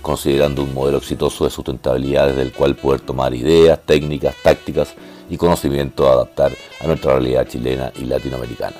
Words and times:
considerando 0.00 0.62
un 0.62 0.74
modelo 0.74 0.98
exitoso 0.98 1.44
de 1.44 1.50
sustentabilidad 1.50 2.28
desde 2.28 2.42
el 2.42 2.52
cual 2.52 2.76
poder 2.76 3.00
tomar 3.00 3.34
ideas, 3.34 3.78
técnicas, 3.84 4.34
tácticas 4.42 4.94
y 5.28 5.36
conocimiento 5.36 6.08
a 6.08 6.12
adaptar 6.12 6.52
a 6.80 6.86
nuestra 6.86 7.12
realidad 7.12 7.46
chilena 7.46 7.92
y 7.96 8.04
latinoamericana. 8.04 8.76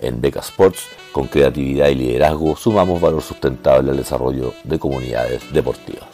En 0.00 0.20
Beca 0.20 0.40
Sports, 0.40 0.86
con 1.12 1.26
creatividad 1.26 1.88
y 1.88 1.94
liderazgo, 1.96 2.56
sumamos 2.56 3.00
valor 3.00 3.22
sustentable 3.22 3.90
al 3.90 3.96
desarrollo 3.96 4.54
de 4.64 4.78
comunidades 4.78 5.52
deportivas. 5.52 6.08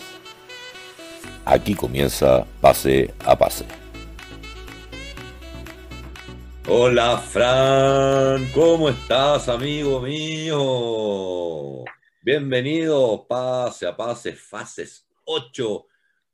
Aquí 1.45 1.75
comienza 1.75 2.47
Pase 2.61 3.13
a 3.25 3.37
Pase. 3.37 3.67
Hola 6.67 7.19
Fran, 7.19 8.47
¿cómo 8.55 8.89
estás 8.89 9.51
amigo 9.51 10.01
mío? 10.01 11.85
Bienvenido, 12.25 13.27
pase 13.29 13.87
a 13.87 13.95
pase, 13.95 14.33
fases 14.33 15.07
8, 15.27 15.87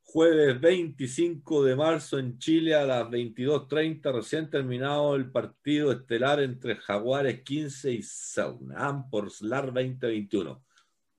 jueves 0.03 0.61
25 0.61 1.65
de 1.65 1.75
marzo 1.75 2.17
en 2.17 2.39
Chile 2.39 2.73
a 2.75 2.85
las 2.85 3.09
22.30, 3.09 4.13
recién 4.13 4.49
terminado 4.49 5.17
el 5.17 5.29
partido 5.29 5.91
estelar 5.91 6.39
entre 6.39 6.77
Jaguares 6.77 7.41
15 7.41 7.91
y 7.91 8.03
Saunam 8.03 9.09
por 9.09 9.29
SLAR 9.29 9.73
2021. 9.73 10.63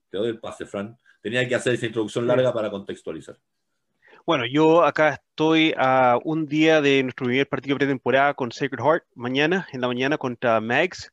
Te 0.09 0.17
doy 0.17 0.29
el 0.29 0.39
pase, 0.39 0.65
Fran. 0.65 0.97
Tenía 1.21 1.47
que 1.47 1.53
hacer 1.53 1.75
esa 1.75 1.85
introducción 1.85 2.25
larga 2.25 2.51
para 2.51 2.71
contextualizar. 2.71 3.37
Bueno, 4.25 4.45
yo 4.47 4.83
acá 4.83 5.21
estoy 5.29 5.75
a 5.77 6.17
un 6.23 6.47
día 6.47 6.81
de 6.81 7.03
nuestro 7.03 7.27
primer 7.27 7.47
partido 7.47 7.77
pretemporada 7.77 8.33
con 8.33 8.51
Sacred 8.51 8.83
Heart, 8.83 9.03
mañana, 9.13 9.67
en 9.71 9.81
la 9.81 9.87
mañana 9.87 10.17
contra 10.17 10.59
Mags. 10.61 11.11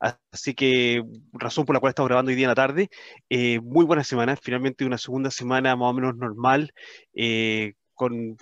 Así 0.00 0.54
que, 0.54 1.04
razón 1.32 1.66
por 1.66 1.74
la 1.76 1.80
cual 1.80 1.90
estamos 1.90 2.08
grabando 2.08 2.30
hoy 2.30 2.36
día 2.36 2.46
en 2.46 2.50
la 2.50 2.54
tarde. 2.54 2.88
Eh, 3.28 3.60
muy 3.60 3.84
buena 3.84 4.04
semana, 4.04 4.36
finalmente 4.36 4.84
una 4.84 4.98
segunda 4.98 5.30
semana 5.30 5.76
más 5.76 5.90
o 5.90 5.92
menos 5.94 6.16
normal. 6.16 6.72
Eh, 7.14 7.74
con, 7.94 8.36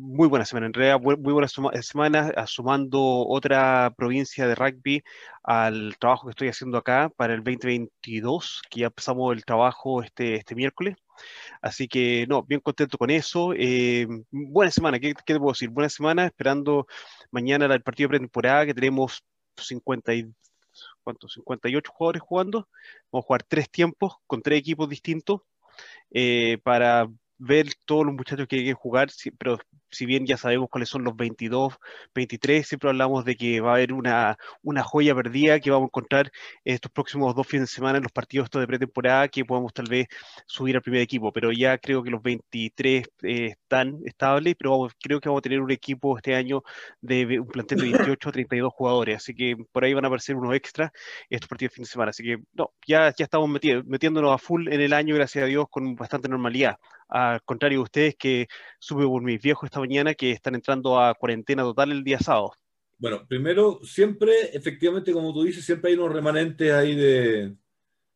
muy 0.00 0.28
buena 0.28 0.44
semana, 0.44 0.66
en 0.66 0.74
realidad 0.74 1.00
muy, 1.00 1.32
buena 1.32 1.48
semana, 1.48 2.32
sumando 2.46 3.00
otra 3.26 3.92
provincia 3.96 4.46
de 4.46 4.54
rugby 4.54 5.02
al 5.42 5.96
trabajo 5.98 6.26
que 6.26 6.30
estoy 6.30 6.48
haciendo 6.48 6.78
acá 6.78 7.10
para 7.16 7.34
el 7.34 7.42
2022, 7.42 8.62
que 8.70 8.80
ya 8.80 8.86
empezamos 8.86 9.34
el 9.34 9.44
trabajo 9.44 10.02
este, 10.04 10.36
este 10.36 10.54
miércoles. 10.54 10.96
Así 11.60 11.88
que, 11.88 12.26
no, 12.28 12.42
bien 12.44 12.60
contento 12.60 12.98
con 12.98 13.10
eso. 13.10 13.52
Eh, 13.56 14.06
buena 14.30 14.70
semana, 14.70 15.00
¿qué, 15.00 15.14
¿qué, 15.26 15.36
puedo 15.36 15.52
decir? 15.52 15.70
Buena 15.70 15.88
semana, 15.88 16.26
esperando 16.26 16.86
mañana 17.32 17.66
el 17.66 17.82
partido 17.82 18.08
pretemporada 18.10 18.66
que 18.66 18.74
tenemos 18.74 19.24
50 19.56 20.14
y 20.14 20.32
¿cuántos? 21.02 21.32
58 21.34 21.92
jugadores 21.92 22.22
jugando. 22.22 22.68
Vamos 23.10 23.24
a 23.24 23.26
jugar 23.26 23.42
tres 23.42 23.70
tiempos 23.70 24.16
con 24.26 24.42
tres 24.42 24.58
equipos 24.58 24.88
distintos 24.88 25.42
eh, 26.10 26.58
para 26.62 27.08
ver 27.42 27.66
todos 27.86 28.06
los 28.06 28.14
muchachos 28.14 28.46
que 28.46 28.56
quieren 28.58 28.74
jugar, 28.74 29.08
pero 29.38 29.58
si 29.90 30.06
bien 30.06 30.26
ya 30.26 30.36
sabemos 30.36 30.68
cuáles 30.70 30.88
son 30.88 31.04
los 31.04 31.16
22, 31.16 31.74
23, 32.14 32.66
siempre 32.66 32.90
hablamos 32.90 33.24
de 33.24 33.36
que 33.36 33.60
va 33.60 33.72
a 33.72 33.74
haber 33.74 33.92
una, 33.92 34.38
una 34.62 34.82
joya 34.84 35.14
perdida 35.14 35.58
que 35.60 35.70
vamos 35.70 35.86
a 35.86 35.90
encontrar 35.90 36.30
estos 36.64 36.90
próximos 36.92 37.34
dos 37.34 37.46
fines 37.46 37.68
de 37.68 37.74
semana 37.74 37.98
en 37.98 38.04
los 38.04 38.12
partidos 38.12 38.48
de 38.50 38.66
pretemporada 38.66 39.28
que 39.28 39.44
podamos 39.44 39.72
tal 39.72 39.86
vez 39.88 40.06
subir 40.46 40.76
al 40.76 40.82
primer 40.82 41.00
equipo, 41.00 41.32
pero 41.32 41.50
ya 41.52 41.78
creo 41.78 42.02
que 42.02 42.10
los 42.10 42.22
23 42.22 43.04
eh, 43.22 43.46
están 43.46 43.98
estables, 44.04 44.54
pero 44.56 44.88
creo 45.02 45.20
que 45.20 45.28
vamos 45.28 45.40
a 45.40 45.42
tener 45.42 45.60
un 45.60 45.70
equipo 45.72 46.16
este 46.16 46.34
año 46.36 46.62
de 47.00 47.40
un 47.40 47.48
plantel 47.48 47.78
de 47.78 47.84
28 47.90 48.28
a 48.28 48.32
32 48.32 48.72
jugadores, 48.72 49.16
así 49.16 49.34
que 49.34 49.56
por 49.72 49.84
ahí 49.84 49.94
van 49.94 50.04
a 50.04 50.08
aparecer 50.08 50.36
unos 50.36 50.54
extras 50.54 50.92
estos 51.28 51.48
partidos 51.48 51.72
de 51.72 51.74
fin 51.74 51.84
de 51.84 51.90
semana, 51.90 52.10
así 52.10 52.22
que 52.22 52.38
no, 52.54 52.72
ya, 52.86 53.12
ya 53.16 53.24
estamos 53.24 53.50
metiéndonos 53.50 54.32
a 54.32 54.38
full 54.38 54.68
en 54.68 54.80
el 54.80 54.92
año, 54.92 55.16
gracias 55.16 55.44
a 55.44 55.48
Dios, 55.48 55.66
con 55.68 55.96
bastante 55.96 56.28
normalidad 56.28 56.78
al 57.12 57.42
contrario 57.42 57.78
de 57.78 57.82
ustedes 57.82 58.16
que 58.16 58.48
supe 58.78 59.04
por 59.04 59.22
mis 59.22 59.40
viejos 59.40 59.66
esta 59.66 59.80
mañana 59.80 60.14
que 60.14 60.30
están 60.30 60.54
entrando 60.54 60.98
a 60.98 61.14
cuarentena 61.14 61.62
total 61.62 61.92
el 61.92 62.02
día 62.02 62.18
sábado. 62.18 62.52
Bueno, 62.98 63.26
primero, 63.26 63.80
siempre, 63.82 64.32
efectivamente, 64.52 65.12
como 65.12 65.32
tú 65.32 65.42
dices, 65.42 65.64
siempre 65.64 65.90
hay 65.90 65.98
unos 65.98 66.12
remanentes 66.12 66.72
ahí 66.72 66.94
de, 66.94 67.54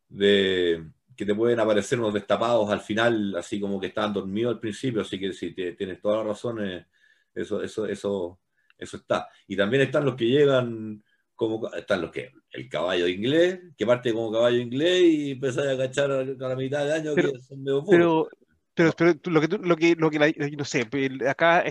de 0.09 0.87
que 1.15 1.27
te 1.27 1.34
pueden 1.34 1.61
aparecer 1.61 1.99
unos 1.99 2.15
destapados 2.15 2.71
al 2.71 2.81
final, 2.81 3.34
así 3.37 3.61
como 3.61 3.79
que 3.79 3.89
estaban 3.89 4.15
dormidos 4.15 4.55
al 4.55 4.61
principio, 4.61 5.03
así 5.03 5.19
que 5.19 5.33
si 5.33 5.53
tienes 5.53 6.01
toda 6.01 6.19
la 6.19 6.25
razón, 6.25 6.65
eh, 6.65 6.87
eso, 7.34 7.63
eso, 7.63 7.87
eso, 7.87 8.41
eso 8.78 8.97
está. 8.97 9.28
Y 9.47 9.57
también 9.57 9.83
están 9.83 10.05
los 10.05 10.15
que 10.15 10.27
llegan 10.27 11.03
como 11.34 11.71
están 11.75 12.01
los 12.01 12.11
que 12.11 12.33
el 12.51 12.69
caballo 12.71 13.07
inglés, 13.07 13.61
que 13.77 13.84
parte 13.84 14.15
como 14.15 14.33
caballo 14.33 14.57
inglés 14.57 15.03
y 15.03 15.31
empieza 15.33 15.71
a 15.71 15.77
cachar 15.77 16.11
a 16.11 16.25
la 16.25 16.57
mitad 16.57 16.87
de 16.87 16.95
año 16.95 17.15
que 17.15 17.39
son 17.41 17.63
medio 17.63 17.84
pero, 17.84 18.27
pero, 18.76 18.92
pero 18.92 19.14
lo 19.25 19.41
que, 19.41 19.48
lo 19.48 19.76
que, 19.76 19.97
lo 19.97 20.10
que 20.10 20.56
no 20.56 20.64
sé, 20.64 20.87
acá 21.26 21.64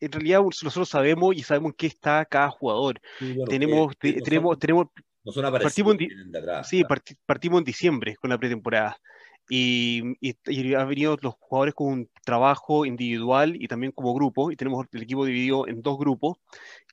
en 0.00 0.12
realidad 0.12 0.40
nosotros 0.40 0.88
sabemos 0.88 1.36
y 1.36 1.42
sabemos 1.42 1.70
en 1.70 1.76
qué 1.76 1.86
está 1.88 2.24
cada 2.24 2.50
jugador. 2.50 3.00
tenemos, 3.48 3.94
tenemos, 3.98 4.58
tenemos, 4.58 4.86
partimos 5.24 5.96
en, 6.00 6.08
sí, 6.64 6.84
partimos 7.26 7.58
en 7.58 7.64
diciembre 7.64 8.16
con 8.16 8.30
la 8.30 8.38
pretemporada. 8.38 8.96
Y, 9.50 10.02
y, 10.20 10.74
han 10.74 10.88
venido 10.88 11.16
los 11.22 11.34
jugadores 11.38 11.74
con 11.74 11.86
un 11.86 12.10
trabajo 12.22 12.84
individual 12.84 13.56
y 13.56 13.66
también 13.66 13.92
como 13.92 14.14
grupo, 14.14 14.50
y 14.50 14.56
tenemos 14.56 14.86
el 14.92 15.02
equipo 15.02 15.24
dividido 15.24 15.66
en 15.66 15.80
dos 15.80 15.98
grupos, 15.98 16.36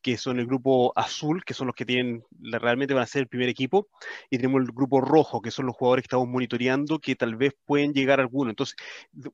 que 0.06 0.18
son 0.18 0.40
el 0.40 0.46
grupo 0.46 0.94
azul, 0.96 1.44
que 1.44 1.56
son 1.56 1.66
los 1.66 1.76
que 1.76 1.84
tienen, 1.84 2.24
realmente 2.40 2.94
van 2.94 3.02
a 3.02 3.08
ser 3.08 3.22
el 3.22 3.28
primer 3.28 3.50
equipo, 3.50 3.88
y 4.30 4.38
tenemos 4.38 4.62
el 4.62 4.68
grupo 4.68 5.02
rojo, 5.02 5.42
que 5.42 5.50
son 5.50 5.66
los 5.66 5.76
jugadores 5.76 6.04
que 6.04 6.06
estamos 6.06 6.28
monitoreando, 6.28 7.00
que 7.00 7.16
tal 7.16 7.36
vez 7.36 7.54
pueden 7.66 7.92
llegar 7.92 8.20
a 8.20 8.22
alguno. 8.22 8.52
Entonces, 8.52 8.76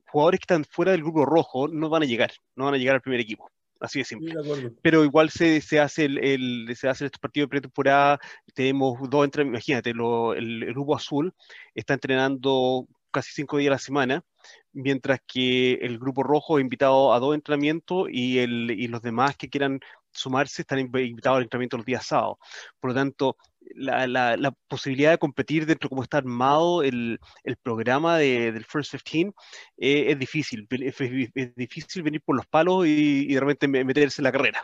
jugadores 0.06 0.40
que 0.40 0.44
están 0.44 0.64
fuera 0.64 0.92
del 0.92 1.02
grupo 1.02 1.26
rojo 1.26 1.68
no 1.68 1.90
van 1.90 2.04
a 2.04 2.06
llegar, 2.06 2.32
no 2.56 2.64
van 2.64 2.72
a 2.72 2.78
llegar 2.78 2.94
al 2.94 3.02
primer 3.02 3.20
equipo. 3.20 3.50
Así 3.80 3.98
de 3.98 4.06
simple. 4.06 4.34
Pero 4.80 5.04
igual 5.04 5.28
se, 5.28 5.60
se 5.60 5.78
hace 5.78 6.06
el, 6.06 6.16
el, 6.24 6.74
se 6.74 6.88
hace 6.88 7.04
estos 7.04 7.20
partidos 7.20 7.48
de 7.48 7.50
pretemporada, 7.50 8.18
tenemos 8.54 8.98
dos 9.10 9.26
entrenamientos, 9.26 9.68
imagínate, 9.68 9.90
el, 9.90 10.62
el, 10.62 10.72
grupo 10.72 10.96
azul 10.96 11.34
está 11.74 11.92
entrenando 11.92 12.88
casi 13.10 13.30
cinco 13.34 13.58
días 13.58 13.68
a 13.68 13.74
la 13.74 13.78
semana, 13.78 14.24
mientras 14.72 15.20
que 15.26 15.74
el 15.74 15.98
grupo 15.98 16.22
rojo 16.22 16.56
es 16.56 16.62
invitado 16.62 17.12
a 17.12 17.20
dos 17.20 17.34
entrenamientos 17.34 18.08
y, 18.10 18.38
el, 18.38 18.70
y 18.70 18.88
los 18.88 19.02
demás 19.02 19.36
que 19.36 19.50
quieran 19.50 19.80
sumarse 20.12 20.62
están 20.62 20.78
invitados 20.78 21.36
al 21.36 21.42
entrenamiento 21.44 21.76
los 21.76 21.86
días 21.86 22.06
sábados. 22.06 22.36
Por 22.80 22.90
lo 22.90 22.94
tanto, 22.94 23.36
la, 23.74 24.06
la, 24.06 24.50
posibilidad 24.68 25.10
de 25.10 25.18
competir 25.18 25.66
dentro 25.66 25.86
de 25.86 25.90
cómo 25.90 26.02
está 26.02 26.18
armado 26.18 26.82
el, 26.82 27.18
el 27.44 27.56
programa 27.56 28.18
de, 28.18 28.52
del 28.52 28.64
First 28.64 28.94
15 29.02 29.32
eh, 29.78 30.06
es 30.08 30.18
difícil. 30.18 30.66
Es, 30.70 31.54
difícil 31.56 32.02
venir 32.02 32.22
por 32.22 32.36
los 32.36 32.46
palos 32.46 32.86
y, 32.86 33.26
y 33.28 33.34
de 33.34 33.40
repente 33.40 33.68
meterse 33.68 34.20
en 34.20 34.24
la 34.24 34.32
carrera. 34.32 34.62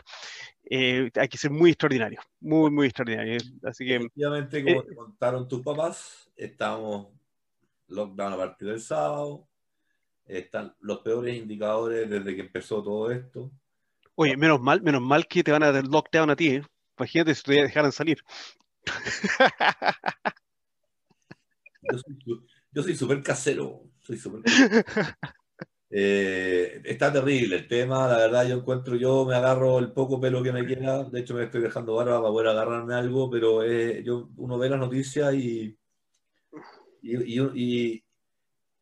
Eh, 0.69 1.09
hay 1.15 1.27
que 1.27 1.37
ser 1.37 1.51
muy 1.51 1.71
extraordinario, 1.71 2.21
muy, 2.39 2.69
muy 2.69 2.87
extraordinario. 2.87 3.37
Así 3.63 3.85
que, 3.85 3.95
Efectivamente, 3.95 4.63
como 4.63 4.81
eh, 4.81 4.85
te 4.87 4.95
contaron 4.95 5.47
tus 5.47 5.61
papás, 5.61 6.29
estamos 6.35 7.07
lockdown 7.87 8.33
a 8.33 8.37
partir 8.37 8.67
del 8.67 8.81
sábado, 8.81 9.47
están 10.25 10.75
los 10.81 10.99
peores 10.99 11.35
indicadores 11.35 12.07
desde 12.07 12.35
que 12.35 12.41
empezó 12.41 12.83
todo 12.83 13.09
esto. 13.11 13.51
Oye, 14.21 14.35
menos 14.35 14.59
mal, 14.59 14.81
menos 14.81 15.01
mal 15.01 15.27
que 15.27 15.45
te 15.45 15.51
van 15.53 15.63
a 15.63 15.71
dar 15.71 15.87
lockdown 15.87 16.29
a 16.29 16.35
ti, 16.35 16.49
¿eh? 16.49 16.63
Imagínate 16.97 17.33
si 17.35 17.43
te 17.43 17.53
dejaran 17.53 17.93
salir. 17.93 18.21
Yo 22.73 22.83
soy 22.83 22.97
súper 22.97 23.23
casero, 23.23 23.85
soy 24.01 24.19
eh, 25.89 26.81
está 26.83 27.13
terrible 27.13 27.55
el 27.55 27.67
tema, 27.69 28.09
la 28.09 28.17
verdad 28.17 28.45
yo 28.45 28.57
encuentro, 28.57 28.97
yo 28.97 29.23
me 29.25 29.35
agarro 29.35 29.79
el 29.79 29.93
poco 29.93 30.19
pelo 30.19 30.43
que 30.43 30.51
me 30.51 30.67
queda, 30.67 31.05
de 31.05 31.21
hecho 31.21 31.33
me 31.33 31.45
estoy 31.45 31.61
dejando 31.61 31.95
barba 31.95 32.19
para 32.19 32.29
poder 32.29 32.47
agarrarme 32.49 32.95
algo, 32.95 33.29
pero 33.29 33.63
eh, 33.63 34.03
yo, 34.03 34.29
uno 34.35 34.57
ve 34.57 34.69
las 34.69 34.79
noticias 34.79 35.33
y, 35.33 35.79
y, 37.01 37.39
y, 37.39 38.03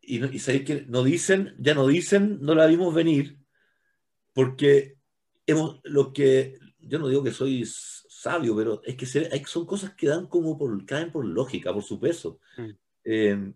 y, 0.01 0.39
sabéis 0.39 0.65
que 0.65 0.85
no 0.87 1.03
dicen, 1.03 1.53
ya 1.59 1.75
no 1.75 1.85
dicen, 1.85 2.39
no 2.41 2.55
la 2.55 2.65
vimos 2.65 2.91
venir, 2.95 3.37
porque 4.33 4.96
hemos, 5.47 5.79
lo 5.83 6.13
que, 6.13 6.59
yo 6.79 6.99
no 6.99 7.07
digo 7.07 7.23
que 7.23 7.31
soy 7.31 7.65
sabio, 7.65 8.55
pero 8.55 8.81
es 8.83 8.95
que 8.95 9.05
son 9.45 9.65
cosas 9.65 9.93
que 9.95 10.07
dan 10.07 10.27
como 10.27 10.57
por, 10.57 10.85
caen 10.85 11.11
por 11.11 11.25
lógica, 11.25 11.73
por 11.73 11.83
su 11.83 11.99
peso. 11.99 12.39
Mm. 12.57 12.69
Em, 13.05 13.53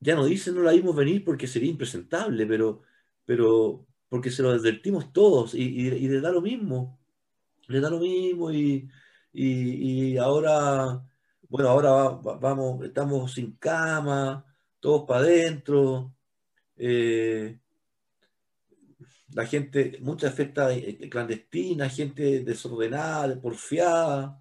ya 0.00 0.16
no 0.16 0.24
dicen, 0.24 0.54
no 0.54 0.62
la 0.62 0.72
vimos 0.72 0.96
venir 0.96 1.24
porque 1.24 1.46
sería 1.46 1.70
impresentable, 1.70 2.46
pero, 2.46 2.82
pero 3.24 3.86
porque 4.08 4.30
se 4.30 4.42
lo 4.42 4.50
advertimos 4.50 5.12
todos 5.12 5.54
y, 5.54 5.62
y, 5.62 6.08
le 6.08 6.20
da 6.20 6.32
lo 6.32 6.40
mismo, 6.40 6.98
le 7.68 7.80
da 7.80 7.88
lo 7.88 8.00
mismo 8.00 8.50
y, 8.50 8.88
y 9.32 10.16
ahora, 10.16 11.02
bueno, 11.48 11.68
ahora 11.68 12.08
vamos, 12.40 12.84
estamos 12.84 13.32
sin 13.32 13.52
cama, 13.56 14.44
todos 14.80 15.04
para 15.06 15.20
adentro. 15.20 16.14
Eh, 16.76 17.61
la 19.34 19.46
gente, 19.46 19.98
mucha 20.00 20.28
afecta 20.28 20.72
eh, 20.74 21.08
clandestina, 21.08 21.88
gente 21.88 22.40
desordenada, 22.40 23.40
porfiada, 23.40 24.40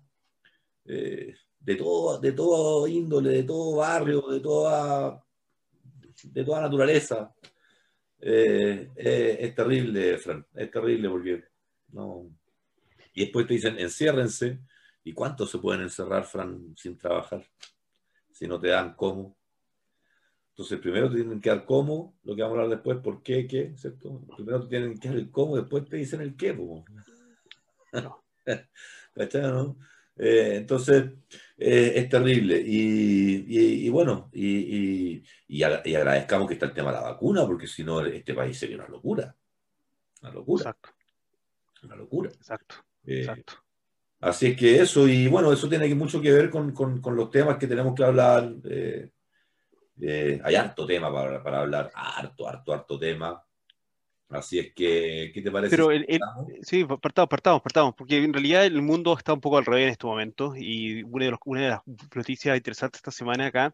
eh, 0.85 1.35
de 1.59 1.75
todo, 1.75 2.19
de 2.19 2.31
todo 2.33 2.88
índole, 2.88 3.29
de 3.29 3.43
todo 3.43 3.77
barrio, 3.77 4.21
de 4.29 4.39
toda, 4.39 5.23
de 6.23 6.43
toda 6.43 6.61
naturaleza. 6.61 7.33
Eh, 8.19 8.89
es 8.95 9.55
terrible, 9.55 10.17
Fran, 10.17 10.45
es 10.53 10.69
terrible 10.69 11.09
porque 11.09 11.43
no. 11.89 12.29
Y 13.13 13.21
después 13.21 13.47
te 13.47 13.53
dicen, 13.55 13.79
enciérrense. 13.79 14.59
¿Y 15.03 15.13
cuántos 15.13 15.49
se 15.49 15.57
pueden 15.57 15.81
encerrar, 15.81 16.25
Fran, 16.25 16.75
sin 16.77 16.97
trabajar? 16.97 17.43
Si 18.31 18.47
no 18.47 18.59
te 18.59 18.67
dan 18.67 18.93
cómo. 18.93 19.35
Entonces, 20.51 20.80
primero 20.80 21.09
te 21.09 21.15
tienen 21.15 21.39
que 21.39 21.50
dar 21.50 21.65
cómo, 21.65 22.13
lo 22.24 22.36
que 22.36 22.42
vamos 22.42 22.57
a 22.57 22.62
hablar 22.62 22.77
después, 22.77 23.00
por 23.00 23.24
qué, 23.24 23.48
qué, 23.48 23.74
¿cierto? 23.77 24.21
Primero 24.36 24.62
te 24.62 24.68
tienen 24.68 25.00
que 25.00 25.07
dar 25.07 25.18
el 25.18 25.31
cómo, 25.31 25.56
después 25.56 25.88
te 25.88 25.98
dicen 25.98 26.21
el 26.21 26.36
qué, 26.36 26.53
no. 26.53 26.83
no? 29.33 29.77
Eh, 30.18 30.56
entonces, 30.57 31.06
eh, 31.57 31.94
es 31.95 32.09
terrible. 32.09 32.62
Y, 32.63 33.89
bueno, 33.89 34.30
y, 34.33 35.24
agradezcamos 35.63 36.48
que 36.48 36.56
está 36.56 36.65
el 36.65 36.74
tema 36.74 36.92
de 36.92 36.98
la 36.98 37.12
vacuna, 37.12 37.45
porque 37.45 37.65
si 37.65 37.83
no, 37.83 38.06
este 38.06 38.33
país 38.33 38.59
sería 38.59 38.75
una 38.75 38.89
locura. 38.89 39.33
Una 40.21 40.31
locura. 40.31 40.62
Exacto. 40.62 40.89
Una 41.83 41.95
locura. 41.95 42.30
Exacto. 42.30 42.75
Eh, 43.06 43.21
Exacto. 43.21 43.53
Así 44.19 44.48
es 44.48 44.57
que 44.57 44.80
eso, 44.81 45.07
y 45.07 45.27
bueno, 45.27 45.51
eso 45.51 45.68
tiene 45.68 45.95
mucho 45.95 46.21
que 46.21 46.31
ver 46.31 46.51
con, 46.51 46.74
con 46.74 47.15
los 47.15 47.31
temas 47.31 47.57
que 47.57 47.65
tenemos 47.65 47.95
que 47.95 48.03
hablar. 48.03 48.53
Eh, 49.99 50.39
hay 50.43 50.55
harto 50.55 50.85
tema 50.85 51.11
para, 51.13 51.43
para, 51.43 51.59
hablar, 51.59 51.91
harto, 51.93 52.47
harto, 52.47 52.73
harto 52.73 52.99
tema. 52.99 53.43
Así 54.31 54.59
es 54.59 54.73
que, 54.73 55.31
¿qué 55.33 55.41
te 55.41 55.51
parece? 55.51 55.75
Pero 55.75 55.91
el, 55.91 56.05
sí, 56.61 56.85
partamos, 56.85 57.29
partamos, 57.29 57.61
partamos, 57.61 57.93
porque 57.95 58.23
en 58.23 58.31
realidad 58.31 58.65
el 58.65 58.81
mundo 58.81 59.13
está 59.17 59.33
un 59.33 59.41
poco 59.41 59.57
al 59.57 59.65
revés 59.65 59.83
en 59.83 59.89
este 59.89 60.07
momento 60.07 60.53
y 60.55 61.03
una 61.03 61.25
de, 61.25 61.31
los, 61.31 61.39
una 61.43 61.61
de 61.61 61.69
las 61.69 61.81
noticias 62.15 62.55
interesantes 62.55 62.99
esta 62.99 63.11
semana 63.11 63.47
acá, 63.47 63.73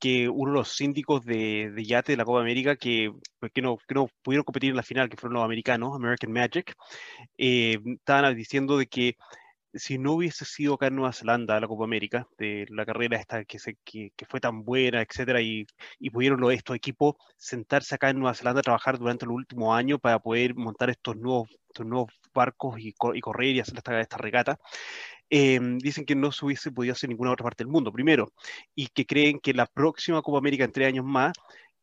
que 0.00 0.28
uno 0.28 0.50
de 0.50 0.58
los 0.58 0.70
síndicos 0.70 1.24
de, 1.24 1.70
de 1.70 1.84
yate 1.84 2.12
de 2.12 2.16
la 2.16 2.24
Copa 2.24 2.40
América 2.40 2.74
que, 2.74 3.12
que, 3.54 3.62
no, 3.62 3.76
que 3.76 3.94
no 3.94 4.08
pudieron 4.22 4.42
competir 4.42 4.70
en 4.70 4.76
la 4.76 4.82
final, 4.82 5.08
que 5.08 5.16
fueron 5.16 5.34
los 5.34 5.44
americanos, 5.44 5.94
American 5.94 6.32
Magic, 6.32 6.74
eh, 7.38 7.78
estaban 7.86 8.34
diciendo 8.34 8.78
de 8.78 8.86
que 8.88 9.16
si 9.74 9.98
no 9.98 10.12
hubiese 10.12 10.44
sido 10.44 10.74
acá 10.74 10.88
en 10.88 10.96
Nueva 10.96 11.12
Zelanda 11.12 11.58
la 11.60 11.66
Copa 11.66 11.84
América, 11.84 12.26
de 12.38 12.66
la 12.68 12.84
carrera 12.84 13.16
esta 13.18 13.44
que, 13.44 13.58
fue 14.28 14.40
tan 14.40 14.64
buena, 14.64 15.02
etcétera, 15.02 15.40
y, 15.40 15.66
pudieron 16.12 16.50
estos 16.52 16.76
equipos 16.76 17.14
sentarse 17.36 17.94
acá 17.94 18.10
en 18.10 18.18
Nueva 18.18 18.34
Zelanda 18.34 18.60
a 18.60 18.62
trabajar 18.62 18.98
durante 18.98 19.24
el 19.24 19.30
último 19.30 19.74
año 19.74 19.98
para 19.98 20.18
poder 20.18 20.54
montar 20.54 20.90
estos 20.90 21.16
nuevos, 21.16 21.48
nuevos 21.78 22.12
barcos 22.34 22.76
y, 22.78 22.92
correr 22.92 23.56
y 23.56 23.60
hacer 23.60 23.78
esta, 23.78 24.16
regata, 24.18 24.58
eh, 25.30 25.58
dicen 25.78 26.04
que 26.04 26.14
no 26.14 26.32
se 26.32 26.44
hubiese 26.44 26.70
podido 26.70 26.92
hacer 26.92 27.08
en 27.08 27.12
ninguna 27.12 27.32
otra 27.32 27.44
parte 27.44 27.64
del 27.64 27.72
mundo, 27.72 27.92
primero, 27.92 28.32
y 28.74 28.88
que 28.88 29.06
creen 29.06 29.40
que 29.40 29.54
la 29.54 29.66
próxima 29.66 30.20
Copa 30.22 30.38
América 30.38 30.64
en 30.64 30.72
tres 30.72 30.88
años 30.88 31.04
más 31.04 31.32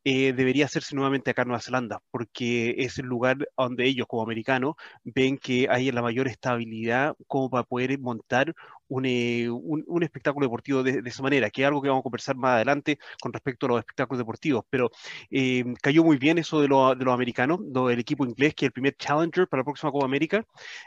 eh, 0.03 0.33
debería 0.33 0.65
hacerse 0.65 0.95
nuevamente 0.95 1.31
acá 1.31 1.41
en 1.43 1.49
Nueva 1.49 1.61
Zelanda, 1.61 2.01
porque 2.11 2.75
es 2.79 2.97
el 2.99 3.05
lugar 3.05 3.37
donde 3.57 3.85
ellos 3.85 4.07
como 4.07 4.23
americanos 4.23 4.75
ven 5.03 5.37
que 5.37 5.67
hay 5.69 5.91
la 5.91 6.01
mayor 6.01 6.27
estabilidad 6.27 7.15
como 7.27 7.49
para 7.49 7.63
poder 7.63 7.99
montar 7.99 8.53
eh, 9.03 9.49
un, 9.49 9.83
un, 9.87 10.03
espectáculo 10.03 10.45
deportivo 10.45 10.81
de, 10.83 11.01
esa 11.05 11.21
manera, 11.21 11.49
que 11.49 11.61
es 11.61 11.67
algo 11.67 11.81
que 11.81 11.89
vamos 11.89 12.01
a 12.01 12.03
conversar 12.03 12.35
más 12.35 12.55
adelante 12.55 12.97
con 13.21 13.31
respecto 13.31 13.65
a 13.65 13.69
los 13.69 13.79
espectáculos 13.79 14.17
deportivos, 14.19 14.65
pero 14.69 14.89
eh, 15.29 15.63
cayó 15.81 16.03
muy 16.03 16.17
bien 16.17 16.37
eso 16.39 16.59
de, 16.61 16.67
lo, 16.67 16.95
de 16.95 17.05
los 17.05 17.13
americanos, 17.13 17.59
del 17.61 17.99
equipo 17.99 18.25
inglés, 18.25 18.55
que 18.55 18.65
es 18.65 18.69
el 18.69 18.73
primer 18.73 18.95
challenger 18.95 19.47
para 19.47 19.61
la 19.61 19.65
próxima 19.65 19.91
Copa 19.91 20.05
América, 20.05 20.43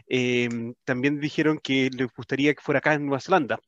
eh, 0.08 0.48
también 0.84 1.20
dijeron 1.20 1.58
que 1.62 1.90
les 1.96 2.08
gustaría 2.12 2.54
que 2.54 2.60
fuera 2.60 2.78
acá 2.78 2.94
en 2.94 3.06
Nueva 3.06 3.20
Zelanda, 3.20 3.60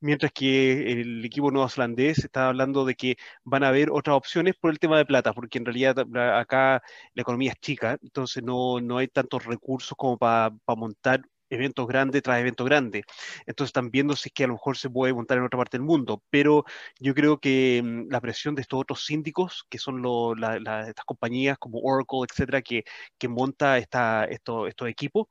mientras 0.00 0.32
que 0.32 0.92
el 0.92 1.24
equipo 1.24 1.50
neozelandés 1.50 2.18
está 2.24 2.48
hablando 2.48 2.84
de 2.84 2.94
que 2.94 3.16
van 3.44 3.64
a 3.64 3.68
haber 3.68 3.90
otras 3.90 4.16
opciones 4.16 4.54
por 4.56 4.70
el 4.70 4.78
tema 4.78 4.96
de 4.96 5.04
plata, 5.06 5.32
porque 5.32 5.58
en 5.58 5.66
realidad 5.66 5.98
acá 6.38 6.82
la 7.14 7.22
economía 7.22 7.52
es 7.52 7.60
chica, 7.60 7.98
entonces 8.02 8.42
no, 8.42 8.80
no 8.80 8.98
hay 8.98 9.08
tantos 9.08 9.44
recursos 9.44 9.96
como 9.96 10.18
para 10.18 10.52
montar 10.76 11.22
eventos 11.52 11.86
grandes 11.86 12.22
tras 12.22 12.40
eventos 12.40 12.66
grandes. 12.66 13.04
Entonces 13.46 13.68
están 13.68 13.90
viendo 13.90 14.16
si 14.16 14.28
es 14.28 14.32
que 14.32 14.44
a 14.44 14.46
lo 14.46 14.54
mejor 14.54 14.76
se 14.76 14.90
puede 14.90 15.12
montar 15.14 15.38
en 15.38 15.44
otra 15.44 15.58
parte 15.58 15.78
del 15.78 15.86
mundo, 15.86 16.22
pero 16.30 16.64
yo 16.98 17.14
creo 17.14 17.38
que 17.38 17.80
mm, 17.82 18.10
la 18.10 18.20
presión 18.20 18.54
de 18.54 18.62
estos 18.62 18.80
otros 18.80 19.04
síndicos, 19.04 19.64
que 19.68 19.78
son 19.78 20.02
estas 20.42 21.04
compañías 21.04 21.58
como 21.58 21.80
Oracle, 21.80 22.20
etcétera, 22.28 22.62
que, 22.62 22.84
que 23.18 23.28
monta 23.28 23.78
esta, 23.78 24.24
estos 24.24 24.88
equipos, 24.88 25.26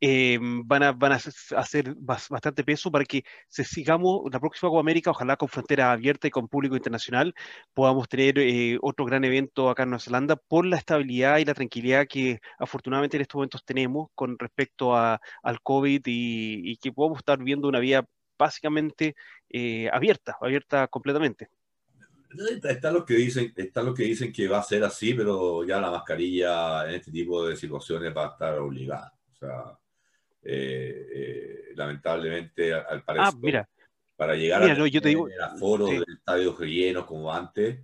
eh, 0.00 0.38
van, 0.40 0.82
a, 0.82 0.92
van 0.92 1.12
a 1.12 1.16
hacer 1.16 1.94
bastante 1.96 2.64
peso 2.64 2.90
para 2.90 3.04
que 3.04 3.24
se 3.48 3.64
sigamos 3.64 4.22
la 4.32 4.40
próxima 4.40 4.70
Copa 4.70 4.80
América, 4.80 5.10
ojalá 5.10 5.36
con 5.36 5.48
frontera 5.48 5.92
abierta 5.92 6.28
y 6.28 6.30
con 6.30 6.48
público 6.48 6.76
internacional, 6.76 7.34
podamos 7.74 8.08
tener 8.08 8.38
eh, 8.38 8.78
otro 8.80 9.04
gran 9.04 9.24
evento 9.24 9.70
acá 9.70 9.82
en 9.82 9.90
Nueva 9.90 10.00
Zelanda 10.00 10.36
por 10.36 10.66
la 10.66 10.76
estabilidad 10.76 11.38
y 11.38 11.44
la 11.44 11.54
tranquilidad 11.54 12.06
que 12.08 12.40
afortunadamente 12.58 13.16
en 13.16 13.22
estos 13.22 13.36
momentos 13.36 13.64
tenemos 13.64 14.08
con 14.14 14.38
respecto 14.38 14.96
a, 14.96 15.20
al 15.48 15.62
COVID 15.62 16.02
y, 16.04 16.76
que 16.76 16.92
podamos 16.92 17.18
estar 17.18 17.42
viendo 17.42 17.68
una 17.68 17.80
vía 17.80 18.04
básicamente 18.38 19.16
eh, 19.48 19.88
abierta, 19.90 20.36
abierta 20.40 20.86
completamente. 20.88 21.48
Están 22.64 22.92
los 22.92 23.04
que 23.06 23.14
dicen, 23.14 23.54
están 23.56 23.86
los 23.86 23.94
que 23.94 24.02
dicen 24.02 24.30
que 24.30 24.46
va 24.46 24.58
a 24.58 24.62
ser 24.62 24.84
así, 24.84 25.14
pero 25.14 25.64
ya 25.64 25.80
la 25.80 25.90
mascarilla 25.90 26.86
en 26.86 26.96
este 26.96 27.10
tipo 27.10 27.46
de 27.46 27.56
situaciones 27.56 28.14
va 28.14 28.26
a 28.26 28.30
estar 28.32 28.58
obligada. 28.58 29.14
O 29.32 29.34
sea, 29.34 29.78
eh, 30.42 31.06
eh, 31.14 31.64
lamentablemente, 31.74 32.74
al 32.74 33.02
parecer, 33.02 33.32
ah, 33.34 33.38
mira. 33.40 33.68
para 34.16 34.34
llegar 34.34 34.62
a 34.62 34.86
yo 34.86 35.00
te 35.00 35.08
digo, 35.08 35.28
el 35.28 35.40
aforo 35.40 35.86
del 35.86 36.04
estadio 36.14 36.54
llenos 36.58 37.06
como 37.06 37.32
antes, 37.32 37.80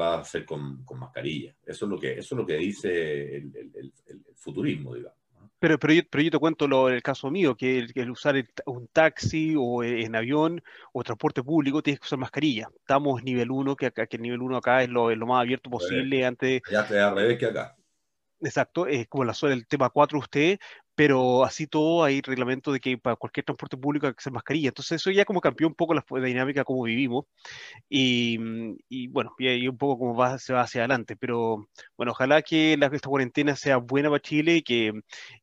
va 0.00 0.20
a 0.20 0.24
ser 0.24 0.46
con, 0.46 0.82
con, 0.82 0.98
mascarilla. 0.98 1.54
Eso 1.62 1.84
es 1.84 1.90
lo 1.90 1.98
que, 1.98 2.12
eso 2.12 2.34
es 2.34 2.38
lo 2.38 2.46
que 2.46 2.56
dice 2.56 3.36
el, 3.36 3.54
el, 3.54 3.92
el 4.06 4.24
futurismo, 4.34 4.94
digamos. 4.94 5.25
Pero, 5.58 5.78
pero, 5.78 5.92
yo, 5.94 6.02
pero 6.10 6.22
yo 6.22 6.30
te 6.30 6.38
cuento 6.38 6.68
lo, 6.68 6.88
el 6.88 7.02
caso 7.02 7.30
mío, 7.30 7.56
que 7.56 7.78
el, 7.78 8.10
usar 8.10 8.36
un 8.66 8.88
taxi 8.88 9.54
o 9.56 9.82
en 9.82 10.14
avión 10.14 10.62
o 10.92 11.02
transporte 11.02 11.42
público 11.42 11.82
tienes 11.82 12.00
que 12.00 12.06
usar 12.06 12.18
mascarilla. 12.18 12.68
Estamos 12.78 13.22
nivel 13.24 13.50
1, 13.50 13.74
que, 13.74 13.86
acá, 13.86 14.06
que 14.06 14.16
el 14.16 14.22
nivel 14.22 14.42
1 14.42 14.58
acá 14.58 14.82
es 14.82 14.90
lo, 14.90 15.10
es 15.10 15.16
lo 15.16 15.26
más 15.26 15.40
abierto 15.40 15.70
posible 15.70 16.26
antes. 16.26 16.62
Ya 16.70 16.86
te 16.86 16.98
al 17.00 17.16
revés 17.16 17.38
que 17.38 17.46
acá. 17.46 17.74
Exacto, 18.40 18.86
es 18.86 19.08
como 19.08 19.24
la 19.24 19.34
el 19.42 19.66
tema 19.66 19.88
4 19.88 20.18
usted, 20.18 20.58
pero 20.94 21.44
así 21.44 21.66
todo 21.66 22.04
hay 22.04 22.20
reglamento 22.20 22.72
de 22.72 22.80
que 22.80 22.98
para 22.98 23.16
cualquier 23.16 23.44
transporte 23.44 23.76
público 23.76 24.06
hay 24.06 24.12
que 24.12 24.18
hacer 24.18 24.32
mascarilla. 24.32 24.68
Entonces 24.68 25.00
eso 25.00 25.10
ya 25.10 25.24
como 25.24 25.40
cambió 25.40 25.66
un 25.66 25.74
poco 25.74 25.94
la, 25.94 26.04
dinámica 26.22 26.64
como 26.64 26.82
vivimos 26.84 27.24
y, 27.88 28.38
y 28.88 29.08
bueno, 29.08 29.34
y, 29.38 29.68
un 29.68 29.78
poco 29.78 29.98
como 29.98 30.16
va, 30.16 30.38
se 30.38 30.52
va 30.52 30.62
hacia 30.62 30.82
adelante. 30.82 31.16
Pero 31.16 31.68
bueno, 31.96 32.12
ojalá 32.12 32.42
que 32.42 32.76
la, 32.76 32.86
esta 32.86 33.08
cuarentena 33.08 33.56
sea 33.56 33.78
buena 33.78 34.10
para 34.10 34.20
Chile 34.20 34.56
y 34.56 34.62
que, 34.62 34.92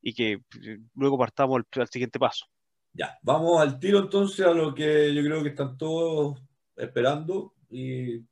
y 0.02 0.14
que 0.14 0.34
eh, 0.34 0.80
luego 0.96 1.18
partamos 1.18 1.58
al, 1.58 1.82
al 1.82 1.90
siguiente 1.90 2.20
paso. 2.20 2.46
Ya, 2.94 3.18
vamos 3.24 3.60
al 3.60 3.80
tiro 3.80 4.00
entonces 4.00 4.46
a 4.46 4.52
lo 4.54 4.74
que 4.76 5.14
yo 5.16 5.24
creo 5.24 5.42
que 5.42 5.50
están 5.50 5.78
todos 5.78 6.40
esperando 6.76 7.54
y 7.72 8.24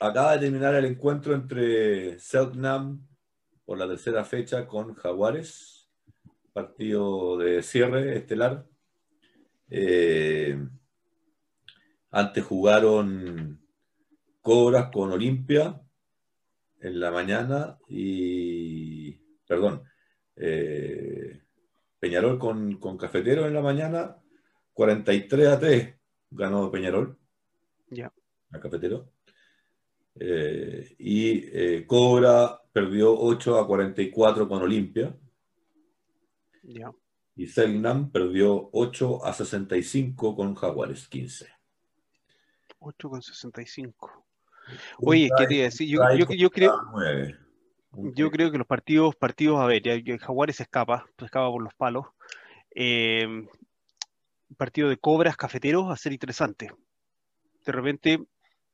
acaba 0.00 0.32
de 0.32 0.40
terminar 0.40 0.74
el 0.74 0.86
encuentro 0.86 1.34
entre 1.34 2.18
Selknam 2.18 3.09
por 3.70 3.78
la 3.78 3.86
tercera 3.86 4.24
fecha 4.24 4.66
con 4.66 4.94
Jaguares, 4.94 5.88
partido 6.52 7.38
de 7.38 7.62
cierre 7.62 8.16
estelar. 8.16 8.66
Eh, 9.68 10.58
antes 12.10 12.44
jugaron 12.44 13.64
Cobras 14.40 14.90
con 14.92 15.12
Olimpia 15.12 15.80
en 16.80 16.98
la 16.98 17.12
mañana 17.12 17.78
y, 17.86 19.12
perdón, 19.46 19.84
eh, 20.34 21.40
Peñarol 22.00 22.40
con, 22.40 22.76
con, 22.80 22.98
Cafetero 22.98 23.46
en 23.46 23.54
la 23.54 23.62
mañana, 23.62 24.16
43 24.72 25.46
a 25.46 25.60
3 25.60 25.94
ganó 26.32 26.72
Peñarol. 26.72 27.16
Ya. 27.88 28.12
A 28.50 28.58
Cafetero. 28.58 29.12
Eh, 30.16 30.96
y 30.98 31.84
Cobra 31.84 32.59
perdió 32.72 33.16
8 33.18 33.58
a 33.58 33.66
44 33.66 34.48
con 34.48 34.62
Olimpia. 34.62 35.16
Y 37.36 37.46
Selknam 37.46 38.10
perdió 38.10 38.70
8 38.72 39.24
a 39.24 39.32
65 39.32 40.36
con 40.36 40.54
Jaguares 40.54 41.08
15. 41.08 41.48
8 42.78 43.10
con 43.10 43.22
65. 43.22 44.26
Oye, 44.98 45.28
¿qué 45.36 45.46
te 45.46 45.54
iba 45.54 45.62
a 45.62 45.64
decir? 45.64 45.88
Yo, 45.88 46.00
yo, 46.16 46.26
yo 46.34 46.50
creo. 46.50 46.74
Yo 47.92 48.30
creo 48.30 48.52
que 48.52 48.58
los 48.58 48.66
partidos, 48.66 49.16
partidos, 49.16 49.60
a 49.60 49.66
ver, 49.66 49.82
ya, 49.82 50.18
Jaguares 50.18 50.56
se 50.56 50.62
escapa, 50.62 51.06
se 51.18 51.24
escapa 51.24 51.50
por 51.50 51.62
los 51.62 51.74
palos. 51.74 52.06
Eh, 52.72 53.48
partido 54.56 54.88
de 54.88 54.96
cobras 54.96 55.36
cafeteros 55.36 55.88
va 55.88 55.94
a 55.94 55.96
ser 55.96 56.12
interesante. 56.12 56.70
De 57.64 57.72
repente, 57.72 58.20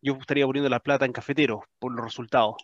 yo 0.02 0.14
estaría 0.20 0.46
poniendo 0.46 0.68
la 0.68 0.80
plata 0.80 1.04
en 1.04 1.12
cafeteros 1.12 1.60
por 1.78 1.92
los 1.92 2.04
resultados. 2.04 2.56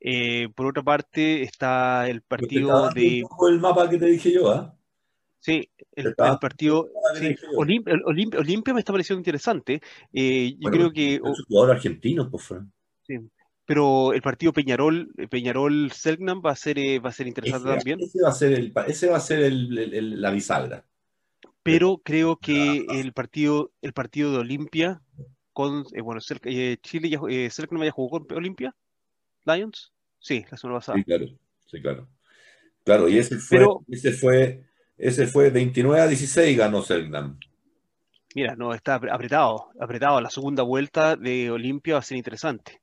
Eh, 0.00 0.48
por 0.54 0.66
otra 0.66 0.82
parte, 0.82 1.42
está 1.42 2.08
el 2.08 2.22
partido 2.22 2.90
de. 2.90 3.24
el 3.48 3.60
mapa 3.60 3.88
que 3.88 3.98
te 3.98 4.06
dije 4.06 4.32
yo, 4.32 4.50
¿ah? 4.50 4.76
Sí, 5.40 5.70
el, 5.92 6.14
partido. 6.14 6.88
Olimpia, 7.56 8.74
me 8.74 8.80
está 8.80 8.92
pareciendo 8.92 9.20
interesante. 9.20 9.80
Eh, 10.12 10.56
yo 10.58 10.70
creo 10.70 10.92
que. 10.92 11.14
Es 11.14 11.44
jugador 11.46 11.76
argentino, 11.76 12.28
por 12.28 12.40
favor. 12.40 12.66
Sí, 13.02 13.18
pero 13.64 14.12
el 14.12 14.22
partido 14.22 14.52
Peñarol, 14.52 15.12
Peñarol 15.30 15.92
Selknam 15.92 16.42
va 16.44 16.52
a 16.52 16.56
ser, 16.56 16.78
eh, 16.78 16.98
va 16.98 17.10
a 17.10 17.12
ser 17.12 17.26
interesante 17.28 17.68
también. 17.68 18.00
Ese 18.00 18.22
va 18.22 18.28
a 18.28 18.32
ser, 18.32 18.52
el, 18.52 18.72
ese 18.86 19.08
va 19.08 19.16
a 19.16 19.20
ser 19.20 19.40
el, 19.40 20.20
la 20.20 20.30
bisagra. 20.30 20.84
Pero 21.62 21.98
creo 21.98 22.36
que 22.36 22.86
el 22.90 23.12
partido, 23.12 23.72
el 23.82 23.92
partido 23.92 24.32
de 24.32 24.38
Olimpia 24.38 25.02
con 25.56 25.86
eh, 25.94 26.02
bueno, 26.02 26.20
eh, 26.44 26.76
Chile 26.82 27.08
ya, 27.08 27.18
eh, 27.30 27.48
Selknam 27.50 27.82
ya 27.82 27.90
jugó 27.90 28.20
con 28.20 28.36
Olimpia, 28.36 28.76
Lions. 29.46 29.92
Sí, 30.18 30.44
la 30.50 30.56
semana 30.56 30.78
pasada. 30.78 30.98
Sí, 30.98 31.04
claro, 31.04 31.26
sí, 31.66 31.80
claro. 31.80 32.08
Claro, 32.84 33.08
y 33.08 33.18
ese 33.18 33.36
fue, 33.38 33.66
ese 33.88 34.12
fue, 34.12 34.62
ese 34.96 35.26
fue 35.26 35.50
29 35.50 36.00
a 36.00 36.06
16 36.06 36.56
ganó 36.56 36.82
Selknam. 36.82 37.38
Mira, 38.34 38.54
no, 38.54 38.74
está 38.74 38.96
apretado, 38.96 39.70
apretado. 39.80 40.20
La 40.20 40.30
segunda 40.30 40.62
vuelta 40.62 41.16
de 41.16 41.50
Olimpia 41.50 41.94
va 41.94 42.00
a 42.00 42.02
ser 42.02 42.18
interesante. 42.18 42.80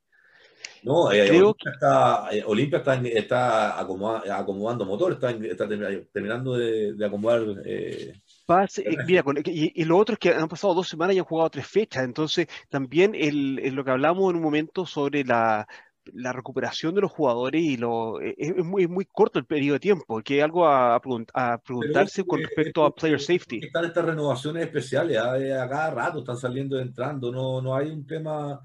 No, 0.84 1.12
eh, 1.12 1.30
Olimpia, 1.30 1.72
está, 1.72 2.28
eh, 2.32 2.44
Olimpia 2.46 2.80
está, 2.80 2.96
está 2.96 3.80
acomodando 3.80 4.86
motor, 4.86 5.14
está, 5.14 5.32
está 5.32 5.68
terminando 5.68 6.58
de, 6.58 6.94
de 6.94 7.06
acomodar. 7.06 7.42
Eh, 7.66 8.14
eh 8.14 8.98
mira, 9.08 9.24
y, 9.46 9.82
y, 9.82 9.86
lo 9.86 9.98
otro 9.98 10.14
es 10.14 10.20
que 10.20 10.34
han 10.34 10.50
pasado 10.50 10.74
dos 10.74 10.90
semanas 10.90 11.16
y 11.16 11.20
han 11.20 11.26
jugado 11.26 11.50
tres 11.50 11.68
fechas, 11.68 12.04
entonces 12.04 12.48
también 12.70 13.16
el, 13.16 13.56
lo 13.74 13.86
que 13.86 13.92
hablamos 13.92 14.30
en 14.30 14.38
un 14.38 14.44
momento 14.44 14.86
sobre 14.86 15.24
la, 15.24 15.68
la 16.14 16.34
recuperación 16.34 16.96
de 16.96 17.02
los 17.02 17.12
jugadores 17.12 17.62
y 17.62 17.78
lo, 17.78 18.20
es, 18.20 18.56
muy, 18.64 18.88
muy 18.88 19.06
corto 19.06 19.40
el 19.40 19.46
periodo 19.46 19.76
de 19.76 19.80
tiempo, 19.80 20.22
que 20.22 20.40
es 20.40 20.44
algo 20.44 20.68
a, 20.68 20.96
a 20.96 21.58
preguntarse 21.58 22.26
con 22.26 22.42
respecto 22.42 22.84
a 22.84 22.94
player 22.94 23.22
safety. 23.22 23.60
Están 23.64 23.86
estas 23.86 24.06
renovaciones 24.06 24.66
especiales, 24.66 25.18
a, 25.18 25.34
a 25.34 25.70
cada 25.70 25.92
rato 25.92 26.20
están 26.20 26.38
saliendo 26.38 26.78
y 26.78 26.82
entrando, 26.82 27.32
no, 27.32 27.62
no 27.62 27.76
hay 27.76 27.90
un 27.90 28.06
tema 28.06 28.60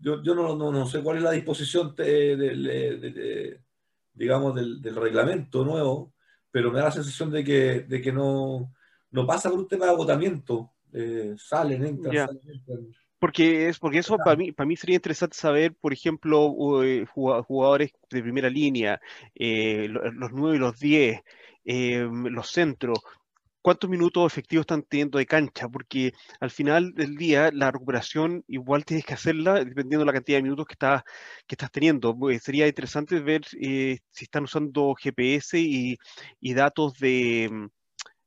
yo, 0.00 0.22
yo 0.22 0.34
no, 0.34 0.56
no, 0.56 0.72
no, 0.72 0.86
sé 0.86 1.02
cuál 1.02 1.18
es 1.18 1.22
la 1.22 1.32
disposición 1.32 1.94
de, 1.94 3.60
digamos, 4.14 4.54
del, 4.54 4.80
del, 4.80 4.96
reglamento 4.96 5.64
nuevo, 5.64 6.14
pero 6.50 6.72
me 6.72 6.78
da 6.78 6.86
la 6.86 6.90
sensación 6.90 7.30
de 7.30 7.44
que, 7.44 7.80
de 7.80 8.00
que 8.00 8.10
no, 8.10 8.72
no 9.10 9.26
pasa 9.26 9.50
por 9.50 9.58
un 9.58 9.68
tema 9.68 9.86
de 9.86 9.92
agotamiento. 9.92 10.72
Eh, 10.92 11.34
salen, 11.38 11.84
entran, 11.84 12.28
salen, 12.28 12.40
entran. 12.46 12.88
Porque, 13.20 13.68
es, 13.68 13.78
porque 13.78 13.98
eso 13.98 14.16
para 14.16 14.34
mí, 14.34 14.50
para 14.50 14.66
mí 14.66 14.76
sería 14.76 14.96
interesante 14.96 15.36
saber, 15.36 15.74
por 15.74 15.92
ejemplo, 15.92 16.82
eh, 16.82 17.06
jugadores 17.06 17.92
de 18.10 18.22
primera 18.22 18.50
línea, 18.50 19.00
eh, 19.34 19.86
los 19.88 20.32
9 20.32 20.56
y 20.56 20.58
los 20.58 20.80
10, 20.80 21.20
los 21.64 22.50
centros, 22.50 22.98
cuántos 23.62 23.90
minutos 23.90 24.32
efectivos 24.32 24.62
están 24.64 24.82
teniendo 24.82 25.18
de 25.18 25.26
cancha, 25.26 25.68
porque 25.68 26.12
al 26.40 26.50
final 26.50 26.94
del 26.94 27.16
día 27.16 27.50
la 27.52 27.70
recuperación 27.70 28.44
igual 28.48 28.84
tienes 28.84 29.04
que 29.04 29.14
hacerla 29.14 29.54
dependiendo 29.64 30.00
de 30.00 30.06
la 30.06 30.12
cantidad 30.12 30.38
de 30.38 30.42
minutos 30.42 30.66
que, 30.66 30.74
está, 30.74 31.04
que 31.46 31.54
estás 31.54 31.70
teniendo. 31.70 32.16
Pues, 32.16 32.42
sería 32.42 32.66
interesante 32.66 33.20
ver 33.20 33.42
eh, 33.60 33.98
si 34.10 34.24
están 34.24 34.44
usando 34.44 34.94
GPS 34.94 35.58
y, 35.58 35.98
datos 36.54 36.94
de, 36.98 37.68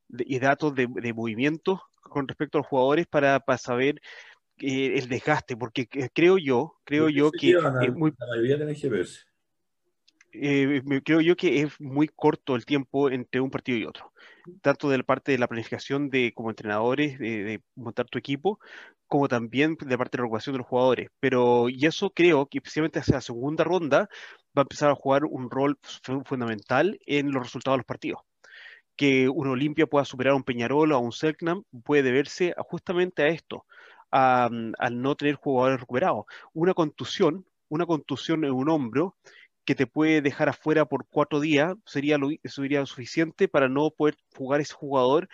y 0.09 0.39
datos 0.39 0.75
de, 0.75 0.87
movimiento 1.13 1.81
con 2.01 2.27
respecto 2.27 2.57
a 2.57 2.61
los 2.61 2.67
jugadores 2.67 3.07
para, 3.07 3.43
saber 3.57 3.99
eh, 4.65 4.97
el 4.97 5.09
desgaste, 5.09 5.57
porque 5.57 5.87
creo 5.87 6.37
yo, 6.37 6.75
creo 6.85 7.09
yo 7.09 7.31
que... 7.31 7.51
la 7.51 7.69
mayoría 7.71 8.55
tiene 8.55 8.73
GPS. 8.73 9.25
Eh, 10.31 10.81
creo 11.03 11.19
yo 11.19 11.35
que 11.35 11.61
es 11.61 11.79
muy 11.81 12.07
corto 12.07 12.55
el 12.55 12.65
tiempo 12.65 13.09
entre 13.09 13.41
un 13.41 13.51
partido 13.51 13.77
y 13.77 13.83
otro, 13.83 14.13
tanto 14.61 14.89
de 14.89 14.97
la 14.97 15.03
parte 15.03 15.33
de 15.33 15.37
la 15.37 15.49
planificación 15.49 16.09
de 16.09 16.31
como 16.33 16.49
entrenadores, 16.49 17.19
de, 17.19 17.61
montar 17.75 18.05
tu 18.05 18.17
equipo, 18.17 18.57
como 19.07 19.27
también 19.27 19.75
de 19.75 19.97
parte 19.97 20.15
de 20.15 20.21
la 20.21 20.23
recuperación 20.23 20.53
de 20.53 20.59
los 20.59 20.67
jugadores. 20.67 21.09
Pero, 21.19 21.67
y 21.67 21.85
eso 21.85 22.11
creo 22.11 22.45
que 22.45 22.59
especialmente 22.59 22.99
hacia 22.99 23.15
la 23.15 23.21
segunda 23.21 23.65
ronda 23.65 24.09
va 24.57 24.61
a 24.61 24.63
empezar 24.63 24.89
a 24.89 24.95
jugar 24.95 25.25
un 25.25 25.51
rol 25.51 25.77
fundamental 26.25 26.97
en 27.05 27.33
los 27.33 27.43
resultados 27.43 27.75
de 27.75 27.79
los 27.79 27.85
partidos. 27.85 28.21
Que 28.95 29.27
un 29.27 29.49
Olimpia 29.49 29.87
pueda 29.87 30.05
superar 30.05 30.33
a 30.33 30.37
un 30.37 30.43
Peñarol 30.43 30.93
o 30.93 30.95
a 30.95 30.99
un 30.99 31.11
Selknam 31.11 31.63
puede 31.83 32.03
deberse 32.03 32.55
justamente 32.59 33.23
a 33.23 33.27
esto, 33.27 33.65
al 34.13 35.01
no 35.01 35.15
tener 35.15 35.35
jugadores 35.35 35.79
recuperados. 35.79 36.25
Una 36.53 36.73
contusión, 36.73 37.45
una 37.69 37.85
contusión 37.85 38.45
en 38.45 38.51
un 38.51 38.69
hombro, 38.69 39.15
que 39.65 39.75
te 39.75 39.87
puede 39.87 40.21
dejar 40.21 40.49
afuera 40.49 40.85
por 40.85 41.07
cuatro 41.09 41.39
días, 41.39 41.75
sería 41.85 42.17
lo, 42.17 42.29
sería 42.43 42.85
suficiente 42.85 43.47
para 43.47 43.69
no 43.69 43.91
poder 43.91 44.17
jugar 44.35 44.61
ese 44.61 44.73
jugador 44.73 45.29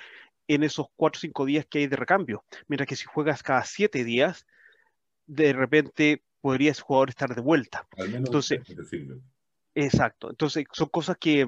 en 0.48 0.64
esos 0.64 0.88
cuatro 0.96 1.18
o 1.18 1.22
cinco 1.22 1.46
días 1.46 1.66
que 1.66 1.80
hay 1.80 1.88
de 1.88 1.96
recambio. 1.96 2.44
Mientras 2.68 2.88
que 2.88 2.96
si 2.96 3.06
juegas 3.06 3.44
cada 3.44 3.64
siete 3.66 4.04
días, 4.04 4.46
de 5.26 5.54
repente 5.54 6.24
podría 6.42 6.72
ese 6.72 6.82
jugador 6.82 7.10
estar 7.10 7.34
de 7.34 7.42
vuelta. 7.42 7.88
Entonces, 7.98 8.62
exacto. 9.76 10.30
Entonces, 10.30 10.66
son 10.72 10.90
cosas 10.90 11.18
que 11.20 11.46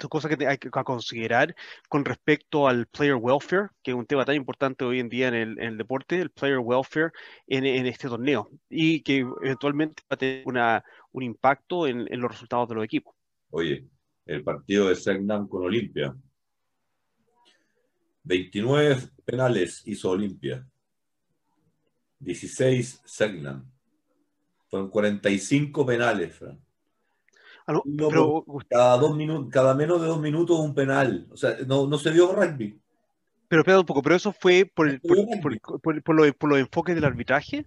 son 0.00 0.08
cosas 0.08 0.36
que 0.36 0.46
hay 0.46 0.58
que 0.58 0.70
considerar 0.70 1.54
con 1.88 2.04
respecto 2.04 2.68
al 2.68 2.86
player 2.86 3.16
welfare, 3.16 3.70
que 3.82 3.92
es 3.92 3.96
un 3.96 4.06
tema 4.06 4.24
tan 4.24 4.36
importante 4.36 4.84
hoy 4.84 5.00
en 5.00 5.08
día 5.08 5.28
en 5.28 5.58
el, 5.58 5.78
deporte, 5.78 6.20
el 6.20 6.30
player 6.30 6.58
welfare 6.58 7.10
en, 7.46 7.64
este 7.86 8.08
torneo, 8.08 8.50
y 8.68 9.02
que 9.02 9.26
eventualmente 9.42 10.02
va 10.02 10.14
a 10.14 10.16
tener 10.16 10.42
una, 10.46 10.84
un 11.12 11.22
impacto 11.22 11.86
en, 11.86 12.06
los 12.20 12.30
resultados 12.30 12.68
de 12.68 12.74
los 12.76 12.84
equipos. 12.84 13.14
Oye, 13.50 13.86
el 14.26 14.42
partido 14.42 14.88
de 14.88 14.96
Segnam 14.96 15.48
con 15.48 15.64
Olimpia. 15.64 16.14
29 18.24 18.96
penales 19.24 19.82
hizo 19.86 20.10
Olimpia. 20.10 20.66
16 22.20 23.02
Segnam. 23.04 23.70
Fueron 24.68 24.90
45 24.90 25.86
penales, 25.86 26.34
Fran 26.34 26.67
cada, 28.68 28.96
dos 28.96 29.16
minutos, 29.16 29.50
cada 29.50 29.74
menos 29.74 30.00
de 30.00 30.06
dos 30.06 30.20
minutos 30.20 30.58
un 30.58 30.74
penal. 30.74 31.26
O 31.30 31.36
sea, 31.36 31.56
no, 31.66 31.86
no 31.86 31.98
se 31.98 32.12
dio 32.12 32.32
rugby. 32.32 32.80
Pero 33.48 33.62
espera 33.62 33.80
un 33.80 33.86
poco, 33.86 34.02
¿pero 34.02 34.14
eso 34.14 34.32
fue 34.32 34.70
por, 34.72 34.88
el, 34.88 35.00
por, 35.00 35.80
por, 35.80 36.02
por, 36.02 36.48
los 36.48 36.58
enfoques 36.58 36.94
del 36.94 37.04
arbitraje? 37.04 37.66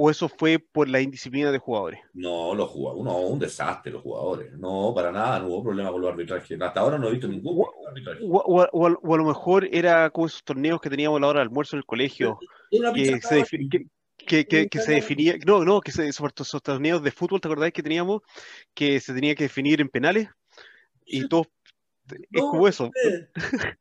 ¿O 0.00 0.10
eso 0.10 0.28
fue 0.28 0.60
por 0.60 0.88
la 0.88 1.00
indisciplina 1.00 1.50
de 1.50 1.58
jugadores? 1.58 2.00
No, 2.14 2.54
los 2.54 2.70
jugadores, 2.70 3.04
no, 3.04 3.18
un 3.18 3.38
desastre 3.40 3.90
los 3.90 4.02
jugadores. 4.02 4.56
No, 4.56 4.92
para 4.94 5.10
nada, 5.10 5.40
no 5.40 5.48
hubo 5.48 5.64
problema 5.64 5.90
con 5.90 6.00
los 6.00 6.10
arbitrajes. 6.10 6.60
Hasta 6.60 6.80
ahora 6.80 6.98
no 6.98 7.08
he 7.08 7.12
visto 7.12 7.26
ningún 7.26 7.66
arbitraje. 7.88 8.20
O, 8.22 8.62
a, 8.62 9.16
lo 9.16 9.24
mejor 9.24 9.68
era 9.72 10.08
como 10.10 10.28
esos 10.28 10.44
torneos 10.44 10.80
que 10.80 10.88
teníamos 10.88 11.18
a 11.18 11.20
la 11.20 11.26
hora 11.26 11.40
del 11.40 11.48
almuerzo 11.48 11.74
en 11.74 11.78
el 11.78 11.84
colegio. 11.84 12.38
Que 12.70 13.20
se, 13.20 13.44
que, 13.68 13.86
que, 14.28 14.68
se 14.80 14.92
definía, 14.92 15.36
no, 15.46 15.64
no, 15.64 15.80
que 15.80 15.90
se, 15.90 16.12
sobre 16.12 16.32
esos 16.38 16.62
torneos 16.62 17.02
de 17.02 17.10
fútbol, 17.10 17.40
¿te 17.40 17.48
acordáis 17.48 17.72
que 17.72 17.82
teníamos? 17.82 18.22
Que 18.74 19.00
se 19.00 19.14
tenía 19.14 19.34
que 19.34 19.44
definir 19.44 19.80
en 19.80 19.88
penales 19.88 20.28
y 21.04 21.26
todo 21.28 21.46
es 22.30 22.42
como 22.42 22.68
eso. 22.68 22.90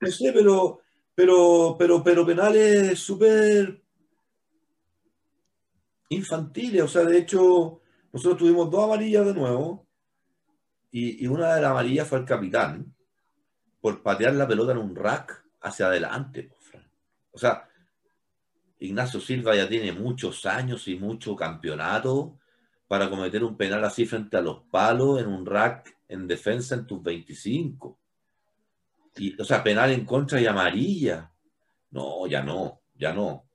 No 0.02 0.08
sé, 0.12 0.32
pero, 0.34 0.80
pero, 1.14 1.76
pero, 1.78 2.04
pero 2.04 2.26
penales 2.26 3.00
súper 3.00 3.82
infantiles, 6.10 6.84
o 6.84 6.88
sea, 6.88 7.04
de 7.04 7.18
hecho, 7.20 7.82
nosotros 8.12 8.40
tuvimos 8.40 8.72
dos 8.72 8.86
amarillas 8.86 9.26
de 9.26 9.34
nuevo 9.34 9.86
y, 10.92 11.24
y 11.24 11.28
una 11.28 11.56
de 11.56 11.62
las 11.62 11.72
amarillas 11.72 12.08
fue 12.08 12.20
el 12.20 12.26
capitán 12.26 12.96
por 13.82 14.02
patear 14.02 14.34
la 14.34 14.48
pelota 14.48 14.72
en 14.72 14.80
un 14.80 14.96
rack 14.96 15.44
hacia 15.62 15.88
adelante. 15.88 16.52
O 17.32 17.38
sea, 17.38 17.67
Ignacio 18.80 19.20
Silva 19.20 19.56
ya 19.56 19.68
tiene 19.68 19.92
muchos 19.92 20.46
años 20.46 20.88
y 20.88 20.96
mucho 20.96 21.36
campeonato 21.36 22.38
para 22.88 23.10
cometer 23.10 23.44
un 23.44 23.58
penal 23.58 23.84
así 23.84 24.06
frente 24.06 24.38
a 24.38 24.42
los 24.42 24.64
palos 24.72 25.20
en 25.20 25.28
un 25.28 25.46
rack 25.46 25.96
en 26.08 26.28
defensa 26.28 26.76
en 26.76 26.86
tus 26.86 27.02
25. 27.04 27.98
Y, 29.18 29.42
o 29.42 29.46
sea, 29.46 29.64
penal 29.64 29.92
en 29.92 30.06
contra 30.06 30.40
y 30.40 30.46
amarilla. 30.46 31.32
No, 31.92 32.28
ya 32.28 32.44
no, 32.44 32.82
ya 32.96 33.14
no. 33.14 33.46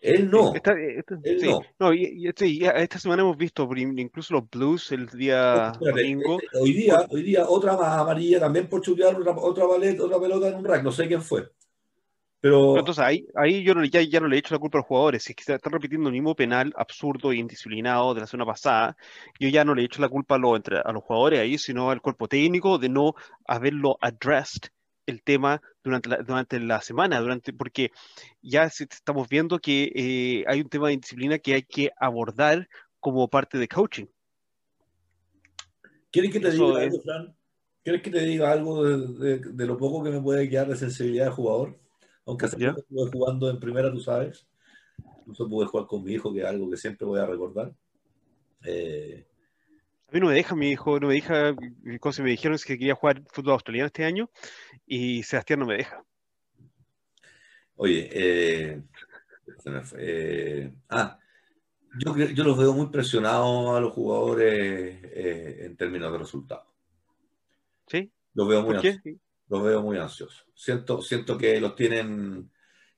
Él 0.00 0.30
no. 0.30 0.54
Esta, 0.54 0.72
él 0.72 1.04
no. 1.42 1.60
no 1.78 1.92
y, 1.92 2.26
esta 2.26 2.98
semana 2.98 3.22
hemos 3.22 3.36
visto 3.36 3.68
incluso 3.76 4.32
los 4.32 4.48
Blues 4.48 4.92
el 4.92 5.06
día 5.08 5.72
domingo. 5.78 6.38
Este, 6.40 6.58
hoy 6.58 6.72
día, 6.72 7.06
hoy 7.10 7.22
día 7.22 7.46
otra 7.46 7.76
más 7.76 7.98
amarilla 7.98 8.40
también 8.40 8.66
por 8.66 8.80
chutear 8.80 9.14
otra, 9.14 9.32
otra, 9.32 9.66
otra 9.66 10.20
pelota 10.20 10.48
en 10.48 10.54
un 10.54 10.64
rack. 10.64 10.82
No 10.82 10.90
sé 10.90 11.06
quién 11.06 11.22
fue. 11.22 11.50
Pero, 12.40 12.78
entonces 12.78 13.04
ahí, 13.04 13.26
ahí 13.34 13.62
yo 13.62 13.74
no, 13.74 13.84
ya, 13.84 14.00
ya 14.00 14.18
no 14.18 14.26
le 14.26 14.36
he 14.36 14.38
hecho 14.38 14.54
la 14.54 14.58
culpa 14.58 14.78
a 14.78 14.80
los 14.80 14.86
jugadores. 14.86 15.22
Si 15.22 15.32
es 15.32 15.36
que 15.36 15.44
se 15.44 15.54
están 15.54 15.72
repitiendo 15.72 16.08
el 16.08 16.14
mismo 16.14 16.34
penal 16.34 16.72
absurdo 16.76 17.32
e 17.32 17.36
indisciplinado 17.36 18.14
de 18.14 18.20
la 18.20 18.26
semana 18.26 18.52
pasada, 18.52 18.96
yo 19.38 19.48
ya 19.48 19.64
no 19.64 19.74
le 19.74 19.82
he 19.82 19.84
hecho 19.84 20.00
la 20.00 20.08
culpa 20.08 20.36
a, 20.36 20.38
los, 20.38 20.56
entre, 20.56 20.78
a 20.78 20.92
los 20.92 21.02
jugadores 21.02 21.40
ahí, 21.40 21.58
sino 21.58 21.90
al 21.90 22.00
cuerpo 22.00 22.28
técnico 22.28 22.78
de 22.78 22.88
no 22.88 23.14
haberlo 23.46 23.98
addressed 24.00 24.70
el 25.06 25.22
tema 25.22 25.60
durante 25.84 26.08
la, 26.08 26.16
durante 26.18 26.60
la 26.60 26.80
semana, 26.80 27.20
durante, 27.20 27.52
porque 27.52 27.90
ya 28.40 28.64
estamos 28.64 29.28
viendo 29.28 29.58
que 29.58 29.92
eh, 29.94 30.44
hay 30.46 30.60
un 30.60 30.68
tema 30.68 30.88
de 30.88 30.94
indisciplina 30.94 31.38
que 31.38 31.54
hay 31.54 31.62
que 31.62 31.90
abordar 31.98 32.68
como 33.00 33.28
parte 33.28 33.58
de 33.58 33.68
coaching. 33.68 34.06
¿Quieres 36.10 36.32
que 36.32 36.40
te 36.40 36.50
diga 36.50 36.80
algo, 36.80 37.00
Fran? 37.02 37.36
¿Quieres 37.82 38.02
que 38.02 38.10
te 38.10 38.20
diga 38.20 38.52
algo 38.52 38.84
de, 38.84 39.66
lo 39.66 39.76
poco 39.76 40.02
que 40.02 40.10
me 40.10 40.20
puede 40.20 40.48
quedar 40.48 40.68
de 40.68 40.76
sensibilidad 40.76 41.26
de 41.26 41.30
jugador? 41.30 41.78
Aunque 42.26 42.46
hace 42.46 42.56
estuve 42.56 43.10
jugando 43.10 43.50
en 43.50 43.58
primera, 43.58 43.90
tú 43.90 44.00
sabes. 44.00 44.46
Incluso 45.20 45.48
pude 45.48 45.66
jugar 45.66 45.86
con 45.86 46.04
mi 46.04 46.12
hijo, 46.12 46.32
que 46.32 46.40
es 46.40 46.46
algo 46.46 46.70
que 46.70 46.76
siempre 46.76 47.06
voy 47.06 47.20
a 47.20 47.26
recordar. 47.26 47.72
Eh, 48.64 49.26
a 50.10 50.12
mí 50.12 50.18
no 50.18 50.26
me 50.26 50.34
deja, 50.34 50.56
mi 50.56 50.70
hijo 50.70 50.98
no 50.98 51.06
me 51.06 51.14
deja, 51.14 51.54
cosas 52.00 52.24
me 52.24 52.30
dijeron 52.30 52.56
es 52.56 52.64
que 52.64 52.76
quería 52.76 52.96
jugar 52.96 53.22
fútbol 53.28 53.52
australiano 53.52 53.86
este 53.86 54.04
año 54.04 54.28
y 54.84 55.22
Sebastián 55.22 55.60
no 55.60 55.66
me 55.66 55.76
deja. 55.76 56.04
Oye, 57.76 58.08
eh, 58.12 58.82
eh, 59.98 60.72
ah, 60.88 61.16
yo, 62.00 62.16
yo 62.16 62.42
los 62.42 62.58
veo 62.58 62.72
muy 62.72 62.88
presionados 62.88 63.76
a 63.76 63.80
los 63.80 63.92
jugadores 63.92 64.98
eh, 65.04 65.58
en 65.60 65.76
términos 65.76 66.10
de 66.10 66.18
resultados. 66.18 66.66
¿Sí? 67.86 68.10
Los 68.34 68.48
veo 68.48 68.62
muy 68.62 68.74
ansiosos. 68.74 69.00
Los 69.50 69.62
veo 69.62 69.82
muy 69.82 69.98
ansiosos. 69.98 70.46
Siento, 70.54 71.02
siento 71.02 71.36
que 71.36 71.60
los 71.60 71.74
tienen, 71.74 72.50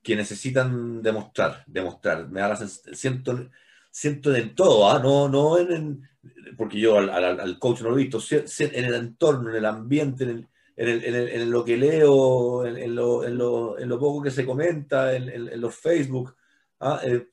que 0.03 0.15
necesitan 0.15 1.03
demostrar, 1.03 1.65
demostrar. 1.67 2.29
Me 2.29 2.41
da 2.41 2.49
la 2.49 2.57
siento, 2.57 3.51
siento 3.91 4.35
en 4.35 4.55
todo, 4.55 4.89
¿ah? 4.91 5.01
no, 5.01 5.29
no 5.29 5.59
en, 5.59 6.09
porque 6.57 6.79
yo 6.79 6.99
al, 6.99 7.59
coach 7.59 7.81
no 7.81 7.91
lo 7.91 7.99
he 7.99 8.05
visto, 8.05 8.21
en 8.31 8.85
el 8.85 8.95
entorno, 8.95 9.51
en 9.51 9.57
el 9.57 9.65
ambiente, 9.65 10.25
en, 10.25 10.49
en, 10.77 11.51
lo 11.51 11.65
que 11.65 11.77
leo, 11.77 12.67
en, 12.67 12.95
lo, 12.95 13.27
lo, 13.27 13.99
poco 13.99 14.23
que 14.23 14.31
se 14.31 14.45
comenta, 14.45 15.17
en, 15.17 15.61
los 15.61 15.75
Facebook, 15.75 16.37
¿ah? 16.81 17.01
eh, 17.03 17.29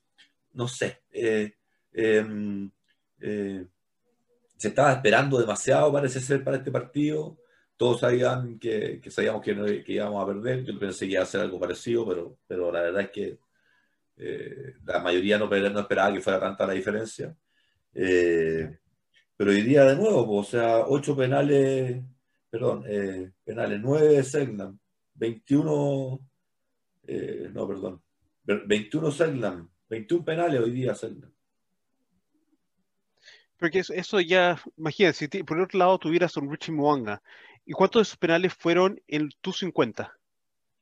no 0.53 0.67
sé, 0.67 1.03
eh, 1.11 1.55
em, 1.93 2.71
eh, 3.19 3.65
se 4.57 4.67
estaba 4.69 4.93
esperando 4.93 5.39
demasiado, 5.39 5.91
parece 5.91 6.19
ser, 6.19 6.43
para 6.43 6.57
este 6.57 6.71
partido. 6.71 7.37
Todos 7.79 8.01
sabían 8.01 8.59
que, 8.59 8.99
que 9.01 9.09
sabíamos 9.09 9.41
que, 9.41 9.53
íbamos 9.87 10.21
a 10.21 10.27
perder. 10.27 10.65
Yo 10.65 10.77
pensé 10.77 11.05
que 11.07 11.13
iba 11.13 11.23
a 11.23 11.25
ser 11.25 11.39
algo 11.39 11.57
parecido, 11.57 12.05
pero, 12.05 12.37
pero 12.45 12.73
la 12.73 12.81
verdad 12.81 13.03
es 13.03 13.09
que 13.09 13.39
la 14.83 14.99
mayoría 14.99 15.37
no, 15.37 15.45
esperaba 15.53 16.11
que 16.11 16.19
fuera 16.19 16.41
tanta 16.41 16.67
la 16.67 16.73
diferencia. 16.73 17.33
pero 17.93 19.51
hoy 19.51 19.61
día 19.61 19.85
de 19.85 19.95
nuevo, 19.95 20.39
o 20.39 20.43
sea, 20.43 20.79
ocho 20.87 21.15
penales, 21.15 22.03
perdón, 22.49 22.83
penales, 23.45 23.79
nueve 23.81 24.07
de 24.15 24.23
Segnam, 24.23 24.77
21, 25.13 26.19
no, 27.53 27.67
perdón, 27.67 28.01
21 28.43 29.11
Segnam, 29.11 29.69
21 29.87 30.25
penales 30.25 30.59
hoy 30.59 30.71
día 30.71 30.95
Selma. 30.95 31.31
Porque 33.59 33.79
eso, 33.79 34.21
ya, 34.21 34.57
imagínate, 34.77 35.17
si 35.17 35.43
por 35.43 35.59
otro 35.59 35.79
lado 35.79 35.99
tuvieras 35.99 36.37
un 36.37 36.49
Richie 36.49 36.71
Mwanga, 36.71 37.21
¿y 37.69 37.73
cuántos 37.73 37.99
de 37.99 38.03
esos 38.03 38.17
penales 38.17 38.51
fueron 38.55 38.99
en 39.07 39.29
tu 39.41 39.53
50? 39.53 40.11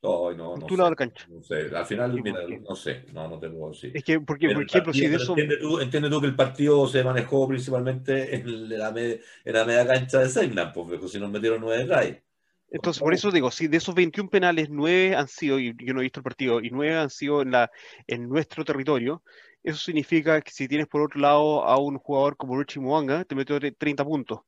No, 0.02 0.32
no, 0.32 0.56
no. 0.56 0.66
tu 0.66 0.74
lado 0.74 0.88
de 0.88 0.92
la 0.92 0.96
cancha. 0.96 1.26
No 1.28 1.42
sé, 1.42 1.68
al 1.76 1.84
final, 1.84 2.22
mira, 2.22 2.40
no 2.66 2.74
sé, 2.74 3.04
no, 3.12 3.28
no 3.28 3.38
tengo 3.38 3.68
decir. 3.68 3.90
Es 3.94 4.02
que, 4.02 4.18
porque, 4.20 4.48
por 4.48 4.62
ejemplo, 4.62 4.94
si 4.94 5.06
de 5.06 5.16
eso. 5.16 5.32
Entiende 5.32 5.58
tú, 5.58 5.80
entiende 5.80 6.08
tú, 6.08 6.18
que 6.22 6.28
el 6.28 6.34
partido 6.34 6.86
se 6.86 7.04
manejó 7.04 7.46
principalmente 7.46 8.36
en 8.36 8.70
la, 8.70 8.88
en 8.88 9.52
la 9.52 9.64
media 9.66 9.86
cancha 9.86 10.20
de 10.20 10.30
Segnan, 10.30 10.72
porque 10.72 10.98
si 11.08 11.20
nos 11.20 11.30
metieron 11.30 11.60
nueve 11.60 11.84
drives. 11.84 12.22
Entonces, 12.70 13.02
por 13.02 13.12
eso 13.12 13.30
digo, 13.30 13.50
si 13.50 13.68
de 13.68 13.76
esos 13.76 13.94
21 13.94 14.30
penales, 14.30 14.68
9 14.70 15.14
han 15.16 15.28
sido, 15.28 15.58
y 15.58 15.74
yo 15.78 15.92
no 15.92 16.00
he 16.00 16.04
visto 16.04 16.20
el 16.20 16.24
partido, 16.24 16.60
y 16.60 16.70
9 16.70 16.96
han 16.96 17.10
sido 17.10 17.42
en, 17.42 17.50
la, 17.50 17.70
en 18.06 18.28
nuestro 18.28 18.64
territorio, 18.64 19.22
eso 19.62 19.78
significa 19.78 20.40
que 20.40 20.50
si 20.50 20.68
tienes 20.68 20.86
por 20.86 21.02
otro 21.02 21.20
lado 21.20 21.64
a 21.64 21.78
un 21.78 21.98
jugador 21.98 22.36
como 22.36 22.58
Richie 22.58 22.80
Mwanga, 22.80 23.24
te 23.24 23.34
metió 23.34 23.58
30 23.58 24.04
puntos. 24.04 24.40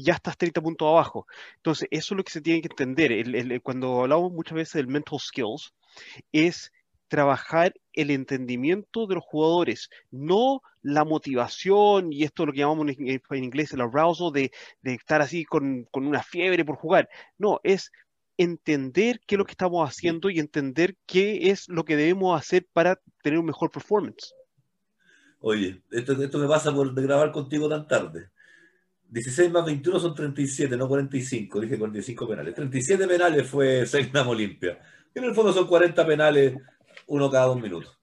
Ya 0.00 0.14
estás 0.14 0.36
30 0.36 0.60
puntos 0.60 0.88
abajo. 0.88 1.26
Entonces, 1.56 1.88
eso 1.90 2.14
es 2.14 2.16
lo 2.16 2.24
que 2.24 2.32
se 2.32 2.40
tiene 2.40 2.62
que 2.62 2.68
entender. 2.70 3.62
cuando 3.62 4.02
hablamos 4.02 4.32
muchas 4.32 4.54
veces 4.54 4.74
del 4.74 4.86
mental 4.86 5.18
skills, 5.18 5.72
es 6.32 6.72
trabajar 7.08 7.74
el 7.94 8.10
entendimiento 8.10 9.06
de 9.06 9.16
los 9.16 9.24
jugadores, 9.24 9.88
no 10.10 10.60
la 10.82 11.04
motivación 11.04 12.12
y 12.12 12.22
esto 12.22 12.42
es 12.42 12.46
lo 12.46 12.52
que 12.52 12.58
llamamos 12.60 12.88
en, 12.96 13.44
inglés 13.44 13.72
el 13.72 13.80
arousal 13.80 14.32
de, 14.32 14.52
estar 14.84 15.20
así 15.20 15.44
con, 15.44 15.88
una 15.92 16.22
fiebre 16.22 16.64
por 16.64 16.76
jugar. 16.76 17.08
No, 17.38 17.60
es 17.64 17.90
entender 18.36 19.20
qué 19.26 19.34
es 19.34 19.38
lo 19.38 19.44
que 19.44 19.52
estamos 19.52 19.88
haciendo 19.88 20.30
y 20.30 20.38
entender 20.38 20.96
qué 21.06 21.50
es 21.50 21.68
lo 21.68 21.84
que 21.84 21.96
debemos 21.96 22.38
hacer 22.38 22.66
para 22.72 23.00
tener 23.22 23.38
un 23.38 23.46
mejor 23.46 23.70
performance. 23.70 24.32
Oye, 25.40 25.82
esto, 25.90 26.12
esto 26.22 26.38
me 26.38 26.46
pasa 26.46 26.72
por 26.72 26.94
grabar 26.94 27.32
contigo 27.32 27.68
tan 27.68 27.88
tarde. 27.88 28.30
16 29.08 29.50
más 29.50 29.64
21 29.64 30.00
son 30.00 30.14
37, 30.14 30.76
no 30.76 30.86
45, 30.86 31.60
dije 31.60 31.78
45 31.78 32.28
penales. 32.28 32.54
37 32.54 33.06
penales 33.06 33.46
fue 33.46 33.86
Segnam 33.86 34.28
Olimpia. 34.28 34.78
En 35.14 35.24
el 35.24 35.34
fondo 35.34 35.52
son 35.52 35.66
40 35.66 36.06
penales 36.06 36.54
uno 37.06 37.30
cada 37.30 37.46
dos 37.46 37.60
minutos. 37.60 37.98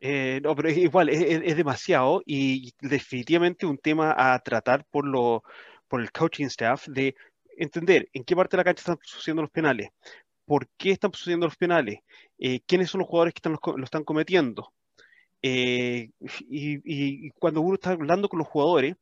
Eh, 0.00 0.40
no, 0.42 0.54
pero 0.54 0.68
es 0.68 0.76
igual, 0.76 1.08
es, 1.08 1.56
demasiado 1.56 2.22
y 2.26 2.72
definitivamente 2.80 3.64
un 3.64 3.78
tema 3.78 4.14
a 4.16 4.38
tratar 4.40 4.84
por, 4.90 5.06
lo, 5.06 5.42
por 5.88 6.00
el 6.00 6.12
coaching 6.12 6.46
staff 6.46 6.86
de 6.86 7.14
entender 7.56 8.08
en 8.12 8.24
qué 8.24 8.36
parte 8.36 8.56
de 8.56 8.60
la 8.60 8.64
cancha 8.64 8.80
están 8.80 8.98
sucediendo 9.02 9.42
los 9.42 9.50
penales, 9.50 9.88
por 10.44 10.68
qué 10.76 10.90
están 10.90 11.12
sucediendo 11.12 11.46
los 11.46 11.56
penales, 11.56 12.00
eh, 12.38 12.60
quiénes 12.66 12.90
son 12.90 13.00
los 13.00 13.08
jugadores 13.08 13.32
que 13.32 13.38
están, 13.38 13.56
lo 13.76 13.84
están 13.84 14.04
cometiendo. 14.04 14.72
Eh, 15.42 16.10
y, 16.48 17.30
cuando 17.32 17.60
uno 17.60 17.74
está 17.74 17.90
hablando 17.92 18.28
con 18.28 18.38
los 18.38 18.48
jugadores, 18.48 18.96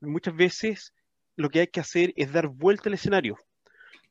muchas 0.00 0.34
veces 0.34 0.94
lo 1.36 1.50
que 1.50 1.60
hay 1.60 1.66
que 1.68 1.80
hacer 1.80 2.12
es 2.16 2.32
dar 2.32 2.48
vuelta 2.48 2.88
al 2.88 2.94
escenario, 2.94 3.36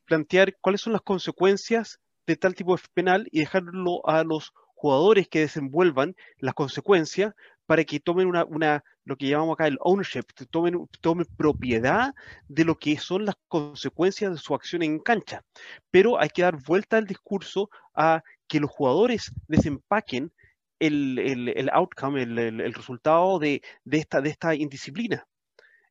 plantear 0.06 0.56
cuáles 0.60 0.80
son 0.80 0.92
las 0.92 1.02
consecuencias 1.02 2.00
de 2.26 2.36
tal 2.36 2.54
tipo 2.54 2.76
de 2.76 2.82
penal 2.94 3.28
y 3.30 3.40
dejarlo 3.40 4.06
a 4.06 4.24
los 4.24 4.52
jugadores 4.74 5.28
que 5.28 5.40
desenvuelvan 5.40 6.14
las 6.38 6.54
consecuencias 6.54 7.34
para 7.66 7.84
que 7.84 8.00
tomen 8.00 8.26
una, 8.26 8.44
una 8.44 8.84
lo 9.04 9.16
que 9.16 9.28
llamamos 9.28 9.54
acá 9.54 9.66
el 9.66 9.78
ownership, 9.80 10.24
tomen, 10.50 10.88
tomen 11.00 11.26
propiedad 11.36 12.14
de 12.48 12.64
lo 12.64 12.78
que 12.78 12.96
son 12.98 13.24
las 13.24 13.34
consecuencias 13.48 14.32
de 14.32 14.38
su 14.38 14.54
acción 14.54 14.82
en 14.82 14.98
cancha. 14.98 15.42
Pero 15.90 16.18
hay 16.18 16.28
que 16.28 16.42
dar 16.42 16.62
vuelta 16.62 16.96
al 16.96 17.06
discurso 17.06 17.70
a 17.94 18.22
que 18.46 18.60
los 18.60 18.70
jugadores 18.70 19.32
desempaquen 19.48 20.32
el, 20.78 21.18
el, 21.18 21.48
el 21.48 21.70
outcome, 21.70 22.22
el, 22.22 22.38
el, 22.38 22.74
resultado 22.74 23.38
de, 23.38 23.62
de, 23.84 23.98
esta, 23.98 24.20
de 24.20 24.30
esta 24.30 24.54
indisciplina. 24.54 25.26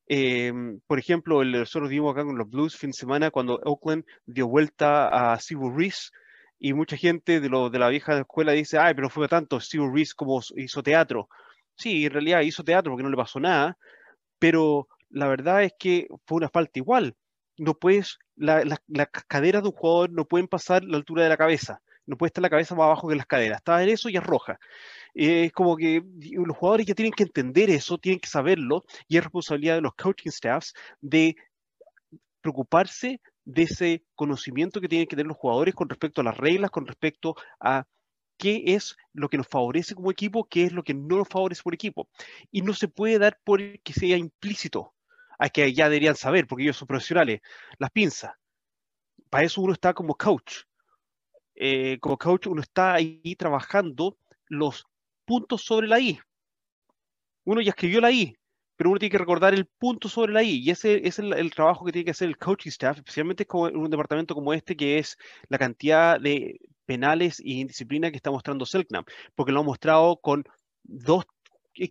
Eh, 0.09 0.53
por 0.87 0.99
ejemplo, 0.99 1.41
el, 1.41 1.51
nosotros 1.51 1.89
vimos 1.89 2.13
acá 2.13 2.23
con 2.23 2.37
los 2.37 2.49
Blues 2.49 2.77
fin 2.77 2.91
de 2.91 2.97
semana 2.97 3.31
cuando 3.31 3.59
Oakland 3.63 4.05
dio 4.25 4.47
vuelta 4.47 5.33
a 5.33 5.39
Sibu 5.39 5.69
Reese 5.69 6.11
y 6.59 6.73
mucha 6.73 6.97
gente 6.97 7.39
de, 7.39 7.49
lo, 7.49 7.69
de 7.69 7.79
la 7.79 7.89
vieja 7.89 8.17
escuela 8.17 8.53
dice, 8.53 8.77
ay, 8.77 8.93
pero 8.95 9.09
fue 9.09 9.27
tanto 9.27 9.59
Steve 9.59 9.89
Reese 9.93 10.13
como 10.15 10.41
hizo 10.55 10.81
teatro. 10.81 11.29
Sí, 11.75 12.05
en 12.05 12.11
realidad 12.11 12.41
hizo 12.41 12.63
teatro 12.63 12.91
porque 12.91 13.03
no 13.03 13.09
le 13.09 13.17
pasó 13.17 13.39
nada, 13.39 13.77
pero 14.39 14.87
la 15.09 15.27
verdad 15.27 15.63
es 15.63 15.73
que 15.77 16.07
fue 16.25 16.37
una 16.37 16.49
falta 16.49 16.79
igual. 16.79 17.15
No 17.57 17.75
puedes, 17.75 18.19
la, 18.35 18.63
las 18.87 19.07
caderas 19.27 19.63
de 19.63 19.69
un 19.69 19.75
jugador 19.75 20.11
no 20.11 20.25
pueden 20.25 20.47
pasar 20.47 20.83
la 20.83 20.97
altura 20.97 21.23
de 21.23 21.29
la 21.29 21.37
cabeza. 21.37 21.81
No 22.05 22.17
puede 22.17 22.29
estar 22.29 22.41
la 22.41 22.49
cabeza 22.49 22.75
más 22.75 22.85
abajo 22.85 23.09
que 23.09 23.15
las 23.15 23.25
caderas. 23.25 23.57
Está 23.57 23.83
en 23.83 23.89
eso 23.89 24.09
y 24.09 24.15
es 24.15 24.23
roja. 24.23 24.59
Es 25.17 25.51
como 25.51 25.75
que 25.75 26.03
los 26.31 26.55
jugadores 26.55 26.85
ya 26.85 26.93
tienen 26.93 27.11
que 27.11 27.23
entender 27.23 27.71
eso, 27.71 27.97
tienen 27.97 28.19
que 28.19 28.29
saberlo, 28.29 28.85
y 29.07 29.17
es 29.17 29.23
responsabilidad 29.23 29.75
de 29.75 29.81
los 29.81 29.95
coaching 29.95 30.29
staffs 30.29 30.73
de 31.01 31.35
preocuparse 32.41 33.19
de 33.43 33.63
ese 33.63 34.03
conocimiento 34.13 34.79
que 34.79 34.87
tienen 34.87 35.07
que 35.07 35.15
tener 35.15 35.27
los 35.27 35.37
jugadores 35.37 35.73
con 35.73 35.89
respecto 35.89 36.21
a 36.21 36.23
las 36.23 36.37
reglas, 36.37 36.69
con 36.69 36.85
respecto 36.85 37.35
a 37.59 37.85
qué 38.37 38.61
es 38.67 38.95
lo 39.13 39.27
que 39.27 39.37
nos 39.37 39.47
favorece 39.47 39.95
como 39.95 40.11
equipo, 40.11 40.45
qué 40.45 40.65
es 40.65 40.71
lo 40.71 40.83
que 40.83 40.93
no 40.93 41.17
nos 41.17 41.27
favorece 41.27 41.63
por 41.63 41.73
equipo. 41.73 42.07
Y 42.51 42.61
no 42.61 42.73
se 42.73 42.87
puede 42.87 43.17
dar 43.17 43.39
por 43.43 43.59
que 43.81 43.93
sea 43.93 44.17
implícito. 44.17 44.93
Hay 45.39 45.49
que 45.49 45.73
ya 45.73 45.89
deberían 45.89 46.15
saber, 46.15 46.45
porque 46.45 46.63
ellos 46.63 46.77
son 46.77 46.87
profesionales, 46.87 47.41
las 47.79 47.89
pinzas. 47.89 48.33
Para 49.31 49.45
eso 49.45 49.61
uno 49.61 49.73
está 49.73 49.93
como 49.95 50.15
coach. 50.15 50.63
Eh, 51.55 51.97
como 51.99 52.17
coach 52.17 52.45
uno 52.45 52.61
está 52.61 52.93
ahí 52.93 53.35
trabajando 53.35 54.17
los 54.47 54.85
puntos 55.27 55.61
sobre 55.61 55.87
la 55.87 55.99
I. 55.99 56.19
Uno 57.43 57.61
ya 57.61 57.71
escribió 57.71 58.01
la 58.01 58.11
I, 58.11 58.33
pero 58.77 58.89
uno 58.89 58.99
tiene 58.99 59.11
que 59.11 59.17
recordar 59.17 59.53
el 59.53 59.65
punto 59.65 60.07
sobre 60.07 60.31
la 60.31 60.41
I, 60.41 60.61
y 60.63 60.71
ese 60.71 61.05
es 61.05 61.19
el, 61.19 61.51
trabajo 61.53 61.85
que 61.85 61.91
tiene 61.91 62.05
que 62.05 62.11
hacer 62.11 62.29
el 62.29 62.37
coaching 62.37 62.69
staff, 62.69 62.97
especialmente 62.97 63.45
en 63.51 63.77
un 63.77 63.89
departamento 63.89 64.33
como 64.33 64.53
este, 64.53 64.75
que 64.75 64.97
es 64.97 65.17
la 65.49 65.57
cantidad 65.57 66.19
de 66.19 66.59
penales 66.85 67.41
y 67.43 67.59
indisciplina 67.59 68.09
que 68.09 68.17
está 68.17 68.31
mostrando 68.31 68.65
Selknam, 68.65 69.03
porque 69.35 69.51
lo 69.51 69.59
ha 69.59 69.63
mostrado 69.63 70.17
con 70.17 70.45
dos, 70.83 71.25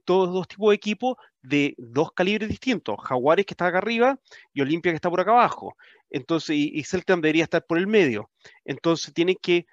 todos 0.04 0.32
dos 0.32 0.48
tipos 0.48 0.70
de 0.70 0.74
equipos 0.74 1.16
de 1.42 1.74
dos 1.76 2.12
calibres 2.12 2.48
distintos, 2.48 2.96
Jaguares 3.02 3.44
que 3.46 3.52
está 3.52 3.66
acá 3.66 3.78
arriba 3.78 4.18
y 4.52 4.62
Olimpia 4.62 4.92
que 4.92 4.96
está 4.96 5.10
por 5.10 5.20
acá 5.20 5.32
abajo. 5.32 5.76
Entonces, 6.10 6.56
y, 6.56 6.70
y 6.74 6.84
Selknam 6.84 7.20
debería 7.20 7.44
estar 7.44 7.64
por 7.66 7.78
el 7.78 7.86
medio. 7.86 8.30
Entonces, 8.64 9.12
tienen 9.12 9.36
que, 9.40 9.66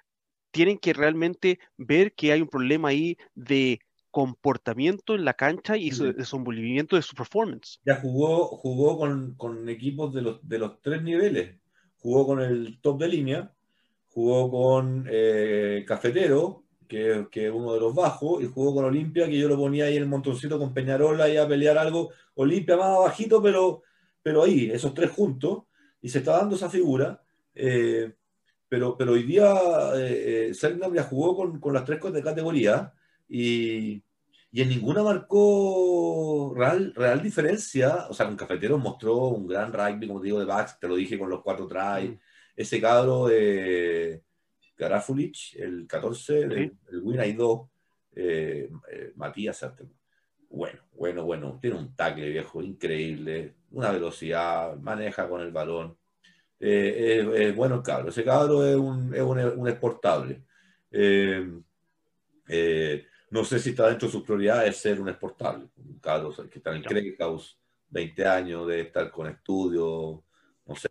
tienen 0.54 0.78
que 0.78 0.92
realmente 0.92 1.58
ver 1.76 2.14
que 2.14 2.30
hay 2.30 2.40
un 2.40 2.48
problema 2.48 2.90
ahí 2.90 3.18
de 3.34 3.80
comportamiento 4.12 5.16
en 5.16 5.24
la 5.24 5.34
cancha 5.34 5.76
y 5.76 5.90
su 5.90 6.12
desenvolvimiento 6.12 6.94
de 6.94 7.02
su 7.02 7.16
performance. 7.16 7.80
Ya 7.84 7.96
jugó, 7.96 8.46
jugó 8.46 8.96
con, 8.96 9.34
con 9.34 9.68
equipos 9.68 10.14
de 10.14 10.22
los, 10.22 10.48
de 10.48 10.60
los 10.60 10.80
tres 10.80 11.02
niveles. 11.02 11.56
Jugó 11.96 12.24
con 12.24 12.40
el 12.40 12.78
top 12.80 13.00
de 13.00 13.08
línea, 13.08 13.52
jugó 14.10 14.48
con 14.48 15.08
eh, 15.10 15.84
Cafetero, 15.88 16.62
que, 16.86 17.26
que, 17.32 17.46
es 17.46 17.52
uno 17.52 17.74
de 17.74 17.80
los 17.80 17.92
bajos, 17.92 18.40
y 18.40 18.46
jugó 18.46 18.76
con 18.76 18.84
Olimpia, 18.84 19.26
que 19.26 19.36
yo 19.36 19.48
lo 19.48 19.56
ponía 19.56 19.86
ahí 19.86 19.96
en 19.96 20.04
el 20.04 20.08
montoncito 20.08 20.56
con 20.56 20.72
Peñarola 20.72 21.28
y 21.28 21.36
a 21.36 21.48
pelear 21.48 21.78
algo. 21.78 22.10
Olimpia 22.36 22.76
más 22.76 22.96
bajito, 22.96 23.42
pero, 23.42 23.82
pero 24.22 24.44
ahí, 24.44 24.70
esos 24.70 24.94
tres 24.94 25.10
juntos, 25.10 25.64
y 26.00 26.08
se 26.08 26.18
está 26.18 26.36
dando 26.36 26.54
esa 26.54 26.70
figura. 26.70 27.20
Eh, 27.52 28.14
pero, 28.74 28.96
pero 28.96 29.12
hoy 29.12 29.22
día 29.22 29.54
eh, 29.94 30.50
eh 30.50 30.92
ya 30.92 31.04
jugó 31.04 31.36
con, 31.36 31.60
con 31.60 31.72
las 31.72 31.84
tres 31.84 32.00
de 32.12 32.22
categoría 32.24 32.92
y, 33.28 34.02
y 34.50 34.62
en 34.62 34.68
ninguna 34.68 35.04
marcó 35.04 36.52
real, 36.56 36.92
real 36.96 37.22
diferencia. 37.22 38.08
O 38.08 38.14
sea, 38.14 38.26
con 38.26 38.34
Cafetero 38.34 38.76
mostró 38.76 39.28
un 39.28 39.46
gran 39.46 39.72
rugby, 39.72 40.08
como 40.08 40.20
te 40.20 40.24
digo, 40.24 40.40
de 40.40 40.44
backs, 40.44 40.80
te 40.80 40.88
lo 40.88 40.96
dije 40.96 41.16
con 41.16 41.30
los 41.30 41.40
cuatro 41.40 41.68
tries. 41.68 42.10
Mm. 42.10 42.18
Ese 42.56 42.80
cabro 42.80 43.28
de 43.28 44.24
Garafulich, 44.76 45.54
el 45.56 45.86
14, 45.86 46.40
el 46.40 46.72
Win 47.00 47.20
hay 47.20 47.32
dos, 47.34 47.68
eh, 48.16 48.68
eh, 48.90 49.12
Matías 49.14 49.64
Bueno, 50.50 50.80
bueno, 50.94 51.24
bueno. 51.24 51.58
Tiene 51.62 51.78
un 51.78 51.94
tackle 51.94 52.28
viejo 52.28 52.60
increíble, 52.60 53.54
una 53.70 53.92
velocidad, 53.92 54.76
maneja 54.78 55.28
con 55.28 55.42
el 55.42 55.52
balón. 55.52 55.96
Eh, 56.60 57.26
es, 57.34 57.56
bueno 57.56 57.76
el 57.76 57.82
cabro. 57.82 58.08
Ese 58.08 58.24
cabro 58.24 58.64
es 58.66 58.76
un, 58.76 59.14
es 59.14 59.22
un, 59.22 59.38
un 59.38 59.68
exportable. 59.68 60.42
Eh, 60.90 61.46
no 63.34 63.44
sé 63.44 63.58
si 63.58 63.70
está 63.70 63.88
dentro 63.88 64.06
de 64.06 64.12
sus 64.12 64.22
prioridades 64.22 64.76
ser 64.76 65.00
un 65.00 65.08
exportable. 65.08 65.68
Un 65.76 65.98
caso 65.98 66.48
que 66.48 66.58
está 66.58 66.70
en 66.70 66.84
el 66.84 67.16
House, 67.16 67.58
20 67.90 68.26
años, 68.26 68.68
de 68.68 68.82
estar 68.82 69.10
con 69.10 69.26
estudios, 69.26 70.20
no 70.66 70.76
sé. 70.76 70.88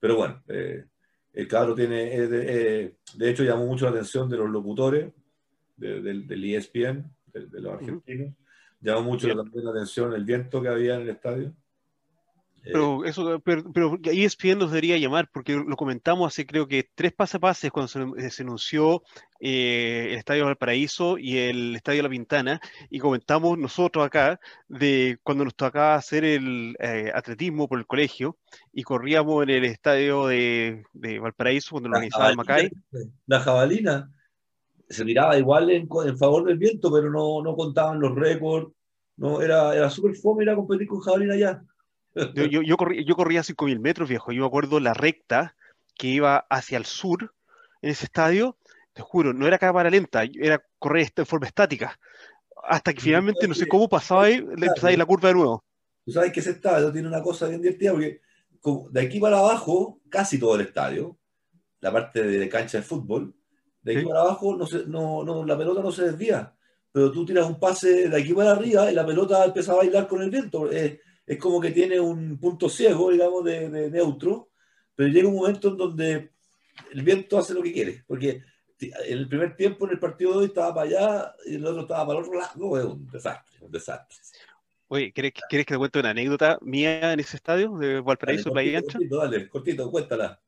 Pero 0.00 0.16
bueno, 0.16 0.42
eh, 0.48 0.86
el 1.34 1.46
cabro 1.46 1.74
tiene, 1.74 2.16
eh, 2.16 2.28
eh, 2.30 2.96
de, 3.14 3.30
hecho 3.30 3.44
llamó 3.44 3.66
mucho 3.66 3.84
la 3.84 3.90
atención 3.90 4.28
de 4.30 4.38
los 4.38 4.48
locutores 4.48 5.12
del 5.76 6.44
ESPN, 6.44 7.14
de, 7.26 7.60
los 7.60 7.74
argentinos. 7.74 8.34
Llamó 8.80 9.02
mucho 9.02 9.28
la 9.28 9.70
atención 9.70 10.14
el 10.14 10.24
viento 10.24 10.62
que 10.62 10.68
había 10.68 10.94
en 10.94 11.02
el 11.02 11.10
estadio. 11.10 11.54
Eh, 12.64 12.70
pero 12.72 13.04
eso, 13.04 13.40
pero, 13.40 13.72
pero 13.72 13.98
ESPN 14.04 14.58
nos 14.58 14.70
debería 14.70 14.96
llamar, 14.96 15.28
porque 15.32 15.54
lo 15.54 15.76
comentamos 15.76 16.32
hace 16.32 16.46
creo 16.46 16.68
que 16.68 16.88
tres 16.94 17.12
pasapases 17.12 17.72
cuando 17.72 17.88
se, 17.88 18.30
se 18.30 18.42
anunció 18.44 19.02
eh, 19.40 20.08
el 20.10 20.18
Estadio 20.18 20.44
Valparaíso 20.44 21.18
y 21.18 21.38
el 21.38 21.74
Estadio 21.74 22.04
La 22.04 22.08
Pintana, 22.08 22.60
y 22.88 23.00
comentamos 23.00 23.58
nosotros 23.58 24.06
acá 24.06 24.38
de 24.68 25.18
cuando 25.24 25.44
nos 25.44 25.56
tocaba 25.56 25.96
hacer 25.96 26.24
el 26.24 26.76
eh, 26.78 27.10
atletismo 27.12 27.66
por 27.66 27.80
el 27.80 27.86
colegio 27.86 28.38
y 28.72 28.84
corríamos 28.84 29.42
en 29.42 29.50
el 29.50 29.64
Estadio 29.64 30.28
de, 30.28 30.84
de 30.92 31.18
Valparaíso 31.18 31.70
cuando 31.72 31.88
lo 31.88 31.96
organizaba 31.96 32.30
el 32.30 32.36
Macay. 32.36 32.70
La 33.26 33.40
jabalina 33.40 34.08
se 34.88 35.04
miraba 35.04 35.36
igual 35.36 35.68
en, 35.70 35.88
en, 36.06 36.18
favor 36.18 36.44
del 36.44 36.58
viento, 36.58 36.92
pero 36.92 37.10
no, 37.10 37.42
no 37.42 37.56
contaban 37.56 37.98
los 37.98 38.14
récords, 38.14 38.72
no, 39.16 39.40
era, 39.40 39.74
era 39.74 39.90
súper 39.90 40.14
fome 40.14 40.44
ir 40.44 40.50
a 40.50 40.54
competir 40.54 40.86
con 40.86 41.00
jabalina 41.00 41.34
allá. 41.34 41.64
Yo, 42.14 42.44
yo, 42.44 42.62
yo, 42.62 42.76
corrí, 42.76 43.04
yo 43.04 43.16
corría 43.16 43.42
5.000 43.42 43.78
metros, 43.78 44.08
viejo. 44.08 44.32
Yo 44.32 44.42
me 44.42 44.46
acuerdo 44.46 44.80
la 44.80 44.94
recta 44.94 45.54
que 45.96 46.08
iba 46.08 46.46
hacia 46.50 46.78
el 46.78 46.84
sur 46.84 47.34
en 47.80 47.90
ese 47.90 48.04
estadio. 48.04 48.56
Te 48.92 49.02
juro, 49.02 49.32
no 49.32 49.46
era 49.46 49.58
cámara 49.58 49.88
lenta, 49.88 50.24
era 50.24 50.62
correr 50.78 51.10
en 51.16 51.26
forma 51.26 51.46
estática. 51.46 51.98
Hasta 52.64 52.92
que 52.92 53.00
finalmente, 53.00 53.48
no 53.48 53.54
sé 53.54 53.66
cómo 53.66 53.88
pasaba 53.88 54.24
ahí, 54.24 54.44
le 54.56 54.68
ahí 54.82 54.96
la 54.96 55.06
curva 55.06 55.28
de 55.28 55.34
nuevo. 55.34 55.64
Tú 56.04 56.12
sabes 56.12 56.32
que 56.32 56.40
ese 56.40 56.50
estadio 56.50 56.92
tiene 56.92 57.08
una 57.08 57.22
cosa 57.22 57.48
bien 57.48 57.62
divertida, 57.62 57.92
porque 57.92 58.20
de 58.90 59.00
aquí 59.00 59.18
para 59.18 59.38
abajo, 59.38 60.00
casi 60.08 60.38
todo 60.38 60.54
el 60.54 60.62
estadio, 60.62 61.16
la 61.80 61.92
parte 61.92 62.22
de 62.22 62.48
cancha 62.48 62.78
de 62.78 62.84
fútbol, 62.84 63.34
de 63.82 63.96
aquí 63.96 64.06
para 64.06 64.20
abajo 64.20 64.56
no, 64.56 64.66
se, 64.66 64.86
no, 64.86 65.24
no, 65.24 65.44
la 65.44 65.56
pelota 65.56 65.82
no 65.82 65.90
se 65.90 66.04
desvía. 66.04 66.54
Pero 66.92 67.10
tú 67.10 67.24
tiras 67.24 67.46
un 67.46 67.58
pase 67.58 68.08
de 68.08 68.16
aquí 68.16 68.34
para 68.34 68.52
arriba 68.52 68.90
y 68.90 68.94
la 68.94 69.06
pelota 69.06 69.44
empieza 69.44 69.72
a 69.72 69.76
bailar 69.76 70.06
con 70.06 70.22
el 70.22 70.30
viento. 70.30 70.70
Eh, 70.70 71.00
es 71.32 71.38
como 71.38 71.60
que 71.60 71.70
tiene 71.70 71.98
un 71.98 72.38
punto 72.38 72.68
ciego, 72.68 73.10
digamos, 73.10 73.44
de, 73.44 73.90
neutro, 73.90 74.50
pero 74.94 75.08
llega 75.08 75.28
un 75.28 75.36
momento 75.36 75.68
en 75.68 75.76
donde 75.76 76.30
el 76.92 77.02
viento 77.02 77.38
hace 77.38 77.54
lo 77.54 77.62
que 77.62 77.72
quiere, 77.72 78.04
porque 78.06 78.42
el 79.06 79.28
primer 79.28 79.56
tiempo 79.56 79.86
en 79.86 79.92
el 79.92 79.98
partido 79.98 80.32
de 80.32 80.38
hoy 80.38 80.44
estaba 80.46 80.74
para 80.74 80.86
allá 80.86 81.34
y 81.46 81.54
el 81.54 81.66
otro 81.66 81.82
estaba 81.82 82.06
para 82.06 82.18
el 82.18 82.24
otro 82.24 82.38
lado, 82.38 82.78
es 82.78 82.84
un 82.84 83.06
desastre, 83.10 83.58
un 83.64 83.70
desastre. 83.70 84.18
Oye, 84.88 85.10
¿quieres, 85.12 85.32
que 85.32 85.64
te 85.64 85.78
cuente 85.78 86.00
una 86.00 86.10
anécdota 86.10 86.58
mía 86.60 87.14
en 87.14 87.20
ese 87.20 87.36
estadio 87.36 87.78
de 87.78 88.00
Valparaíso, 88.00 88.50
dale, 88.50 88.72
cortito, 88.72 88.92
cortito, 88.92 89.16
dale, 89.16 89.48
cortito, 89.48 89.90
cuéntala. 89.90 90.40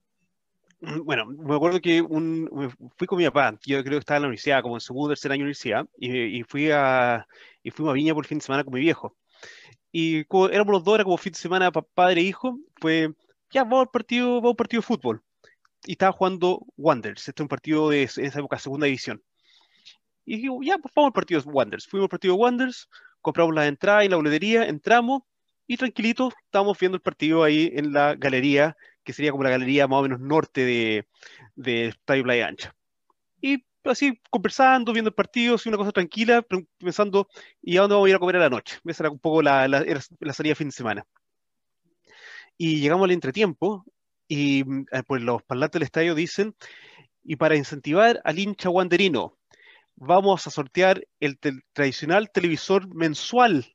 Mm, 0.80 1.02
bueno, 1.02 1.24
me 1.24 1.54
acuerdo 1.54 1.80
que 1.80 2.02
un, 2.02 2.70
fui 2.96 3.06
con 3.06 3.16
mi 3.16 3.24
papá, 3.24 3.58
yo 3.64 3.82
creo 3.82 3.98
que 3.98 4.00
estaba 4.00 4.16
en 4.18 4.22
la 4.22 4.28
universidad, 4.28 4.60
como 4.60 4.76
en 4.76 4.82
segundo 4.82 5.06
o 5.06 5.08
tercer 5.08 5.32
año 5.32 5.38
de 5.38 5.44
universidad, 5.44 5.86
y, 5.96 6.38
y, 6.38 6.42
fui 6.42 6.70
a, 6.70 7.26
y 7.62 7.70
fuimos 7.70 7.92
a 7.92 7.94
Viña 7.94 8.12
por 8.12 8.24
el 8.24 8.28
fin 8.28 8.38
de 8.38 8.44
semana 8.44 8.64
con 8.64 8.74
mi 8.74 8.80
viejo. 8.80 9.16
Y 9.96 10.24
como 10.24 10.48
éramos 10.48 10.72
los 10.72 10.82
dos, 10.82 10.96
era 10.96 11.04
como 11.04 11.16
fin 11.16 11.32
de 11.32 11.38
semana 11.38 11.70
padre 11.70 12.20
e 12.20 12.24
hijo, 12.24 12.58
fue, 12.80 13.14
ya, 13.52 13.62
vamos 13.62 13.82
al 13.82 13.90
partido, 13.90 14.40
vamos 14.40 14.50
al 14.50 14.56
partido 14.56 14.80
de 14.80 14.86
fútbol. 14.88 15.22
Y 15.86 15.92
estaba 15.92 16.10
jugando 16.10 16.66
Wanderers, 16.76 17.28
este 17.28 17.40
es 17.40 17.44
un 17.44 17.48
partido 17.48 17.90
de 17.90 18.02
en 18.02 18.24
esa 18.24 18.40
época, 18.40 18.58
segunda 18.58 18.86
división. 18.86 19.22
Y 20.24 20.38
digo, 20.38 20.58
ya, 20.64 20.78
pues 20.78 20.92
vamos 20.96 21.10
al 21.10 21.12
partido 21.12 21.40
de 21.40 21.48
Wanderers. 21.48 21.86
Fuimos 21.86 22.06
al 22.06 22.08
partido 22.08 22.34
de 22.34 22.40
Wanderers, 22.40 22.88
compramos 23.20 23.54
la 23.54 23.68
entrada 23.68 24.02
en 24.02 24.10
la 24.10 24.16
boletería, 24.16 24.66
entramos 24.66 25.22
y 25.68 25.76
tranquilito 25.76 26.32
estábamos 26.44 26.76
viendo 26.76 26.96
el 26.96 27.02
partido 27.02 27.44
ahí 27.44 27.70
en 27.72 27.92
la 27.92 28.16
galería, 28.16 28.76
que 29.04 29.12
sería 29.12 29.30
como 29.30 29.44
la 29.44 29.50
galería 29.50 29.86
más 29.86 30.00
o 30.00 30.02
menos 30.02 30.18
norte 30.18 30.64
de, 30.64 31.06
de 31.54 31.86
Estadio 31.86 32.24
Playa 32.24 32.48
Ancha. 32.48 32.74
Y 33.40 33.64
así 33.92 34.20
conversando, 34.30 34.92
viendo 34.92 35.08
el 35.08 35.14
partido, 35.14 35.56
así 35.56 35.68
una 35.68 35.78
cosa 35.78 35.92
tranquila, 35.92 36.44
pensando, 36.78 37.28
¿y 37.62 37.76
a 37.76 37.82
dónde 37.82 37.94
vamos 37.94 38.06
a 38.06 38.10
ir 38.10 38.16
a 38.16 38.18
comer 38.18 38.36
a 38.36 38.40
la 38.40 38.50
noche? 38.50 38.78
Esa 38.84 39.04
era 39.04 39.10
un 39.10 39.18
poco 39.18 39.42
la, 39.42 39.68
la, 39.68 39.84
la 40.20 40.32
salida 40.32 40.52
de 40.52 40.54
fin 40.56 40.68
de 40.68 40.72
semana. 40.72 41.06
Y 42.56 42.80
llegamos 42.80 43.04
al 43.04 43.10
entretiempo 43.10 43.84
y 44.28 44.60
eh, 44.60 45.02
pues 45.06 45.22
los 45.22 45.42
parlantes 45.42 45.78
del 45.78 45.86
estadio 45.86 46.14
dicen, 46.14 46.54
y 47.24 47.36
para 47.36 47.56
incentivar 47.56 48.20
al 48.24 48.38
hincha 48.38 48.68
wanderino, 48.68 49.36
vamos 49.96 50.46
a 50.46 50.50
sortear 50.50 51.06
el 51.20 51.38
tradicional 51.72 52.30
televisor 52.30 52.92
mensual 52.94 53.66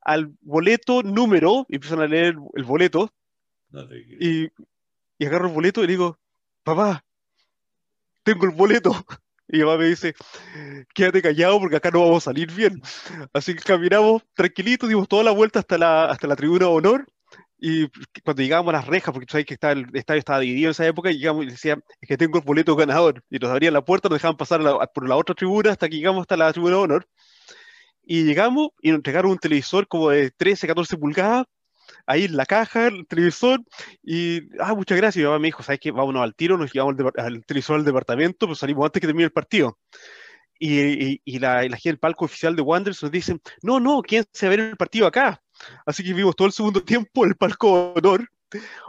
al 0.00 0.32
boleto 0.40 1.02
número, 1.02 1.64
y 1.68 1.76
empiezan 1.76 2.00
a 2.00 2.06
leer 2.06 2.34
el, 2.54 2.64
boleto, 2.64 3.12
y, 4.20 4.48
y 5.18 5.26
agarro 5.26 5.46
el 5.46 5.54
boleto 5.54 5.84
y 5.84 5.86
digo, 5.86 6.18
papá, 6.64 7.04
tengo 8.22 8.46
el 8.46 8.52
boleto. 8.52 8.92
Y 9.48 9.58
mi 9.58 9.64
mamá 9.64 9.78
me 9.78 9.86
dice, 9.86 10.14
quédate 10.94 11.20
callado 11.20 11.60
porque 11.60 11.76
acá 11.76 11.90
no 11.90 12.00
vamos 12.00 12.22
a 12.22 12.30
salir 12.30 12.50
bien. 12.52 12.80
Así 13.34 13.54
que 13.54 13.62
caminamos 13.62 14.22
tranquilitos, 14.34 14.88
dimos 14.88 15.08
toda 15.08 15.24
la 15.24 15.30
vuelta 15.30 15.58
hasta 15.58 15.76
la, 15.76 16.06
hasta 16.06 16.26
la 16.26 16.36
tribuna 16.36 16.66
de 16.66 16.72
honor. 16.72 17.06
Y 17.58 17.88
cuando 18.24 18.42
llegamos 18.42 18.74
a 18.74 18.78
las 18.78 18.86
rejas, 18.86 19.12
porque 19.12 19.26
tú 19.26 19.32
sabes 19.32 19.46
que 19.46 19.54
estaba, 19.54 19.74
el 19.74 19.86
estadio 19.92 20.18
estaba 20.18 20.40
dividido 20.40 20.68
en 20.68 20.70
esa 20.72 20.86
época, 20.86 21.10
llegamos 21.12 21.44
y 21.44 21.50
decían, 21.50 21.82
es 22.00 22.08
que 22.08 22.16
tengo 22.16 22.38
el 22.38 22.44
boleto 22.44 22.74
ganador. 22.74 23.22
Y 23.30 23.38
nos 23.38 23.50
abrían 23.50 23.74
la 23.74 23.84
puerta, 23.84 24.08
nos 24.08 24.16
dejaban 24.16 24.36
pasar 24.36 24.60
por 24.92 25.08
la 25.08 25.16
otra 25.16 25.34
tribuna 25.34 25.70
hasta 25.70 25.88
que 25.88 25.96
llegamos 25.96 26.22
hasta 26.22 26.36
la 26.36 26.52
tribuna 26.52 26.76
de 26.76 26.82
honor. 26.82 27.06
Y 28.02 28.24
llegamos 28.24 28.70
y 28.80 28.88
nos 28.88 28.96
entregaron 28.96 29.32
un 29.32 29.38
televisor 29.38 29.86
como 29.86 30.10
de 30.10 30.30
13, 30.30 30.66
14 30.66 30.96
pulgadas, 30.96 31.46
ahí 32.06 32.24
en 32.24 32.36
la 32.36 32.46
caja, 32.46 32.88
el 32.88 33.06
televisor, 33.06 33.60
y, 34.02 34.42
ah, 34.60 34.74
muchas 34.74 34.98
gracias. 34.98 35.22
Mi 35.22 35.26
mamá 35.26 35.38
me 35.38 35.48
dijo, 35.48 35.62
¿sabes 35.62 35.80
qué? 35.80 35.90
Vámonos 35.90 36.22
al 36.22 36.34
tiro, 36.34 36.58
nos 36.58 36.72
llevamos 36.72 36.96
al, 37.16 37.44
televisor 37.44 37.76
al 37.76 37.84
departamento, 37.84 38.46
pues 38.46 38.58
salimos 38.58 38.84
antes 38.84 39.00
que 39.00 39.06
termine 39.06 39.24
el 39.26 39.32
partido. 39.32 39.78
Y, 40.58 41.20
y, 41.24 41.38
la, 41.40 41.62
la 41.64 41.76
gente 41.76 41.88
del 41.88 41.98
palco 41.98 42.24
oficial 42.24 42.54
de 42.54 42.62
Wanderers 42.62 43.02
nos 43.02 43.10
dicen, 43.10 43.40
no, 43.62 43.80
no, 43.80 44.00
¿quién 44.02 44.24
se 44.32 44.46
va 44.46 44.52
a 44.52 44.56
ver 44.56 44.68
el 44.68 44.76
partido 44.76 45.06
acá? 45.06 45.42
Así 45.86 46.04
que 46.04 46.12
vimos 46.12 46.36
todo 46.36 46.46
el 46.46 46.52
segundo 46.52 46.82
tiempo 46.84 47.24
el 47.24 47.36
palco 47.36 47.92
honor. 47.94 48.28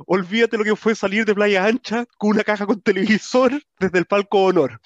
Olvídate 0.05 0.57
lo 0.57 0.63
que 0.65 0.75
fue 0.75 0.93
salir 0.93 1.25
de 1.25 1.33
Playa 1.33 1.65
Ancha 1.65 2.05
con 2.17 2.31
una 2.31 2.43
caja 2.43 2.65
con 2.65 2.81
televisor 2.81 3.61
desde 3.79 3.99
el 3.99 4.05
palco 4.05 4.43
honor. 4.43 4.81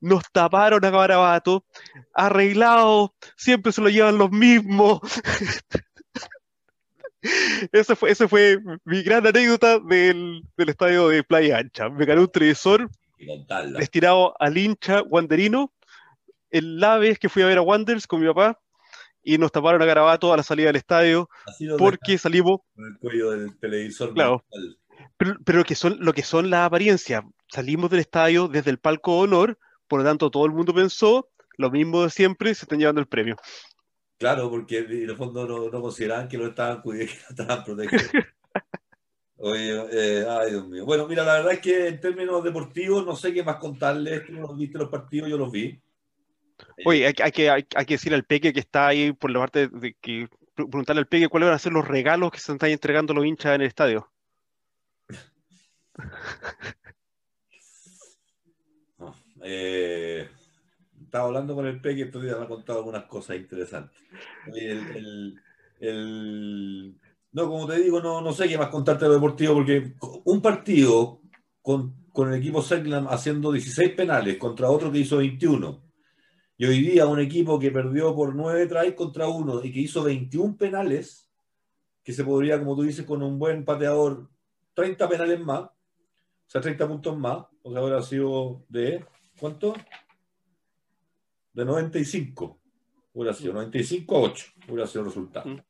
Nos 0.00 0.24
taparon 0.32 0.84
a 0.84 0.90
Garabato, 0.90 1.64
arreglado, 2.12 3.14
siempre 3.36 3.72
se 3.72 3.80
lo 3.80 3.88
llevan 3.88 4.18
los 4.18 4.30
mismos. 4.30 5.00
Esa 7.72 7.94
fue, 7.94 8.10
esa 8.10 8.28
fue 8.28 8.58
mi 8.84 9.02
gran 9.02 9.26
anécdota 9.26 9.78
del, 9.78 10.42
del 10.56 10.68
estadio 10.68 11.08
de 11.08 11.22
Playa 11.22 11.58
Ancha. 11.58 11.88
Me 11.88 12.04
gané 12.04 12.20
un 12.20 12.28
televisor 12.28 12.90
destinado 13.78 14.34
al 14.40 14.58
hincha 14.58 15.02
wanderino. 15.02 15.72
El, 16.50 16.80
la 16.80 16.98
vez 16.98 17.18
que 17.18 17.28
fui 17.28 17.42
a 17.42 17.46
ver 17.46 17.58
a 17.58 17.62
Wanders 17.62 18.06
con 18.06 18.20
mi 18.20 18.26
papá 18.26 18.60
y 19.22 19.38
nos 19.38 19.52
taparon 19.52 19.80
a 19.80 19.86
garabato 19.86 20.32
a 20.32 20.36
la 20.36 20.42
salida 20.42 20.66
del 20.66 20.76
estadio 20.76 21.30
porque 21.78 22.18
salimos. 22.18 22.60
Con 22.74 22.86
el 22.86 22.98
cuello 22.98 23.30
del 23.30 23.58
televisor. 23.58 24.12
Claro. 24.12 24.44
Pero, 25.16 25.36
pero, 25.44 25.58
lo, 25.58 25.64
que 25.64 25.74
son, 25.74 25.98
lo 26.00 26.12
que 26.12 26.22
son 26.22 26.50
las 26.50 26.66
apariencias. 26.66 27.22
Salimos 27.48 27.90
del 27.90 28.00
estadio 28.00 28.48
desde 28.48 28.70
el 28.70 28.78
palco 28.78 29.12
de 29.12 29.20
honor, 29.20 29.58
por 29.86 30.00
lo 30.00 30.04
tanto 30.04 30.30
todo 30.30 30.46
el 30.46 30.52
mundo 30.52 30.74
pensó 30.74 31.28
lo 31.56 31.70
mismo 31.70 32.02
de 32.02 32.10
siempre, 32.10 32.54
se 32.54 32.64
están 32.64 32.78
llevando 32.78 33.00
el 33.00 33.06
premio. 33.06 33.36
Claro, 34.22 34.48
porque 34.48 34.78
en 34.78 35.10
el 35.10 35.16
fondo 35.16 35.48
no, 35.48 35.68
no 35.68 35.82
consideraban 35.82 36.28
que 36.28 36.38
lo 36.38 36.46
estaban 36.46 36.80
cuidando, 36.80 37.12
que 37.12 37.18
lo 37.18 37.42
estaban 37.42 37.64
protegiendo. 37.64 38.06
Oye, 39.38 39.86
eh, 39.90 40.24
ay 40.28 40.50
Dios 40.52 40.68
mío. 40.68 40.84
Bueno, 40.84 41.08
mira, 41.08 41.24
la 41.24 41.34
verdad 41.34 41.54
es 41.54 41.58
que 41.58 41.88
en 41.88 42.00
términos 42.00 42.44
deportivos 42.44 43.04
no 43.04 43.16
sé 43.16 43.34
qué 43.34 43.42
más 43.42 43.56
contarles. 43.56 44.24
Tú 44.24 44.34
no 44.34 44.54
viste 44.54 44.78
los 44.78 44.88
partidos, 44.88 45.28
yo 45.28 45.36
los 45.36 45.50
vi. 45.50 45.76
Oye, 46.84 47.04
hay, 47.04 47.14
hay 47.20 47.32
que, 47.32 47.50
hay, 47.50 47.66
hay, 47.74 47.84
que 47.84 47.94
decir 47.94 48.14
al 48.14 48.22
Peque 48.22 48.52
que 48.52 48.60
está 48.60 48.86
ahí 48.86 49.12
por 49.12 49.32
la 49.32 49.40
parte 49.40 49.66
de 49.66 49.94
que 50.00 50.28
preguntarle 50.54 51.00
al 51.00 51.08
Peque 51.08 51.26
cuáles 51.26 51.48
van 51.48 51.56
a 51.56 51.58
ser 51.58 51.72
los 51.72 51.88
regalos 51.88 52.30
que 52.30 52.38
se 52.38 52.52
están 52.52 52.70
entregando 52.70 53.14
los 53.14 53.26
hinchas 53.26 53.56
en 53.56 53.62
el 53.62 53.66
estadio. 53.66 54.08
No, 58.98 59.16
eh, 59.42 60.28
estaba 61.12 61.26
hablando 61.26 61.54
con 61.54 61.66
el 61.66 61.78
Peque, 61.78 62.04
estos 62.04 62.22
días 62.22 62.38
me 62.38 62.46
ha 62.46 62.48
contado 62.48 62.78
algunas 62.78 63.04
cosas 63.04 63.36
interesantes. 63.36 64.00
No, 67.32 67.48
como 67.50 67.66
te 67.66 67.82
digo, 67.82 68.00
no, 68.00 68.22
no 68.22 68.32
sé 68.32 68.48
qué 68.48 68.56
más 68.56 68.70
contarte 68.70 69.04
de 69.04 69.10
lo 69.10 69.14
deportivo, 69.16 69.52
porque 69.56 69.92
un 70.24 70.40
partido 70.40 71.20
con, 71.60 72.08
con 72.12 72.32
el 72.32 72.40
equipo 72.40 72.62
Seglam 72.62 73.08
haciendo 73.08 73.52
16 73.52 73.90
penales 73.90 74.38
contra 74.38 74.70
otro 74.70 74.90
que 74.90 75.00
hizo 75.00 75.18
21, 75.18 75.82
y 76.56 76.64
hoy 76.64 76.80
día 76.80 77.06
un 77.06 77.20
equipo 77.20 77.58
que 77.58 77.70
perdió 77.70 78.14
por 78.16 78.34
9 78.34 78.66
tries 78.66 78.94
contra 78.94 79.28
uno 79.28 79.62
y 79.62 79.70
que 79.70 79.80
hizo 79.80 80.02
21 80.02 80.56
penales, 80.56 81.30
que 82.02 82.14
se 82.14 82.24
podría, 82.24 82.58
como 82.58 82.74
tú 82.74 82.84
dices, 82.84 83.04
con 83.04 83.22
un 83.22 83.38
buen 83.38 83.66
pateador, 83.66 84.30
30 84.72 85.08
penales 85.10 85.40
más, 85.40 85.60
o 85.60 85.72
sea, 86.46 86.62
30 86.62 86.88
puntos 86.88 87.18
más, 87.18 87.44
o 87.62 87.70
sea, 87.70 87.82
habrá 87.82 88.00
sido 88.00 88.64
de, 88.70 89.04
¿cuánto? 89.38 89.74
De 91.52 91.64
95, 91.64 92.60
hubiera 93.14 93.34
sido 93.34 93.52
95 93.54 94.16
a 94.16 94.20
8, 94.20 94.46
hubiera 94.68 94.86
sido 94.86 95.00
el 95.02 95.06
resultado. 95.08 95.64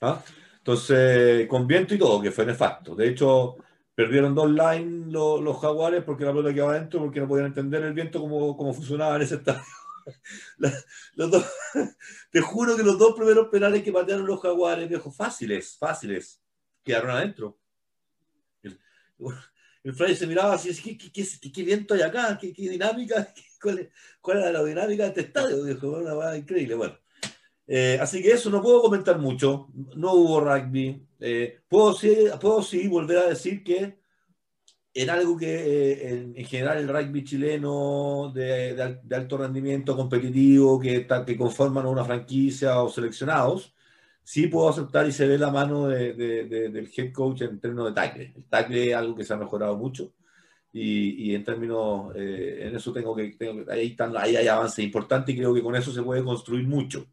¿Ah? 0.00 0.22
Entonces, 0.58 1.46
con 1.48 1.66
viento 1.66 1.94
y 1.94 1.98
todo, 1.98 2.20
que 2.20 2.30
fue 2.30 2.44
nefasto. 2.46 2.94
De 2.94 3.08
hecho, 3.08 3.56
perdieron 3.94 4.34
dos 4.34 4.50
lines 4.50 5.12
los, 5.12 5.40
los 5.40 5.58
jaguares 5.60 6.04
porque 6.04 6.24
la 6.24 6.32
pelota 6.32 6.52
quedaba 6.52 6.72
adentro, 6.72 7.00
porque 7.00 7.20
no 7.20 7.28
podían 7.28 7.46
entender 7.46 7.82
el 7.82 7.94
viento 7.94 8.20
cómo, 8.20 8.56
cómo 8.56 8.74
funcionaba 8.74 9.16
en 9.16 9.22
ese 9.22 9.36
estadio. 9.36 9.62
los 11.14 11.30
dos, 11.30 11.44
te 12.30 12.40
juro 12.40 12.76
que 12.76 12.82
los 12.82 12.98
dos 12.98 13.14
primeros 13.14 13.48
penales 13.48 13.82
que 13.82 13.92
patearon 13.92 14.26
los 14.26 14.40
jaguares, 14.40 14.88
viejo, 14.88 15.10
fáciles, 15.10 15.76
fáciles, 15.78 16.40
quedaron 16.84 17.10
adentro. 17.10 17.58
El, 18.62 18.78
Fray 19.94 20.16
se 20.16 20.26
miraba 20.26 20.54
así, 20.54 20.74
¿qué, 20.82 20.98
qué, 20.98 21.12
qué, 21.12 21.52
qué 21.52 21.62
viento 21.62 21.94
hay 21.94 22.02
acá? 22.02 22.36
¿Qué, 22.38 22.52
dinámica? 22.52 23.32
Cuál, 23.60 23.90
cuál 24.20 24.38
era 24.38 24.52
la 24.52 24.64
dinámica 24.64 25.04
de 25.04 25.08
este 25.08 25.20
estadio, 25.22 25.64
dijo, 25.64 25.88
una 25.88 26.14
cosa 26.14 26.36
increíble. 26.36 26.74
Bueno, 26.74 26.98
eh, 27.66 27.98
así 28.00 28.22
que 28.22 28.32
eso 28.32 28.50
no 28.50 28.62
puedo 28.62 28.82
comentar 28.82 29.18
mucho, 29.18 29.68
no 29.96 30.12
hubo 30.14 30.40
rugby. 30.40 31.06
Eh, 31.20 31.60
puedo, 31.68 31.94
sí, 31.94 32.14
puedo 32.40 32.62
sí 32.62 32.86
volver 32.88 33.18
a 33.18 33.28
decir 33.28 33.64
que 33.64 33.98
en 34.94 35.10
algo 35.10 35.36
que 35.36 35.46
eh, 35.92 36.08
en, 36.08 36.34
en, 36.36 36.44
general 36.46 36.78
el 36.78 36.88
rugby 36.88 37.24
chileno 37.24 38.32
de, 38.34 38.74
de, 38.74 38.98
de, 39.02 39.16
alto 39.16 39.36
rendimiento 39.38 39.96
competitivo, 39.96 40.80
que, 40.80 41.06
que 41.26 41.36
conforman 41.36 41.86
una 41.86 42.04
franquicia 42.04 42.80
o 42.82 42.88
seleccionados, 42.88 43.74
sí 44.22 44.48
puedo 44.48 44.68
aceptar 44.70 45.06
y 45.06 45.12
se 45.12 45.26
ve 45.26 45.38
la 45.38 45.50
mano 45.50 45.88
de, 45.88 46.14
del 46.14 46.90
head 46.96 47.12
coach 47.12 47.42
en 47.42 47.60
términos 47.60 47.88
de 47.88 47.94
tackle. 47.94 48.32
El 48.36 48.44
tackle 48.44 48.90
es 48.90 48.96
algo 48.96 49.14
que 49.16 49.24
se 49.24 49.34
ha 49.34 49.36
mejorado 49.36 49.76
mucho 49.76 50.12
y, 50.78 51.30
y 51.30 51.34
en 51.34 51.42
términos, 51.42 52.14
eh, 52.14 52.66
en 52.68 52.76
eso 52.76 52.92
tengo 52.92 53.16
que, 53.16 53.28
tengo, 53.38 53.64
ahí, 53.70 53.86
están, 53.88 54.14
ahí 54.14 54.36
hay 54.36 54.46
avances 54.46 54.84
importantes 54.84 55.34
y 55.34 55.38
creo 55.38 55.54
que 55.54 55.62
con 55.62 55.74
eso 55.74 55.90
se 55.90 56.02
puede 56.02 56.22
construir 56.22 56.68
mucho. 56.68 57.06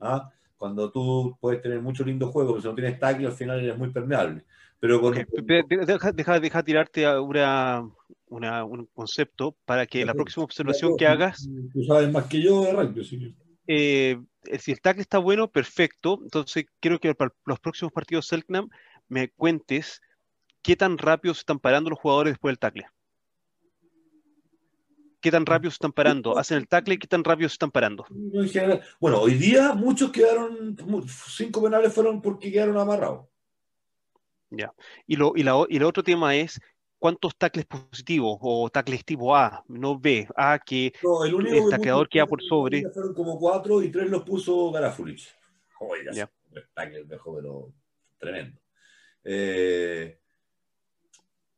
¿ah? 0.00 0.30
Cuando 0.56 0.90
tú 0.90 1.36
puedes 1.38 1.60
tener 1.60 1.82
mucho 1.82 2.02
lindo 2.02 2.32
juego, 2.32 2.52
pero 2.52 2.62
si 2.62 2.68
no 2.68 2.74
tienes 2.74 2.98
tackle, 2.98 3.26
al 3.26 3.34
final 3.34 3.60
eres 3.60 3.76
muy 3.76 3.90
permeable. 3.90 4.42
Pero 4.78 5.02
con... 5.02 5.12
okay. 5.12 5.24
deja, 5.86 6.12
deja, 6.12 6.40
deja, 6.40 6.62
tirarte 6.62 7.20
una, 7.20 7.86
una, 8.28 8.64
un 8.64 8.86
concepto 8.86 9.54
para 9.66 9.86
que 9.86 10.06
la 10.06 10.14
próxima 10.14 10.44
observación 10.44 10.96
que 10.96 11.06
hagas. 11.06 11.46
Tú 11.74 11.84
sabes 11.84 12.10
más 12.10 12.24
que 12.24 12.40
yo 12.40 12.62
de 12.62 12.72
rugby, 12.72 13.04
sí. 13.04 13.36
Eh, 13.66 14.18
si 14.58 14.72
el 14.72 14.80
tackle 14.80 15.02
está 15.02 15.18
bueno, 15.18 15.50
perfecto. 15.50 16.18
Entonces, 16.22 16.64
quiero 16.80 16.98
que 16.98 17.14
para 17.14 17.34
los 17.44 17.60
próximos 17.60 17.92
partidos 17.92 18.28
Selknam 18.28 18.70
me 19.08 19.28
cuentes 19.28 20.00
qué 20.62 20.74
tan 20.74 20.96
rápido 20.96 21.34
se 21.34 21.40
están 21.40 21.58
parando 21.58 21.90
los 21.90 21.98
jugadores 21.98 22.32
después 22.32 22.52
del 22.52 22.58
tackle 22.58 22.86
qué 25.20 25.30
tan 25.30 25.46
rápido 25.46 25.70
se 25.70 25.76
están 25.76 25.92
parando, 25.92 26.38
hacen 26.38 26.58
el 26.58 26.68
tackle, 26.68 26.98
qué 26.98 27.06
tan 27.06 27.24
rápido 27.24 27.48
se 27.48 27.54
están 27.54 27.70
parando. 27.70 28.06
Bueno, 29.00 29.20
hoy 29.20 29.34
día 29.34 29.74
muchos 29.74 30.10
quedaron, 30.10 30.76
cinco 31.06 31.62
penales 31.62 31.92
fueron 31.92 32.20
porque 32.20 32.50
quedaron 32.50 32.78
amarrados. 32.78 33.26
Ya. 34.50 34.72
Y, 35.06 35.16
lo, 35.16 35.32
y, 35.36 35.42
la, 35.42 35.64
y 35.68 35.76
el 35.76 35.84
otro 35.84 36.02
tema 36.02 36.34
es 36.34 36.60
cuántos 36.98 37.36
tackles 37.36 37.66
positivos 37.66 38.38
o 38.40 38.68
tackles 38.68 39.04
tipo 39.04 39.34
A, 39.34 39.64
no 39.68 39.98
B, 39.98 40.28
A 40.36 40.58
que 40.58 40.92
no, 41.02 41.24
el, 41.24 41.34
único 41.34 41.64
el 41.64 41.70
tacleador 41.70 42.08
queda 42.08 42.26
por 42.26 42.42
sobre. 42.42 42.82
Fueron 42.92 43.14
como 43.14 43.38
cuatro 43.38 43.82
y 43.82 43.90
tres 43.90 44.10
los 44.10 44.22
puso 44.22 44.70
Garafulich. 44.72 45.28
Oiga, 45.80 46.12
ya. 46.12 46.30
el 46.52 46.68
tackle 46.74 47.04
mejor, 47.04 47.36
pero 47.36 47.72
tremendo. 48.18 48.60
Eh, 49.24 50.19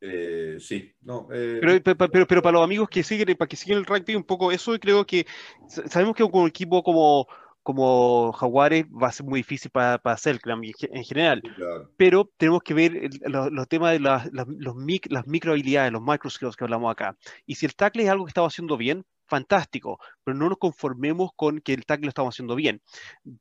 eh, 0.05 0.57
sí, 0.59 0.93
no. 1.03 1.29
Eh, 1.33 1.61
pero, 1.61 1.97
pero, 2.11 2.27
pero, 2.27 2.43
para 2.43 2.55
los 2.55 2.65
amigos 2.65 2.89
que 2.89 3.05
siguen, 3.05 3.37
para 3.37 3.49
que 3.49 3.55
siguen 3.55 3.79
el 3.79 3.87
rugby 3.87 4.17
un 4.17 4.25
poco 4.25 4.51
eso, 4.51 4.77
creo 4.81 5.07
que 5.07 5.27
sabemos 5.69 6.17
que 6.17 6.25
un 6.25 6.49
equipo 6.49 6.83
como, 6.83 7.29
como 7.63 8.33
Jaguares 8.33 8.85
va 8.87 9.07
a 9.07 9.13
ser 9.13 9.25
muy 9.27 9.39
difícil 9.41 9.71
para, 9.71 9.99
para 9.99 10.17
Selkram 10.17 10.61
en 10.65 11.05
general, 11.05 11.41
claro. 11.55 11.89
pero 11.97 12.29
tenemos 12.37 12.63
que 12.65 12.75
ver 12.75 13.11
los, 13.27 13.53
los 13.53 13.69
temas 13.69 13.93
de 13.93 14.01
las, 14.01 14.33
las, 14.33 14.49
los 14.49 14.75
mic, 14.75 15.07
las 15.09 15.25
micro 15.29 15.53
habilidades, 15.53 15.93
los 15.93 16.03
micro 16.03 16.29
skills 16.29 16.57
que 16.57 16.65
hablamos 16.65 16.91
acá. 16.91 17.17
Y 17.47 17.55
si 17.55 17.67
el 17.67 17.77
tackle 17.77 18.03
es 18.03 18.11
algo 18.11 18.25
que 18.25 18.31
estaba 18.31 18.49
haciendo 18.49 18.77
bien, 18.77 19.05
fantástico, 19.33 19.99
pero 20.25 20.37
no 20.37 20.49
nos 20.49 20.59
conformemos 20.59 21.31
con 21.37 21.61
que 21.61 21.73
el 21.73 21.87
tackle 21.87 22.07
lo 22.07 22.09
estamos 22.11 22.35
haciendo 22.35 22.55
bien. 22.55 22.83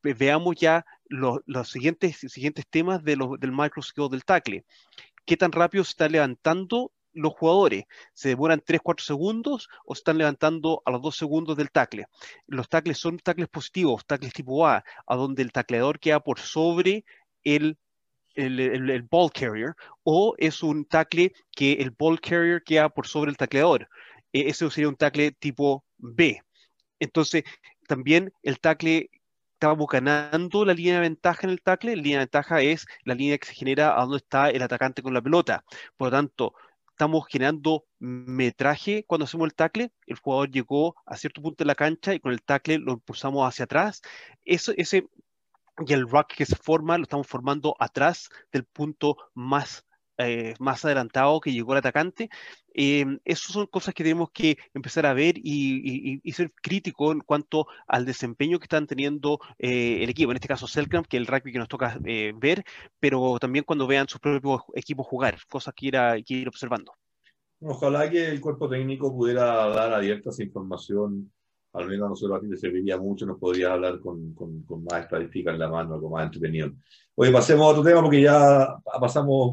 Veamos 0.03 0.55
ya 0.55 0.85
los, 1.09 1.39
los 1.45 1.69
siguientes, 1.69 2.17
siguientes 2.17 2.65
temas 2.69 3.03
de 3.03 3.17
los, 3.17 3.37
del 3.39 3.51
micro 3.51 3.81
skill 3.81 4.07
del 4.09 4.23
tackle 4.23 4.63
qué 5.25 5.37
tan 5.37 5.51
rápido 5.51 5.83
se 5.83 5.91
están 5.91 6.11
levantando 6.11 6.91
los 7.13 7.33
jugadores. 7.33 7.85
¿Se 8.13 8.29
demoran 8.29 8.61
3-4 8.61 9.03
segundos 9.03 9.69
o 9.85 9.95
se 9.95 9.99
están 9.99 10.17
levantando 10.17 10.81
a 10.85 10.91
los 10.91 11.01
2 11.01 11.15
segundos 11.15 11.57
del 11.57 11.71
tackle? 11.71 12.05
Los 12.47 12.69
tackles 12.69 12.97
son 12.97 13.19
tackles 13.19 13.49
positivos, 13.49 14.05
tackles 14.05 14.33
tipo 14.33 14.65
A, 14.65 14.83
a 15.05 15.15
donde 15.15 15.41
el 15.41 15.51
tacleador 15.51 15.99
queda 15.99 16.19
por 16.19 16.39
sobre 16.39 17.05
el, 17.43 17.77
el, 18.35 19.01
ball 19.03 19.31
carrier, 19.31 19.75
o 20.03 20.35
es 20.37 20.63
un 20.63 20.85
tackle 20.85 21.33
que 21.51 21.73
el 21.73 21.91
ball 21.91 22.19
carrier 22.19 22.63
queda 22.63 22.89
por 22.89 23.07
sobre 23.07 23.31
el 23.31 23.37
tacleador. 23.37 23.89
E 24.33 24.49
ese 24.49 24.69
sería 24.69 24.89
un 24.89 24.95
tackle 24.95 25.31
tipo 25.31 25.83
B. 25.97 26.41
Entonces, 26.99 27.43
también 27.87 28.31
el 28.43 28.59
tackle 28.59 29.09
estábamos 29.61 29.85
ganando 29.87 30.65
la 30.65 30.73
línea 30.73 30.95
de 30.95 31.01
ventaja 31.01 31.41
en 31.43 31.51
el 31.51 31.61
tackle. 31.61 31.95
La 31.95 32.01
línea 32.01 32.17
de 32.17 32.25
ventaja 32.25 32.61
es 32.61 32.87
la 33.03 33.13
línea 33.13 33.37
que 33.37 33.45
se 33.45 33.53
genera 33.53 33.95
a 33.95 34.01
donde 34.01 34.17
está 34.17 34.49
el 34.49 34.63
atacante 34.63 35.03
con 35.03 35.13
la 35.13 35.21
pelota. 35.21 35.63
Por 35.97 36.07
lo 36.07 36.11
tanto, 36.17 36.55
estamos 36.89 37.27
generando 37.29 37.85
metraje 37.99 39.05
cuando 39.05 39.25
hacemos 39.25 39.45
el 39.45 39.53
tackle. 39.53 39.91
El 40.07 40.17
jugador 40.17 40.49
llegó 40.49 40.95
a 41.05 41.15
cierto 41.15 41.43
punto 41.43 41.63
de 41.63 41.67
la 41.67 41.75
cancha 41.75 42.15
y 42.15 42.19
con 42.19 42.31
el 42.31 42.41
tackle 42.41 42.79
lo 42.79 42.93
impulsamos 42.93 43.47
hacia 43.47 43.65
atrás. 43.65 44.01
Eso, 44.45 44.73
ese, 44.77 45.07
y 45.85 45.93
el 45.93 46.09
rock 46.09 46.33
que 46.37 46.47
se 46.47 46.55
forma 46.55 46.97
lo 46.97 47.03
estamos 47.03 47.27
formando 47.27 47.75
atrás 47.77 48.29
del 48.51 48.65
punto 48.65 49.15
más 49.35 49.85
eh, 50.27 50.53
más 50.59 50.83
adelantado 50.85 51.39
que 51.41 51.51
llegó 51.51 51.73
el 51.73 51.79
atacante. 51.79 52.29
Eh, 52.73 53.05
esas 53.25 53.51
son 53.51 53.67
cosas 53.67 53.93
que 53.93 54.03
tenemos 54.03 54.31
que 54.31 54.57
empezar 54.73 55.05
a 55.05 55.13
ver 55.13 55.37
y, 55.37 55.41
y, 56.13 56.21
y 56.23 56.31
ser 56.31 56.51
críticos 56.53 57.13
en 57.13 57.19
cuanto 57.21 57.67
al 57.87 58.05
desempeño 58.05 58.59
que 58.59 58.65
están 58.65 58.87
teniendo 58.87 59.39
eh, 59.59 60.03
el 60.03 60.09
equipo, 60.09 60.31
en 60.31 60.37
este 60.37 60.47
caso 60.47 60.67
Selkramp, 60.67 61.07
que 61.07 61.17
es 61.17 61.21
el 61.21 61.27
rugby 61.27 61.51
que 61.51 61.59
nos 61.59 61.67
toca 61.67 61.99
eh, 62.05 62.33
ver, 62.35 62.63
pero 62.99 63.37
también 63.39 63.65
cuando 63.65 63.87
vean 63.87 64.07
sus 64.07 64.21
propios 64.21 64.61
equipos 64.75 65.05
jugar, 65.07 65.37
cosas 65.49 65.73
que 65.75 65.87
ir, 65.87 65.97
a, 65.97 66.21
que 66.21 66.33
ir 66.33 66.47
observando. 66.47 66.93
Ojalá 67.59 68.09
que 68.09 68.29
el 68.29 68.41
cuerpo 68.41 68.69
técnico 68.69 69.15
pudiera 69.15 69.67
dar 69.69 69.93
abierta 69.93 70.29
esa 70.29 70.43
información 70.43 71.31
al 71.73 71.87
menos 71.87 72.05
a 72.05 72.09
nosotros 72.09 72.37
a 72.37 72.41
ti 72.41 72.49
te 72.49 72.57
serviría 72.57 72.97
mucho, 72.97 73.25
nos 73.25 73.39
podrías 73.39 73.71
hablar 73.71 73.99
con, 73.99 74.33
con, 74.33 74.63
con 74.63 74.83
más 74.83 75.03
estadísticas 75.03 75.53
en 75.53 75.59
la 75.59 75.69
mano, 75.69 75.95
algo 75.95 76.09
más 76.09 76.25
entretenido. 76.25 76.71
Oye, 77.15 77.31
pasemos 77.31 77.65
a 77.65 77.69
otro 77.69 77.83
tema 77.83 78.01
porque 78.01 78.21
ya 78.21 78.75
pasamos, 78.99 79.51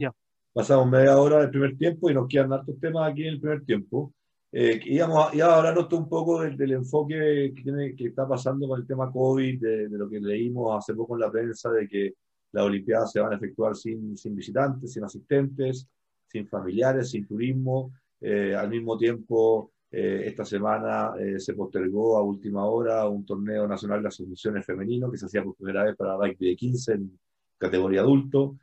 pasamos 0.52 0.88
media 0.88 1.18
hora 1.18 1.40
del 1.40 1.50
primer 1.50 1.76
tiempo 1.76 2.10
y 2.10 2.14
nos 2.14 2.28
quedan 2.28 2.52
hartos 2.52 2.78
temas 2.80 3.10
aquí 3.10 3.22
en 3.22 3.34
el 3.34 3.40
primer 3.40 3.64
tiempo. 3.64 4.12
Eh, 4.50 4.80
íbamos 4.86 5.34
a, 5.34 5.56
hablarnos 5.56 5.92
un 5.92 6.08
poco 6.08 6.40
del, 6.40 6.56
del, 6.56 6.72
enfoque 6.72 7.52
que, 7.54 7.62
tiene, 7.62 7.94
que 7.94 8.06
está 8.06 8.26
pasando 8.26 8.66
con 8.66 8.80
el 8.80 8.86
tema 8.86 9.12
COVID, 9.12 9.60
de, 9.60 9.88
de, 9.88 9.98
lo 9.98 10.08
que 10.08 10.20
leímos 10.20 10.76
hace 10.76 10.94
poco 10.94 11.16
en 11.16 11.20
la 11.20 11.30
prensa, 11.30 11.70
de 11.70 11.86
que 11.86 12.14
las 12.52 12.64
Olimpiadas 12.64 13.12
se 13.12 13.20
van 13.20 13.32
a 13.32 13.36
efectuar 13.36 13.76
sin, 13.76 14.16
sin 14.16 14.34
visitantes, 14.34 14.92
sin 14.92 15.04
asistentes, 15.04 15.86
sin 16.26 16.46
familiares, 16.46 17.10
sin 17.10 17.26
turismo. 17.26 17.92
Eh, 18.20 18.54
al 18.54 18.68
mismo 18.68 18.96
tiempo, 18.96 19.72
eh, 19.90 20.24
esta 20.26 20.44
semana 20.44 21.12
eh, 21.18 21.38
se 21.38 21.54
postergó 21.54 22.16
a 22.18 22.22
última 22.22 22.64
hora 22.66 23.08
un 23.08 23.24
torneo 23.24 23.66
nacional 23.66 24.02
de 24.02 24.08
asociaciones 24.08 24.64
femenino 24.64 25.10
que 25.10 25.16
se 25.18 25.26
hacía 25.26 25.42
por 25.42 25.54
primera 25.56 25.84
vez 25.84 25.96
para 25.96 26.16
rugby 26.16 26.50
de 26.50 26.56
15 26.56 26.92
en 26.92 27.18
categoría 27.56 28.00
adulto, 28.00 28.56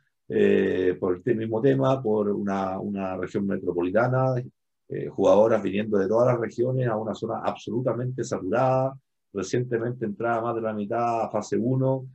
por 0.98 1.22
el 1.24 1.36
mismo 1.36 1.60
tema, 1.60 2.02
por 2.02 2.28
una, 2.30 2.78
una 2.80 3.16
región 3.16 3.46
metropolitana, 3.46 4.34
jugadoras 5.10 5.62
viniendo 5.62 5.98
de 5.98 6.08
todas 6.08 6.28
las 6.28 6.40
regiones 6.40 6.88
a 6.88 6.96
una 6.96 7.14
zona 7.14 7.40
absolutamente 7.44 8.24
saturada, 8.24 8.96
recientemente 9.32 10.04
entrada 10.04 10.40
más 10.40 10.54
de 10.56 10.62
la 10.62 10.72
mitad 10.72 11.22
a 11.22 11.30
fase 11.30 11.56
1, 11.56 12.08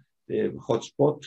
hotspot, 0.57 1.25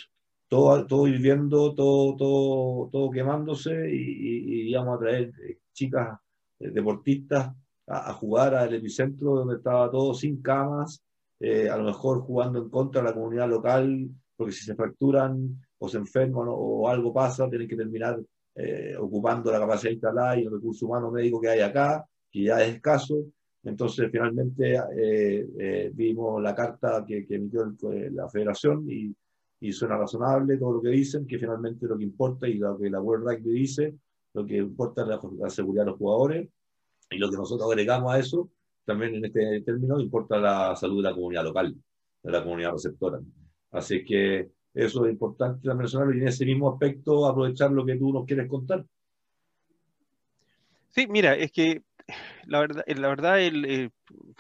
todo, 0.49 0.87
todo 0.87 1.09
hirviendo, 1.09 1.75
todo, 1.75 2.17
todo, 2.17 2.89
todo 2.91 3.11
quemándose 3.11 3.91
y, 3.91 4.71
íbamos 4.71 4.97
a 4.97 5.01
traer 5.01 5.33
eh, 5.43 5.59
chicas 5.73 6.19
eh, 6.61 6.71
deportistas 6.71 7.53
a, 7.87 8.13
jugar 8.15 8.55
al 8.55 8.73
epicentro 8.75 9.35
donde 9.35 9.57
estaba 9.57 9.91
todo 9.91 10.15
sin 10.15 10.41
camas, 10.41 11.03
eh, 11.41 11.69
a 11.69 11.77
lo 11.77 11.85
mejor 11.85 12.21
jugando 12.21 12.61
en 12.61 12.71
contra 12.71 13.03
de 13.03 13.09
la 13.09 13.15
comunidad 13.15 13.49
local, 13.49 14.09
porque 14.37 14.53
si 14.53 14.65
se 14.65 14.75
fracturan 14.75 15.61
o 15.85 15.89
se 15.89 15.99
enferman 15.99 16.47
o, 16.49 16.89
algo 16.89 17.13
pasa, 17.13 17.49
tienen 17.49 17.69
que 17.69 17.77
terminar 17.77 18.21
ocupando 19.01 19.51
la 19.51 19.59
capacidad 19.59 19.93
instalada 19.93 20.39
y 20.39 20.45
el 20.45 20.53
recurso 20.53 20.87
humano 20.87 21.11
médico 21.11 21.41
que 21.41 21.49
hay 21.49 21.61
acá, 21.61 22.07
que 22.31 22.45
ya 22.45 22.63
es 22.63 22.75
escaso. 22.75 23.27
Entonces, 23.65 24.09
finalmente 24.13 24.81
vimos 25.95 26.41
la 26.43 26.55
carta 26.55 27.05
que, 27.07 27.27
que 27.27 27.35
emitió 27.35 27.75
la 28.13 28.29
federación 28.29 28.85
y 28.89 29.15
y 29.65 29.73
suena 29.73 29.97
razonable 29.97 30.59
todo 30.59 30.75
lo 30.75 30.83
que 30.83 30.91
dicen, 30.91 31.27
que 31.27 31.39
finalmente 31.39 31.87
lo 31.87 31.97
que 31.97 32.05
importa 32.05 32.47
y 32.47 32.55
lo 32.59 32.77
que 32.79 32.91
la 32.91 33.01
World 33.01 33.27
Rugby 33.27 33.51
dice, 33.61 33.95
lo 34.35 34.45
que 34.45 34.59
importa 34.59 35.03
es 35.03 35.09
la, 35.09 35.49
seguridad 35.49 35.85
de 35.85 35.91
los 35.91 35.99
jugadores 35.99 36.49
y 37.11 37.17
lo 37.17 37.31
que 37.31 37.37
nosotros 37.39 37.71
agregamos 37.71 38.13
a 38.13 38.19
eso, 38.19 38.51
también 38.85 39.15
en 39.15 39.25
este 39.25 39.63
término, 39.63 39.99
importa 39.99 40.37
la 40.37 40.77
salud 40.77 41.03
de 41.03 41.09
la 41.09 41.15
comunidad 41.15 41.45
local, 41.45 41.75
de 42.23 42.31
la 42.31 42.43
comunidad 42.43 42.73
receptora. 42.73 43.21
Así 43.71 44.05
que 44.05 44.51
eso 44.75 45.07
es 45.07 45.13
importante 45.13 45.61
también 45.61 45.79
mencionarlo 45.79 46.15
y 46.15 46.21
en 46.21 46.29
ese 46.29 46.45
mismo 46.45 46.71
aspecto 46.71 47.27
aprovechar 47.27 47.71
lo 47.71 47.87
que 47.87 47.97
tú 47.97 48.13
nos 48.13 48.27
quieres 48.27 48.49
contar. 48.49 48.85
Sí, 50.91 51.07
mira, 51.09 51.35
es 51.35 51.51
que 51.53 51.83
la 52.47 52.61
verdad, 52.61 52.85
la 52.87 53.09
verdad 53.09 53.41
el, 53.41 53.65
eh, 53.65 53.91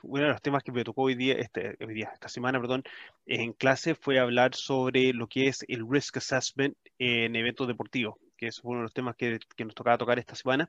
uno 0.02 0.22
de 0.22 0.28
los 0.30 0.42
temas 0.42 0.62
que 0.62 0.72
me 0.72 0.84
tocó 0.84 1.02
hoy 1.02 1.14
día, 1.14 1.34
este, 1.34 1.76
hoy 1.84 1.94
día, 1.94 2.10
esta 2.12 2.28
semana, 2.28 2.60
perdón, 2.60 2.82
en 3.26 3.52
clase 3.52 3.94
fue 3.94 4.18
hablar 4.18 4.54
sobre 4.54 5.12
lo 5.12 5.26
que 5.26 5.48
es 5.48 5.64
el 5.68 5.88
risk 5.88 6.18
assessment 6.18 6.76
en 6.98 7.34
eventos 7.36 7.66
deportivos, 7.66 8.16
que 8.36 8.48
es 8.48 8.60
uno 8.62 8.78
de 8.78 8.82
los 8.84 8.92
temas 8.92 9.16
que, 9.16 9.38
que 9.56 9.64
nos 9.64 9.74
tocaba 9.74 9.98
tocar 9.98 10.18
esta 10.18 10.34
semana. 10.34 10.68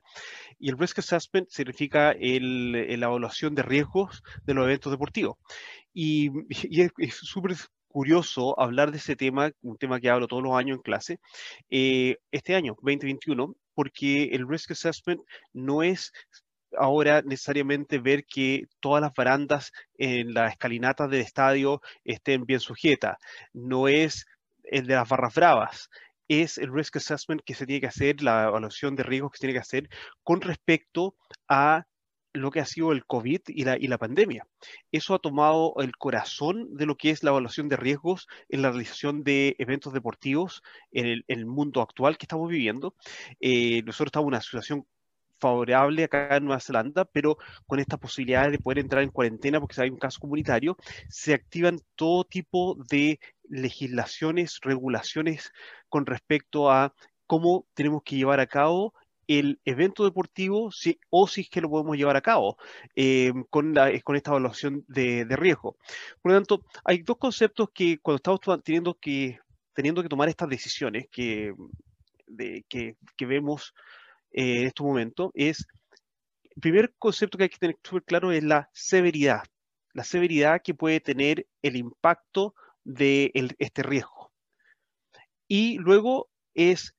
Y 0.58 0.70
el 0.70 0.78
risk 0.78 1.00
assessment 1.00 1.48
significa 1.50 2.12
el, 2.12 2.72
la 2.72 3.06
evaluación 3.06 3.54
de 3.54 3.62
riesgos 3.62 4.22
de 4.44 4.54
los 4.54 4.64
eventos 4.64 4.90
deportivos. 4.90 5.36
Y, 5.92 6.30
y 6.70 6.80
es 6.80 7.14
súper 7.14 7.56
curioso 7.96 8.60
hablar 8.60 8.90
de 8.92 8.98
ese 8.98 9.16
tema, 9.16 9.52
un 9.62 9.78
tema 9.78 9.98
que 9.98 10.10
hablo 10.10 10.28
todos 10.28 10.42
los 10.42 10.54
años 10.54 10.76
en 10.76 10.82
clase, 10.82 11.18
eh, 11.70 12.18
este 12.30 12.54
año, 12.54 12.74
2021, 12.82 13.54
porque 13.72 14.24
el 14.34 14.46
risk 14.46 14.72
assessment 14.72 15.22
no 15.54 15.82
es 15.82 16.12
ahora 16.76 17.22
necesariamente 17.22 17.98
ver 17.98 18.26
que 18.26 18.64
todas 18.80 19.00
las 19.00 19.14
barandas 19.14 19.72
en 19.96 20.34
la 20.34 20.48
escalinata 20.48 21.08
del 21.08 21.22
estadio 21.22 21.80
estén 22.04 22.44
bien 22.44 22.60
sujetas. 22.60 23.16
No 23.54 23.88
es 23.88 24.26
el 24.64 24.86
de 24.86 24.94
las 24.96 25.08
barras 25.08 25.34
bravas, 25.34 25.88
es 26.28 26.58
el 26.58 26.74
risk 26.74 26.96
assessment 26.96 27.40
que 27.46 27.54
se 27.54 27.64
tiene 27.64 27.80
que 27.80 27.86
hacer, 27.86 28.20
la 28.20 28.48
evaluación 28.48 28.94
de 28.94 29.04
riesgos 29.04 29.32
que 29.32 29.38
se 29.38 29.46
tiene 29.46 29.54
que 29.54 29.60
hacer 29.60 29.88
con 30.22 30.42
respecto 30.42 31.14
a 31.48 31.86
lo 32.36 32.50
que 32.50 32.60
ha 32.60 32.66
sido 32.66 32.92
el 32.92 33.06
COVID 33.06 33.40
y 33.48 33.64
la, 33.64 33.76
y 33.78 33.86
la 33.88 33.98
pandemia. 33.98 34.46
Eso 34.92 35.14
ha 35.14 35.18
tomado 35.18 35.74
el 35.78 35.96
corazón 35.96 36.76
de 36.76 36.86
lo 36.86 36.96
que 36.96 37.10
es 37.10 37.22
la 37.22 37.30
evaluación 37.30 37.68
de 37.68 37.76
riesgos 37.76 38.28
en 38.48 38.62
la 38.62 38.70
realización 38.70 39.22
de 39.24 39.56
eventos 39.58 39.92
deportivos 39.92 40.62
en 40.92 41.22
el, 41.26 41.46
mundo 41.46 41.80
actual 41.80 42.18
que 42.18 42.24
estamos 42.24 42.48
viviendo. 42.48 42.94
Eh, 43.40 43.82
nosotros 43.84 44.08
estamos 44.08 44.24
en 44.24 44.34
una 44.34 44.40
situación 44.40 44.86
favorable 45.38 46.04
acá 46.04 46.36
en 46.36 46.44
Nueva 46.44 46.60
Zelanda, 46.60 47.04
pero 47.04 47.38
con 47.66 47.78
esta 47.78 47.96
posibilidad 47.96 48.50
de 48.50 48.58
poder 48.58 48.78
entrar 48.78 49.02
en 49.02 49.10
cuarentena 49.10 49.60
porque 49.60 49.80
hay 49.80 49.90
un 49.90 49.98
caso 49.98 50.20
comunitario, 50.20 50.76
se 51.08 51.34
activan 51.34 51.80
todo 51.94 52.24
tipo 52.24 52.76
de 52.88 53.20
legislaciones, 53.48 54.58
regulaciones 54.62 55.52
con 55.88 56.06
respecto 56.06 56.70
a 56.70 56.94
cómo 57.26 57.66
tenemos 57.74 58.02
que 58.02 58.16
llevar 58.16 58.40
a 58.40 58.46
cabo 58.46 58.94
el 59.28 59.60
evento 59.64 60.04
deportivo 60.04 60.70
o 61.10 61.26
si 61.26 61.40
es 61.40 61.50
que 61.50 61.60
lo 61.60 61.70
podemos 61.70 61.96
llevar 61.96 62.16
a 62.16 62.20
cabo 62.20 62.56
eh, 62.94 63.32
con, 63.50 63.74
la, 63.74 63.90
con 64.00 64.16
esta 64.16 64.30
evaluación 64.30 64.84
de, 64.88 65.24
riesgo. 65.36 65.76
Por 66.22 66.32
lo 66.32 66.38
tanto, 66.38 66.64
hay 66.84 66.98
dos 66.98 67.18
conceptos 67.18 67.70
que 67.72 67.98
cuando 67.98 68.16
estamos 68.16 68.62
teniendo 68.62 68.94
que, 68.94 69.38
teniendo 69.74 70.02
que 70.02 70.08
tomar 70.08 70.28
estas 70.28 70.48
decisiones 70.48 71.06
que, 71.10 71.54
vemos 73.20 73.74
eh, 74.32 74.60
en 74.60 74.66
este 74.66 74.82
momento 74.82 75.30
es, 75.34 75.66
el 76.42 76.60
primer 76.60 76.94
concepto 76.98 77.36
que 77.36 77.44
hay 77.44 77.50
que 77.50 77.58
tener 77.58 77.76
súper 77.82 78.04
claro 78.04 78.32
es 78.32 78.42
la 78.42 78.70
severidad, 78.72 79.42
la 79.92 80.04
severidad 80.04 80.62
que 80.62 80.74
puede 80.74 81.00
tener 81.00 81.46
el 81.62 81.76
impacto 81.76 82.54
de 82.84 83.32
este 83.58 83.82
riesgo. 83.82 84.32
Y 85.48 85.78
luego 85.78 86.28
es 86.54 86.94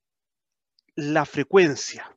la 0.95 1.25
frecuencia 1.25 2.16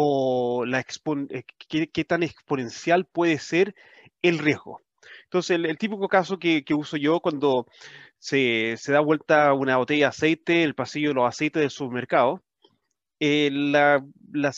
o 0.00 0.64
la 0.64 0.80
eh, 0.80 1.42
qué, 1.68 2.04
tan 2.04 2.22
exponencial 2.22 3.04
puede 3.04 3.38
ser 3.38 3.74
el 4.22 4.38
riesgo. 4.38 4.80
Entonces, 5.24 5.58
el, 5.62 5.78
típico 5.78 6.08
caso 6.08 6.38
que, 6.38 6.64
uso 6.74 6.96
yo 6.96 7.20
cuando 7.20 7.66
se, 8.18 8.76
da 8.86 9.00
vuelta 9.00 9.52
una 9.54 9.76
botella 9.76 10.06
de 10.06 10.10
aceite, 10.10 10.62
el 10.62 10.74
pasillo 10.76 11.08
de 11.08 11.14
los 11.14 11.28
aceites 11.28 11.60
del 11.60 11.70
supermercado, 11.70 12.42
eh, 13.20 13.50
la 13.52 14.52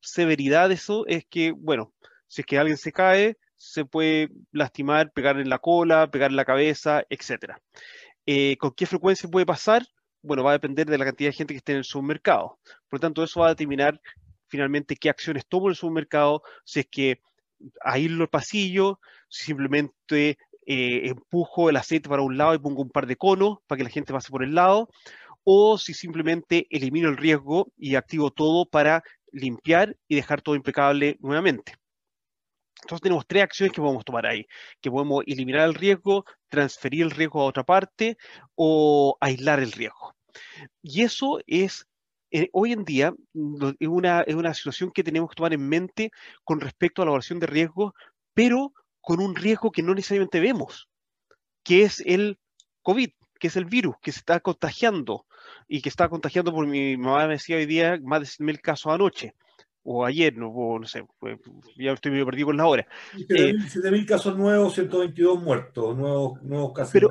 severidad 0.00 0.68
de 0.68 0.74
eso 0.74 1.04
es 1.06 1.26
que, 1.28 1.52
bueno, 1.52 1.92
si 2.26 2.40
es 2.40 2.46
que 2.46 2.58
alguien 2.58 2.78
se 2.78 2.92
cae, 2.92 3.36
se 3.56 3.84
puede 3.84 4.30
lastimar, 4.52 5.12
pegar 5.12 5.38
en 5.38 5.50
la 5.50 5.58
cola, 5.58 6.10
pegar 6.10 6.30
en 6.30 6.36
la 6.36 6.44
cabeza, 6.46 7.04
etc. 7.10 7.58
Eh, 8.26 8.56
¿Con 8.56 8.72
qué 8.72 8.86
frecuencia 8.86 9.28
puede 9.28 9.46
pasar? 9.46 9.86
Bueno, 10.22 10.42
va 10.44 10.50
a 10.50 10.54
depender 10.54 10.86
de 10.86 10.96
la 10.96 11.04
cantidad 11.04 11.28
de 11.28 11.36
gente 11.36 11.54
que 11.54 11.58
esté 11.58 11.72
en 11.72 11.78
el 11.78 11.84
supermercado. 11.84 12.58
Por 12.94 13.00
lo 13.00 13.08
tanto, 13.08 13.24
eso 13.24 13.40
va 13.40 13.46
a 13.46 13.48
determinar 13.48 14.00
finalmente 14.46 14.94
qué 14.94 15.10
acciones 15.10 15.44
tomo 15.48 15.66
en 15.66 15.70
el 15.70 15.76
supermercado, 15.76 16.44
si 16.64 16.78
es 16.78 16.86
que 16.86 17.20
irlo 17.96 18.22
al 18.22 18.28
pasillo, 18.28 19.00
si 19.28 19.46
simplemente 19.46 20.38
eh, 20.64 21.08
empujo 21.08 21.68
el 21.68 21.74
aceite 21.74 22.08
para 22.08 22.22
un 22.22 22.38
lado 22.38 22.54
y 22.54 22.60
pongo 22.60 22.82
un 22.82 22.90
par 22.90 23.08
de 23.08 23.16
conos 23.16 23.58
para 23.66 23.78
que 23.78 23.82
la 23.82 23.90
gente 23.90 24.12
pase 24.12 24.30
por 24.30 24.44
el 24.44 24.54
lado, 24.54 24.88
o 25.42 25.76
si 25.76 25.92
simplemente 25.92 26.68
elimino 26.70 27.08
el 27.08 27.16
riesgo 27.16 27.72
y 27.76 27.96
activo 27.96 28.30
todo 28.30 28.64
para 28.64 29.02
limpiar 29.32 29.96
y 30.06 30.14
dejar 30.14 30.40
todo 30.40 30.54
impecable 30.54 31.16
nuevamente. 31.18 31.74
Entonces 32.82 33.02
tenemos 33.02 33.26
tres 33.26 33.42
acciones 33.42 33.72
que 33.72 33.80
podemos 33.80 34.04
tomar 34.04 34.24
ahí, 34.24 34.46
que 34.80 34.88
podemos 34.88 35.24
eliminar 35.26 35.66
el 35.66 35.74
riesgo, 35.74 36.24
transferir 36.48 37.02
el 37.02 37.10
riesgo 37.10 37.40
a 37.40 37.46
otra 37.46 37.64
parte 37.64 38.18
o 38.54 39.16
aislar 39.20 39.58
el 39.58 39.72
riesgo. 39.72 40.14
Y 40.80 41.02
eso 41.02 41.40
es, 41.48 41.88
eh, 42.36 42.48
hoy 42.52 42.72
en 42.72 42.84
día, 42.84 43.14
es 43.78 43.86
una, 43.86 44.22
es 44.22 44.34
una 44.34 44.52
situación 44.54 44.90
que 44.90 45.04
tenemos 45.04 45.30
que 45.30 45.36
tomar 45.36 45.52
en 45.52 45.68
mente 45.68 46.10
con 46.42 46.60
respecto 46.60 47.00
a 47.00 47.04
la 47.04 47.10
evaluación 47.10 47.38
de 47.38 47.46
riesgo, 47.46 47.94
pero 48.34 48.72
con 49.00 49.20
un 49.20 49.36
riesgo 49.36 49.70
que 49.70 49.84
no 49.84 49.94
necesariamente 49.94 50.40
vemos, 50.40 50.88
que 51.62 51.84
es 51.84 52.02
el 52.04 52.40
COVID, 52.82 53.10
que 53.38 53.46
es 53.46 53.54
el 53.54 53.66
virus 53.66 53.94
que 54.02 54.10
se 54.10 54.18
está 54.18 54.40
contagiando 54.40 55.26
y 55.68 55.80
que 55.80 55.88
está 55.88 56.08
contagiando 56.08 56.52
por 56.52 56.66
mi 56.66 56.96
mamá 56.96 57.28
me 57.28 57.34
decía 57.34 57.56
hoy 57.56 57.66
día 57.66 58.00
más 58.02 58.20
de 58.20 58.26
100.000 58.26 58.60
casos 58.60 58.92
anoche 58.92 59.36
o 59.84 60.04
ayer, 60.04 60.36
no, 60.36 60.52
no 60.80 60.86
sé, 60.88 61.04
ya 61.76 61.92
estoy 61.92 62.10
medio 62.10 62.26
perdido 62.26 62.46
con 62.46 62.56
la 62.56 62.66
hora. 62.66 62.84
7.000 63.14 64.02
eh, 64.02 64.06
casos 64.06 64.36
nuevos, 64.36 64.74
122 64.74 65.40
muertos, 65.40 65.96
nuevos, 65.96 66.42
nuevos 66.42 66.72
casos. 66.72 66.92
Pero, 66.92 67.10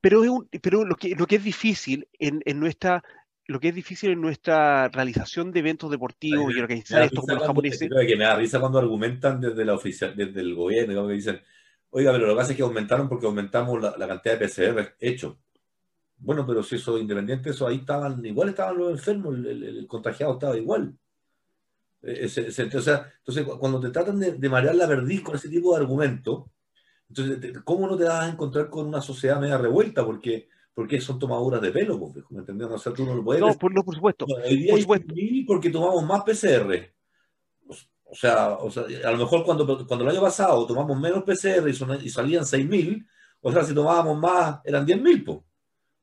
pero, 0.00 0.24
es 0.24 0.60
pero 0.62 0.84
lo, 0.86 0.94
que, 0.96 1.14
lo 1.14 1.26
que 1.26 1.36
es 1.36 1.44
difícil 1.44 2.08
en, 2.18 2.40
en 2.46 2.58
nuestra 2.58 3.02
lo 3.48 3.58
que 3.58 3.68
es 3.68 3.74
difícil 3.74 4.10
en 4.10 4.20
nuestra 4.20 4.88
realización 4.88 5.50
de 5.50 5.60
eventos 5.60 5.90
deportivos 5.90 6.54
y 6.54 6.60
organizar 6.60 7.02
esto 7.02 7.22
con 7.22 7.34
los 7.34 7.46
japoneses. 7.46 7.88
que 7.88 8.16
me 8.16 8.24
da 8.24 8.36
risa 8.36 8.60
cuando 8.60 8.78
argumentan 8.78 9.40
desde 9.40 9.64
la 9.64 9.72
oficial, 9.72 10.14
desde 10.14 10.40
el 10.40 10.54
gobierno, 10.54 11.08
que 11.08 11.14
dicen, 11.14 11.40
oiga, 11.88 12.12
pero 12.12 12.26
lo 12.26 12.34
que 12.34 12.36
pasa 12.36 12.50
es 12.52 12.56
que 12.58 12.62
aumentaron 12.62 13.08
porque 13.08 13.24
aumentamos 13.24 13.80
la, 13.80 14.06
cantidad 14.06 14.38
de 14.38 14.46
PCR 14.46 14.94
hecho. 15.00 15.38
Bueno, 16.18 16.46
pero 16.46 16.62
si 16.62 16.76
eso 16.76 16.98
independiente, 16.98 17.50
eso 17.50 17.66
ahí 17.66 17.76
estaban, 17.76 18.22
igual 18.26 18.50
estaban 18.50 18.76
los 18.76 18.90
enfermos, 18.90 19.34
el, 19.34 19.86
contagiado 19.88 20.34
estaba 20.34 20.54
igual. 20.54 20.94
E, 22.02 22.26
o 22.26 22.28
sea, 22.28 22.64
entonces, 22.64 23.46
cuando 23.58 23.80
te 23.80 23.88
tratan 23.88 24.20
de, 24.20 24.48
marear 24.50 24.74
la 24.74 24.86
verdiz 24.86 25.22
con 25.22 25.36
ese 25.36 25.48
tipo 25.48 25.74
de 25.74 25.80
argumento, 25.80 26.50
entonces, 27.08 27.62
¿cómo 27.64 27.86
no 27.86 27.96
te 27.96 28.04
vas 28.04 28.24
a 28.24 28.28
encontrar 28.28 28.68
con 28.68 28.88
una 28.88 29.00
sociedad 29.00 29.40
media 29.40 29.56
revuelta? 29.56 30.04
Porque 30.04 30.50
porque 30.78 31.00
son 31.00 31.18
tomaduras 31.18 31.60
de 31.60 31.72
pelo, 31.72 31.98
pues, 31.98 32.24
¿me 32.30 32.38
entiendes? 32.38 32.68
O 32.70 32.78
sea, 32.78 32.92
tú 32.92 33.04
no 33.04 33.12
lo 33.12 33.24
puedes. 33.24 33.40
No, 33.40 33.52
por, 33.58 33.74
no, 33.74 33.82
por 33.82 33.96
supuesto. 33.96 34.26
por 34.26 34.80
supuesto. 34.80 35.12
porque 35.44 35.70
tomamos 35.70 36.04
más 36.04 36.22
PCR. 36.22 36.94
O 38.04 38.14
sea, 38.14 38.50
o 38.50 38.70
sea, 38.70 38.84
a 39.04 39.10
lo 39.10 39.18
mejor 39.18 39.44
cuando, 39.44 39.66
cuando 39.88 40.04
el 40.04 40.12
año 40.12 40.20
pasado 40.20 40.64
tomamos 40.68 40.96
menos 41.00 41.24
PCR 41.24 41.68
y, 41.68 42.06
y 42.06 42.10
salían 42.10 42.44
6.000, 42.44 43.04
o 43.40 43.50
sea, 43.50 43.64
si 43.64 43.74
tomábamos 43.74 44.20
más, 44.20 44.60
eran 44.64 44.86
10.000, 44.86 45.24
pues. 45.24 45.38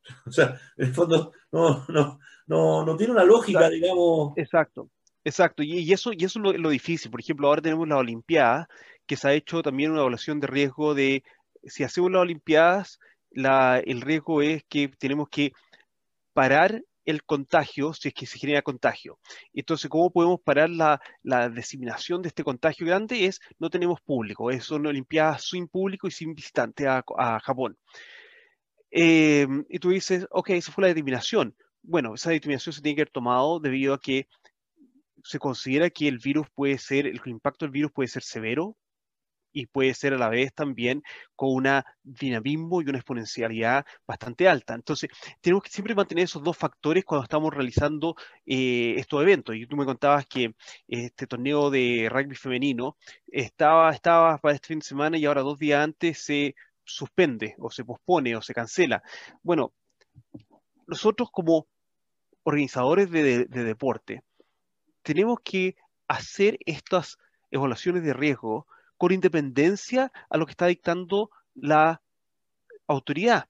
O 0.28 0.32
sea, 0.34 0.60
en 0.76 0.88
el 0.88 0.94
fondo 0.94 1.32
no, 1.54 1.86
no, 1.88 2.20
no, 2.46 2.86
no 2.86 2.98
tiene 2.98 3.14
una 3.14 3.24
lógica, 3.24 3.70
digamos. 3.70 4.34
Exacto, 4.36 4.90
exacto. 5.24 5.64
Y, 5.64 5.90
eso, 5.94 6.12
y 6.12 6.26
eso 6.26 6.42
es 6.52 6.60
lo, 6.60 6.70
difícil. 6.70 7.10
Por 7.10 7.22
ejemplo, 7.22 7.48
ahora 7.48 7.62
tenemos 7.62 7.88
la 7.88 7.96
Olimpiada, 7.96 8.68
que 9.06 9.16
se 9.16 9.30
ha 9.30 9.34
hecho 9.34 9.62
también 9.62 9.92
una 9.92 10.02
evaluación 10.02 10.42
de 10.42 10.48
riesgo 10.48 10.94
de 10.94 11.24
si 11.64 11.86
hacemos 11.86 12.12
las 12.12 12.24
Olimpiadas, 12.24 13.00
el 13.36 14.02
riesgo 14.02 14.42
es 14.42 14.64
que 14.66 14.88
tenemos 14.88 15.30
que 15.30 15.52
parar 16.34 16.82
el 17.06 17.24
contagio 17.24 17.94
si 17.94 18.10
es 18.10 18.14
que 18.14 18.26
se 18.26 18.40
genera 18.40 18.62
contagio. 18.62 19.20
Entonces, 19.54 19.90
¿cómo 19.90 20.12
podemos 20.12 20.40
parar 20.42 20.70
la, 20.70 21.00
diseminación 21.50 22.22
de 22.22 22.30
este 22.30 22.44
contagio 22.44 22.86
grande? 22.88 23.26
Es 23.26 23.40
no 23.60 23.70
tenemos 23.70 24.02
público, 24.02 24.50
es 24.52 24.70
una 24.72 24.90
Olimpiada 24.90 25.38
sin 25.38 25.68
público 25.68 26.08
y 26.08 26.12
sin 26.12 26.34
visitante 26.34 26.88
a, 26.88 27.04
Japón. 27.44 27.78
Em, 28.92 29.66
y 29.70 29.80
tú 29.80 29.90
dices, 29.90 30.26
ok, 30.32 30.52
esa 30.52 30.72
fue 30.72 30.84
la 30.84 30.88
determinación. 30.90 31.56
Bueno, 31.82 32.16
esa 32.16 32.32
determinación 32.32 32.74
se 32.74 32.82
tiene 32.82 32.96
que 32.96 33.02
haber 33.04 33.12
tomado 33.12 33.60
debido 33.60 33.94
a 33.94 34.00
que 34.00 34.28
se 35.24 35.40
considera 35.40 35.90
que 35.90 36.08
el 36.08 36.20
virus 36.20 36.48
puede 36.56 36.78
ser, 36.78 37.08
el 37.08 37.20
impacto 37.26 37.66
del 37.66 37.72
virus 37.72 37.92
puede 37.92 38.08
ser 38.08 38.24
severo 38.24 38.78
y 39.56 39.68
puede 39.68 39.94
ser 39.94 40.14
a 40.14 40.18
la 40.18 40.28
vez 40.28 40.54
también 40.54 41.02
con 41.36 41.54
una 41.54 41.86
dinamismo 42.04 42.82
y 42.82 42.90
una 42.90 42.98
exponencialidad 42.98 43.86
bastante 44.06 44.50
alta. 44.50 44.76
Entonces, 44.76 45.10
tenemos 45.40 45.64
que 45.64 45.70
siempre 45.70 45.96
mantener 45.96 46.26
esos 46.26 46.44
dos 46.44 46.58
factores 46.58 47.06
cuando 47.06 47.24
estamos 47.24 47.54
realizando 47.54 48.16
eh, 48.46 48.96
estos 48.98 49.22
eventos. 49.22 49.56
Y 49.56 49.66
tú 49.66 49.78
me 49.78 49.86
contabas 49.86 50.28
que 50.28 50.56
este 50.90 51.26
torneo 51.26 51.70
de 51.72 52.10
rugby 52.12 52.36
femenino 52.36 52.98
estaba, 53.28 53.92
estaba 53.92 54.38
para 54.40 54.56
este 54.56 54.68
fin 54.68 54.80
de 54.80 54.86
semana 54.86 55.18
y 55.18 55.26
ahora 55.26 55.42
dos 55.42 55.58
días 55.58 55.82
antes 55.82 56.20
se 56.20 56.54
suspende 56.84 57.56
o 57.58 57.72
se 57.72 57.86
pospone 57.86 58.36
o 58.36 58.42
se 58.42 58.54
cancela. 58.54 59.02
Bueno, 59.42 59.72
nosotros 60.86 61.30
como 61.32 61.66
organizadores 62.44 63.10
de 63.10 63.46
deporte 63.48 64.22
tenemos 65.02 65.40
que 65.42 65.78
hacer 66.10 66.58
estas 66.66 67.18
evaluaciones 67.52 68.04
de 68.04 68.14
riesgo 68.14 68.68
con 68.98 69.12
independencia 69.12 70.12
a 70.30 70.38
lo 70.38 70.46
que 70.46 70.52
está 70.52 70.68
dictando 70.68 71.30
la 71.54 72.02
autoridad. 72.88 73.48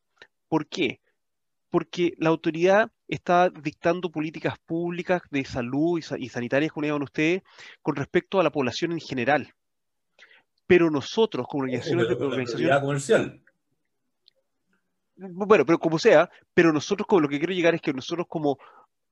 ¿Por 0.48 0.68
qué? 0.68 1.02
Porque 1.70 2.14
la 2.18 2.30
autoridad 2.30 2.92
está 3.08 3.50
dictando 3.50 4.10
políticas 4.10 4.58
públicas 4.66 5.22
de 5.30 5.46
salud 5.46 6.00
y, 6.18 6.30
sanitarias, 6.30 6.72
como 6.72 6.86
digan 6.86 7.04
ustedes, 7.04 7.44
con 7.82 7.96
respecto 7.96 8.40
a 8.40 8.44
la 8.44 8.52
población 8.52 8.94
en 8.94 9.00
general. 9.00 9.54
Pero 10.68 10.90
nosotros, 10.90 11.46
como 11.48 11.64
organizaciones 11.64 12.08
de 12.08 12.16
organización 12.16 12.82
comercial. 12.82 13.42
Bueno, 15.18 15.66
pero 15.66 15.80
como 15.80 16.00
sea, 16.00 16.30
pero 16.54 16.74
nosotros 16.74 17.08
como 17.08 17.22
lo 17.22 17.30
que 17.30 17.38
quiero 17.38 17.54
llegar 17.54 17.76
es 17.76 17.82
que 17.82 17.94
nosotros 17.94 18.28
como 18.28 18.58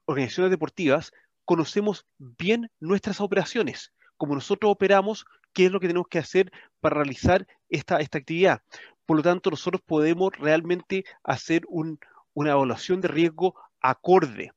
organizaciones 0.06 0.52
deportivas 0.52 1.12
conocemos 1.46 2.06
bien 2.18 2.70
nuestras 2.80 3.22
operaciones. 3.22 3.94
Como 4.18 4.36
nosotros 4.36 4.72
operamos, 4.72 5.26
qué 5.54 5.66
es 5.66 5.72
lo 5.72 5.80
que 5.80 5.88
tenemos 5.88 6.08
que 6.08 6.20
hacer 6.20 6.52
para 6.80 6.96
realizar 6.96 7.48
esta, 7.70 7.98
esta 7.98 8.18
actividad. 8.18 8.62
Por 9.06 9.18
lo 9.18 9.24
tanto, 9.24 9.50
nosotros 9.50 9.82
podemos 9.86 10.32
realmente 10.38 11.06
hacer 11.24 11.64
una 11.68 12.50
evaluación 12.52 13.02
de 13.02 13.10
riesgo 13.10 13.56
acorde. 13.82 14.54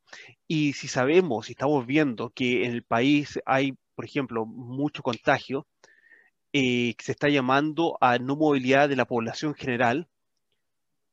Y 0.47 0.73
si 0.75 0.89
sabemos, 0.89 1.47
si 1.47 1.53
estamos 1.53 1.85
viendo 1.87 2.31
que 2.31 2.65
en 2.65 2.73
el 2.73 2.83
país 2.83 3.41
hay, 3.45 3.77
por 3.95 4.05
ejemplo, 4.05 4.47
mucho 4.47 5.03
contagio, 5.03 5.67
eh, 6.53 6.95
que 6.95 7.05
se 7.05 7.13
está 7.13 7.29
llamando 7.29 7.99
a 8.01 8.19
no 8.19 8.37
movilidad 8.37 8.89
de 8.89 8.97
la 8.97 9.05
población 9.05 9.55
general, 9.55 10.09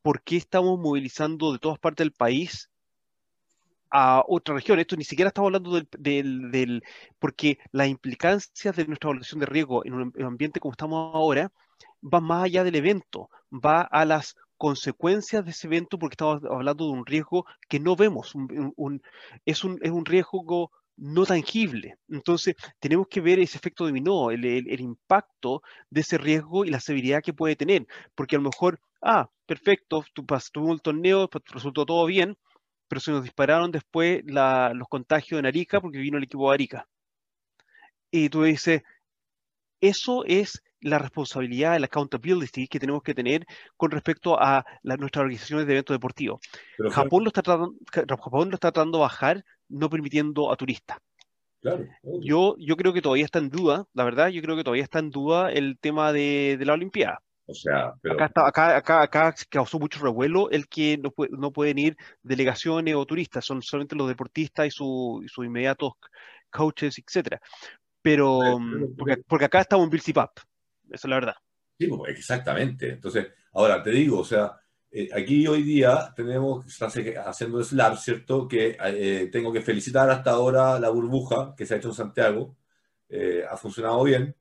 ¿por 0.01 0.21
qué 0.21 0.37
estamos 0.37 0.79
movilizando 0.79 1.51
de 1.51 1.59
todas 1.59 1.79
partes 1.79 2.05
del 2.05 2.13
país 2.13 2.69
a 3.93 4.23
otra 4.27 4.55
región. 4.55 4.79
Esto 4.79 4.95
ni 4.97 5.03
siquiera 5.03 5.27
estamos 5.29 5.49
hablando 5.49 5.79
del, 5.99 6.51
del, 6.51 6.83
porque 7.19 7.59
las 7.71 7.87
implicancias 7.87 8.75
de 8.75 8.87
nuestra 8.87 9.09
evaluación 9.09 9.39
de 9.39 9.45
riesgo 9.45 9.85
en 9.85 9.93
un 9.93 10.13
ambiente 10.23 10.59
como 10.59 10.71
estamos 10.71 11.13
ahora 11.13 11.51
va 12.03 12.19
más 12.19 12.45
allá 12.45 12.63
del 12.63 12.75
evento, 12.75 13.29
va 13.51 13.81
a 13.81 14.03
las 14.03 14.35
consecuencias 14.57 15.45
de 15.45 15.51
ese 15.51 15.67
evento 15.67 15.99
porque 15.99 16.15
estamos 16.15 16.43
hablando 16.49 16.85
de 16.85 16.91
un 16.91 17.05
riesgo 17.05 17.45
que 17.69 17.79
no 17.79 17.95
vemos, 17.95 18.33
un, 18.33 19.01
es, 19.45 19.63
un, 19.63 19.79
es 19.81 19.91
un 19.91 20.05
riesgo 20.05 20.71
no 20.97 21.25
tangible. 21.25 21.97
Entonces, 22.09 22.55
tenemos 22.79 23.07
que 23.07 23.21
ver 23.21 23.39
ese 23.39 23.57
efecto 23.57 23.85
dominó, 23.85 24.31
el, 24.31 24.43
el, 24.43 24.81
impacto 24.81 25.61
de 25.89 26.01
ese 26.01 26.17
riesgo 26.17 26.65
y 26.65 26.69
la 26.69 26.79
severidad 26.79 27.21
que 27.21 27.33
puede 27.33 27.55
tener, 27.55 27.85
porque 28.15 28.37
a 28.37 28.39
lo 28.39 28.49
mejor, 28.49 28.79
ah, 29.01 29.29
perfecto, 29.45 30.03
tú 30.13 30.25
tuvo 30.51 30.73
el 30.73 30.81
torneo, 30.81 31.29
pues, 31.29 31.43
resultó 31.51 31.85
todo 31.85 32.05
bien, 32.05 32.37
pero 32.87 32.99
se 32.99 33.11
nos 33.11 33.23
dispararon 33.23 33.71
después 33.71 34.23
los 34.25 34.87
contagios 34.87 35.39
en 35.39 35.45
Arica 35.45 35.81
porque 35.81 35.97
vino 35.97 36.17
el 36.17 36.23
equipo 36.23 36.49
de 36.49 36.55
Arica. 36.55 36.87
Y 38.11 38.29
tú 38.29 38.43
dices, 38.43 38.83
eso 39.81 40.23
es 40.25 40.61
la 40.81 40.99
responsabilidad, 40.99 41.79
la 41.79 41.85
accountability 41.85 42.67
que 42.67 42.79
tenemos 42.79 43.01
que 43.01 43.13
tener 43.13 43.45
con 43.77 43.91
respecto 43.91 44.39
a 44.39 44.65
nuestras 44.83 45.21
organizaciones 45.21 45.65
de 45.65 45.73
eventos 45.73 45.95
deportivos. 45.95 46.41
Japón, 46.91 47.23
lo 47.23 47.29
está 47.29 47.41
tratando, 47.41 47.73
Japón 47.91 48.49
lo 48.49 48.55
está 48.55 48.71
tratando 48.71 48.97
de 48.97 49.03
bajar, 49.03 49.45
no 49.69 49.89
permitiendo 49.89 50.51
a 50.51 50.55
turistas. 50.55 50.97
yo, 52.21 52.55
yo 52.59 52.75
creo 52.75 52.93
que 52.93 53.01
todavía 53.01 53.25
está 53.25 53.39
en 53.39 53.49
duda, 53.49 53.85
la 53.93 54.03
verdad, 54.03 54.27
yo 54.27 54.41
creo 54.41 54.57
que 54.57 54.63
todavía 54.63 54.83
está 54.83 54.99
en 54.99 55.09
duda 55.09 55.51
el 55.51 55.77
tema 55.79 56.11
de, 56.11 56.57
de 56.59 56.65
la 56.65 56.73
Olimpiada. 56.73 57.21
O 57.53 57.55
sea, 57.55 57.93
acá, 58.19 58.77
acá, 58.77 59.01
acá, 59.03 59.35
causó 59.49 59.79
mucho 59.79 59.99
revuelo 60.01 60.49
el 60.49 60.67
que 60.67 60.97
no, 60.97 61.13
no 61.29 61.51
pueden 61.51 61.77
ir 61.77 61.97
delegaciones 62.23 62.95
o 62.95 63.05
turistas, 63.05 63.45
son 63.45 63.61
solamente 63.61 63.95
los 63.95 64.07
deportistas 64.07 64.67
y, 64.67 64.71
sus 64.71 65.45
inmediatos 65.45 65.93
coaches, 66.49 66.97
etcétera. 66.97 67.39
Pero, 68.01 68.59
mm, 68.59 68.95
porque, 69.27 69.45
acá 69.45 69.61
estamos 69.61 69.85
en 69.85 69.89
Bill 69.91 70.01
esa 70.01 70.27
es 70.91 71.05
la 71.05 71.15
verdad. 71.15 71.35
Sí, 71.79 71.87
pues, 71.87 72.11
exactamente. 72.11 72.89
Entonces, 72.89 73.27
ahora 73.53 73.81
te 73.81 73.91
digo, 73.91 74.19
o 74.19 74.25
sea, 74.25 74.59
eh, 74.91 75.09
aquí 75.13 75.47
hoy 75.47 75.63
día 75.63 76.11
tenemos, 76.15 76.65
haciendo 77.25 77.63
SLAR, 77.63 77.97
¿cierto? 77.97 78.47
Que 78.47 78.77
eh, 78.83 79.29
tengo 79.31 79.53
que 79.53 79.61
felicitar 79.61 80.09
hasta 80.09 80.31
ahora 80.31 80.79
la 80.79 80.89
burbuja 80.89 81.53
que 81.55 81.65
se 81.65 81.75
ha 81.75 81.77
hecho 81.77 81.89
en 81.89 81.93
Santiago. 81.93 82.57
Eh, 83.09 83.43
ha 83.49 83.55
funcionado 83.57 84.03
bien 84.03 84.35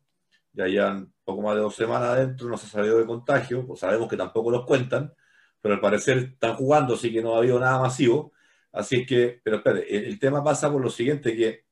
ya 0.53 0.67
llevan 0.67 1.12
poco 1.25 1.43
más 1.43 1.55
de 1.55 1.61
dos 1.63 1.75
semanas 1.75 2.11
adentro, 2.11 2.49
no 2.49 2.57
se 2.57 2.67
ha 2.67 2.71
salido 2.71 2.99
de 2.99 3.07
contagio, 3.07 3.67
pues 3.67 3.81
sabemos 3.81 4.09
que 4.09 4.17
tampoco 4.17 4.51
los 4.51 4.65
cuentan, 4.65 5.15
pero 5.61 5.75
al 5.75 5.81
parecer 5.81 6.19
están 6.19 6.55
jugando, 6.57 6.95
así 6.95 7.13
que 7.13 7.23
no 7.23 7.35
ha 7.35 7.39
habido 7.39 7.59
nada 7.59 7.81
masivo. 7.81 8.33
Así 8.73 9.01
es 9.01 9.07
que, 9.07 9.41
pero 9.43 9.59
espérate, 9.59 10.09
el, 10.09 10.19
tema 10.19 10.43
pasa 10.43 10.71
por 10.73 10.83
lo 10.83 10.91
siguiente, 10.91 11.37
que, 11.37 11.65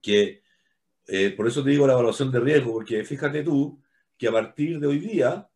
que 0.00 0.42
eh, 1.06 1.30
por 1.36 1.46
eso 1.46 1.62
te 1.62 1.70
digo 1.70 1.86
la 1.86 1.92
evaluación 1.92 2.32
de 2.32 2.40
riesgo, 2.40 2.72
porque 2.72 3.04
fíjate 3.04 3.42
tú 3.42 3.80
que 4.16 4.28
a 4.28 4.32
partir 4.32 4.80
de 4.80 4.86
hoy 4.86 4.98
día, 4.98 5.48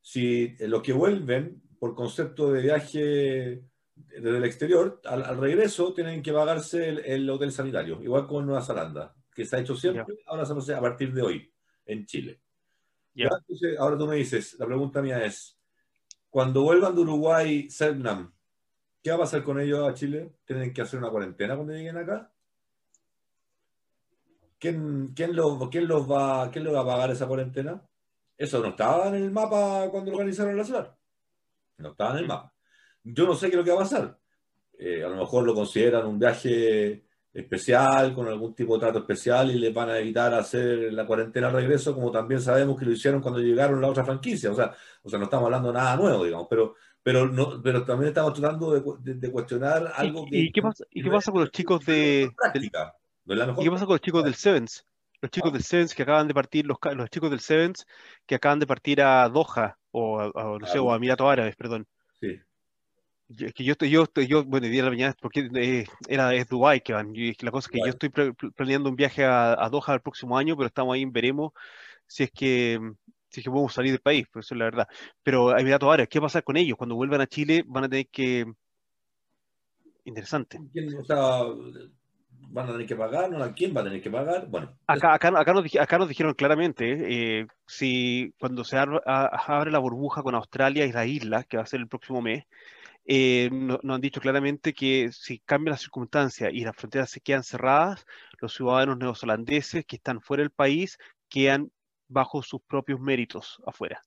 si 0.00 0.56
los 0.60 0.82
que 0.82 0.92
vuelven 0.92 1.62
por 1.78 1.94
concepto 1.94 2.52
de 2.52 2.62
viaje 2.62 3.62
desde 3.94 4.36
el 4.36 4.44
exterior, 4.44 5.00
al, 5.04 5.38
regreso 5.38 5.94
tienen 5.94 6.22
que 6.22 6.32
pagarse 6.32 6.88
el, 6.88 7.28
hotel 7.30 7.52
sanitario, 7.52 8.02
igual 8.02 8.26
con 8.26 8.46
Nueva 8.46 8.62
Zelanda, 8.62 9.14
que 9.34 9.44
se 9.44 9.56
ha 9.56 9.60
hecho 9.60 9.74
siempre, 9.74 10.18
ahora 10.26 10.44
se 10.44 10.52
hace 10.52 10.74
a 10.74 10.80
partir 10.80 11.12
de 11.12 11.22
hoy 11.22 11.52
en 11.86 12.06
Chile. 12.06 12.40
Ahora 13.78 13.98
tú 13.98 14.06
me 14.06 14.16
dices, 14.16 14.56
la 14.58 14.66
pregunta 14.66 15.02
mía 15.02 15.24
es, 15.24 15.58
cuando 16.28 16.62
vuelvan 16.62 16.94
de 16.94 17.00
Uruguay, 17.00 17.68
Selnam, 17.70 18.32
¿qué 19.02 19.10
va 19.10 19.16
a 19.16 19.20
pasar 19.20 19.42
con 19.42 19.60
ellos 19.60 19.88
a 19.88 19.94
Chile? 19.94 20.32
¿Tienen 20.44 20.72
que 20.72 20.82
hacer 20.82 20.98
una 20.98 21.10
cuarentena 21.10 21.56
cuando 21.56 21.72
lleguen 21.72 21.96
acá? 21.96 22.32
¿Quién, 24.58 25.08
quién, 25.14 25.34
los, 25.34 25.68
quién 25.70 25.88
los 25.88 26.10
va, 26.10 26.50
quién 26.50 26.66
va 26.66 26.80
a 26.80 26.86
pagar 26.86 27.10
esa 27.10 27.26
cuarentena? 27.26 27.82
Eso 28.36 28.60
no 28.60 28.68
estaba 28.68 29.08
en 29.08 29.14
el 29.16 29.30
mapa 29.30 29.88
cuando 29.90 30.12
organizaron 30.12 30.56
la 30.56 30.64
ciudad. 30.64 30.96
No 31.78 31.90
estaba 31.90 32.12
en 32.12 32.18
el 32.18 32.26
mapa. 32.26 32.54
Yo 33.02 33.26
no 33.26 33.34
sé 33.34 33.46
qué 33.46 33.52
es 33.52 33.58
lo 33.58 33.64
que 33.64 33.70
va 33.70 33.76
a 33.76 33.80
pasar. 33.80 34.18
a 34.78 35.08
lo 35.08 35.16
mejor 35.16 35.44
lo 35.44 35.54
consideran 35.54 36.06
un 36.06 36.18
viaje 36.18 37.06
especial, 37.32 38.12
con 38.12 38.26
algún 38.26 38.54
tipo 38.54 38.74
de 38.74 38.80
trato 38.80 38.98
especial 38.98 39.50
y 39.50 39.58
les 39.58 39.72
van 39.72 39.90
a 39.90 39.98
evitar 39.98 40.34
hacer 40.34 40.92
la 40.92 41.06
cuarentena 41.06 41.46
al 41.46 41.54
regreso, 41.54 41.94
como 41.94 42.10
también 42.10 42.40
sabemos 42.40 42.78
que 42.78 42.84
lo 42.84 42.92
hicieron 42.92 43.20
cuando 43.20 43.40
llegaron 43.40 43.78
a 43.78 43.82
la 43.82 43.88
otra 43.88 44.04
franquicia. 44.04 44.50
O 44.50 44.54
sea, 44.54 44.74
o 45.02 45.08
sea 45.08 45.18
no 45.18 45.26
estamos 45.26 45.46
hablando 45.46 45.68
de 45.68 45.74
nada 45.74 45.96
nuevo, 45.96 46.24
digamos, 46.24 46.46
pero, 46.50 46.74
pero, 47.02 47.28
no, 47.28 47.62
pero 47.62 47.84
también 47.84 48.08
estamos 48.08 48.34
tratando 48.34 48.72
de, 48.72 49.30
cuestionar 49.30 49.92
algo 49.94 50.26
¿Y, 50.30 50.46
¿Y 50.46 50.52
qué 50.52 50.62
pasa, 50.62 50.84
¿y 50.90 51.02
qué 51.02 51.10
pasa 51.10 51.30
con 51.30 51.42
los 51.42 51.50
chicos 51.50 51.84
de... 51.84 52.32
Práctica, 52.36 52.94
¿Y 53.26 53.64
qué 53.64 53.70
pasa 53.70 53.86
con 53.86 53.94
los 53.94 54.00
chicos 54.00 54.24
del 54.24 54.34
Sevens? 54.34 54.84
Los 55.22 55.30
chicos 55.30 55.52
del 55.52 55.62
Sevens 55.62 55.94
que 55.94 56.02
acaban 56.02 56.26
de 56.26 56.34
partir, 56.34 56.66
los, 56.66 56.78
los 56.96 57.10
chicos 57.10 57.30
del 57.30 57.40
Sevens 57.40 57.86
que 58.26 58.34
acaban 58.34 58.58
de 58.58 58.66
partir 58.66 59.02
a 59.02 59.28
Doha, 59.28 59.78
o, 59.92 60.18
a, 60.18 60.58
no 60.58 60.66
sé, 60.66 60.78
o 60.78 60.92
a 60.92 60.96
Emiratos 60.96 61.30
Árabes, 61.30 61.54
perdón. 61.56 61.86
Sí 62.20 62.40
que 63.36 63.64
yo 63.64 63.72
estoy, 63.72 63.90
yo 63.90 64.02
estoy, 64.04 64.26
yo, 64.26 64.44
bueno, 64.44 64.66
día 64.66 64.82
de 64.82 64.84
la 64.84 64.90
mañana, 64.90 65.16
porque 65.20 65.48
eh, 65.54 65.84
era, 66.08 66.34
es 66.34 66.48
Dubai 66.48 66.82
que 66.82 66.92
van. 66.92 67.12
la 67.14 67.50
cosa 67.50 67.68
es 67.68 67.72
que 67.72 67.78
yo 67.78 67.86
estoy 67.86 68.10
planeando 68.54 68.90
un 68.90 68.96
viaje 68.96 69.24
a, 69.24 69.52
a, 69.52 69.68
Doha 69.68 69.94
el 69.94 70.00
próximo 70.00 70.36
año, 70.36 70.56
pero 70.56 70.66
estamos 70.66 70.94
ahí, 70.94 71.04
veremos 71.04 71.52
si 72.06 72.24
es 72.24 72.30
que 72.32 72.78
si 73.30 73.40
es 73.40 73.44
que 73.44 73.50
podemos 73.50 73.72
salir 73.72 73.92
del 73.92 74.00
país, 74.00 74.26
pues 74.32 74.46
eso 74.46 74.54
es 74.54 74.58
la 74.58 74.64
verdad. 74.64 74.88
Pero 75.22 75.56
Emiratos 75.56 75.88
Árabes, 75.88 76.08
¿qué 76.08 76.18
va 76.18 76.24
a 76.24 76.28
pasar 76.28 76.42
con 76.42 76.56
ellos? 76.56 76.76
Cuando 76.76 76.96
vuelvan 76.96 77.20
a 77.20 77.28
Chile 77.28 77.62
van 77.64 77.84
a 77.84 77.88
tener 77.88 78.08
que... 78.08 78.44
Interesante. 80.04 80.58
O 80.98 81.04
sea, 81.04 81.42
van 82.48 82.68
a 82.68 82.72
tener 82.72 82.86
que 82.88 82.96
pagar, 82.96 83.30
¿no? 83.30 83.54
¿Quién 83.54 83.76
va 83.76 83.82
a 83.82 83.84
tener 83.84 84.02
que 84.02 84.10
pagar? 84.10 84.48
Bueno. 84.48 84.76
Acá, 84.88 85.14
acá, 85.14 85.32
acá, 85.38 85.52
nos, 85.52 85.76
acá 85.76 85.98
nos 85.98 86.08
dijeron 86.08 86.34
claramente, 86.34 87.40
eh, 87.40 87.46
si 87.66 88.34
cuando 88.40 88.64
se 88.64 88.76
abre, 88.76 88.98
abre 89.06 89.70
la 89.70 89.78
burbuja 89.78 90.24
con 90.24 90.34
Australia 90.34 90.84
y 90.86 90.92
las 90.92 91.06
islas, 91.06 91.46
que 91.46 91.58
va 91.58 91.62
a 91.62 91.66
ser 91.66 91.78
el 91.78 91.88
próximo 91.88 92.20
mes, 92.20 92.44
eh, 93.04 93.48
nos 93.52 93.80
han 93.84 94.00
dicho 94.00 94.20
claramente 94.20 94.72
que 94.72 95.10
si 95.12 95.40
cambian 95.40 95.72
las 95.72 95.80
circunstancias 95.80 96.50
y 96.52 96.64
las 96.64 96.76
fronteras 96.76 97.10
se 97.10 97.20
quedan 97.20 97.42
cerradas, 97.42 98.06
los 98.40 98.54
ciudadanos 98.54 98.98
neozelandeses 98.98 99.84
que 99.84 99.96
están 99.96 100.20
fuera 100.20 100.42
del 100.42 100.50
país 100.50 100.98
quedan 101.28 101.70
bajo 102.08 102.42
sus 102.42 102.60
propios 102.62 103.00
méritos 103.00 103.62
afuera, 103.66 104.02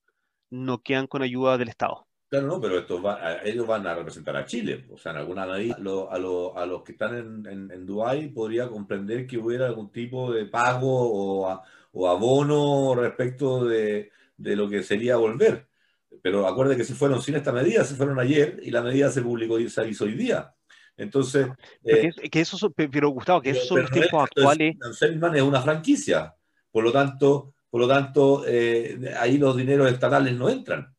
no 0.50 0.82
quedan 0.82 1.08
con 1.08 1.22
ayuda 1.22 1.58
del 1.58 1.70
Estado. 1.70 2.08
Claro, 2.34 2.48
no, 2.48 2.60
pero 2.60 2.80
estos 2.80 3.00
ellos 3.44 3.68
van 3.68 3.86
a 3.86 3.94
representar 3.94 4.36
a 4.36 4.46
Chile. 4.46 4.86
O 4.90 4.98
sea, 4.98 5.12
en 5.12 5.20
alguna 5.20 5.46
medida, 5.46 5.76
a, 5.76 6.16
a, 6.16 6.66
los 6.66 6.84
que 6.84 6.94
están 6.94 7.46
en, 7.46 7.72
en, 7.72 7.86
Dubái 7.86 8.30
podría 8.30 8.68
comprender 8.70 9.28
que 9.28 9.38
hubiera 9.38 9.68
algún 9.68 9.92
tipo 9.92 10.34
de 10.34 10.48
pago 10.48 10.90
o, 10.90 11.62
o 11.92 12.10
abono 12.10 12.96
respecto 12.96 13.66
de, 13.66 14.10
de, 14.36 14.56
lo 14.56 14.68
que 14.68 14.82
sería 14.82 15.18
volver. 15.18 15.68
Pero 16.22 16.48
acuerde 16.48 16.78
que 16.78 16.84
se 16.84 16.94
fueron 16.94 17.22
sin 17.22 17.36
esta 17.36 17.52
medida, 17.52 17.84
se 17.84 17.96
fueron 17.96 18.20
ayer 18.20 18.60
y 18.64 18.72
la 18.72 18.82
medida 18.82 19.12
se 19.12 19.22
publicó 19.22 19.60
y 19.60 19.70
se 19.70 19.88
hizo 19.88 20.06
hoy 20.06 20.14
día. 20.14 20.54
Entonces. 20.98 21.48
Eh, 21.84 22.12
que, 22.32 22.42
eso 22.42 22.72
pero 22.72 23.10
Gustavo, 23.10 23.42
que 23.42 23.52
esos 23.52 23.68
son 23.68 23.82
los 23.82 23.92
tiempos 23.92 24.24
actuales. 24.24 24.76
Selman 24.94 25.36
es 25.36 25.42
una 25.42 25.62
franquicia. 25.62 26.34
Por 26.72 26.84
lo 26.84 26.92
tanto, 26.92 27.54
por 27.70 27.82
lo 27.82 27.88
tanto 27.88 28.44
eh, 28.48 29.14
ahí 29.20 29.38
los 29.38 29.56
dineros 29.58 29.92
estatales 29.92 30.36
no 30.36 30.50
entran. 30.50 30.94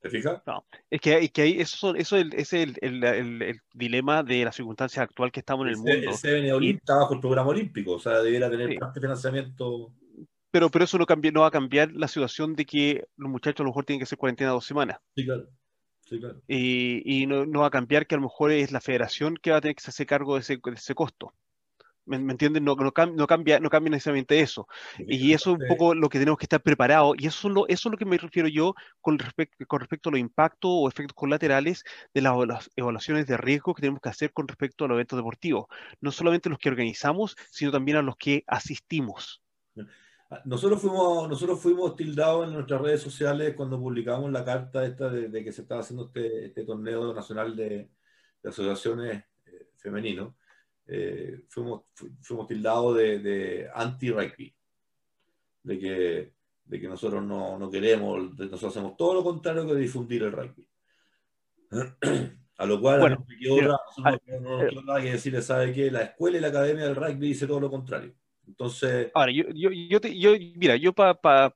¿Te 0.00 0.10
fijas? 0.10 0.40
No, 0.46 0.64
es 0.88 1.00
que, 1.00 1.28
que 1.30 1.42
ahí 1.42 1.60
eso, 1.60 1.92
eso 1.96 2.16
es 2.16 2.52
el, 2.52 2.76
el, 2.80 3.02
el, 3.02 3.60
dilema 3.74 4.22
de 4.22 4.44
la 4.44 4.52
circunstancia 4.52 5.02
actual 5.02 5.32
que 5.32 5.40
estamos 5.40 5.66
en 5.66 5.72
el, 5.72 5.76
mundo. 5.76 5.92
El 5.92 6.14
CBN 6.14 6.76
está 6.76 6.96
bajo 6.96 7.14
el 7.14 7.20
programa 7.20 7.50
olímpico, 7.50 7.94
o 7.94 7.98
sea, 7.98 8.20
debiera 8.20 8.48
tener 8.48 8.78
parte 8.78 9.00
financiamiento 9.00 9.92
pero, 10.50 10.70
pero 10.70 10.84
eso 10.84 10.98
no, 10.98 11.06
cambia, 11.06 11.30
no 11.30 11.42
va 11.42 11.48
a 11.48 11.52
cambiar 11.52 11.92
la 11.92 12.08
situación 12.08 12.54
de 12.54 12.64
que 12.64 13.06
los 13.16 13.30
muchachos 13.30 13.60
a 13.60 13.64
lo 13.64 13.70
mejor 13.70 13.84
tienen 13.84 14.00
que 14.00 14.04
hacer 14.04 14.18
cuarentena 14.18 14.50
dos 14.50 14.66
semanas. 14.66 14.98
Sí, 15.14 15.24
claro. 15.24 15.48
Sí, 16.06 16.18
claro. 16.18 16.40
Y, 16.48 17.02
y 17.04 17.26
no, 17.26 17.44
no, 17.44 17.60
va 17.60 17.66
a 17.66 17.70
cambiar 17.70 18.06
que 18.06 18.14
a 18.14 18.18
lo 18.18 18.24
mejor 18.24 18.50
es 18.50 18.72
la 18.72 18.80
federación 18.80 19.36
que 19.36 19.50
va 19.50 19.58
a 19.58 19.60
tener 19.60 19.74
que 19.74 19.82
hacerse 19.82 20.06
cargo 20.06 20.34
de 20.34 20.40
ese, 20.40 20.56
de 20.56 20.72
ese 20.74 20.94
costo. 20.94 21.34
¿Me, 22.08 22.16
entienden? 22.16 22.64
No, 22.64 22.74
no, 22.74 22.84
no, 22.84 23.26
cambia, 23.26 23.60
no 23.60 23.68
cambia 23.68 23.90
necesariamente 23.90 24.40
eso. 24.40 24.66
Y 24.98 25.34
eso 25.34 25.52
es 25.52 25.60
un 25.60 25.68
poco 25.68 25.94
lo 25.94 26.08
que 26.08 26.18
tenemos 26.18 26.38
que 26.38 26.46
estar 26.46 26.62
preparados. 26.62 27.14
Y 27.18 27.26
eso 27.26 27.48
es 27.48 27.54
lo, 27.54 27.68
eso 27.68 27.88
es 27.88 27.92
lo 27.92 27.98
que 27.98 28.06
me 28.06 28.16
refiero 28.16 28.48
yo 28.48 28.74
con, 29.02 29.18
respecto 29.18 29.66
con 29.66 29.80
respecto 29.80 30.08
a 30.08 30.12
los 30.12 30.20
impactos 30.20 30.70
o 30.72 30.88
efectos 30.88 31.14
colaterales 31.14 31.84
de 32.14 32.22
las, 32.22 32.34
las, 32.46 32.70
evaluaciones 32.76 33.26
de 33.26 33.36
riesgo 33.36 33.74
que 33.74 33.82
tenemos 33.82 34.00
que 34.00 34.08
hacer 34.08 34.32
con 34.32 34.48
respecto 34.48 34.86
a 34.86 34.88
los 34.88 34.94
eventos 34.94 35.18
deportivos. 35.18 35.66
No 36.00 36.10
solamente 36.10 36.48
los 36.48 36.58
que 36.58 36.70
organizamos, 36.70 37.36
sino 37.50 37.70
también 37.70 37.98
a 37.98 38.02
los 38.02 38.16
que 38.16 38.42
asistimos. 38.46 39.42
Nosotros 40.44 40.80
fuimos, 40.80 41.26
nosotros 41.26 41.58
fuimos 41.58 41.96
tildados 41.96 42.46
en 42.46 42.52
nuestras 42.52 42.82
redes 42.82 43.00
sociales 43.00 43.54
cuando 43.54 43.80
publicamos 43.80 44.30
la 44.30 44.44
carta 44.44 44.84
esta 44.84 45.08
de, 45.08 45.42
que 45.42 45.52
se 45.52 45.62
estaba 45.62 45.80
haciendo 45.80 46.06
este, 46.06 46.46
este 46.46 46.64
torneo 46.64 47.14
nacional 47.14 47.56
de, 47.56 47.90
asociaciones 48.44 49.24
eh, 49.46 49.70
femeninos. 49.76 50.34
Eh, 50.86 51.44
fuimos, 51.48 51.84
fuimos 52.20 52.46
tildados 52.46 52.96
de, 52.96 53.70
anti-rugby, 53.74 54.54
de 55.62 55.78
que, 55.78 56.34
de 56.64 56.80
que 56.80 56.88
nosotros 56.88 57.24
no, 57.24 57.58
no 57.58 57.70
queremos, 57.70 58.34
nosotros 58.36 58.64
hacemos 58.64 58.96
todo 58.98 59.14
lo 59.14 59.24
contrario 59.24 59.66
que 59.66 59.74
difundir 59.76 60.24
el 60.24 60.32
rugby. 60.32 60.68
A 62.58 62.66
lo 62.66 62.80
cual 62.80 62.98
bueno, 62.98 63.26
no, 64.40 64.62
no, 64.64 64.82
nada 64.82 65.00
que 65.00 65.12
decirle, 65.12 65.40
sabe 65.42 65.72
que 65.72 65.92
la 65.92 66.02
escuela 66.02 66.38
y 66.38 66.40
la 66.40 66.48
academia 66.48 66.86
del 66.86 66.96
rugby 66.96 67.28
dice 67.28 67.46
todo 67.46 67.60
lo 67.60 67.70
contrario. 67.70 68.12
Entonces. 68.48 69.10
Ahora, 69.14 69.30
yo, 69.30 69.44
yo, 69.54 69.70
yo, 69.70 70.00
yo 70.00 70.32
mira, 70.56 70.76
yo 70.76 70.92
para 70.92 71.14
pa, 71.14 71.54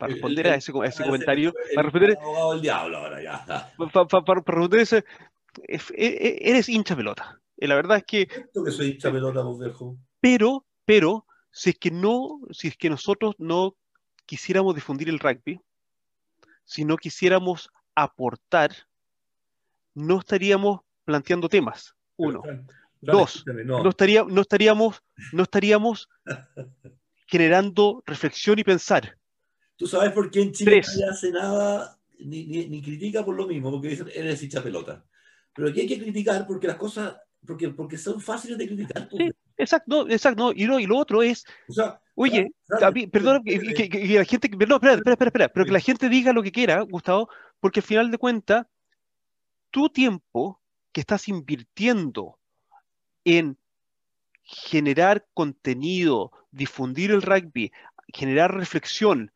responder 0.00 0.48
a 0.48 0.54
ese, 0.54 0.72
ese 0.84 1.04
comentario. 1.04 1.52
Para 1.74 1.82
responder. 1.84 2.18
El 2.54 2.60
diablo 2.60 2.96
ahora 2.96 3.22
ya. 3.22 3.44
Para 3.76 4.34
responder 4.34 4.80
ese. 4.80 5.04
Eres 5.68 6.68
hincha 6.68 6.96
pelota. 6.96 7.40
La 7.58 7.74
verdad 7.74 7.98
es 7.98 8.04
que. 8.04 8.26
que 8.26 8.70
soy 8.70 8.92
hincha 8.92 9.12
pelota, 9.12 9.42
vos 9.42 9.58
dejo. 9.58 9.96
Pero, 10.20 10.64
pero, 10.84 11.26
si 11.50 11.70
es 11.70 11.78
que 11.78 11.90
no, 11.90 12.40
si 12.50 12.68
es 12.68 12.76
que 12.76 12.90
nosotros 12.90 13.34
no 13.38 13.76
quisiéramos 14.24 14.74
difundir 14.74 15.08
el 15.08 15.18
rugby, 15.18 15.60
si 16.64 16.84
no 16.84 16.96
quisiéramos 16.96 17.70
aportar, 17.94 18.72
no 19.94 20.18
estaríamos 20.18 20.80
planteando 21.04 21.48
temas. 21.48 21.94
Uno. 22.16 22.42
Dos, 23.12 23.44
no. 23.46 23.88
estaría, 23.88 24.24
no, 24.24 24.40
estaríamos, 24.40 25.02
no 25.32 25.42
estaríamos 25.42 26.08
generando 27.26 28.02
reflexión 28.06 28.58
y 28.58 28.64
pensar. 28.64 29.16
¿Tú 29.76 29.86
sabes 29.86 30.12
por 30.12 30.30
qué 30.30 30.42
en 30.42 30.52
Chile 30.52 30.82
no 30.98 31.10
hace 31.10 31.30
nada 31.30 31.98
ni, 32.18 32.46
ni, 32.46 32.82
critica 32.82 33.24
por 33.24 33.36
lo 33.36 33.46
mismo? 33.46 33.70
Porque 33.70 33.88
dicen, 33.88 34.08
eres 34.14 34.42
hincha 34.42 34.62
pelota. 34.62 35.04
Pero 35.54 35.68
aquí 35.68 35.80
hay 35.80 35.86
que 35.86 35.98
criticar 35.98 36.46
porque 36.46 36.66
las 36.66 36.76
cosas, 36.76 37.16
porque, 37.46 37.68
porque 37.70 37.98
son 37.98 38.20
fáciles 38.20 38.58
de 38.58 38.66
criticar. 38.66 39.08
Sí, 39.10 39.30
exacto, 39.56 40.08
exacto. 40.08 40.52
Y, 40.54 40.64
lo, 40.64 40.78
y 40.78 40.86
lo 40.86 40.96
otro 40.96 41.22
es, 41.22 41.44
oye, 42.14 42.52
perdón, 43.12 43.42
que, 43.44 43.58
la 44.14 44.24
gente, 44.24 44.48
no, 44.48 44.76
espera, 44.76 44.94
espera, 44.94 45.12
espera, 45.12 45.28
espera, 45.28 45.48
pero 45.48 45.66
que 45.66 45.72
la 45.72 45.80
gente 45.80 46.08
diga 46.08 46.32
lo 46.32 46.42
que 46.42 46.52
quiera, 46.52 46.80
Gustavo, 46.82 47.28
porque 47.60 47.80
al 47.80 47.86
final 47.86 48.10
de 48.10 48.18
cuentas, 48.18 48.66
tu 49.70 49.90
tiempo 49.90 50.60
que 50.92 51.00
estás 51.00 51.28
invirtiendo 51.28 52.38
en 53.26 53.58
generar 54.44 55.26
contenido, 55.34 56.30
difundir 56.52 57.10
el 57.10 57.22
rugby, 57.22 57.72
generar 58.14 58.54
reflexión, 58.54 59.32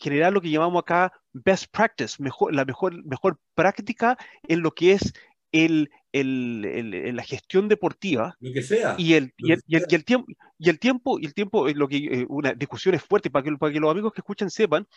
generar 0.00 0.32
lo 0.32 0.40
que 0.40 0.50
llamamos 0.50 0.80
acá 0.80 1.12
best 1.34 1.66
practice, 1.70 2.20
mejor, 2.20 2.54
la 2.54 2.64
mejor, 2.64 3.04
mejor 3.04 3.38
práctica 3.54 4.16
en 4.48 4.62
lo 4.62 4.72
que 4.72 4.92
es 4.92 5.12
el, 5.52 5.90
el, 6.12 7.14
la 7.14 7.22
gestión 7.22 7.68
deportiva. 7.68 8.36
Lo 8.40 8.52
que 8.54 8.62
sea. 8.62 8.94
Y 8.96 9.12
el, 9.12 9.34
y 9.36 9.52
el, 9.52 9.62
y 9.66 9.76
el, 9.76 10.04
tiempo, 10.04 10.26
y 10.58 10.70
el 10.70 10.78
tiempo, 10.78 11.18
y 11.20 11.26
el 11.26 11.34
tiempo, 11.34 11.68
lo 11.68 11.86
que, 11.86 11.96
eh, 11.98 12.26
una 12.30 12.54
discusiones 12.54 13.04
fuertes, 13.04 13.30
para 13.30 13.44
que, 13.44 13.54
para 13.58 13.72
que 13.72 13.80
los 13.80 13.90
amigos 13.90 14.14
que 14.14 14.22
escuchan 14.22 14.48
sepan, 14.48 14.88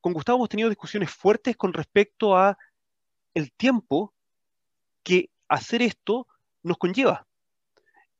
con 0.00 0.12
Gustavo 0.12 0.38
hemos 0.38 0.48
tenido 0.48 0.68
discusiones 0.68 1.10
fuertes 1.10 1.56
con 1.56 1.72
respecto 1.72 2.36
a 2.36 2.56
el 3.34 3.50
tiempo 3.52 4.14
que 5.02 5.30
hacer 5.48 5.82
esto 5.82 6.28
nos 6.62 6.78
conlleva. 6.78 7.26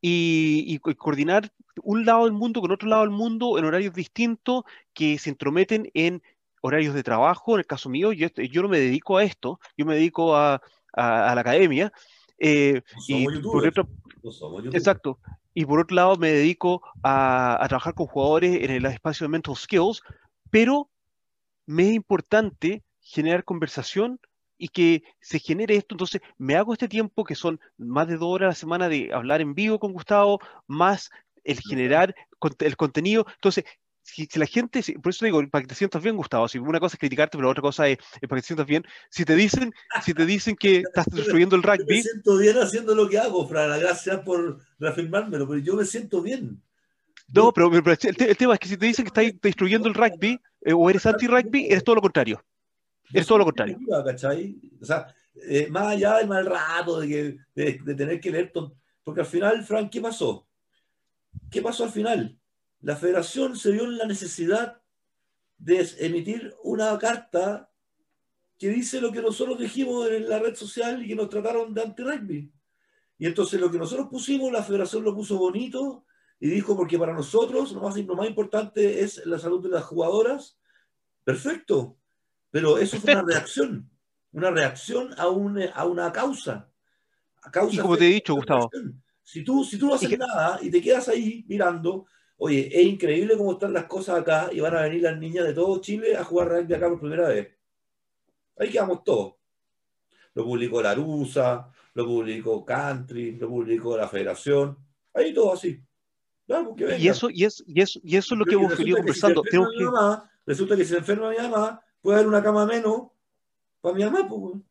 Y, 0.00 0.78
coordinar 0.78 1.50
un 1.82 2.04
lado 2.04 2.24
del 2.24 2.32
mundo 2.32 2.60
con 2.60 2.70
otro 2.70 2.88
lado 2.88 3.02
del 3.02 3.10
mundo 3.10 3.58
en 3.58 3.64
horarios 3.64 3.94
distintos 3.94 4.64
que 4.94 5.18
se 5.18 5.30
entrometen 5.30 5.90
en 5.94 6.22
horarios 6.60 6.94
de 6.94 7.02
trabajo. 7.02 7.54
En 7.54 7.60
el 7.60 7.66
caso 7.66 7.88
mío, 7.88 8.12
yo, 8.12 8.28
yo 8.28 8.62
no 8.62 8.68
me 8.68 8.78
dedico 8.78 9.16
a 9.16 9.24
esto, 9.24 9.60
yo 9.76 9.86
me 9.86 9.94
dedico 9.94 10.36
a, 10.36 10.60
a, 10.92 11.34
la 11.34 11.40
academia. 11.40 11.92
Eh, 12.38 12.82
y 13.08 13.24
por 13.40 13.66
otro, 13.66 13.88
exacto. 14.72 15.18
Y 15.54 15.64
por 15.64 15.80
otro 15.80 15.96
lado, 15.96 16.16
me 16.16 16.30
dedico 16.30 16.82
a, 17.02 17.62
a 17.62 17.68
trabajar 17.68 17.94
con 17.94 18.06
jugadores 18.06 18.62
en 18.62 18.70
el 18.70 18.84
espacio 18.86 19.24
de 19.24 19.30
mental 19.30 19.56
skills, 19.56 20.02
pero 20.50 20.88
me 21.66 21.88
es 21.88 21.94
importante 21.94 22.84
generar 23.00 23.44
conversación 23.44 24.20
y 24.58 24.68
que 24.68 25.02
se 25.20 25.38
genere 25.38 25.76
esto. 25.76 25.94
Entonces, 25.94 26.20
me 26.36 26.56
hago 26.56 26.72
este 26.72 26.88
tiempo 26.88 27.24
que 27.24 27.34
son 27.34 27.60
más 27.78 28.08
de 28.08 28.16
dos 28.16 28.28
horas 28.28 28.46
a 28.46 28.50
la 28.50 28.54
semana 28.54 28.88
de 28.88 29.10
hablar 29.12 29.40
en 29.40 29.54
vivo 29.54 29.78
con 29.78 29.92
Gustavo, 29.92 30.40
más 30.66 31.10
el 31.44 31.60
generar 31.60 32.14
el 32.58 32.76
contenido. 32.76 33.26
Entonces, 33.36 33.64
si, 34.02 34.26
la 34.38 34.46
gente, 34.46 34.82
por 35.02 35.10
eso 35.10 35.24
digo, 35.24 35.46
para 35.48 35.62
que 35.62 35.68
te 35.68 35.74
sientas 35.74 36.02
bien, 36.02 36.16
Gustavo, 36.16 36.48
si 36.48 36.58
una 36.58 36.80
cosa 36.80 36.96
es 36.96 37.00
criticarte, 37.00 37.36
pero 37.36 37.50
otra 37.50 37.62
cosa 37.62 37.88
es, 37.88 37.98
para 38.28 38.38
que 38.38 38.42
te 38.42 38.46
sientas 38.46 38.66
bien, 38.66 38.84
si 39.10 39.24
te 39.24 39.34
dicen, 39.34 39.72
si 40.02 40.14
te 40.14 40.26
dicen 40.26 40.56
que 40.56 40.78
estás 40.86 41.06
destruyendo 41.06 41.56
el 41.56 41.62
rugby... 41.62 41.96
me 41.96 42.02
siento 42.02 42.38
bien 42.38 42.56
haciendo 42.58 42.94
lo 42.94 43.08
que 43.08 43.18
hago, 43.18 43.46
Fran, 43.46 43.78
gracias 43.80 44.20
por 44.20 44.58
reafirmármelo, 44.78 45.46
pero 45.46 45.60
yo 45.60 45.74
me 45.74 45.84
siento 45.84 46.22
bien. 46.22 46.62
No, 47.32 47.52
pero, 47.52 47.70
el, 47.70 48.36
tema 48.36 48.54
es 48.54 48.60
que 48.60 48.68
si 48.68 48.76
te 48.78 48.86
dicen 48.86 49.04
que 49.04 49.08
estás 49.08 49.40
destruyendo 49.42 49.88
el 49.88 49.94
rugby 49.94 50.40
eh, 50.62 50.72
o 50.72 50.88
eres 50.88 51.04
anti-rugby, 51.04 51.66
eres 51.66 51.84
todo 51.84 51.96
lo 51.96 52.00
contrario. 52.00 52.42
Es 53.12 53.26
todo 53.26 53.38
lo 53.38 53.44
contrario. 53.44 53.78
O 54.80 54.84
sea, 54.84 55.14
eh, 55.34 55.68
más 55.70 55.88
allá 55.88 56.18
del 56.18 56.28
mal 56.28 56.46
rato, 56.46 57.00
de, 57.00 57.38
de, 57.54 57.94
tener 57.94 58.20
que 58.20 58.30
leer, 58.30 58.52
porque 59.02 59.20
al 59.20 59.26
final, 59.26 59.64
Frank, 59.64 59.90
¿qué 59.90 60.00
pasó? 60.00 60.46
¿Qué 61.50 61.62
pasó 61.62 61.84
al 61.84 61.90
final? 61.90 62.38
La 62.80 62.96
federación 62.96 63.56
se 63.56 63.70
vio 63.70 63.84
en 63.84 63.98
la 63.98 64.06
necesidad 64.06 64.80
de 65.58 65.88
emitir 65.98 66.54
una 66.62 66.96
carta 66.98 67.70
que 68.58 68.68
dice 68.68 69.00
lo 69.00 69.12
que 69.12 69.22
nosotros 69.22 69.58
dijimos 69.58 70.08
en 70.10 70.28
la 70.28 70.38
red 70.38 70.54
social 70.54 71.02
y 71.02 71.08
que 71.08 71.14
nos 71.14 71.28
trataron 71.28 71.72
de 71.74 71.82
anti-rugby. 71.82 72.52
Y 73.18 73.26
entonces 73.26 73.60
lo 73.60 73.70
que 73.70 73.78
nosotros 73.78 74.08
pusimos, 74.08 74.52
la 74.52 74.62
federación 74.62 75.04
lo 75.04 75.14
puso 75.14 75.38
bonito 75.38 76.04
y 76.40 76.48
dijo, 76.48 76.76
porque 76.76 76.98
para 76.98 77.12
nosotros 77.12 77.72
lo 77.72 77.80
más, 77.80 77.96
lo 77.96 78.14
más 78.14 78.28
importante 78.28 79.00
es 79.00 79.24
la 79.26 79.38
salud 79.38 79.62
de 79.62 79.70
las 79.70 79.84
jugadoras. 79.84 80.58
Perfecto, 81.24 81.97
pero 82.50 82.78
eso 82.78 82.98
fue 82.98 83.12
una 83.12 83.22
reacción, 83.22 83.90
una 84.32 84.50
reacción 84.50 85.14
a, 85.18 85.28
un, 85.28 85.60
a 85.74 85.84
una 85.84 86.12
causa. 86.12 86.70
A 87.42 87.50
causa 87.50 87.74
y 87.74 87.78
como 87.78 87.96
te 87.96 88.06
he 88.06 88.14
dicho, 88.14 88.34
Gustavo. 88.34 88.70
Si 89.22 89.44
tú, 89.44 89.62
si 89.64 89.78
tú 89.78 89.88
no 89.88 89.94
haces 89.94 90.18
nada 90.18 90.58
y 90.62 90.70
te 90.70 90.80
quedas 90.80 91.08
ahí 91.08 91.44
mirando, 91.48 92.06
oye, 92.38 92.68
es 92.72 92.86
increíble 92.86 93.36
cómo 93.36 93.52
están 93.52 93.72
las 93.72 93.84
cosas 93.84 94.20
acá 94.20 94.48
y 94.50 94.60
van 94.60 94.74
a 94.74 94.82
venir 94.82 95.02
las 95.02 95.18
niñas 95.18 95.44
de 95.44 95.52
todo 95.52 95.80
Chile 95.80 96.16
a 96.16 96.24
jugar 96.24 96.48
rugby 96.48 96.74
acá 96.74 96.88
por 96.88 97.00
primera 97.00 97.28
vez. 97.28 97.48
Ahí 98.58 98.70
quedamos 98.70 99.04
todos. 99.04 99.34
Lo 100.34 100.44
publicó 100.44 100.80
la 100.80 100.94
Rusa, 100.94 101.70
lo 101.94 102.06
publicó 102.06 102.64
Country, 102.64 103.32
lo 103.32 103.48
publicó 103.48 103.96
la 103.96 104.08
Federación. 104.08 104.78
Ahí 105.12 105.34
todo 105.34 105.52
así. 105.52 105.82
y, 106.96 107.08
eso, 107.08 107.28
y, 107.28 107.44
eso, 107.44 107.64
y, 107.66 107.80
eso, 107.82 108.00
y 108.02 108.16
eso 108.16 108.34
es 108.34 108.38
lo 108.38 108.44
que 108.44 108.54
hemos 108.54 108.74
querido 108.74 108.98
conversando. 108.98 109.42
resulta 110.46 110.76
que 110.76 110.84
se 110.84 110.96
enferma 110.96 111.30
mi 111.30 111.36
mamá, 111.36 111.82
puede 112.02 112.18
haber 112.18 112.28
una 112.28 112.42
cama 112.42 112.66
menos 112.66 113.08
para 113.80 113.94
mi 113.94 114.04
mamá. 114.04 114.26
Pues. 114.28 114.62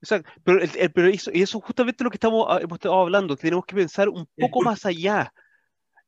Exacto, 0.00 0.30
pero, 0.44 0.60
pero 0.94 1.08
eso, 1.08 1.30
eso 1.32 1.60
justamente 1.60 2.04
lo 2.04 2.10
que 2.10 2.16
estamos, 2.16 2.46
ah, 2.48 2.60
hemos 2.62 2.76
estado 2.76 3.00
hablando, 3.00 3.36
tenemos 3.36 3.64
que 3.64 3.74
pensar 3.74 4.08
un 4.08 4.26
poco 4.36 4.62
más 4.62 4.84
allá. 4.86 5.32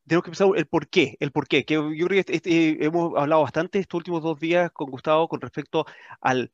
Tenemos 0.06 0.24
que 0.24 0.30
pensar 0.30 0.48
el 0.56 0.66
por 0.66 0.88
qué, 0.88 1.16
el 1.20 1.32
por 1.32 1.48
qué, 1.48 1.64
que 1.64 1.74
yo 1.74 2.06
creo 2.06 2.24
que 2.24 2.32
este, 2.32 2.84
hemos 2.84 3.14
hablado 3.16 3.42
bastante 3.42 3.78
estos 3.78 3.98
últimos 3.98 4.22
dos 4.22 4.38
días 4.38 4.70
con 4.72 4.90
Gustavo 4.90 5.28
con 5.28 5.40
respecto 5.40 5.84
al 6.20 6.50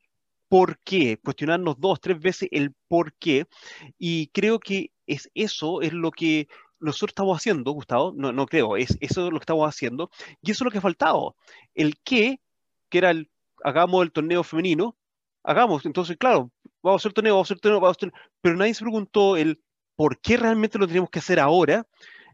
por 0.49 0.79
qué, 0.79 1.17
cuestionarnos 1.23 1.79
dos, 1.79 2.01
tres 2.01 2.19
veces 2.19 2.49
el 2.51 2.73
por 2.87 3.13
qué, 3.13 3.45
y 3.97 4.27
creo 4.27 4.59
que 4.59 4.91
es 5.07 5.29
eso, 5.33 5.81
es 5.81 5.93
lo 5.93 6.11
que 6.11 6.47
nosotros 6.79 7.11
estamos 7.11 7.37
haciendo, 7.37 7.71
Gustavo, 7.71 8.13
no, 8.15 8.31
no 8.31 8.45
creo, 8.45 8.77
es 8.77 8.97
eso 8.99 9.25
es 9.25 9.33
lo 9.33 9.39
que 9.39 9.43
estamos 9.43 9.67
haciendo, 9.67 10.09
y 10.41 10.51
eso 10.51 10.63
es 10.63 10.65
lo 10.65 10.71
que 10.71 10.79
ha 10.79 10.81
faltado. 10.81 11.35
El 11.73 11.97
qué, 12.03 12.39
que 12.89 12.97
era 12.97 13.11
el, 13.11 13.29
hagamos 13.63 14.03
el 14.03 14.11
torneo 14.11 14.43
femenino, 14.43 14.97
hagamos, 15.43 15.85
entonces, 15.85 16.17
claro, 16.17 16.51
vamos 16.81 16.99
a 16.99 17.01
hacer 17.01 17.13
torneo, 17.13 17.33
vamos 17.33 17.49
a 17.49 17.53
hacer 17.53 17.61
torneo, 17.61 17.79
vamos 17.79 17.89
a 17.89 17.97
hacer 17.97 18.11
torneo, 18.11 18.31
pero 18.41 18.55
nadie 18.55 18.73
se 18.73 18.83
preguntó 18.83 19.37
el 19.37 19.61
por 19.95 20.19
qué 20.19 20.37
realmente 20.37 20.77
lo 20.77 20.87
tenemos 20.87 21.09
que 21.09 21.19
hacer 21.19 21.39
ahora, 21.39 21.87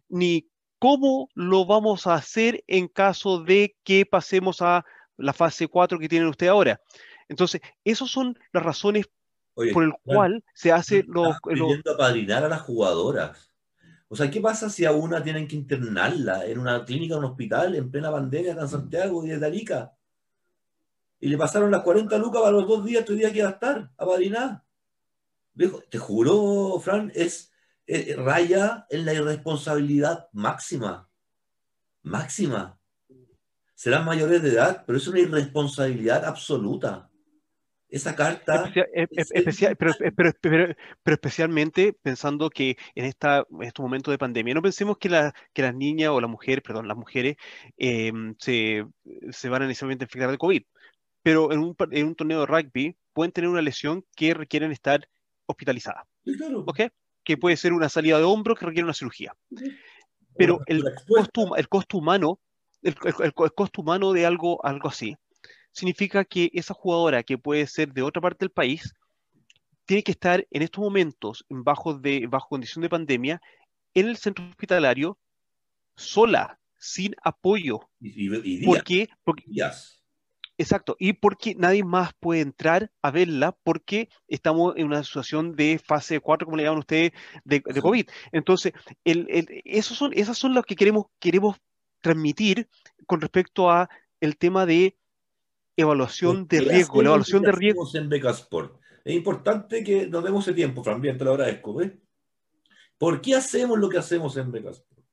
ni 0.10 0.48
cómo 0.80 1.30
lo 1.36 1.66
vamos 1.66 2.08
a 2.08 2.16
hacer 2.16 2.64
en 2.68 2.88
caso 2.88 3.44
de 3.44 3.76
que 3.84 4.06
pasemos 4.06 4.62
a 4.62 4.84
la 5.18 5.34
fase 5.34 5.68
4 5.68 6.00
que 6.00 6.10
tienen 6.10 6.28
ustedes 6.28 6.52
ahora. 6.52 6.82
Entonces, 7.30 7.62
esas 7.84 8.10
son 8.10 8.38
las 8.52 8.64
razones 8.64 9.08
por 9.54 9.84
el 9.84 9.94
cual 10.04 10.44
se 10.54 10.72
hace 10.72 11.04
lo, 11.08 11.36
lo... 11.46 11.94
apadrinar 11.94 12.44
a 12.44 12.50
las 12.50 12.62
jugadoras. 12.62 13.51
O 14.12 14.16
sea, 14.18 14.30
¿qué 14.30 14.42
pasa 14.42 14.70
si 14.70 14.84
a 14.84 14.92
una 14.92 15.24
tienen 15.24 15.48
que 15.48 15.56
internarla 15.56 16.46
en 16.46 16.60
una 16.60 16.84
clínica, 16.84 17.14
en 17.14 17.20
un 17.20 17.32
hospital, 17.32 17.76
en 17.76 17.90
plena 17.90 18.12
pandemia 18.12 18.52
acá 18.52 18.64
en 18.64 18.68
Santiago 18.68 19.26
y 19.26 19.30
de 19.30 19.46
Arica? 19.46 19.94
Y 21.22 21.30
le 21.30 21.38
pasaron 21.38 21.72
las 21.72 21.82
40 21.82 22.18
lucas 22.18 22.42
para 22.42 22.52
los 22.52 22.68
dos 22.68 22.84
días, 22.84 23.06
tu 23.06 23.14
día 23.14 23.32
que 23.32 23.42
va 23.42 23.48
a 23.48 23.54
estar, 23.54 23.90
apadrinar. 23.96 24.66
Te 25.90 25.98
juro, 25.98 26.78
Fran, 26.82 27.10
es 27.16 27.54
raya 28.18 28.86
en 28.90 29.06
la 29.06 29.14
irresponsabilidad 29.14 30.28
máxima. 30.34 31.10
Máxima. 32.04 32.78
Serán 33.76 34.04
mayores 34.04 34.42
de 34.42 34.50
edad, 34.50 34.84
pero 34.86 34.98
es 34.98 35.08
una 35.08 35.22
irresponsabilidad 35.22 36.26
absoluta 36.26 37.10
esa 37.92 38.16
carta. 38.16 38.72
Especial, 39.12 39.76
pero, 39.76 39.94
pero, 40.42 40.74
especialmente 41.06 41.94
pensando 42.02 42.50
que 42.50 42.78
en, 42.96 43.06
esta, 43.06 43.46
en 43.50 43.64
estos 43.64 43.84
momentos 43.84 44.12
de 44.12 44.18
pandemia, 44.18 44.54
no 44.54 44.62
pensemos 44.62 44.98
que, 44.98 45.10
la, 45.10 45.34
que 45.54 45.62
las 45.62 45.76
niñas 45.76 46.10
o 46.10 46.22
las 46.22 46.30
mujeres, 46.30 46.64
perdón, 46.64 46.88
las 46.88 46.98
mujeres 46.98 47.36
em, 47.78 48.34
se, 48.40 48.86
se, 49.32 49.50
van 49.50 49.64
a 49.64 49.68
necesariamente 49.68 50.06
infectar 50.06 50.32
de 50.32 50.38
COVID, 50.38 50.64
pero 51.22 51.52
en 51.52 51.60
un, 51.60 51.76
en 51.92 52.08
un, 52.08 52.16
torneo 52.16 52.40
de 52.40 52.46
rugby 52.46 52.98
pueden 53.14 53.34
tener 53.34 53.50
una 53.50 53.62
lesión 53.62 54.06
que 54.16 54.34
requieren 54.34 54.72
estar 54.72 55.08
hospitalizadas. 55.46 56.08
¿Ok? 56.66 56.82
Que 57.24 57.38
puede 57.38 57.58
ser 57.58 57.74
una 57.74 57.90
salida 57.90 58.18
de 58.18 58.24
hombro 58.24 58.56
que 58.56 58.66
requiere 58.66 58.86
una 58.86 58.94
cirugía. 58.94 59.36
Pero 60.38 60.62
el 60.66 60.82
costo, 61.08 61.58
el 61.58 61.68
costo 61.68 61.98
humano, 61.98 62.40
el, 62.82 62.96
el, 63.20 63.34
costo 63.34 63.82
humano 63.82 64.14
de 64.14 64.26
algo, 64.26 64.66
algo 64.66 64.88
así, 64.88 65.16
significa 65.72 66.26
que 66.26 66.50
esa 66.54 66.74
jugadora 66.74 67.24
que 67.24 67.38
puede 67.38 67.66
ser 67.68 67.94
de 67.94 68.02
otra 68.02 68.22
parte 68.22 68.46
del 68.46 68.52
país 68.52 68.94
tiene 69.86 70.04
que 70.04 70.12
estar 70.12 70.46
en 70.52 70.62
estos 70.62 70.82
momentos 70.82 71.46
bajo, 71.50 71.94
de, 71.96 72.28
bajo 72.28 72.50
condición 72.50 72.82
de 72.82 72.90
pandemia 72.90 73.42
en 73.94 74.08
el 74.08 74.18
centro 74.18 74.48
hospitalario 74.50 75.18
sola, 75.96 76.60
sin 76.78 77.16
apoyo. 77.24 77.90
Y, 78.00 78.66
¿Por 78.66 78.84
qué? 78.84 79.10
Porque, 79.24 79.44
Exacto, 80.62 80.96
y 81.00 81.14
porque 81.14 81.56
nadie 81.56 81.84
más 81.84 82.14
puede 82.20 82.42
entrar 82.42 82.92
a 83.02 83.10
verla 83.10 83.58
porque 83.64 84.10
estamos 84.28 84.76
en 84.78 84.86
una 84.86 85.04
situación 85.04 85.56
de 85.56 85.82
fase 85.84 86.20
4, 86.20 86.46
como 86.46 86.56
le 86.56 86.64
llaman 86.64 86.80
ustedes, 86.80 87.14
de, 87.44 87.62
COVID. 87.64 88.08
Entonces, 88.32 88.72
el, 89.04 89.26
esos 89.66 89.98
son, 89.98 90.12
esas 90.14 90.38
son 90.38 90.54
las 90.54 90.64
que 90.66 90.76
queremos, 90.76 91.06
queremos 91.20 91.58
transmitir 92.02 92.70
con 93.08 93.22
respecto 93.22 93.72
a 93.72 93.90
el 94.20 94.38
tema 94.38 94.68
de 94.68 94.96
evaluación 95.82 96.48
de 96.48 96.62
riesgo, 96.62 97.02
la 97.02 97.10
evaluación 97.10 97.44
de 97.44 97.52
riesgo. 97.52 97.88
En 97.94 98.10
Becasport. 98.10 98.80
Es 99.04 99.16
importante 99.16 99.84
que 99.84 100.08
nos 100.08 100.24
demos 100.24 100.48
ese 100.48 100.56
tiempo, 100.56 100.84
Fran, 100.84 101.02
bien, 101.02 101.18
te 101.18 101.24
lo 101.24 101.32
agradezco. 101.32 101.76
¿ves? 101.76 101.92
¿Por 102.98 103.20
qué 103.22 103.36
hacemos 103.36 103.80
lo 103.80 103.90
que 103.90 103.98
hacemos 103.98 104.38
en 104.38 104.52
Becasport? 104.52 105.04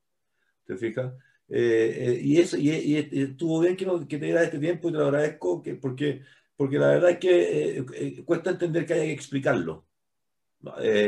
¿Te 0.65 0.77
fijas? 0.77 1.13
Eh, 1.49 1.95
eh, 1.97 2.21
y, 2.21 2.37
eso, 2.37 2.57
y, 2.57 2.95
estuvo 3.11 3.59
bien 3.61 3.75
que, 3.75 3.85
que 4.07 4.17
te 4.19 4.25
diera 4.25 4.43
este 4.43 4.59
tiempo 4.59 4.89
y 4.89 4.91
te 4.91 4.99
lo 4.99 5.05
agradezco 5.07 5.63
que, 5.63 5.73
porque, 5.73 6.21
porque 6.55 6.77
la 6.77 6.89
verdad 6.89 7.09
es 7.11 7.17
que 7.17 7.77
eh, 7.79 8.23
cuesta 8.23 8.51
entender 8.51 8.85
que 8.85 8.93
haya 8.93 9.05
que 9.05 9.13
explicarlo. 9.13 9.87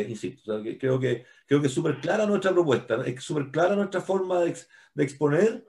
insisto, 0.08 0.64
creo 0.80 1.00
que 1.00 1.26
creo 1.46 1.62
que 1.62 1.68
es 1.68 1.74
súper 1.74 2.00
clara 2.00 2.26
nuestra 2.26 2.54
propuesta, 2.54 3.04
es 3.06 3.22
súper 3.24 3.52
clara 3.52 3.76
nuestra 3.76 4.02
forma 4.02 4.40
de, 4.40 4.56
de 4.96 5.04
exponer 5.04 5.66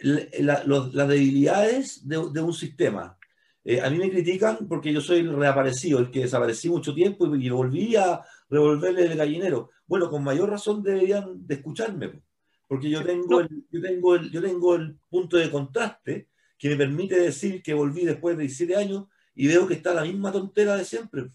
las 0.00 1.08
debilidades 1.08 2.08
de, 2.08 2.16
de, 2.32 2.40
un 2.40 2.52
sistema. 2.54 3.18
Eh, 3.64 3.80
a 3.80 3.88
mí 3.88 3.96
me 3.98 4.10
critican 4.10 4.68
porque 4.68 4.92
yo 4.92 5.00
soy 5.00 5.20
el 5.20 5.34
reaparecido, 5.34 5.98
el 5.98 6.10
que 6.10 6.20
desaparecí 6.20 6.68
mucho 6.68 6.94
tiempo 6.94 7.34
y, 7.34 7.48
volví 7.48 7.96
a 7.96 8.20
revolverle 8.50 9.06
el 9.06 9.16
gallinero. 9.16 9.70
Bueno, 9.86 10.10
con 10.10 10.22
mayor 10.22 10.50
razón 10.50 10.82
deberían 10.82 11.46
de 11.46 11.54
escucharme, 11.54 12.20
porque 12.68 12.90
yo 12.90 13.02
tengo, 13.04 13.40
el, 13.40 13.48
yo, 13.70 13.80
tengo 13.80 14.14
el, 14.16 14.30
yo 14.30 14.42
tengo 14.42 14.74
el 14.74 14.96
punto 15.08 15.38
de 15.38 15.50
contraste 15.50 16.28
que 16.58 16.68
me 16.68 16.76
permite 16.76 17.18
decir 17.18 17.62
que 17.62 17.74
volví 17.74 18.04
después 18.04 18.36
de 18.36 18.42
17 18.42 18.76
años 18.76 19.06
y 19.34 19.48
veo 19.48 19.66
que 19.66 19.74
está 19.74 19.94
la 19.94 20.02
misma 20.02 20.30
tontera 20.30 20.76
de 20.76 20.84
siempre. 20.84 21.30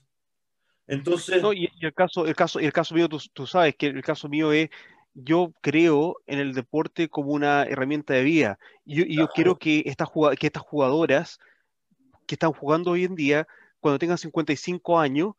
Entonces... 0.88 1.42
y, 1.56 1.70
el, 1.82 1.94
caso, 1.94 2.26
el, 2.26 2.36
caso, 2.36 2.60
el 2.60 2.74
caso 2.74 2.96
mío, 2.96 3.10
tú, 3.10 3.20
tú 3.34 3.46
sabes 3.46 3.76
que 3.76 3.88
el 3.88 4.04
caso 4.04 4.30
mío 4.30 4.52
es 4.52 4.70
yo 5.14 5.54
creo 5.62 6.18
en 6.28 6.40
el 6.40 6.54
deporte 6.54 7.10
como 7.10 7.32
una 7.32 7.64
herramienta 7.64 8.14
de 8.14 8.24
vida. 8.24 8.60
Y 8.86 9.16
yo, 9.16 9.28
quiero 9.30 9.58
que 9.58 9.84
estas, 9.86 10.10
que 10.40 10.48
estas 10.48 10.64
jugadoras 10.64 11.40
que 12.30 12.36
están 12.36 12.54
jugando 12.54 12.92
hoy 12.92 13.06
en 13.06 13.16
día, 13.16 13.48
cuando 13.80 13.98
tengan 13.98 14.20
55 14.20 15.00
años, 15.00 15.34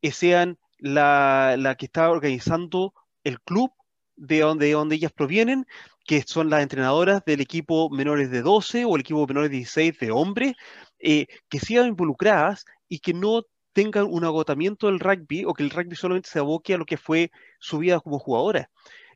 eh, 0.00 0.12
sean 0.12 0.58
la, 0.78 1.56
la, 1.58 1.74
que 1.74 1.84
está 1.84 2.10
organizando 2.10 2.94
el 3.22 3.38
club 3.42 3.70
de 4.16 4.40
donde, 4.40 4.74
ellas 4.94 5.12
provienen, 5.12 5.66
que 6.06 6.22
son 6.22 6.48
las 6.48 6.62
entrenadoras 6.62 7.22
del 7.26 7.42
equipo 7.42 7.90
menores 7.90 8.30
de 8.30 8.40
12 8.40 8.86
o 8.86 8.96
el 8.96 9.02
equipo 9.02 9.26
menores 9.26 9.50
de 9.50 9.58
16 9.58 9.98
de 9.98 10.10
hombres, 10.10 10.54
eh, 11.00 11.26
que 11.50 11.60
sean 11.60 11.88
involucradas 11.88 12.64
y 12.88 13.00
que 13.00 13.12
no 13.12 13.42
tengan 13.74 14.06
un 14.08 14.24
agotamiento 14.24 14.86
del 14.86 15.00
rugby 15.00 15.44
o 15.44 15.52
que 15.52 15.62
el 15.62 15.70
rugby 15.70 15.96
solamente 15.96 16.30
se 16.30 16.38
aboque 16.38 16.72
a 16.72 16.78
lo 16.78 16.86
que 16.86 16.96
fue 16.96 17.30
su 17.60 17.78
vida 17.78 18.00
como 18.00 18.18
jugadora. 18.18 18.70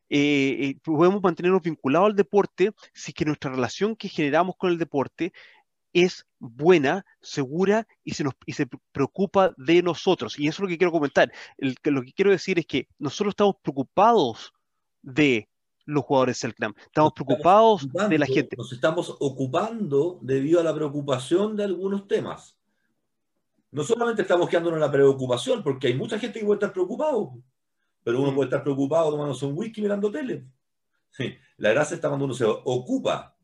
eh, 0.08 0.76
podemos 0.84 1.22
mantenernos 1.22 1.62
vinculados 1.62 2.10
al 2.10 2.16
deporte 2.16 2.72
si 2.92 3.12
que 3.12 3.24
nuestra 3.24 3.50
relación 3.50 3.96
que 3.96 4.08
generamos 4.08 4.54
con 4.56 4.70
el 4.70 4.78
deporte 4.78 5.32
es 5.96 6.26
buena, 6.38 7.06
segura 7.22 7.86
y 8.04 8.12
se, 8.12 8.22
nos, 8.22 8.34
y 8.44 8.52
se 8.52 8.66
preocupa 8.92 9.54
de 9.56 9.82
nosotros. 9.82 10.38
Y 10.38 10.46
eso 10.46 10.56
es 10.56 10.60
lo 10.60 10.68
que 10.68 10.76
quiero 10.76 10.92
comentar. 10.92 11.32
lo 11.56 12.02
que 12.02 12.12
quiero 12.12 12.30
decir 12.30 12.58
es 12.58 12.66
que 12.66 12.86
nosotros 12.98 13.32
estamos 13.32 13.56
preocupados 13.62 14.52
de 15.00 15.48
los 15.86 16.04
jugadores 16.04 16.40
del 16.42 16.54
CLAM. 16.54 16.74
Estamos 16.76 17.12
preocupados 17.14 17.88
de 17.90 18.18
la 18.18 18.26
gente. 18.26 18.56
Nos 18.56 18.72
estamos 18.72 19.16
ocupando 19.20 20.18
debido 20.20 20.60
a 20.60 20.64
la 20.64 20.74
preocupación 20.74 21.56
de 21.56 21.64
algunos 21.64 22.06
temas. 22.06 22.58
No 23.70 23.82
solamente 23.82 24.22
estamos 24.22 24.48
quedándonos 24.48 24.76
en 24.76 24.82
la 24.82 24.92
preocupación, 24.92 25.62
porque 25.62 25.86
hay 25.86 25.94
mucha 25.94 26.18
gente 26.18 26.40
que 26.40 26.44
puede 26.44 26.56
estar 26.56 26.72
preocupado, 26.72 27.38
pero 28.02 28.20
uno 28.20 28.32
mm. 28.32 28.34
puede 28.34 28.46
estar 28.48 28.62
preocupado 28.62 29.10
tomándose 29.10 29.46
un 29.46 29.56
whisky 29.56 29.80
mirando 29.80 30.10
tele. 30.10 30.44
Sí. 31.10 31.34
La 31.56 31.70
gracia 31.70 31.94
está 31.94 32.08
cuando 32.08 32.26
uno 32.26 32.34
se 32.34 32.44
ocupa 32.44 33.35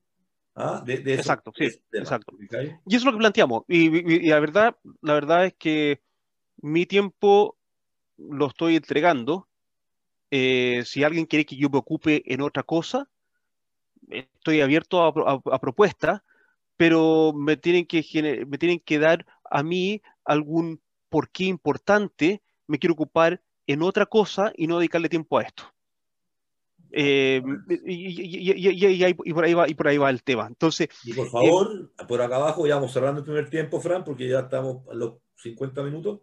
¿ah? 0.55 0.83
de, 0.85 1.15
exacto, 1.15 1.53
sí, 1.57 1.69
exacto. 1.93 2.35
Y 2.41 2.47
eso 2.47 2.79
es 2.97 3.05
lo 3.05 3.13
que 3.13 3.19
planteamos. 3.19 3.65
Y, 3.69 4.29
la 4.29 4.41
verdad, 4.41 4.77
la 5.01 5.15
verdad 5.15 5.47
es 5.47 5.55
que 5.55 6.01
mi 6.59 6.87
tiempo 6.87 7.57
lo 8.17 8.47
estoy 8.47 8.77
entregando 8.77 9.49
eh, 10.35 10.83
si 10.87 11.05
alguien 11.05 11.27
quiere 11.27 11.45
que 11.45 11.57
yo 11.57 11.69
me 11.69 11.79
ocupe 11.79 12.23
en 12.33 12.41
otra 12.41 12.63
cosa, 12.63 13.07
estoy 14.09 14.63
abierto 14.63 15.03
a, 15.05 15.59
propuestas, 15.61 16.23
pero 16.79 17.35
me 17.35 17.59
tienen, 17.59 17.87
que, 17.87 18.47
me 18.49 18.57
tienen 18.57 18.81
que 18.81 18.99
dar 18.99 19.27
a 19.51 19.63
mí 19.63 20.01
algún 20.25 20.81
porqué 21.11 21.45
importante, 21.45 22.43
me 22.67 22.79
quiero 22.79 22.95
ocupar 22.95 23.43
en 23.67 23.83
otra 23.83 24.07
cosa 24.07 24.53
y 24.57 24.67
no 24.67 24.79
dedicarle 24.79 25.11
tiempo 25.11 25.37
a 25.37 25.43
esto. 25.43 25.65
Eh, 26.93 27.43
y, 27.87 29.33
por 29.33 29.45
ahí 29.45 29.55
va, 29.55 29.69
y 29.69 29.75
por 29.75 29.89
ahí 29.89 29.97
va 29.97 30.11
el 30.11 30.23
tema. 30.23 30.47
Entonces, 30.47 30.89
y 31.05 31.15
por 31.15 31.29
favor, 31.31 31.91
por 32.07 32.21
acá 32.21 32.37
abajo, 32.37 32.67
ya 32.67 32.75
vamos 32.75 32.93
cerrando 32.93 33.21
el 33.21 33.25
primer 33.25 33.49
tiempo, 33.49 33.81
Fran, 33.81 34.05
porque 34.05 34.29
ya 34.29 34.41
estamos 34.41 34.87
a 34.89 34.95
los 34.95 35.15
50 35.37 35.83
minutos. 35.83 36.21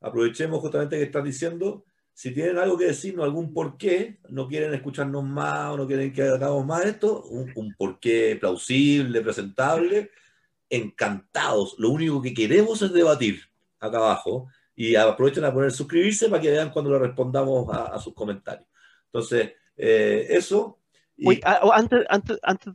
Aprovechemos 0.00 0.60
justamente 0.60 0.96
que 0.96 1.02
estás 1.02 1.24
diciendo 1.24 1.84
si 2.14 2.32
tienen 2.32 2.58
algo 2.58 2.78
que 2.78 2.84
decirnos, 2.86 3.24
algún 3.24 3.52
porqué, 3.52 4.20
no 4.28 4.46
quieren 4.46 4.72
escucharnos 4.72 5.24
más 5.24 5.72
o 5.72 5.76
no 5.76 5.86
quieren 5.86 6.12
que 6.12 6.22
hagamos 6.22 6.64
más 6.64 6.84
esto, 6.84 7.24
un, 7.24 7.50
un 7.56 7.74
porqué 7.74 8.36
plausible, 8.38 9.20
presentable, 9.20 10.10
encantados. 10.70 11.74
Lo 11.76 11.90
único 11.90 12.22
que 12.22 12.32
queremos 12.32 12.80
es 12.82 12.92
debatir 12.92 13.40
acá 13.80 13.98
abajo 13.98 14.46
y 14.76 14.94
aprovechen 14.94 15.44
a 15.44 15.52
poner 15.52 15.72
suscribirse 15.72 16.28
para 16.28 16.40
que 16.40 16.52
vean 16.52 16.70
cuando 16.70 16.92
le 16.92 17.00
respondamos 17.00 17.68
a, 17.72 17.98
sus 17.98 18.14
comentarios. 18.14 18.68
Entonces, 19.06 19.52
eh, 19.76 20.26
eso. 20.30 20.80
Ah, 21.44 21.60
oh, 21.62 21.72
antes, 21.72 22.04
antes, 22.08 22.38
antes 22.42 22.74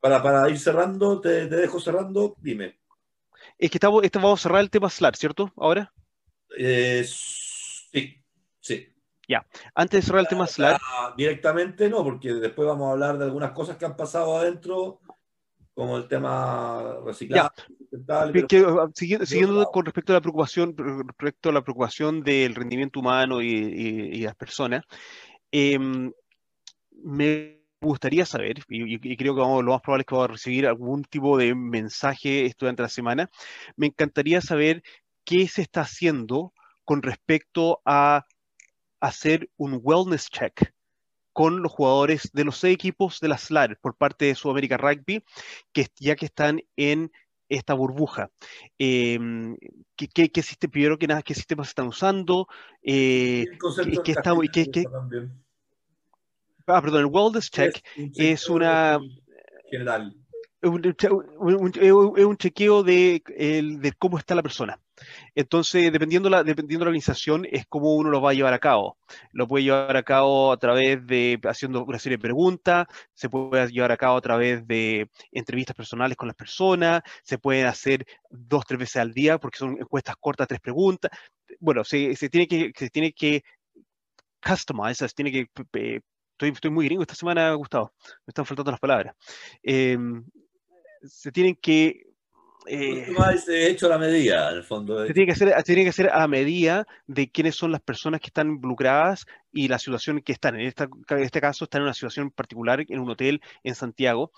para, 0.00 0.22
para, 0.22 0.50
ir 0.50 0.58
cerrando, 0.58 1.20
te, 1.20 1.46
dejo 1.46 1.80
cerrando, 1.80 2.36
dime. 2.40 2.80
Es 3.58 3.70
que 3.70 3.78
estamos, 3.78 4.02
vamos 4.14 4.40
a 4.40 4.42
cerrar 4.42 4.60
el 4.60 4.70
tema 4.70 4.90
SLAR, 4.90 5.16
¿cierto? 5.16 5.52
Ahora. 5.56 5.92
Eh, 6.58 7.04
sí. 7.06 8.22
Sí. 8.60 8.92
Ya, 9.28 9.46
antes 9.74 10.00
de 10.00 10.06
cerrar 10.06 10.20
el 10.20 10.28
tema 10.28 10.46
Slack. 10.46 10.80
Directamente 11.16 11.88
no, 11.88 12.02
porque 12.02 12.34
después 12.34 12.66
vamos 12.66 12.88
a 12.88 12.92
hablar 12.92 13.18
de 13.18 13.24
algunas 13.24 13.52
cosas 13.52 13.76
que 13.76 13.84
han 13.84 13.96
pasado 13.96 14.36
adentro, 14.36 15.00
como 15.74 15.96
el 15.96 16.08
tema 16.08 16.98
reciclaje. 17.04 17.48
Uh, 17.92 18.90
siguiendo, 18.94 19.64
con 19.66 19.84
respecto 19.84 20.12
a 20.12 20.16
la 20.16 20.20
preocupación, 20.20 20.74
respecto 20.76 21.50
a 21.50 21.52
la 21.52 21.62
preocupación 21.62 22.22
del 22.22 22.54
rendimiento 22.54 23.00
humano 23.00 23.40
y, 23.40 24.20
las 24.22 24.34
personas, 24.34 24.84
em, 25.50 26.12
me 27.02 27.62
gustaría 27.80 28.24
saber, 28.24 28.60
y, 28.68 29.16
creo 29.16 29.34
que 29.34 29.40
lo 29.40 29.62
más 29.62 29.80
probable 29.82 30.02
es 30.02 30.06
que 30.06 30.14
vamos 30.14 30.30
a 30.30 30.32
recibir 30.32 30.66
algún 30.66 31.02
tipo 31.04 31.36
de 31.36 31.54
mensaje 31.54 32.54
durante 32.58 32.82
la 32.82 32.88
semana, 32.88 33.30
me 33.76 33.88
encantaría 33.88 34.40
saber 34.40 34.82
qué 35.24 35.48
se 35.48 35.62
está 35.62 35.82
haciendo 35.82 36.52
con 36.84 37.02
respecto 37.02 37.80
a 37.84 38.24
hacer 39.00 39.50
un 39.56 39.80
wellness 39.82 40.28
check 40.30 40.72
con 41.32 41.62
los 41.62 41.72
jugadores 41.72 42.30
de 42.32 42.44
los 42.44 42.58
seis 42.58 42.74
equipos 42.74 43.18
de 43.20 43.28
la 43.28 43.38
SLAR 43.38 43.78
por 43.80 43.96
parte 43.96 44.26
de 44.26 44.34
Sudamérica 44.34 44.76
Rugby, 44.76 45.24
que 45.72 45.88
ya 45.98 46.14
que 46.14 46.26
están 46.26 46.60
en 46.76 47.10
esta 47.48 47.74
burbuja. 47.74 48.30
Em, 48.78 49.56
¿qué, 49.96 50.08
qué, 50.08 50.30
qué, 50.30 50.42
sistema, 50.42 50.70
primero 50.70 50.98
que 50.98 51.06
nada, 51.06 51.22
qué 51.22 51.34
sistemas 51.34 51.68
están 51.68 51.86
usando? 51.86 52.48
Eh, 52.82 53.46
¿qué, 54.04 54.12
está, 54.12 54.34
qué, 54.52 54.84
ah, 56.66 56.80
perdón, 56.82 57.00
el 57.00 57.06
wellness 57.06 57.50
check 57.50 57.82
es, 58.16 58.48
una... 58.48 58.98
General. 59.70 60.14
Un, 60.62 60.94
un, 61.40 62.36
chequeo 62.36 62.82
de, 62.82 63.22
de 63.26 63.92
cómo 63.98 64.18
está 64.18 64.34
la 64.34 64.42
persona. 64.42 64.78
Entonces, 65.34 65.92
dependiendo 65.92 66.28
la, 66.30 66.44
dependiendo 66.44 66.84
la 66.84 66.90
organización, 66.90 67.46
es 67.50 67.66
cómo 67.66 67.94
uno 67.94 68.10
lo 68.10 68.20
va 68.20 68.30
a 68.30 68.34
llevar 68.34 68.54
a 68.54 68.58
cabo. 68.58 68.98
Lo 69.32 69.48
puede 69.48 69.64
llevar 69.64 69.96
a 69.96 70.02
cabo 70.02 70.52
a 70.52 70.56
través 70.58 71.06
de 71.06 71.40
haciendo 71.44 71.84
una 71.84 71.98
serie 71.98 72.18
de 72.18 72.22
preguntas, 72.22 72.86
se 73.14 73.28
puede 73.28 73.68
llevar 73.68 73.92
a 73.92 73.96
cabo 73.96 74.16
a 74.16 74.20
través 74.20 74.66
de 74.66 75.08
entrevistas 75.30 75.76
personales 75.76 76.16
con 76.16 76.28
las 76.28 76.36
personas, 76.36 77.02
se 77.22 77.38
puede 77.38 77.64
hacer 77.64 78.06
dos, 78.30 78.64
tres 78.66 78.78
veces 78.80 78.96
al 78.96 79.12
día 79.12 79.38
porque 79.38 79.58
son 79.58 79.78
encuestas 79.80 80.16
cortas, 80.18 80.48
tres 80.48 80.60
preguntas. 80.60 81.10
Bueno, 81.60 81.84
se, 81.84 82.14
tiene 82.30 82.46
que, 82.46 82.72
se 82.76 82.90
tiene 82.90 83.12
que 83.12 83.42
customize, 84.44 85.08
se 85.08 85.14
tiene 85.14 85.32
que 85.32 85.46
Estoy, 86.42 86.54
estoy, 86.54 86.70
muy 86.72 86.86
gringo 86.86 87.02
esta 87.02 87.14
semana, 87.14 87.54
Gustavo. 87.54 87.92
Me 88.26 88.32
están 88.32 88.44
faltando 88.44 88.72
las 88.72 88.80
palabras. 88.80 89.14
Em, 89.62 90.24
se 91.04 91.30
tienen 91.30 91.54
que 91.54 92.02
eh, 92.66 93.14
hecho 93.48 93.86
a 93.86 93.90
la 93.90 93.98
medida, 93.98 94.50
el 94.50 94.64
fondo. 94.64 95.04
tiene 95.06 95.26
que, 95.26 95.36
ser, 95.36 95.62
tiene 95.62 95.84
que 95.84 95.92
ser 95.92 96.10
a 96.10 96.26
medida 96.26 96.84
de 97.06 97.30
quiénes 97.30 97.54
son 97.54 97.70
las 97.70 97.80
personas 97.80 98.20
que 98.20 98.26
están 98.26 98.48
involucradas 98.48 99.24
y 99.52 99.68
la 99.68 99.78
situación 99.78 100.20
que 100.20 100.32
están. 100.32 100.58
En, 100.58 100.66
este 100.66 101.40
caso, 101.40 101.64
están 101.64 101.82
en 101.82 101.84
una 101.84 101.94
situación 101.94 102.32
particular 102.32 102.84
en 102.88 102.98
un 102.98 103.10
hotel 103.10 103.40
en 103.62 103.76
Santiago. 103.76 104.32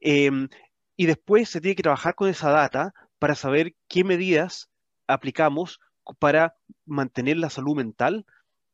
Em, 0.00 0.48
y 0.96 1.06
después 1.06 1.48
se 1.48 1.60
tiene 1.60 1.74
que 1.74 1.82
trabajar 1.82 2.14
con 2.14 2.28
esa 2.28 2.50
data 2.50 2.94
para 3.18 3.34
saber 3.34 3.74
qué 3.88 4.04
medidas 4.04 4.70
aplicamos 5.08 5.80
para 6.20 6.54
mantener 6.86 7.36
la 7.38 7.50
salud 7.50 7.74
mental, 7.74 8.26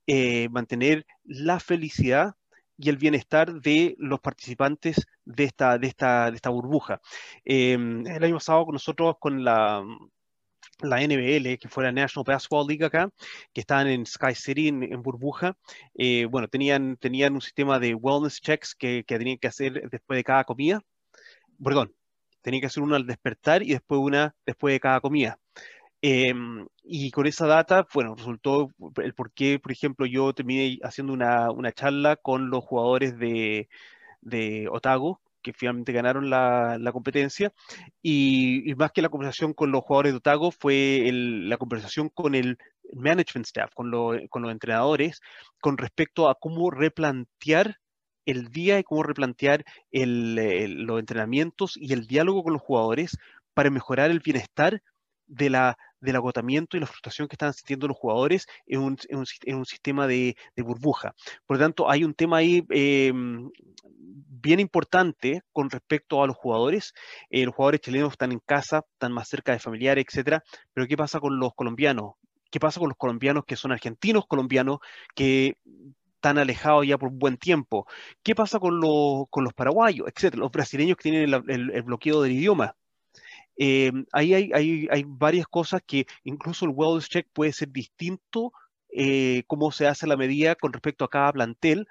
eh, 0.06 0.50
mantener 0.50 1.06
la 1.24 1.60
felicidad 1.60 2.34
y 2.76 2.88
el 2.88 2.96
bienestar 2.96 3.60
de 3.60 3.94
los 3.98 4.20
participantes 4.20 5.06
de 5.24 5.44
esta, 5.44 5.78
de 5.78 5.86
esta, 5.86 6.30
de 6.30 6.36
esta 6.36 6.50
burbuja. 6.50 7.00
Em, 7.44 8.06
el 8.06 8.24
año 8.24 8.34
pasado 8.34 8.66
nosotros 8.72 9.16
con 9.18 9.44
la, 9.44 9.84
la 10.80 11.00
NBL, 11.00 11.58
que 11.58 11.68
fue 11.68 11.84
la 11.84 11.92
National 11.92 12.24
Basketball 12.26 12.66
League 12.66 12.84
acá, 12.84 13.10
que 13.52 13.60
estaban 13.60 13.88
en 13.88 14.06
Sky 14.06 14.34
City, 14.34 14.68
en, 14.68 15.02
burbuja, 15.02 15.56
eh, 15.94 16.26
bueno, 16.26 16.48
tenían, 16.48 16.96
tenían 16.96 17.34
un 17.34 17.40
sistema 17.40 17.78
de 17.78 17.94
wellness 17.94 18.40
checks 18.40 18.74
que, 18.74 19.04
que, 19.06 19.18
tenían 19.18 19.38
que 19.38 19.48
hacer 19.48 19.88
después 19.90 20.16
de 20.16 20.24
cada 20.24 20.44
comida. 20.44 20.80
Perdón, 21.62 21.94
tenían 22.42 22.60
que 22.60 22.66
hacer 22.66 22.82
una 22.82 22.96
al 22.96 23.06
despertar 23.06 23.62
y 23.62 23.72
después 23.72 24.00
una 24.00 24.34
después 24.44 24.72
de 24.74 24.80
cada 24.80 25.00
comida. 25.00 25.38
Em, 26.06 26.66
y 26.82 27.10
con 27.12 27.26
esa 27.26 27.46
data, 27.46 27.86
bueno, 27.94 28.14
resultó 28.14 28.68
el 29.02 29.14
por 29.14 29.32
qué, 29.32 29.58
por 29.58 29.72
ejemplo, 29.72 30.04
yo 30.04 30.34
terminé 30.34 30.78
haciendo 30.82 31.14
una, 31.14 31.50
una 31.50 31.72
charla 31.72 32.16
con 32.16 32.50
los 32.50 32.62
jugadores 32.62 33.18
de, 33.18 33.70
de 34.20 34.68
Otago, 34.70 35.22
que 35.40 35.54
finalmente 35.54 35.92
ganaron 35.92 36.28
la, 36.28 36.76
la 36.78 36.92
competencia, 36.92 37.54
y, 38.02 38.74
más 38.76 38.92
que 38.92 39.00
la 39.00 39.08
conversación 39.08 39.54
con 39.54 39.72
los 39.72 39.82
jugadores 39.82 40.12
de 40.12 40.18
Otago 40.18 40.50
fue 40.50 41.10
la 41.10 41.56
conversación 41.56 42.10
con 42.10 42.34
el 42.34 42.58
management 42.92 43.46
staff, 43.46 43.72
con, 43.72 43.90
con 44.28 44.42
los 44.42 44.52
entrenadores, 44.52 45.22
con 45.58 45.78
respecto 45.78 46.28
a 46.28 46.34
cómo 46.34 46.70
replantear 46.70 47.78
el 48.26 48.50
día 48.50 48.78
y 48.78 48.84
cómo 48.84 49.04
replantear 49.04 49.64
el, 49.90 50.84
los 50.84 51.00
entrenamientos 51.00 51.78
y 51.78 51.94
el 51.94 52.06
diálogo 52.06 52.42
con 52.44 52.52
los 52.52 52.62
jugadores 52.62 53.16
para 53.54 53.70
mejorar 53.70 54.10
el 54.10 54.20
bienestar 54.20 54.82
de 55.26 55.50
la, 55.50 55.78
del 56.04 56.16
agotamiento 56.16 56.76
y 56.76 56.80
la 56.80 56.86
frustración 56.86 57.28
que 57.28 57.34
están 57.34 57.52
sintiendo 57.52 57.88
los 57.88 57.96
jugadores 57.96 58.46
en 58.66 58.80
un, 58.80 58.98
en 59.08 59.18
un, 59.18 59.26
en 59.44 59.56
un 59.56 59.66
sistema 59.66 60.06
de, 60.06 60.36
de, 60.54 60.62
burbuja. 60.62 61.14
Por 61.46 61.56
lo 61.56 61.64
tanto, 61.64 61.90
hay 61.90 62.04
un 62.04 62.14
tema 62.14 62.38
ahí 62.38 62.64
em, 62.70 63.50
bien 64.44 64.60
importante 64.60 65.42
con 65.52 65.70
respecto 65.70 66.22
a 66.22 66.26
los 66.26 66.36
jugadores. 66.36 66.92
Eh, 67.30 67.44
los 67.44 67.54
jugadores 67.54 67.80
chilenos 67.80 68.12
están 68.12 68.32
en 68.32 68.40
casa, 68.40 68.84
están 68.92 69.12
más 69.12 69.28
cerca 69.28 69.52
de 69.52 69.58
familiares, 69.58 70.04
etcétera. 70.06 70.44
Pero 70.72 70.86
¿qué 70.86 70.96
pasa 70.96 71.18
con 71.20 71.38
los 71.38 71.54
colombianos? 71.54 72.12
¿Qué 72.50 72.60
pasa 72.60 72.78
con 72.78 72.90
los 72.90 72.98
colombianos 72.98 73.44
que 73.46 73.56
son 73.56 73.72
argentinos 73.72 74.26
colombianos 74.28 74.78
que 75.14 75.56
están 76.16 76.38
alejados 76.38 76.86
ya 76.86 76.98
por 76.98 77.10
buen 77.10 77.38
tiempo? 77.38 77.86
¿Qué 78.22 78.34
pasa 78.34 78.58
con 78.58 78.78
los, 78.80 79.24
con 79.30 79.44
los 79.44 79.54
paraguayos, 79.54 80.06
etcétera? 80.08 80.40
Los 80.40 80.52
brasileños 80.52 80.96
que 80.98 81.10
tienen 81.10 81.34
el, 81.48 81.70
el 81.70 81.82
bloqueo 81.82 82.22
del 82.22 82.32
idioma. 82.32 82.76
Eh, 83.56 83.92
ahí 84.12 84.34
hay, 84.34 85.04
varias 85.06 85.46
cosas 85.46 85.82
que 85.86 86.06
incluso 86.24 86.64
el 86.64 86.72
wellness 86.74 87.08
check 87.08 87.28
puede 87.32 87.52
ser 87.52 87.70
distinto 87.70 88.52
eh, 88.90 89.44
cómo 89.46 89.72
se 89.72 89.86
hace 89.86 90.06
la 90.06 90.16
medida 90.16 90.54
con 90.54 90.72
respecto 90.72 91.04
a 91.04 91.10
cada 91.10 91.32
plantel, 91.32 91.86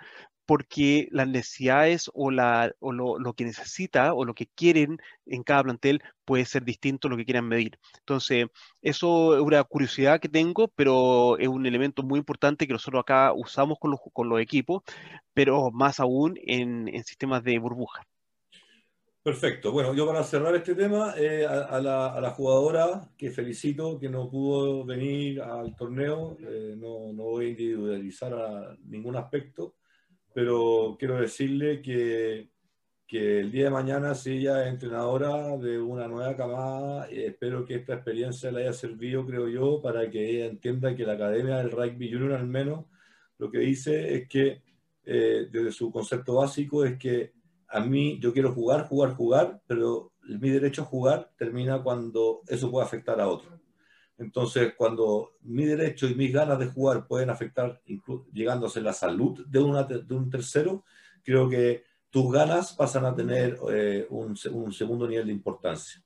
porque 0.46 1.08
las 1.12 1.28
necesidades 1.28 2.10
o, 2.14 2.32
lo, 2.32 3.34
que 3.36 3.46
necesita 3.46 4.14
o 4.14 4.26
lo 4.26 4.34
que 4.34 4.48
quieren 4.48 4.98
en 5.26 5.44
cada 5.44 5.64
plantel 5.64 6.02
puede 6.26 6.46
ser 6.46 6.64
distinto 6.64 7.08
a 7.08 7.12
lo 7.12 7.18
que 7.18 7.26
quieran 7.26 7.48
medir. 7.48 7.80
Entonces, 8.00 8.48
eso 8.82 9.36
es 9.36 9.42
una 9.42 9.64
curiosidad 9.64 10.20
que 10.20 10.30
tengo, 10.30 10.68
pero 10.70 11.38
es 11.38 11.48
un 11.48 11.66
elemento 11.66 12.04
muy 12.04 12.20
importante 12.20 12.68
que 12.68 12.74
nosotros 12.74 13.02
acá 13.02 13.34
usamos 13.34 13.80
con 13.80 13.92
los, 13.92 14.00
con 14.14 14.30
los 14.30 14.40
equipos, 14.42 14.84
pero 15.34 15.72
más 15.72 16.00
aún 16.00 16.38
en, 16.46 16.88
en 16.90 17.04
sistemas 17.06 17.44
de 17.44 17.60
burbuja. 17.60 18.04
Perfecto. 19.24 19.72
Bueno, 19.72 19.94
yo 19.94 20.06
para 20.06 20.22
cerrar 20.26 20.54
este 20.54 20.76
tema, 20.76 21.14
eh, 21.18 21.46
a, 21.46 21.80
la, 21.80 22.30
jugadora 22.32 23.10
que 23.18 23.32
felicito 23.32 23.98
que 23.98 24.10
no 24.10 24.30
pudo 24.30 24.84
venir 24.84 25.42
al 25.42 25.78
torneo, 25.78 26.36
eh, 26.42 26.76
no, 26.78 27.14
no, 27.14 27.24
voy 27.24 27.46
a 27.46 27.50
individualizar 27.52 28.34
a 28.34 28.78
ningún 28.84 29.16
aspecto, 29.16 29.76
pero 30.34 30.98
quiero 31.00 31.22
decirle 31.22 31.82
que, 31.82 32.50
que 33.08 33.40
el 33.40 33.50
día 33.50 33.66
de 33.66 33.70
mañana, 33.70 34.14
si 34.14 34.40
ella 34.40 34.64
es 34.66 34.74
entrenadora 34.74 35.58
de 35.58 35.80
una 35.80 36.10
nueva 36.10 36.36
camada, 36.36 37.10
eh, 37.10 37.28
espero 37.28 37.66
que 37.66 37.76
esta 37.76 37.94
experiencia 37.94 38.52
le 38.52 38.64
haya 38.64 38.74
servido, 38.74 39.26
creo 39.26 39.48
yo, 39.48 39.82
para 39.82 40.10
que 40.10 40.32
ella 40.32 40.48
entienda 40.48 40.98
que 40.98 41.06
la 41.06 41.14
Academia 41.14 41.60
del 41.60 41.72
Rugby 41.72 42.12
Junior 42.12 42.34
al 42.34 42.48
menos 42.48 42.88
lo 43.38 43.50
que 43.50 43.60
dice 43.60 44.16
es 44.16 44.28
que, 44.28 44.62
desde 45.06 45.72
su 45.72 45.92
concepto 45.92 46.36
básico, 46.36 46.86
es 46.86 46.98
que 46.98 47.34
a 47.74 47.80
mí 47.80 48.20
yo 48.20 48.32
quiero 48.32 48.54
jugar, 48.54 48.88
jugar, 48.88 49.16
jugar, 49.16 49.62
pero 49.66 50.12
mi 50.22 50.50
derecho 50.50 50.84
a 50.84 50.86
jugar 50.86 51.32
termina 51.38 51.82
cuando 51.82 52.42
eso 52.48 52.70
puede 52.70 52.86
afectar 52.86 53.20
a 53.20 53.28
otro. 53.28 53.60
Entonces, 54.20 54.74
cuando 54.78 55.32
mi 55.42 55.66
derecho 55.66 56.08
y 56.08 56.14
mis 56.14 56.32
ganas 56.32 56.60
de 56.60 56.68
jugar 56.68 57.08
pueden 57.08 57.32
afectar, 57.32 57.82
llegándose 58.32 58.80
la 58.80 58.94
salud 58.94 59.44
de, 59.48 59.60
una, 59.60 59.84
de 59.84 60.14
un 60.14 60.30
tercero, 60.30 60.86
creo 61.24 61.50
que 61.50 61.84
tus 62.12 62.32
ganas 62.32 62.74
pasan 62.74 63.06
a 63.06 63.16
tener 63.16 63.58
eh, 63.72 64.06
un, 64.12 64.38
un, 64.52 64.72
segundo 64.72 65.08
nivel 65.08 65.26
de 65.26 65.34
importancia, 65.34 66.00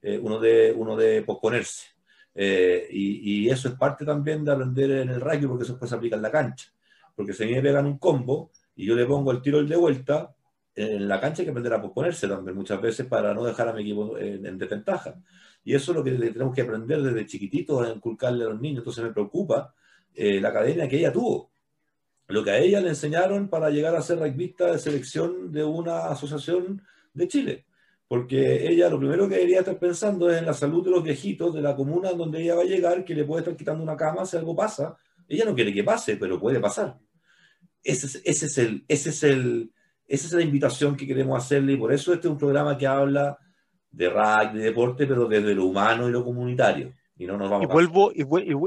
eh, 0.00 0.18
uno, 0.18 0.40
de, 0.40 0.72
uno 0.74 0.96
de 0.96 1.22
posponerse. 1.22 1.88
Eh, 2.34 2.88
y, 2.90 3.44
y, 3.44 3.50
eso 3.50 3.68
es 3.68 3.74
parte 3.74 4.06
también 4.06 4.42
de 4.42 4.52
aprender 4.52 4.90
en 4.92 5.10
el 5.10 5.20
rugby, 5.20 5.46
porque 5.46 5.64
eso 5.64 5.74
después 5.74 5.90
se 5.90 5.96
aplica 5.96 6.16
en 6.16 6.22
la 6.22 6.30
cancha. 6.30 6.72
Porque 7.14 7.34
si 7.34 7.44
me 7.44 7.60
pegan 7.60 7.84
un 7.84 7.98
combo 7.98 8.50
y 8.74 8.86
yo 8.86 8.94
le 8.94 9.04
pongo 9.04 9.32
el 9.32 9.42
tiro 9.42 9.62
de 9.62 9.76
vuelta, 9.76 10.34
en 10.80 11.08
la 11.08 11.20
cancha 11.20 11.42
hay 11.42 11.46
que 11.46 11.50
aprender 11.50 11.72
a 11.72 11.82
posponerse 11.82 12.28
también 12.28 12.56
muchas 12.56 12.80
veces 12.80 13.06
para 13.06 13.34
no 13.34 13.44
dejar 13.44 13.68
a 13.68 13.72
mi 13.72 13.82
equipo 13.82 14.16
en, 14.18 14.58
desventaja. 14.58 15.14
Y 15.64 15.74
eso 15.74 15.92
es 15.92 15.96
lo 15.96 16.04
que 16.04 16.12
tenemos 16.12 16.54
que 16.54 16.62
aprender 16.62 17.02
desde 17.02 17.26
chiquititos 17.26 17.86
a 17.86 17.90
inculcarle 17.90 18.44
a 18.44 18.48
los 18.48 18.60
niños. 18.60 18.78
Entonces 18.78 19.04
me 19.04 19.12
preocupa 19.12 19.74
eh, 20.14 20.40
la 20.40 20.48
academia 20.48 20.88
que 20.88 20.98
ella 20.98 21.12
tuvo. 21.12 21.50
Lo 22.28 22.44
que 22.44 22.50
a 22.50 22.58
ella 22.58 22.80
le 22.80 22.90
enseñaron 22.90 23.48
para 23.48 23.70
llegar 23.70 23.94
a 23.94 24.02
ser 24.02 24.18
rugbyista 24.18 24.70
de 24.70 24.78
selección 24.78 25.52
de 25.52 25.64
una 25.64 26.06
asociación 26.06 26.82
de 27.12 27.28
Chile. 27.28 27.66
Porque 28.08 28.68
ella 28.68 28.88
lo 28.88 28.98
primero 28.98 29.28
que 29.28 29.36
debería 29.36 29.60
estar 29.60 29.78
pensando 29.78 30.30
es 30.30 30.38
en 30.38 30.46
la 30.46 30.54
salud 30.54 30.84
de 30.84 30.90
los 30.90 31.02
viejitos 31.02 31.54
de 31.54 31.62
la 31.62 31.76
comuna 31.76 32.12
donde 32.12 32.42
ella 32.42 32.56
va 32.56 32.62
a 32.62 32.66
llegar, 32.66 33.04
que 33.04 33.14
le 33.14 33.24
puede 33.24 33.40
estar 33.40 33.56
quitando 33.56 33.82
una 33.82 33.96
cama 33.96 34.24
si 34.24 34.36
algo 34.36 34.56
pasa. 34.56 34.96
Ella 35.28 35.44
no 35.44 35.54
quiere 35.54 35.72
que 35.72 35.84
pase, 35.84 36.16
pero 36.16 36.40
puede 36.40 36.58
pasar. 36.58 36.98
Ese 37.82 38.20
ese 38.24 38.46
es 38.46 38.58
el, 38.58 38.84
ese 38.88 39.10
es 39.10 39.22
el, 39.22 39.72
esa 40.10 40.26
es 40.26 40.32
la 40.32 40.42
invitación 40.42 40.96
que 40.96 41.06
queremos 41.06 41.38
hacerle 41.38 41.74
y 41.74 41.76
por 41.76 41.92
eso 41.92 42.12
este 42.12 42.26
es 42.26 42.32
un 42.32 42.38
programa 42.38 42.76
que 42.76 42.84
habla 42.84 43.38
de 43.92 44.10
rugby, 44.10 44.58
de 44.58 44.64
deporte, 44.64 45.06
pero 45.06 45.26
desde 45.26 45.54
lo 45.54 45.66
humano 45.66 46.08
y 46.08 46.10
lo 46.10 46.24
comunitario. 46.24 46.92
Y, 47.16 47.26
no 47.26 47.36
nos 47.36 47.48
vamos 47.48 47.64
y, 47.64 47.72
vuelvo, 47.72 48.10
y, 48.12 48.24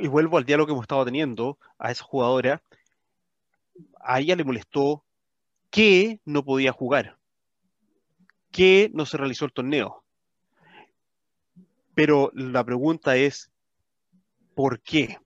vuelvo 0.08 0.38
al 0.38 0.46
diálogo 0.46 0.68
que 0.68 0.72
hemos 0.72 0.86
estado 0.86 1.04
teniendo 1.04 1.60
a 1.78 1.92
esa 1.92 2.06
jugadora. 2.06 2.64
A 4.00 4.22
ella 4.22 4.38
le 4.38 4.46
molestó 4.46 5.04
que 5.70 6.22
no 6.24 6.46
podía 6.46 6.72
jugar, 6.72 7.18
que 8.50 8.90
no 8.94 9.06
se 9.06 9.18
realizó 9.18 9.44
el 9.44 9.52
torneo. 9.52 10.06
Pero 11.94 12.32
la 12.34 12.64
pregunta 12.64 13.18
es, 13.18 13.52
¿por 14.56 14.80
qué? 14.80 15.18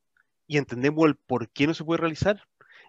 Y 0.47 0.57
entendemos 0.57 1.05
el 1.05 1.15
por 1.15 1.47
qué 1.49 1.67
no 1.67 1.75
se 1.75 1.83
puede 1.83 1.99
realizar. 1.99 2.41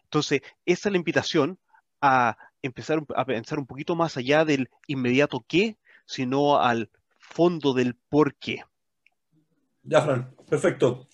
Entonces, 0.05 0.41
esa 0.65 0.89
es 0.89 0.93
la 0.93 0.99
invitación 0.99 1.59
a 2.01 2.39
empezar 2.63 3.03
a 3.15 3.25
pensar 3.25 3.59
un 3.59 3.67
poquito 3.67 3.95
más 3.97 4.17
allá 4.17 4.45
del 4.45 4.69
inmediato 4.87 5.45
qué, 5.47 5.77
sino 6.07 6.59
al 6.59 6.91
fondo 7.19 7.75
del 7.75 7.95
por 8.09 8.35
qué. 8.37 8.63
Ya, 9.83 10.03
Fran, 10.03 10.35
perfecto. 10.49 11.07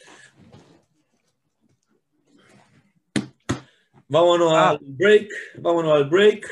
Vámonos 4.09 4.53
ah. 4.55 4.71
al 4.71 4.79
break, 4.83 5.29
vámonos 5.59 5.93
al 5.93 6.09
break. 6.09 6.47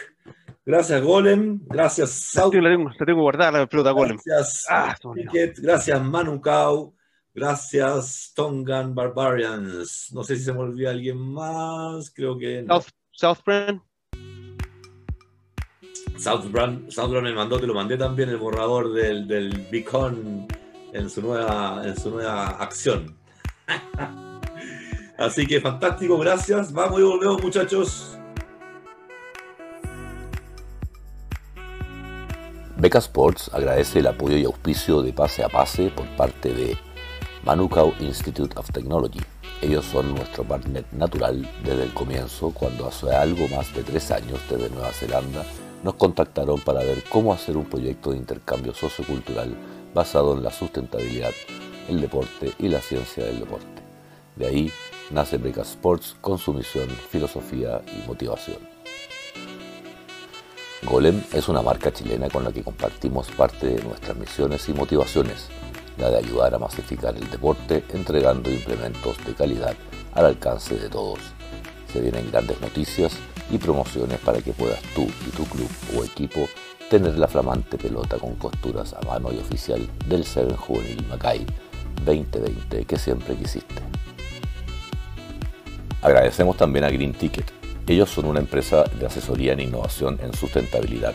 Gracias, 0.65 1.03
Golem. 1.03 1.61
Gracias, 1.67 2.11
South. 2.11 2.55
La 2.55 2.71
tengo, 2.71 2.91
la 2.91 3.07
tengo 3.07 3.23
guardada 3.23 3.61
la 3.61 3.67
pelota, 3.67 3.91
Golem. 3.91 4.19
Gracias, 4.25 4.67
ah, 4.71 4.97
Gracias, 5.57 6.03
Manukau. 6.03 6.95
Gracias, 7.35 8.33
Tongan 8.35 8.95
Barbarians. 8.95 10.11
No 10.13 10.23
sé 10.23 10.37
si 10.37 10.45
se 10.45 10.53
me 10.53 10.61
olvida 10.61 10.91
alguien 10.91 11.19
más. 11.19 12.11
Creo 12.11 12.39
que 12.39 12.63
no. 12.63 12.81
South, 12.81 12.91
Southbrand. 13.11 13.81
Southbrand, 16.23 16.89
me 17.23 17.33
mandó, 17.33 17.59
te 17.59 17.67
lo 17.67 17.75
mandé 17.75 17.97
también 17.97 18.29
el 18.29 18.37
borrador 18.37 18.93
del, 18.93 19.27
del 19.27 19.67
Beacon 19.73 20.47
en 20.93 21.11
su 21.11 21.21
nueva, 21.21 21.83
en 21.85 21.99
su 21.99 22.11
nueva 22.11 22.47
acción. 22.47 23.17
Así 25.19 25.47
que 25.47 25.61
fantástico, 25.61 26.17
gracias. 26.19 26.73
Vamos 26.73 27.01
y 27.01 27.03
volvemos, 27.03 27.43
muchachos. 27.43 28.17
Beca 32.77 32.99
Sports 32.99 33.51
agradece 33.53 33.99
el 33.99 34.07
apoyo 34.07 34.37
y 34.37 34.45
auspicio 34.45 35.03
de 35.03 35.13
Pase 35.13 35.43
a 35.43 35.49
Pase 35.49 35.91
por 35.91 36.07
parte 36.17 36.53
de 36.55 36.77
Manukau 37.45 37.95
Institute 37.99 38.57
of 38.57 38.71
Technology. 38.71 39.21
Ellos 39.61 39.85
son 39.87 40.15
nuestro 40.15 40.45
partner 40.45 40.85
natural 40.93 41.49
desde 41.65 41.83
el 41.83 41.95
comienzo, 41.95 42.51
cuando 42.51 42.87
hace 42.87 43.13
algo 43.13 43.49
más 43.49 43.75
de 43.75 43.83
tres 43.83 44.11
años 44.13 44.41
desde 44.49 44.71
Nueva 44.71 44.93
Zelanda 44.93 45.45
nos 45.83 45.95
contactaron 45.95 46.61
para 46.61 46.81
ver 46.81 47.03
cómo 47.09 47.33
hacer 47.33 47.57
un 47.57 47.65
proyecto 47.65 48.11
de 48.11 48.19
intercambio 48.19 48.75
sociocultural 48.75 49.55
basado 49.95 50.35
en 50.35 50.43
la 50.43 50.51
sustentabilidad, 50.51 51.33
el 51.89 52.01
deporte 52.01 52.53
y 52.59 52.69
la 52.69 52.81
ciencia 52.81 53.25
del 53.25 53.41
deporte. 53.41 53.83
De 54.37 54.47
ahí 54.47 54.73
nace 55.11 55.37
Breca 55.37 55.63
Sports 55.63 56.17
con 56.21 56.39
su 56.39 56.55
misión, 56.55 56.89
filosofía 56.89 57.83
y 57.87 58.07
motivación. 58.07 58.59
Golem 60.85 61.23
es 61.33 61.49
una 61.49 61.63
marca 61.63 61.93
chilena 61.93 62.29
con 62.29 62.45
la 62.45 62.53
que 62.53 62.65
compartimos 62.65 63.31
parte 63.31 63.69
de 63.69 63.85
nuestras 63.85 64.17
misiones 64.17 64.69
y 64.69 64.73
motivaciones, 64.73 65.49
la 65.99 66.11
de 66.11 66.19
ayudar 66.19 66.55
a 66.55 66.59
masificar 66.59 67.17
el 67.17 67.29
deporte 67.31 67.85
entregando 67.91 68.51
implementos 68.51 69.23
de 69.25 69.35
calidad 69.35 69.75
al 70.15 70.27
alcance 70.27 70.77
de 70.77 70.89
todos. 70.89 71.21
Se 71.93 72.01
vienen 72.01 72.31
grandes 72.31 72.61
noticias 72.61 73.17
y 73.51 73.59
promociones 73.59 74.19
para 74.21 74.41
que 74.41 74.53
puedas 74.53 74.81
tú 74.95 75.03
y 75.03 75.31
tu 75.31 75.45
club 75.45 75.69
o 75.97 76.05
equipo 76.05 76.49
tener 76.91 77.17
la 77.19 77.29
flamante 77.29 77.79
pelota 77.79 78.19
con 78.19 78.35
costuras 78.35 78.95
a 78.95 79.01
mano 79.07 79.33
y 79.33 79.39
oficial 79.39 79.89
del 80.07 80.25
Seven 80.25 80.57
Juvenil 80.57 81.07
Macay 81.09 81.47
2020 82.05 82.85
que 82.85 82.99
siempre 82.99 83.35
quisiste. 83.35 83.83
Agradecemos 86.03 86.57
también 86.57 86.85
a 86.85 86.91
Green 86.91 87.13
Ticket. 87.13 87.51
Ellos 87.87 88.11
son 88.11 88.27
una 88.27 88.41
empresa 88.41 88.85
de 88.85 89.07
asesoría 89.07 89.53
en 89.53 89.61
innovación 89.61 90.19
en 90.23 90.33
sustentabilidad. 90.35 91.15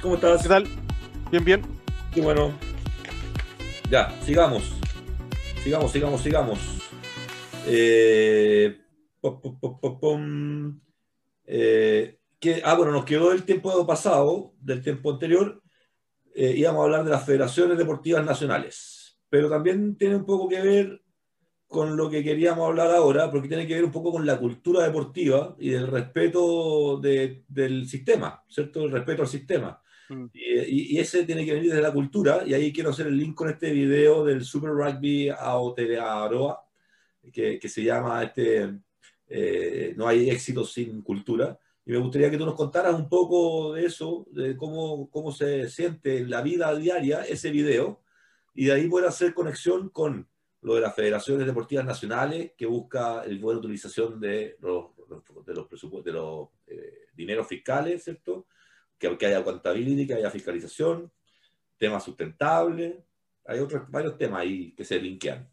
¿Cómo 0.00 0.14
estás? 0.14 0.42
¿Qué 0.42 0.48
tal? 0.48 0.64
Bien, 1.32 1.44
bien. 1.44 1.62
Qué 2.14 2.20
bueno. 2.20 2.52
Ya, 3.90 4.16
sigamos. 4.22 4.78
Sigamos, 5.64 5.90
sigamos, 5.90 6.22
sigamos. 6.22 6.58
Eh, 7.66 8.80
eh, 11.46 12.18
que, 12.38 12.62
ah, 12.64 12.74
bueno, 12.76 12.92
nos 12.92 13.04
quedó 13.04 13.32
el 13.32 13.42
tiempo 13.42 13.84
pasado, 13.88 14.54
del 14.60 14.82
tiempo 14.82 15.10
anterior. 15.10 15.60
Eh, 16.32 16.54
íbamos 16.56 16.80
a 16.80 16.84
hablar 16.84 17.04
de 17.04 17.10
las 17.10 17.26
federaciones 17.26 17.76
deportivas 17.76 18.24
nacionales. 18.24 19.18
Pero 19.28 19.50
también 19.50 19.96
tiene 19.96 20.14
un 20.14 20.24
poco 20.24 20.48
que 20.48 20.62
ver 20.62 21.02
con 21.66 21.96
lo 21.96 22.08
que 22.08 22.22
queríamos 22.22 22.68
hablar 22.68 22.92
ahora, 22.92 23.32
porque 23.32 23.48
tiene 23.48 23.66
que 23.66 23.74
ver 23.74 23.84
un 23.84 23.92
poco 23.92 24.12
con 24.12 24.24
la 24.24 24.38
cultura 24.38 24.84
deportiva 24.84 25.56
y 25.58 25.70
del 25.70 25.88
respeto 25.88 27.00
del 27.00 27.88
sistema, 27.88 28.44
¿cierto? 28.48 28.84
El 28.84 28.92
respeto 28.92 29.22
al 29.22 29.28
sistema. 29.28 29.82
Mm. 30.08 30.26
Y, 30.32 30.98
ese 30.98 31.24
tiene 31.24 31.44
que 31.44 31.54
venir 31.54 31.70
desde 31.70 31.82
la 31.82 31.92
cultura, 31.92 32.42
y 32.46 32.54
ahí 32.54 32.72
quiero 32.72 32.90
hacer 32.90 33.06
el 33.06 33.16
link 33.16 33.34
con 33.34 33.48
este 33.48 33.70
video 33.70 34.24
del 34.24 34.44
Super 34.44 34.70
Rugby 34.70 35.28
Aotearoa, 35.28 36.64
que, 37.32 37.58
que 37.58 37.68
se 37.68 37.82
llama 37.82 38.22
este, 38.22 38.78
eh, 39.28 39.94
No 39.96 40.08
hay 40.08 40.30
éxito 40.30 40.64
sin 40.64 41.02
cultura. 41.02 41.58
Y 41.84 41.92
me 41.92 41.98
gustaría 41.98 42.30
que 42.30 42.36
tú 42.36 42.44
nos 42.44 42.54
contaras 42.54 42.94
un 42.94 43.08
poco 43.08 43.72
de 43.72 43.86
eso, 43.86 44.26
de 44.30 44.56
cómo, 44.56 45.08
cómo 45.10 45.32
se 45.32 45.70
siente 45.70 46.18
en 46.18 46.30
la 46.30 46.42
vida 46.42 46.74
diaria 46.76 47.22
ese 47.22 47.50
video, 47.50 48.02
y 48.54 48.66
de 48.66 48.72
ahí 48.72 48.88
poder 48.88 49.08
hacer 49.08 49.34
conexión 49.34 49.88
con 49.90 50.28
lo 50.62 50.74
de 50.74 50.80
las 50.80 50.94
federaciones 50.94 51.46
deportivas 51.46 51.84
nacionales, 51.84 52.52
que 52.56 52.66
busca 52.66 53.22
el 53.24 53.38
buena 53.38 53.60
utilización 53.60 54.20
de 54.20 54.56
los, 54.60 54.86
de 55.46 55.54
los 55.54 55.66
presupuestos, 55.66 56.04
de 56.04 56.18
los 56.18 56.48
eh, 56.66 57.06
dineros 57.14 57.46
fiscales, 57.46 58.04
¿cierto? 58.04 58.46
Que, 58.98 59.16
que 59.16 59.26
haya 59.26 59.38
accountability, 59.38 60.06
que 60.06 60.14
haya 60.14 60.30
fiscalización, 60.30 61.10
temas 61.76 62.02
sustentables, 62.02 62.96
hay 63.46 63.60
otros 63.60 63.90
varios 63.90 64.18
temas 64.18 64.42
ahí 64.42 64.74
que 64.74 64.84
se 64.84 65.00
linkean. 65.00 65.48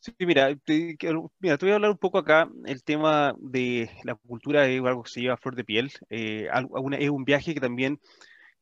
Sí, 0.00 0.12
mira 0.20 0.54
te, 0.56 0.96
mira, 1.40 1.58
te 1.58 1.66
voy 1.66 1.72
a 1.72 1.74
hablar 1.74 1.90
un 1.90 1.98
poco 1.98 2.18
acá. 2.18 2.48
El 2.64 2.82
tema 2.82 3.34
de 3.38 3.90
la 4.04 4.14
cultura 4.14 4.66
es 4.66 4.82
algo 4.82 5.02
que 5.02 5.10
se 5.10 5.20
lleva 5.20 5.34
a 5.34 5.38
flor 5.38 5.56
de 5.56 5.64
piel. 5.64 5.90
Eh, 6.08 6.48
es 6.98 7.10
un 7.10 7.24
viaje 7.24 7.52
que 7.52 7.60
también, 7.60 8.00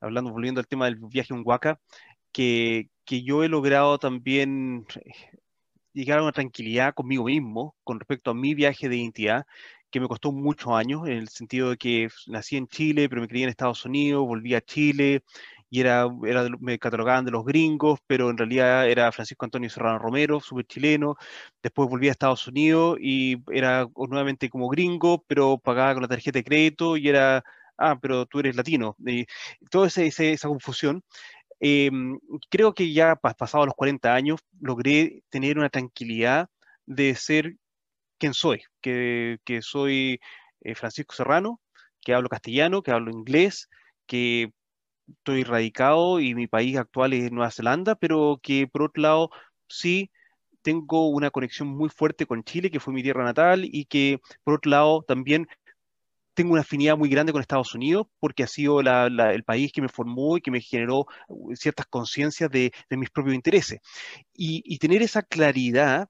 hablando, 0.01 0.33
volviendo 0.33 0.61
al 0.61 0.67
tema 0.67 0.87
del 0.87 0.97
viaje 0.97 1.35
en 1.35 1.43
Huaca, 1.45 1.79
que, 2.33 2.89
que 3.05 3.23
yo 3.23 3.45
he 3.45 3.49
logrado 3.49 3.99
también 3.99 4.87
eh, 4.97 5.13
llegar 5.93 6.19
a 6.19 6.23
una 6.23 6.33
tranquilidad 6.33 6.95
conmigo 6.95 7.25
mismo 7.25 7.77
con 7.85 8.01
respecto 8.01 8.31
a 8.31 8.35
mi 8.35 8.55
viaje 8.55 8.89
de 8.89 8.97
identidad, 8.97 9.47
que 9.97 10.01
me 10.01 10.09
costó 10.09 10.31
muchos 10.31 10.75
años, 10.75 11.07
en 11.07 11.15
el 11.15 11.29
sentido 11.29 11.71
de 11.71 11.79
que 11.79 12.09
nací 12.27 12.59
en 12.59 12.69
Chile, 12.69 13.09
pero 13.09 13.23
me 13.23 13.29
crié 13.29 13.45
en 13.45 13.49
Estados 13.49 13.85
Unidos, 13.87 14.27
volví 14.27 14.55
a 14.55 14.61
Chile, 14.61 15.23
y 15.71 15.81
era, 15.81 16.07
era 16.27 16.47
me 16.61 16.79
catalogaban 16.79 17.25
de 17.25 17.31
los 17.31 17.47
gringos, 17.47 17.99
pero 18.07 18.29
en 18.29 18.37
realidad 18.37 18.89
era 18.91 19.11
Francisco 19.11 19.47
Antonio 19.47 19.71
Serrano 19.71 19.99
Romero, 19.99 20.39
súper 20.41 20.67
chileno. 20.67 21.17
Después 21.63 21.89
volví 21.89 22.09
a 22.09 22.11
Estados 22.13 22.47
Unidos 22.47 22.99
y 23.01 23.39
era 23.51 23.89
nuevamente 23.97 24.51
como 24.51 24.69
gringo, 24.69 25.25
pero 25.27 25.57
pagaba 25.59 25.95
con 25.95 26.03
la 26.03 26.09
tarjeta 26.09 26.39
de 26.41 26.45
crédito 26.45 26.97
y 26.99 27.09
era, 27.09 27.43
ah, 27.79 27.99
pero 28.01 28.27
tú 28.27 28.41
eres 28.41 28.55
latino. 28.55 28.97
Y 29.07 29.27
toda 29.71 29.89
esa 29.89 30.49
confusión. 30.49 31.03
Em, 31.59 32.19
creo 32.51 32.75
que 32.75 32.93
ya 32.93 33.17
pasados 33.17 33.67
los 33.67 33.75
40 33.75 34.15
años 34.15 34.41
logré 34.61 35.23
tener 35.31 35.59
una 35.59 35.71
tranquilidad 35.71 36.51
de 36.85 37.15
ser 37.15 37.57
quien 38.19 38.35
soy, 38.35 38.63
que, 38.81 39.39
que 39.45 39.63
soy 39.63 40.21
eh, 40.61 40.75
Francisco 40.75 41.15
Serrano, 41.15 41.61
que 42.01 42.15
hablo 42.15 42.29
castellano, 42.29 42.83
que 42.83 42.91
hablo 42.91 43.11
inglés, 43.11 43.69
que 44.07 44.53
estoy 45.09 45.45
radicado 45.45 46.21
y 46.21 46.35
mi 46.35 46.47
país 46.47 46.77
actual 46.77 47.13
es 47.13 47.31
Nueva 47.33 47.51
Zelanda, 47.51 47.95
pero 47.95 48.41
que 48.43 48.67
por 48.67 48.83
otro 48.83 49.03
lado 49.03 49.31
sí 49.69 50.11
tengo 50.63 51.09
una 51.11 51.31
conexión 51.31 51.69
muy 51.69 51.89
fuerte 51.89 52.27
con 52.27 52.43
Chile, 52.43 52.71
que 52.71 52.81
fue 52.81 52.93
mi 52.93 53.03
tierra 53.03 53.25
natal, 53.25 53.65
y 53.65 53.85
que 53.87 54.21
por 54.45 54.55
otro 54.55 54.71
lado 54.71 55.03
también 55.03 55.47
tengo 56.37 56.53
una 56.53 56.61
afinidad 56.61 56.99
muy 56.99 57.09
grande 57.09 57.33
con 57.33 57.41
Estados 57.41 57.75
Unidos 57.75 58.09
porque 58.21 58.43
ha 58.43 58.47
sido 58.47 58.81
el 58.81 59.45
país 59.45 59.73
que 59.73 59.81
me 59.81 59.89
formó 59.89 60.37
y 60.37 60.43
que 60.43 60.51
me 60.51 60.61
generó 60.61 61.07
uh, 61.29 61.55
ciertas 61.57 61.87
conciencias 61.87 62.51
de, 62.51 62.73
mis 62.91 63.11
propios 63.11 63.35
intereses. 63.35 63.81
Y, 64.35 64.79
tener 64.79 65.03
esa 65.03 65.23
claridad, 65.23 66.09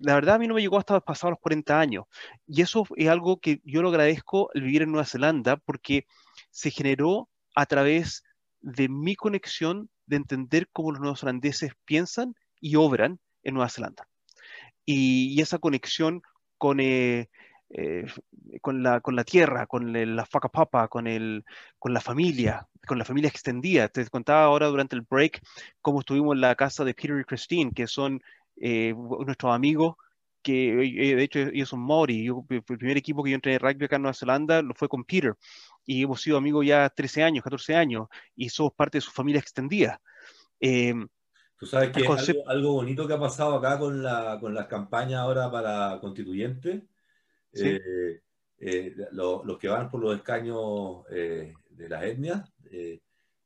la 0.00 0.14
verdad 0.14 0.36
a 0.36 0.38
mí 0.38 0.46
no 0.46 0.54
me 0.54 0.60
llegó 0.60 0.78
hasta 0.78 1.00
pasados 1.00 1.32
los 1.32 1.40
40 1.40 1.78
años. 1.78 2.04
Y 2.46 2.62
eso 2.62 2.84
es 2.96 3.08
algo 3.08 3.38
que 3.40 3.60
yo 3.64 3.82
lo 3.82 3.88
agradezco 3.88 4.50
al 4.54 4.62
vivir 4.62 4.82
en 4.82 4.92
Nueva 4.92 5.06
Zelanda 5.06 5.56
porque 5.56 6.06
se 6.50 6.70
generó 6.70 7.28
a 7.54 7.66
través 7.66 8.22
de 8.60 8.88
mi 8.88 9.16
conexión 9.16 9.90
de 10.06 10.16
entender 10.16 10.68
cómo 10.72 10.92
los 10.92 11.00
neozelandeses 11.00 11.72
piensan 11.84 12.34
y 12.60 12.76
obran 12.76 13.20
en 13.42 13.54
Nueva 13.54 13.68
Zelanda. 13.68 14.08
Y, 14.84 15.40
esa 15.40 15.58
conexión 15.58 16.22
con, 16.56 16.80
eh, 16.80 17.28
eh, 17.70 18.06
con, 18.62 18.82
la, 18.82 19.00
con 19.00 19.14
la 19.16 19.24
tierra, 19.24 19.66
con 19.66 19.92
la 19.92 20.24
papa, 20.24 20.88
con, 20.88 21.06
el, 21.06 21.44
con 21.78 21.92
la 21.92 22.00
familia, 22.00 22.66
con 22.86 22.98
la 22.98 23.04
familia 23.04 23.28
extendida. 23.28 23.88
Te 23.88 24.06
contaba 24.08 24.44
ahora 24.44 24.66
durante 24.68 24.96
el 24.96 25.02
break 25.02 25.42
cómo 25.82 26.00
estuvimos 26.00 26.34
en 26.34 26.40
la 26.40 26.54
casa 26.54 26.84
de 26.84 26.94
Peter 26.94 27.20
y 27.20 27.24
Christine, 27.24 27.72
que 27.72 27.86
son 27.86 28.22
eh, 28.60 28.94
nuestros 28.94 29.54
amigos, 29.54 29.96
que 30.42 30.72
de 30.74 31.22
hecho 31.22 31.40
ellos 31.40 31.68
son 31.68 31.80
Maori. 31.80 32.26
el 32.26 32.62
primer 32.62 32.96
equipo 32.96 33.22
que 33.22 33.30
yo 33.30 33.34
entré 33.34 33.54
en 33.54 33.60
rugby 33.60 33.84
acá 33.84 33.96
en 33.96 34.02
Nueva 34.02 34.14
Zelanda 34.14 34.62
lo 34.62 34.74
fue 34.74 34.88
con 34.88 35.04
Peter 35.04 35.34
y 35.88 36.02
hemos 36.02 36.20
sido 36.20 36.36
amigos 36.36 36.66
ya 36.66 36.90
13 36.90 37.22
años, 37.22 37.42
14 37.42 37.74
años, 37.74 38.08
y 38.36 38.50
somos 38.50 38.74
parte 38.74 38.98
de 38.98 39.02
su 39.02 39.10
familia 39.10 39.40
extendida. 39.40 40.00
Eh, 40.60 40.94
Tú 41.56 41.64
sabes 41.64 41.90
que 41.90 42.06
algo, 42.46 42.74
bonito 42.74 43.08
que 43.08 43.14
ha 43.14 43.18
pasado 43.18 43.54
acá 43.54 43.78
con, 43.78 44.02
la, 44.02 44.36
con 44.38 44.54
las 44.54 44.66
campañas 44.66 45.20
ahora 45.20 45.50
para 45.50 45.98
constituyentes. 45.98 46.82
Eh, 47.54 48.20
eh, 48.60 48.94
los 49.12 49.58
que 49.58 49.68
van 49.68 49.90
por 49.90 50.00
los 50.00 50.14
escaños 50.14 51.04
de 51.08 51.88
las 51.88 52.04
etnias 52.04 52.52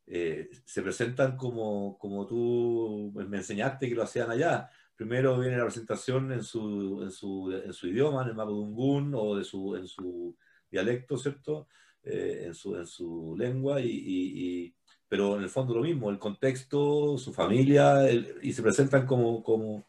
se 0.05 0.83
presentan 0.83 1.37
como, 1.37 1.97
como 1.97 2.27
tú 2.27 3.13
me 3.15 3.39
enseñaste 3.39 3.89
que 3.89 3.95
lo 3.95 4.03
hacían 4.03 4.33
allá. 4.33 4.69
Primero 5.03 5.37
viene 5.41 5.57
la 5.57 5.65
presentación 5.65 6.31
en 6.31 6.45
su, 6.45 7.01
en 7.03 7.11
su, 7.11 7.51
en 7.53 7.73
su 7.73 7.89
idioma, 7.89 8.23
en 8.23 8.29
el 8.29 8.35
mapudungún 8.37 9.13
o 9.17 9.35
de 9.37 9.43
su, 9.43 9.75
en 9.75 9.89
su 9.89 10.37
dialecto, 10.71 11.19
¿cierto? 11.19 11.67
Eh, 12.05 12.45
en, 12.47 12.55
su, 12.55 12.77
en 12.77 12.87
su 12.87 13.35
lengua, 13.37 13.81
y, 13.81 14.73
pero 15.09 15.37
en 15.37 15.43
el 15.43 15.49
fondo 15.49 15.75
lo 15.75 15.83
mismo, 15.83 16.09
el 16.09 16.21
contexto, 16.21 17.19
su 17.19 17.33
familia, 17.33 18.09
y 18.43 18.53
se 18.53 18.63
presentan 18.63 19.05
como, 19.05 19.43
como 19.43 19.89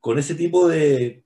con 0.00 0.18
ese 0.18 0.34
tipo 0.34 0.66
de, 0.66 1.22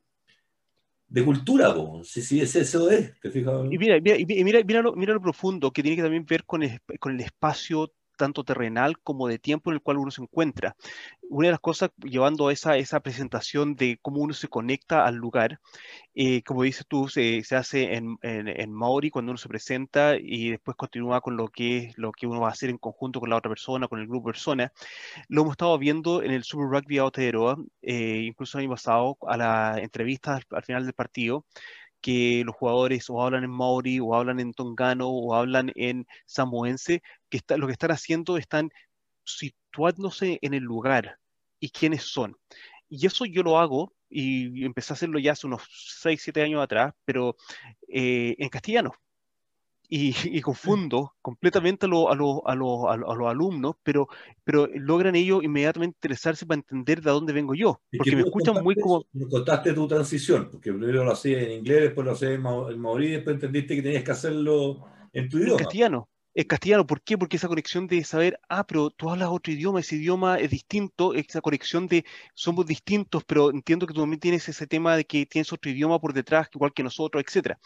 de 1.06 1.24
cultura, 1.24 1.72
si, 2.02 2.22
si 2.22 2.40
ese, 2.40 2.62
eso 2.62 2.90
es, 2.90 3.12
¿te 3.20 3.30
fijas? 3.30 3.64
Y 3.70 3.78
mira, 3.78 4.00
mira, 4.00 4.16
mira, 4.26 4.64
mira, 4.64 4.82
lo, 4.82 4.96
mira, 4.96 5.14
lo, 5.14 5.20
profundo, 5.20 5.70
que 5.70 5.82
tiene 5.82 5.94
que 5.94 6.02
también 6.02 6.26
ver 6.26 6.44
con 6.44 6.64
el, 6.64 6.80
con 6.98 7.14
el 7.14 7.20
espacio 7.20 7.92
tanto 8.20 8.44
terrenal 8.44 8.98
como 9.00 9.28
de 9.28 9.38
tiempo 9.38 9.70
en 9.70 9.76
el 9.76 9.82
cual 9.82 9.96
uno 9.96 10.10
se 10.10 10.22
encuentra. 10.22 10.76
Una 11.22 11.48
de 11.48 11.52
las 11.52 11.60
cosas, 11.60 11.90
llevando 11.98 12.50
esa, 12.50 12.76
esa 12.76 13.00
presentación 13.00 13.76
de 13.76 13.98
cómo 14.02 14.20
uno 14.20 14.34
se 14.34 14.48
conecta 14.48 15.06
al 15.06 15.14
lugar, 15.16 15.58
eh, 16.14 16.42
como 16.42 16.64
dices 16.64 16.86
tú, 16.86 17.08
se, 17.08 17.42
se 17.44 17.56
hace 17.56 17.94
en, 17.94 18.18
en, 18.22 18.72
Maori 18.72 19.10
cuando 19.10 19.32
uno 19.32 19.38
se 19.38 19.48
presenta 19.48 20.16
y 20.16 20.50
después 20.50 20.76
continúa 20.76 21.22
con 21.22 21.36
lo 21.36 21.48
que, 21.48 21.92
lo 21.96 22.12
que 22.12 22.26
uno 22.26 22.40
va 22.40 22.48
a 22.48 22.52
hacer 22.52 22.68
en 22.68 22.78
conjunto 22.78 23.20
con 23.20 23.30
la 23.30 23.36
otra 23.36 23.48
persona, 23.48 23.88
con 23.88 24.00
el 24.00 24.06
grupo 24.06 24.28
de 24.28 24.32
personas. 24.34 24.72
Lo 25.28 25.42
hemos 25.42 25.52
estado 25.52 25.78
viendo 25.78 26.22
en 26.22 26.32
el 26.32 26.44
Super 26.44 26.66
Rugby 26.68 26.98
Aotearoa, 26.98 27.56
eh, 27.82 28.22
incluso 28.26 28.58
el 28.58 28.64
año 28.64 28.72
pasado, 28.72 29.16
a 29.26 29.36
la 29.38 29.78
entrevista 29.78 30.38
al 30.50 30.64
final 30.64 30.84
del 30.84 30.94
partido 30.94 31.46
que 32.00 32.42
los 32.44 32.56
jugadores 32.56 33.08
o 33.10 33.22
hablan 33.22 33.44
en 33.44 33.50
Maori 33.50 34.00
o 34.00 34.14
hablan 34.14 34.40
en 34.40 34.52
Tongano 34.52 35.08
o 35.08 35.34
hablan 35.34 35.72
en 35.74 36.06
samoense, 36.26 37.02
que 37.30 37.38
está, 37.38 37.56
lo 37.56 37.66
que 37.66 37.72
están 37.72 37.92
haciendo 37.92 38.36
están 38.36 38.70
situándose 39.24 40.38
en 40.42 40.54
el 40.54 40.62
lugar 40.62 41.18
y 41.58 41.70
quiénes 41.70 42.04
son. 42.04 42.36
Y 42.88 43.06
eso 43.06 43.24
yo 43.24 43.42
lo 43.42 43.58
hago 43.58 43.94
y 44.08 44.64
empecé 44.64 44.92
a 44.92 44.94
hacerlo 44.94 45.20
ya 45.20 45.32
hace 45.32 45.46
unos 45.46 45.62
6, 46.00 46.20
7 46.20 46.42
años 46.42 46.62
atrás, 46.62 46.92
pero 47.04 47.36
eh, 47.86 48.34
en 48.38 48.48
castellano. 48.48 48.92
y, 49.88 50.12
confundo 50.42 51.14
completamente 51.22 51.86
a, 51.86 51.88
a, 51.88 52.12
a, 52.12 52.56
los 52.56 53.28
alumnos, 53.28 53.76
pero, 53.84 54.08
pero 54.42 54.68
logran 54.74 55.14
ellos 55.14 55.44
inmediatamente 55.44 55.96
interesarse 55.98 56.46
para 56.46 56.58
entender 56.58 57.00
de 57.02 57.10
dónde 57.10 57.32
vengo 57.32 57.54
yo, 57.54 57.80
porque 57.96 58.16
me 58.16 58.22
escuchan 58.22 58.62
muy 58.62 58.74
como... 58.74 59.04
Me 59.12 59.28
contaste 59.28 59.72
tu 59.72 59.86
transición, 59.86 60.48
porque 60.50 60.72
primero 60.72 61.04
lo 61.04 61.12
hacías 61.12 61.42
en 61.42 61.52
inglés, 61.52 61.82
después 61.82 62.04
lo 62.04 62.12
hacías 62.12 62.32
en 62.32 62.80
maorí, 62.80 63.10
después 63.10 63.34
entendiste 63.34 63.76
que 63.76 63.82
tenías 63.82 64.04
que 64.04 64.10
hacerlo 64.10 64.86
en 65.12 65.28
tu 65.28 65.38
idioma. 65.38 65.52
En 65.52 65.58
castellano 65.58 66.08
es 66.34 66.46
castellano. 66.46 66.86
¿Por 66.86 67.02
qué? 67.02 67.18
Porque 67.18 67.36
esa 67.36 67.48
conexión 67.48 67.86
de 67.86 68.04
saber, 68.04 68.38
ah, 68.48 68.66
pero 68.66 68.90
tú 68.90 69.10
hablas 69.10 69.28
otro 69.30 69.52
idioma, 69.52 69.80
ese 69.80 69.96
idioma 69.96 70.38
es 70.38 70.50
distinto, 70.50 71.14
esa 71.14 71.40
conexión 71.40 71.86
de 71.86 72.04
somos 72.34 72.66
distintos, 72.66 73.24
pero 73.24 73.50
entiendo 73.50 73.86
que 73.86 73.94
tú 73.94 74.00
también 74.00 74.20
tienes 74.20 74.48
ese 74.48 74.66
tema 74.66 74.96
de 74.96 75.04
que 75.04 75.26
tienes 75.26 75.52
otro 75.52 75.70
idioma 75.70 75.98
por 75.98 76.12
detrás, 76.12 76.48
igual 76.54 76.72
que 76.72 76.82
nosotros, 76.82 77.22
etcétera. 77.26 77.58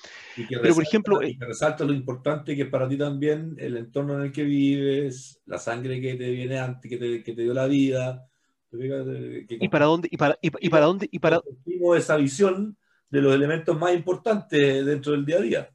pero, 0.49 0.75
por 0.75 0.83
ejemplo... 0.83 1.23
Y 1.23 1.39
que 1.39 1.45
resalta 1.45 1.85
lo 1.85 1.93
importante 1.93 2.57
que 2.57 2.63
es 2.63 2.69
para 2.69 2.89
ti 2.89 2.97
también 2.97 3.55
el 3.59 3.77
entorno 3.77 4.15
en 4.17 4.23
el 4.23 4.33
que 4.33 4.45
vives, 4.45 5.41
la 5.47 5.59
sangre 5.59 6.01
que 6.01 6.15
te 6.15 6.31
viene 6.31 6.59
antes, 6.59 6.91
que 6.91 6.97
te, 6.97 7.23
que 7.23 7.33
te 7.35 7.43
dio 7.43 7.55
la 7.55 7.67
vida. 7.67 8.27
¿Y 8.73 9.69
para 9.69 9.85
dónde? 9.85 10.09
¿Y 10.11 10.17
para, 10.17 10.39
y, 10.41 10.69
para 10.69 10.87
dónde? 10.87 11.09
Y 11.13 11.19
para... 11.21 11.41
esa 11.97 12.17
visión 12.17 12.77
de 13.09 13.21
los 13.21 13.33
elementos 13.33 13.79
más 13.79 13.95
importantes 13.95 14.85
dentro 14.85 15.13
del 15.13 15.25
día 15.25 15.37
a 15.37 15.41
día 15.41 15.74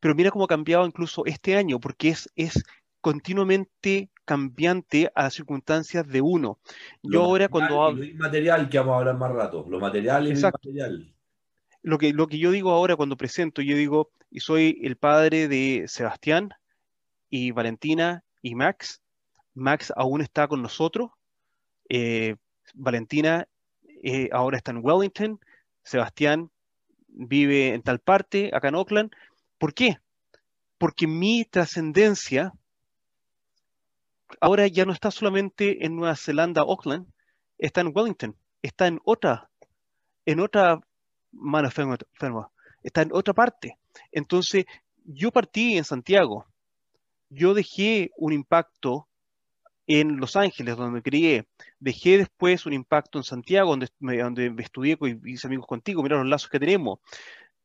pero 0.00 0.14
mira 0.14 0.30
cómo 0.30 0.44
ha 0.44 0.48
cambiado 0.48 0.86
incluso 0.86 1.24
este 1.26 1.56
año, 1.56 1.80
porque 1.80 2.10
es, 2.10 2.30
es 2.36 2.62
continuamente 3.00 4.10
cambiante 4.24 5.10
a 5.14 5.24
las 5.24 5.34
circunstancias 5.34 6.06
de 6.06 6.20
uno. 6.20 6.58
Yo 7.02 7.22
ahora 7.22 7.48
cuando 7.48 7.82
hablo... 7.82 8.04
Lo 8.04 8.14
material 8.16 8.68
que 8.68 8.78
vamos 8.78 8.94
a 8.94 8.98
hablar 8.98 9.16
más 9.16 9.32
rato, 9.32 9.64
lo 9.68 9.78
material 9.78 10.26
y 10.26 10.32
lo 10.32 10.38
inmaterial. 10.38 11.14
Lo 11.82 11.98
que, 11.98 12.12
lo 12.12 12.26
que 12.26 12.38
yo 12.38 12.50
digo 12.50 12.72
ahora 12.72 12.96
cuando 12.96 13.16
presento, 13.16 13.62
yo 13.62 13.76
digo, 13.76 14.10
y 14.30 14.40
soy 14.40 14.80
el 14.82 14.96
padre 14.96 15.46
de 15.46 15.84
Sebastián 15.86 16.50
y 17.30 17.52
Valentina 17.52 18.24
y 18.42 18.56
Max. 18.56 19.00
Max 19.54 19.92
aún 19.96 20.20
está 20.20 20.48
con 20.48 20.60
nosotros. 20.62 21.10
Eh, 21.88 22.34
Valentina 22.74 23.46
eh, 24.02 24.28
ahora 24.32 24.56
está 24.56 24.72
en 24.72 24.80
Wellington. 24.82 25.38
Sebastián 25.84 26.50
vive 27.06 27.74
en 27.74 27.82
tal 27.82 28.00
parte, 28.00 28.50
acá 28.52 28.68
en 28.68 28.74
Oakland. 28.74 29.12
¿Por 29.58 29.74
qué? 29.74 29.98
Porque 30.78 31.06
mi 31.06 31.44
trascendencia 31.44 32.52
ahora 34.40 34.66
ya 34.66 34.84
no 34.84 34.92
está 34.92 35.10
solamente 35.10 35.84
en 35.84 35.96
Nueva 35.96 36.16
Zelanda, 36.16 36.62
Auckland, 36.62 37.06
está 37.58 37.80
en 37.80 37.92
Wellington, 37.94 38.36
está 38.62 38.86
en 38.86 39.00
otra, 39.04 39.48
en 40.24 40.40
otra 40.40 40.80
mano 41.32 41.68
enferma, 41.68 41.96
está 42.82 43.02
en 43.02 43.10
otra 43.12 43.34
parte. 43.34 43.78
Entonces, 44.12 44.64
yo 45.04 45.30
partí 45.30 45.76
en 45.76 45.84
Santiago, 45.84 46.46
yo 47.30 47.54
dejé 47.54 48.10
un 48.16 48.32
impacto 48.32 49.08
en 49.86 50.16
Los 50.16 50.34
Ángeles, 50.34 50.76
donde 50.76 50.92
me 50.92 51.02
crié, 51.02 51.46
dejé 51.78 52.18
después 52.18 52.66
un 52.66 52.72
impacto 52.72 53.18
en 53.18 53.24
Santiago, 53.24 53.70
donde, 53.70 53.88
donde 54.00 54.54
estudié 54.58 54.98
y 55.00 55.32
hice 55.32 55.46
amigos 55.46 55.66
contigo, 55.66 56.02
mira 56.02 56.16
los 56.16 56.26
lazos 56.26 56.50
que 56.50 56.58
tenemos. 56.58 56.98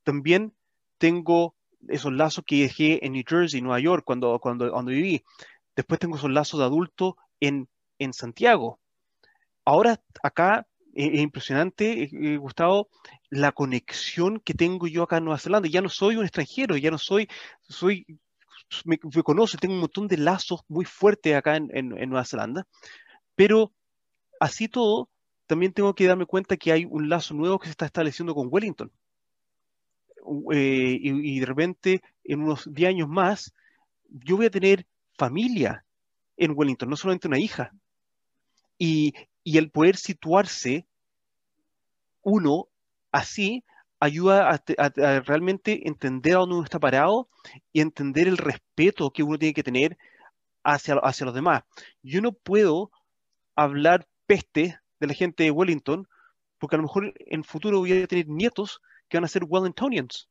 También 0.03 0.53
tengo 0.99 1.55
esos 1.87 2.13
lazos 2.13 2.43
que 2.45 2.61
dejé 2.61 3.05
en 3.05 3.13
New 3.13 3.23
Jersey, 3.27 3.61
Nueva 3.61 3.79
York, 3.79 4.03
cuando, 4.05 4.39
cuando, 4.39 4.71
cuando 4.71 4.91
viví. 4.91 5.23
Después 5.75 5.99
tengo 5.99 6.17
esos 6.17 6.31
lazos 6.31 6.59
de 6.59 6.65
adulto 6.65 7.17
en, 7.39 7.67
en 7.99 8.13
Santiago. 8.13 8.79
Ahora 9.65 10.01
acá 10.23 10.67
es 10.93 11.19
impresionante, 11.19 12.03
eh, 12.03 12.37
Gustavo, 12.37 12.89
la 13.29 13.51
conexión 13.51 14.39
que 14.39 14.53
tengo 14.53 14.87
yo 14.87 15.03
acá 15.03 15.17
en 15.17 15.25
Nueva 15.25 15.39
Zelanda. 15.39 15.69
Ya 15.69 15.81
no 15.81 15.89
soy 15.89 16.17
un 16.17 16.23
extranjero, 16.23 16.75
ya 16.77 16.91
no 16.91 16.97
soy, 16.97 17.27
soy 17.61 18.05
me, 18.85 18.99
me 19.15 19.23
conoce, 19.23 19.57
tengo 19.57 19.73
un 19.75 19.81
montón 19.81 20.07
de 20.07 20.17
lazos 20.17 20.61
muy 20.67 20.85
fuertes 20.85 21.35
acá 21.35 21.55
en, 21.55 21.69
en 21.73 22.09
Nueva 22.09 22.25
Zelanda, 22.25 22.67
pero 23.35 23.73
así 24.39 24.67
todo, 24.67 25.09
también 25.47 25.73
tengo 25.73 25.93
que 25.93 26.05
darme 26.05 26.25
cuenta 26.25 26.57
que 26.57 26.71
hay 26.71 26.85
un 26.85 27.09
lazo 27.09 27.33
nuevo 27.33 27.59
que 27.59 27.67
se 27.67 27.71
está 27.71 27.85
estableciendo 27.85 28.33
con 28.33 28.47
Wellington. 28.49 28.91
Eh, 30.51 30.99
y, 31.01 31.39
de 31.39 31.45
repente 31.45 32.01
en 32.23 32.41
unos 32.43 32.71
10 32.71 32.89
años 32.89 33.09
más, 33.09 33.53
yo 34.09 34.37
voy 34.37 34.47
a 34.47 34.51
tener 34.51 34.85
familia 35.17 35.85
en 36.37 36.53
Wellington, 36.55 36.89
no 36.89 36.95
solamente 36.95 37.27
una 37.27 37.39
hija. 37.39 37.71
Y, 38.77 39.13
el 39.43 39.71
poder 39.71 39.95
situarse 39.95 40.85
uno 42.21 42.67
así 43.11 43.63
ayuda 43.99 44.49
a, 44.77 44.89
realmente 45.21 45.87
entender 45.87 46.35
a 46.35 46.39
dónde 46.39 46.55
uno 46.55 46.63
está 46.63 46.79
parado 46.79 47.27
y 47.73 47.81
entender 47.81 48.27
el 48.27 48.37
respeto 48.37 49.11
que 49.11 49.23
uno 49.23 49.39
tiene 49.39 49.53
que 49.53 49.63
tener 49.63 49.97
hacia, 50.63 50.95
hacia 50.95 51.25
los 51.25 51.35
demás. 51.35 51.63
Yo 52.03 52.21
no 52.21 52.33
puedo 52.33 52.91
hablar 53.55 54.07
peste 54.27 54.79
de 54.99 55.07
la 55.07 55.13
gente 55.13 55.43
de 55.43 55.51
Wellington 55.51 56.07
porque 56.59 56.75
a 56.75 56.77
lo 56.77 56.83
mejor 56.83 57.13
en 57.17 57.43
futuro 57.43 57.79
voy 57.79 58.03
a 58.03 58.07
tener 58.07 58.27
nietos 58.27 58.81
que 59.11 59.17
van 59.17 59.25
a 59.25 59.27
ser 59.27 59.43
Wellingtonians. 59.43 60.29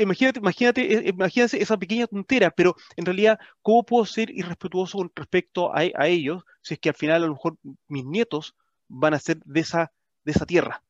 Imagínate, 0.00 0.38
imagínate, 0.38 0.80
eh, 0.94 1.08
imagínate 1.08 1.60
esa 1.60 1.76
pequeña 1.76 2.06
tontera, 2.06 2.50
pero 2.50 2.76
en 2.96 3.04
realidad, 3.04 3.38
¿cómo 3.60 3.84
puedo 3.84 4.04
ser 4.06 4.30
irrespetuoso 4.30 4.98
con 4.98 5.12
respecto 5.14 5.74
a, 5.74 6.06
ellos 6.06 6.44
si 6.62 6.74
es 6.74 6.80
que 6.80 6.90
al 6.90 6.94
final 6.94 7.22
a 7.22 7.26
lo 7.26 7.34
mejor 7.34 7.56
mis 7.88 8.04
nietos 8.04 8.54
van 8.88 9.14
a 9.14 9.18
ser 9.18 9.38
de 9.44 9.60
esa, 9.60 9.92
de 10.24 10.32
esa 10.32 10.46
tierra? 10.46 10.82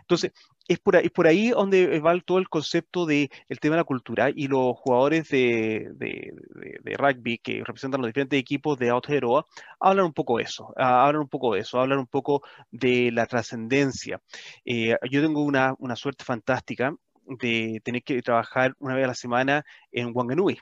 Entonces, 0.00 0.32
es 0.70 0.78
por, 0.78 1.26
ahí, 1.26 1.50
donde 1.50 1.98
va 1.98 2.16
todo 2.20 2.38
el 2.38 2.48
concepto 2.48 3.04
del 3.04 3.28
tema 3.60 3.74
de 3.74 3.80
la 3.80 3.84
cultura 3.84 4.30
y 4.32 4.46
los 4.46 4.76
jugadores 4.76 5.28
de, 5.28 5.90
rugby 6.96 7.38
que 7.38 7.64
representan 7.64 8.00
los 8.00 8.08
diferentes 8.08 8.38
equipos 8.38 8.78
de 8.78 8.90
Aotearoa 8.90 9.44
hablan 9.80 10.06
un 10.06 10.12
poco 10.12 10.38
de 10.38 10.44
eso, 10.44 10.72
ah, 10.76 11.06
hablan 11.06 11.22
un 11.22 11.28
poco 11.28 11.54
de 11.54 11.60
eso, 11.62 11.80
hablan 11.80 11.98
un 11.98 12.06
poco 12.06 12.44
de 12.70 13.10
la 13.10 13.26
trascendencia. 13.26 14.22
Eh, 14.64 14.96
yo 15.10 15.20
tengo 15.20 15.42
una, 15.42 15.74
suerte 15.96 16.24
fantástica 16.24 16.94
de 17.24 17.80
tener 17.84 18.04
que 18.04 18.22
trabajar 18.22 18.76
una 18.78 18.94
vez 18.94 19.06
a 19.06 19.08
la 19.08 19.14
semana 19.14 19.64
en 19.90 20.12
Wanganui, 20.14 20.60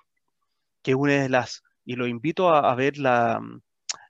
que 0.82 0.92
es 0.92 0.96
una 0.96 1.22
de 1.22 1.28
las, 1.28 1.62
y 1.84 1.96
lo 1.96 2.06
invito 2.06 2.48
a, 2.48 2.74
ver 2.74 2.96
la 2.96 3.42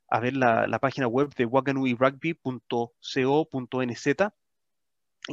a 0.08 0.20
ver 0.20 0.36
la, 0.36 0.78
página 0.80 1.08
web 1.08 1.34
de 1.34 1.44
wanganuirugby.co.nz 1.44 4.32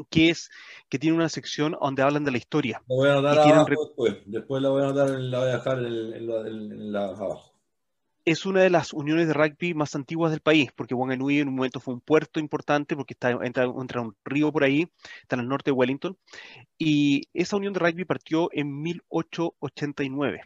que 0.04 0.30
es 0.30 0.50
que 0.89 1.00
tiene 1.00 1.16
una 1.16 1.30
sección 1.30 1.78
donde 1.80 2.04
hablan 2.04 2.24
de 2.24 2.32
la 2.32 2.38
historia. 2.38 2.82
Lo 2.88 2.96
voy 2.96 3.10
a 3.10 3.14
anotar 3.14 3.66
después. 3.68 4.18
Después 4.26 4.62
la 4.62 4.70
voy 4.70 4.82
a 4.82 4.86
anotar, 4.86 5.10
la 5.10 5.39
voy 5.39 5.50
a 5.50 5.52
dejar 5.54 5.80
en, 5.80 6.91
la, 6.91 7.06
abajo. 7.06 7.54
Es 8.26 8.46
una 8.48 8.62
de 8.62 8.72
las 8.72 8.91
uniones 8.91 9.28
de 9.28 9.34
rugby 9.34 9.76
más 9.76 9.96
antiguas 9.96 10.32
del 10.32 10.41
país, 10.41 10.72
porque 10.76 10.96
Wanganui 10.96 11.39
en 11.39 11.48
un 11.48 11.56
momento 11.56 11.80
fue 11.80 11.93
un 11.93 12.02
puerto 12.02 12.39
importante, 12.39 12.96
porque 12.96 13.14
está, 13.14 13.32
entra, 13.32 13.66
entra 13.66 14.02
un 14.02 14.16
río 14.26 14.52
por 14.52 14.64
ahí, 14.64 14.88
está 15.22 15.36
en 15.36 15.41
el 15.41 15.48
norte 15.48 15.70
de 15.70 15.76
Wellington, 15.76 16.18
y 16.80 17.28
esa 17.34 17.58
unión 17.58 17.74
de 17.74 17.80
rugby 17.80 18.04
partió 18.04 18.50
en 18.52 18.82
1889 18.82 20.41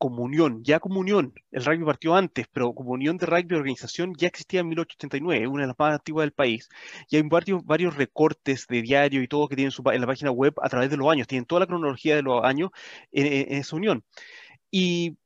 comunión, 0.00 0.64
ya 0.64 0.80
comunión, 0.80 1.34
el 1.52 1.62
rugby 1.62 1.84
partió 1.84 2.14
antes, 2.14 2.46
pero 2.50 2.72
comunión 2.74 3.18
de 3.18 3.26
rugby 3.26 3.54
organización 3.54 4.14
ya 4.16 4.28
existía 4.28 4.60
en 4.60 4.68
1889, 4.68 5.46
una 5.46 5.64
de 5.64 5.66
las 5.68 5.78
más 5.78 5.92
antiguas 5.92 6.24
del 6.24 6.32
país. 6.32 6.70
Y 7.10 7.16
hay 7.16 7.22
varios, 7.22 7.94
recortes 7.94 8.66
de 8.66 8.80
diario 8.80 9.22
y 9.22 9.28
todo 9.28 9.46
que 9.46 9.56
tienen 9.56 9.74
en 9.92 10.00
la 10.00 10.06
página 10.06 10.30
web 10.30 10.54
a 10.62 10.70
través 10.70 10.88
de 10.88 10.96
los 10.96 11.06
años, 11.12 11.26
tienen 11.26 11.44
toda 11.44 11.60
la 11.60 11.66
cronología 11.66 12.16
de 12.16 12.22
los 12.22 12.42
años 12.42 12.70
en, 13.12 13.58
esa 13.58 13.76
unión. 13.76 14.02
Y, 14.70 15.18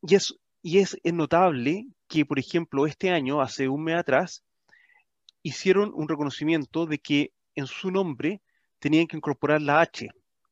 y, 0.00 0.14
es, 0.14 0.38
y 0.62 0.78
es 0.78 0.96
notable 1.02 1.88
que, 2.06 2.24
por 2.24 2.38
ejemplo, 2.38 2.86
este 2.86 3.10
año, 3.10 3.40
hace 3.40 3.68
un 3.68 3.82
mes 3.82 3.96
atrás, 3.96 4.44
hicieron 5.42 5.90
un 5.92 6.08
reconocimiento 6.08 6.86
de 6.86 6.98
que 7.00 7.32
en 7.56 7.66
su 7.66 7.90
nombre 7.90 8.40
tenían 8.78 9.08
que 9.08 9.16
incorporar 9.16 9.60
la 9.60 9.80
H. 9.80 10.08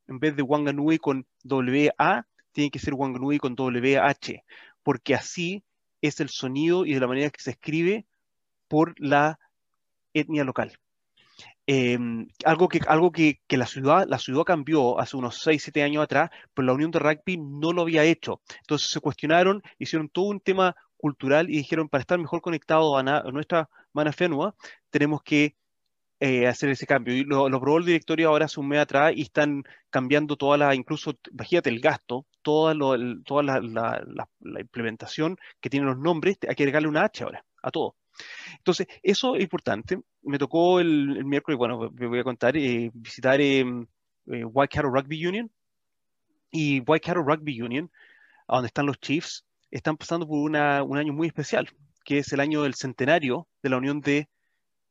En 0.08 0.18
vez 0.18 0.34
de 0.34 0.42
Wanganui 0.42 0.98
con 0.98 1.26
WA, 1.44 2.26
tiene 2.52 2.70
que 2.70 2.78
ser 2.78 2.94
Wanganui 2.94 3.38
con 3.38 3.54
WH, 3.54 4.44
porque 4.82 5.14
así 5.14 5.64
es 6.00 6.20
el 6.20 6.28
sonido 6.28 6.84
y 6.86 6.94
de 6.94 7.00
la 7.00 7.06
manera 7.06 7.30
que 7.30 7.40
se 7.40 7.52
escribe 7.52 8.06
por 8.68 8.94
la 8.98 9.38
etnia 10.14 10.44
local. 10.44 10.78
Em, 11.66 12.28
algo 12.44 12.68
que, 12.68 12.80
algo 12.88 13.12
que, 13.12 13.38
la, 13.50 13.66
ciudad, 13.66 14.06
la 14.08 14.18
ciudad 14.18 14.42
cambió 14.42 14.98
hace 14.98 15.16
unos 15.16 15.38
6, 15.42 15.62
7 15.62 15.82
años 15.82 16.02
atrás, 16.02 16.30
pero 16.54 16.66
la 16.66 16.72
Unión 16.72 16.90
de 16.90 16.98
Rugby 16.98 17.36
no 17.38 17.72
lo 17.72 17.82
había 17.82 18.04
hecho. 18.04 18.40
Entonces 18.60 18.90
se 18.90 19.00
cuestionaron, 19.00 19.62
hicieron 19.78 20.08
todo 20.08 20.26
un 20.26 20.40
tema 20.40 20.74
cultural 20.96 21.50
y 21.50 21.58
dijeron, 21.58 21.88
para 21.88 22.00
estar 22.00 22.18
mejor 22.18 22.40
conectados 22.40 22.98
a, 22.98 23.22
nuestra 23.30 23.68
mana 23.92 24.12
fenua, 24.12 24.54
tenemos 24.90 25.22
que 25.22 25.56
eh, 26.20 26.46
hacer 26.48 26.70
ese 26.70 26.86
cambio. 26.86 27.14
Y 27.14 27.24
lo, 27.24 27.48
lo, 27.48 27.60
probó 27.60 27.78
el 27.78 27.84
directorio 27.86 28.28
ahora 28.28 28.46
hace 28.46 28.60
un 28.60 28.68
mes 28.68 28.80
atrás 28.80 29.12
y 29.14 29.22
están 29.22 29.64
cambiando 29.90 30.36
toda 30.36 30.58
la, 30.58 30.74
incluso, 30.74 31.14
imagínate 31.30 31.70
el 31.70 31.80
gasto, 31.80 32.26
toda, 32.42 32.74
la, 32.74 34.28
implementación 34.60 35.38
que 35.60 35.70
tienen 35.70 35.88
los 35.88 35.98
nombres, 35.98 36.38
hay 36.48 36.54
que 36.54 36.62
agregarle 36.64 36.88
una 36.88 37.04
H 37.04 37.24
ahora, 37.24 37.44
a 37.62 37.70
todo. 37.70 37.96
Entonces, 38.58 38.86
eso 39.02 39.36
es 39.36 39.42
importante. 39.42 40.00
Me 40.22 40.38
tocó 40.38 40.80
el, 40.80 41.24
miércoles, 41.24 41.58
bueno, 41.58 41.90
me 41.90 42.06
voy 42.06 42.18
a 42.18 42.24
contar, 42.24 42.56
eh, 42.56 42.90
visitar 42.92 43.40
eh, 43.40 43.60
eh, 44.26 44.44
White 44.44 44.76
Cattle 44.76 44.90
Rugby 44.92 45.26
Union, 45.26 45.50
y 46.52 46.80
Waikato 46.80 47.22
Rugby 47.22 47.60
Union, 47.60 47.90
donde 48.46 48.66
están 48.66 48.86
los 48.86 49.00
Chiefs, 49.00 49.44
están 49.70 49.96
pasando 49.96 50.28
por 50.28 50.38
un 50.38 50.54
año 50.54 51.12
muy 51.12 51.26
especial, 51.26 51.68
que 52.04 52.18
es 52.18 52.32
el 52.32 52.40
año 52.40 52.62
del 52.62 52.74
centenario 52.74 53.48
de 53.62 53.70
la 53.70 53.78
Unión 53.78 54.00
de 54.00 54.28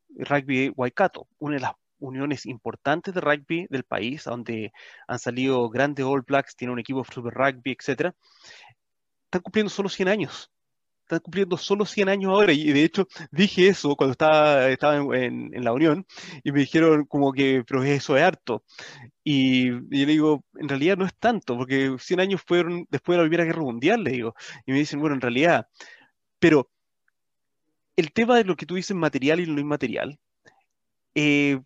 Rugby 0.09 0.73
Waikato, 0.75 1.27
una 1.37 1.55
de 1.55 1.61
las 1.61 1.73
uniones 2.01 2.45
importantes 2.45 3.13
de 3.13 3.21
rugby 3.21 3.67
del 3.69 3.83
país, 3.83 4.25
donde 4.25 4.73
han 5.07 5.19
salido 5.19 5.69
grandes 5.69 6.05
All 6.05 6.23
Blacks, 6.23 6.55
tiene 6.55 6.73
un 6.73 6.79
equipo 6.79 7.03
de 7.03 7.13
Super 7.13 7.33
Rugby, 7.33 7.71
etc. 7.71 8.13
Están 9.25 9.41
cumpliendo 9.41 9.69
solo 9.69 9.87
100 9.87 10.09
años. 10.09 10.51
Están 11.03 11.19
cumpliendo 11.19 11.57
solo 11.57 11.85
100 11.85 12.09
años 12.09 12.31
ahora. 12.31 12.53
Y 12.53 12.71
de 12.71 12.83
hecho 12.83 13.07
dije 13.31 13.67
eso 13.67 13.95
cuando 13.95 14.11
estaba, 14.13 14.69
estaba 14.69 14.97
en, 15.15 15.51
la 15.63 15.73
unión 15.73 16.05
y 16.43 16.51
me 16.51 16.61
dijeron 16.61 17.05
como 17.05 17.31
que, 17.33 17.63
pero 17.67 17.83
eso 17.83 18.17
es 18.17 18.23
harto. 18.23 18.63
Y, 19.23 19.67
y, 19.69 20.05
le 20.05 20.05
digo, 20.05 20.43
en 20.55 20.69
realidad 20.69 20.97
no 20.97 21.05
es 21.05 21.15
tanto, 21.17 21.57
porque 21.57 21.95
100 21.99 22.19
años 22.19 22.41
fueron 22.45 22.87
después 22.89 23.17
de 23.17 23.23
la 23.23 23.29
Primera 23.29 23.45
Guerra 23.45 23.61
Mundial, 23.61 24.03
le 24.03 24.11
digo. 24.11 24.35
Y 24.65 24.71
me 24.71 24.79
dicen, 24.79 24.99
bueno, 24.99 25.15
en 25.15 25.21
realidad, 25.21 25.67
pero 26.39 26.69
el 27.95 28.11
tema 28.13 28.35
de 28.37 28.43
lo 28.45 28.55
que 28.55 28.65
tú 28.65 28.75
dices 28.75 28.95
material 28.95 29.39
y 29.39 29.45
lo 29.45 29.59
inmaterial, 29.61 30.19
eh, 31.15 31.59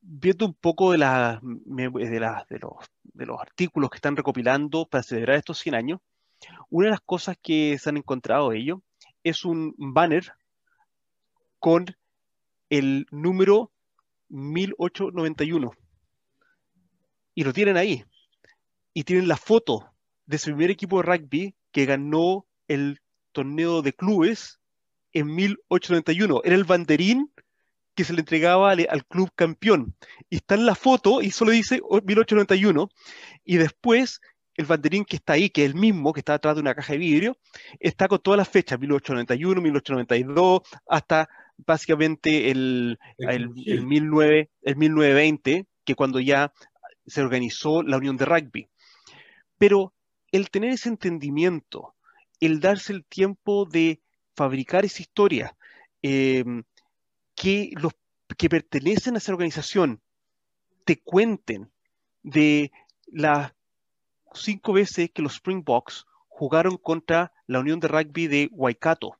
viendo 0.00 0.46
un 0.46 0.54
poco 0.54 0.92
de, 0.92 0.98
la, 0.98 1.40
de, 1.42 1.90
de, 1.90 2.58
los, 2.58 2.72
de 3.02 3.26
los 3.26 3.40
artículos 3.40 3.90
que 3.90 3.96
están 3.96 4.16
recopilando 4.16 4.86
para 4.86 5.02
celebrar 5.02 5.36
estos 5.36 5.58
100 5.58 5.74
años, 5.74 6.00
una 6.70 6.86
de 6.86 6.92
las 6.92 7.00
cosas 7.00 7.36
que 7.40 7.78
se 7.78 7.88
han 7.88 7.96
encontrado 7.96 8.52
ellos 8.52 8.80
es 9.22 9.44
un 9.44 9.74
banner 9.78 10.32
con 11.58 11.86
el 12.68 13.06
número 13.10 13.70
1891. 14.28 15.70
Y 17.34 17.44
lo 17.44 17.52
tienen 17.52 17.76
ahí. 17.76 18.04
Y 18.94 19.04
tienen 19.04 19.28
la 19.28 19.36
foto 19.36 19.92
de 20.26 20.38
su 20.38 20.46
primer 20.46 20.70
equipo 20.70 20.98
de 20.98 21.02
rugby 21.02 21.54
que 21.70 21.86
ganó 21.86 22.46
el 22.68 23.00
torneo 23.32 23.82
de 23.82 23.92
clubes 23.92 24.60
en 25.12 25.34
1891. 25.34 26.40
Era 26.44 26.54
el 26.56 26.64
banderín 26.64 27.30
que 27.94 28.04
se 28.04 28.12
le 28.12 28.20
entregaba 28.20 28.70
al, 28.70 29.06
club 29.06 29.30
campeón. 29.34 29.94
Y 30.30 30.36
está 30.36 30.54
en 30.54 30.66
la 30.66 30.74
foto 30.74 31.22
y 31.22 31.30
solo 31.30 31.50
dice 31.52 31.80
1891. 32.04 32.88
Y 33.44 33.56
después 33.56 34.20
el 34.54 34.66
banderín 34.66 35.04
que 35.04 35.16
está 35.16 35.34
ahí, 35.34 35.50
que 35.50 35.64
es 35.64 35.70
el 35.70 35.74
mismo, 35.74 36.12
que 36.12 36.20
está 36.20 36.34
atrás 36.34 36.54
de 36.54 36.60
una 36.60 36.74
caja 36.74 36.92
de 36.92 36.98
vidrio, 36.98 37.38
está 37.80 38.08
con 38.08 38.20
todas 38.20 38.38
las 38.38 38.48
fechas, 38.48 38.78
1891, 38.78 39.60
1892, 39.60 40.60
hasta 40.86 41.28
básicamente 41.56 42.50
el, 42.50 42.98
el, 43.18 43.50
el, 43.66 43.84
19, 43.86 44.50
el 44.62 44.76
1920, 44.76 45.66
que 45.84 45.94
cuando 45.94 46.20
ya 46.20 46.52
se 47.06 47.22
organizó 47.22 47.82
la 47.82 47.96
Unión 47.96 48.16
de 48.16 48.24
Rugby. 48.24 48.68
Pero 49.58 49.94
el 50.30 50.50
tener 50.50 50.70
ese 50.70 50.88
entendimiento, 50.88 51.94
el 52.40 52.60
darse 52.60 52.92
el 52.92 53.04
tiempo 53.04 53.66
de 53.66 54.00
fabricar 54.34 54.84
esa 54.84 55.02
historia, 55.02 55.56
eh, 56.02 56.44
que 57.42 57.72
los 57.74 57.92
que 58.38 58.48
pertenecen 58.48 59.16
a 59.16 59.18
esa 59.18 59.32
organización 59.32 60.00
te 60.84 61.00
cuenten 61.00 61.72
de 62.22 62.70
las 63.06 63.52
cinco 64.32 64.72
veces 64.72 65.10
que 65.10 65.22
los 65.22 65.34
Springboks 65.34 66.06
jugaron 66.28 66.76
contra 66.76 67.32
la 67.48 67.58
Unión 67.58 67.80
de 67.80 67.88
Rugby 67.88 68.28
de 68.28 68.48
Waikato, 68.52 69.18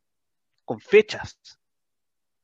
con 0.64 0.78
fechas. 0.78 1.36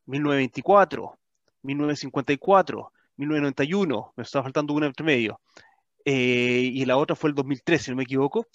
1924, 0.06 1.16
1954, 1.62 2.92
1991, 3.16 4.12
me 4.16 4.22
estaba 4.24 4.42
faltando 4.42 4.74
una 4.74 4.86
entre 4.86 5.06
medio, 5.06 5.40
eh, 6.04 6.70
y 6.74 6.84
la 6.86 6.96
otra 6.96 7.14
fue 7.14 7.30
el 7.30 7.36
2013, 7.36 7.84
si 7.84 7.90
no 7.92 7.98
me 7.98 8.02
equivoco, 8.02 8.48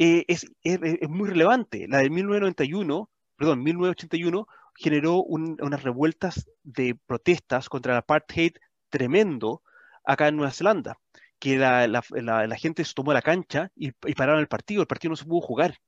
eh, 0.00 0.24
es, 0.26 0.44
es, 0.64 0.80
es, 0.82 1.08
muy 1.08 1.28
relevante. 1.28 1.86
La 1.86 1.98
de 1.98 2.10
1991, 2.10 3.08
perdón, 3.36 3.62
1981 3.62 4.48
generó 4.76 5.22
unas 5.22 5.82
revueltas 5.82 6.48
de 6.62 6.96
protestas 7.06 7.68
contra 7.68 7.92
el 7.92 7.98
apartheid 7.98 8.52
tremendo 8.88 9.62
acá 10.04 10.28
en 10.28 10.36
Nueva 10.36 10.52
Zelanda, 10.52 10.98
que 11.38 11.56
la, 11.56 11.86
la, 11.88 12.56
gente 12.56 12.84
se 12.84 12.94
tomó 12.94 13.12
la 13.12 13.22
cancha 13.22 13.70
y, 13.74 13.90
pararon 14.14 14.40
el 14.40 14.48
partido, 14.48 14.82
el 14.82 14.86
partido 14.86 15.10
no 15.10 15.16
se 15.16 15.24
pudo 15.24 15.40
jugar. 15.40 15.78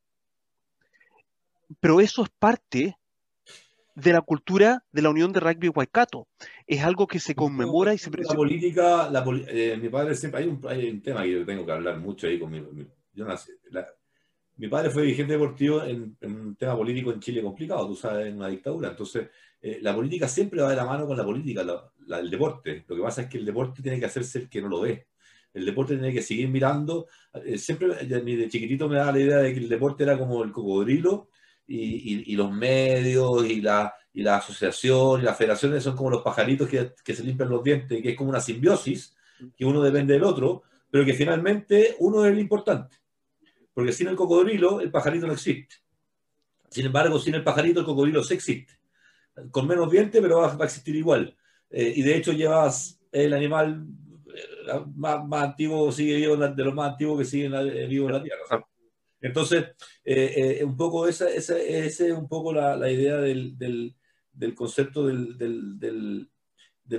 Pero 1.81 2.01
eso 2.01 2.23
es 2.23 2.31
parte 2.39 2.97
de 3.94 4.12
la 4.12 4.23
cultura 4.23 4.85
de 4.93 5.02
la 5.02 5.10
Unión 5.10 5.32
de 5.32 5.40
Rugby 5.40 5.69
Waikato. 5.69 6.28
Es 6.66 6.82
algo 6.82 7.06
que 7.06 7.20
se 7.20 7.35
conmemora 7.35 7.93
y 7.94 7.98
se 7.98 8.10
La 8.10 8.35
política, 8.35 9.10
la, 9.10 9.24
eh, 9.48 9.78
mi 9.81 9.89
padre 9.89 10.15
siempre, 10.15 10.43
hay 10.43 10.48
un, 10.48 10.60
hay 10.66 10.89
un, 10.89 11.02
tema 11.02 11.23
que 11.23 11.32
yo 11.32 11.44
tengo 11.44 11.66
que 11.66 11.73
hablar 11.73 11.98
mucho 11.98 12.27
ahí 12.27 12.39
con 12.39 12.51
mi, 12.51 12.86
yo 13.12 13.24
nací, 13.27 13.52
la, 13.70 13.86
mi 14.59 14.66
padre 14.68 14.90
fue 14.90 15.02
dirigente 15.02 15.35
deportivo 15.35 15.85
en, 15.85 16.16
un 16.20 16.56
tema 16.56 16.76
político 16.76 17.12
en 17.12 17.20
Chile 17.20 17.43
complicado, 17.43 17.86
tú 17.86 17.94
sabes, 17.94 18.26
en 18.26 18.36
una 18.36 18.48
dictadura. 18.48 18.90
Entonces, 18.90 19.28
eh, 19.62 19.78
la 19.80 19.94
política 19.94 20.28
siempre 20.28 20.60
va 20.60 20.70
de 20.70 20.76
la 20.76 20.85
mano 20.85 21.06
con 21.06 21.16
la 21.16 21.24
política, 21.24 21.62
la, 21.62 22.18
el 22.18 22.28
deporte. 22.28 22.85
Lo 22.89 22.97
que 22.97 23.02
pasa 23.02 23.22
es 23.22 23.28
que 23.28 23.39
el 23.39 23.44
deporte 23.44 23.82
tiene 23.82 24.01
que 24.01 24.06
hacerse 24.06 24.40
el 24.40 24.48
que 24.48 24.60
no 24.60 24.68
lo 24.68 24.80
ve. 24.80 25.06
El 25.55 25.64
deporte 25.64 25.94
tiene 25.94 26.12
que 26.12 26.22
seguir 26.22 26.48
mirando. 26.48 27.06
Eh, 27.44 27.56
siempre, 27.56 27.89
de 28.05 28.48
chiquitito 28.48 28.89
me 28.89 28.97
daba 28.97 29.12
la 29.12 29.20
idea 29.20 29.39
de 29.39 29.55
que 29.55 29.60
el 29.60 29.68
deporte 29.68 30.02
era 30.02 30.18
como 30.18 30.43
el 30.43 30.51
cocodrilo 30.51 31.28
y, 31.64 32.32
y, 32.32 32.36
los 32.36 32.51
medios 32.51 33.48
y 33.48 33.60
la, 33.60 33.94
y 34.12 34.22
la 34.22 34.39
asociación 34.39 35.20
y 35.20 35.24
las 35.24 35.39
federaciones 35.39 35.85
son 35.85 35.94
como 35.94 36.10
los 36.10 36.22
pajaritos 36.22 36.68
que, 36.68 36.94
que 37.05 37.14
se 37.14 37.22
limpian 37.22 37.48
los 37.51 37.62
dientes 37.62 37.97
y 37.97 38.02
que 38.02 38.10
es 38.10 38.16
como 38.16 38.30
una 38.30 38.40
simbiosis, 38.40 39.14
que 39.56 39.64
uno 39.64 39.80
depende 39.82 40.14
del 40.14 40.24
otro, 40.24 40.62
pero 40.90 41.05
que 41.05 41.14
finalmente 41.14 41.94
uno 42.01 42.24
es 42.24 42.32
el 42.32 42.40
importante 42.40 42.97
porque 43.78 43.92
sin 43.92 44.09
el 44.09 44.16
cocodrilo 44.16 44.80
el 44.80 44.90
pajarito 44.90 45.28
no 45.28 45.34
existe. 45.34 45.76
Sin 46.68 46.86
embargo, 46.86 47.16
sin 47.20 47.36
el 47.36 47.44
pajarito 47.44 47.78
el 47.78 47.86
cocodrilo 47.86 48.24
sí 48.24 48.34
existe. 48.34 48.72
Con 49.52 49.68
menos 49.68 49.88
dientes, 49.88 50.20
pero 50.20 50.40
va, 50.40 50.52
a 50.52 50.64
existir 50.64 50.96
igual. 50.96 51.36
Eh, 51.70 51.92
y 51.94 52.02
de 52.02 52.16
hecho 52.16 52.32
llevas 52.32 53.00
el 53.12 53.32
animal 53.32 53.86
eh, 54.34 54.80
más, 54.96 55.22
antiguo, 55.44 55.92
sigue 55.92 56.16
vivo, 56.16 56.36
de 56.36 56.64
los 56.64 56.74
más 56.74 56.90
antiguos 56.90 57.20
que 57.20 57.24
siguen 57.24 57.55
eh, 57.55 57.86
vivo 57.86 58.09
en 58.09 58.14
la 58.14 58.22
Tierra. 58.24 58.66
Entonces, 59.20 59.66
un 60.64 60.76
poco 60.76 61.06
esa, 61.06 61.30
esa, 61.30 61.56
es 61.56 62.00
un 62.00 62.28
poco 62.28 62.52
la, 62.52 62.74
la 62.74 62.90
idea 62.90 63.18
del, 63.18 63.56
del, 63.56 63.94
del, 64.32 64.56
concepto 64.56 65.06
del, 65.06 65.38
del, 65.38 66.28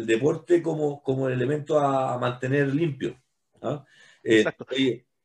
deporte 0.06 0.62
como, 0.62 1.04
como 1.04 1.28
elemento 1.28 1.78
a, 1.78 2.18
mantener 2.18 2.74
limpio. 2.74 3.22
¿ah? 3.62 3.84
Exacto. 4.24 4.66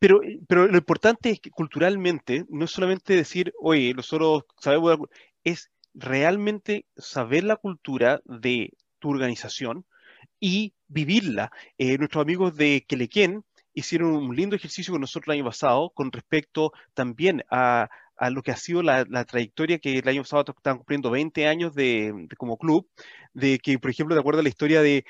Pero, 0.04 0.20
pero 0.46 0.66
lo 0.66 0.76
importante 0.76 1.30
es 1.30 1.40
que 1.40 1.50
culturalmente 1.50 2.44
no 2.50 2.66
es 2.66 2.72
solamente 2.72 3.16
decir, 3.16 3.54
oye, 3.58 3.94
nosotros 3.94 4.44
sabemos, 4.60 4.98
es 5.44 5.70
realmente 5.94 6.84
saber 6.94 7.44
la 7.44 7.56
cultura 7.56 8.20
de 8.26 8.74
tu 8.98 9.08
organización 9.08 9.86
y 10.38 10.74
vivirla. 10.88 11.50
Eh, 11.78 11.96
nuestros 11.96 12.20
amigos 12.20 12.54
de 12.54 12.84
Quelequén 12.86 13.46
hicieron 13.72 14.14
un 14.14 14.36
lindo 14.36 14.56
ejercicio 14.56 14.92
con 14.92 15.00
nosotros 15.00 15.28
el 15.28 15.40
año 15.40 15.48
pasado 15.48 15.88
con 15.94 16.12
respecto 16.12 16.72
también 16.92 17.42
a, 17.50 17.88
a 18.18 18.28
lo 18.28 18.42
que 18.42 18.50
ha 18.50 18.56
sido 18.56 18.82
la, 18.82 19.06
la, 19.08 19.24
trayectoria 19.24 19.78
que 19.78 20.00
el 20.00 20.08
año 20.08 20.20
pasado 20.20 20.44
están 20.54 20.76
cumpliendo 20.76 21.10
20 21.10 21.46
años 21.46 21.74
de, 21.74 22.28
como 22.36 22.58
club, 22.58 22.86
de 23.32 23.58
que, 23.58 23.78
por 23.78 23.90
ejemplo, 23.90 24.14
de 24.14 24.20
acuerdo 24.20 24.40
a 24.40 24.42
la 24.42 24.50
historia 24.50 24.82
de, 24.82 25.06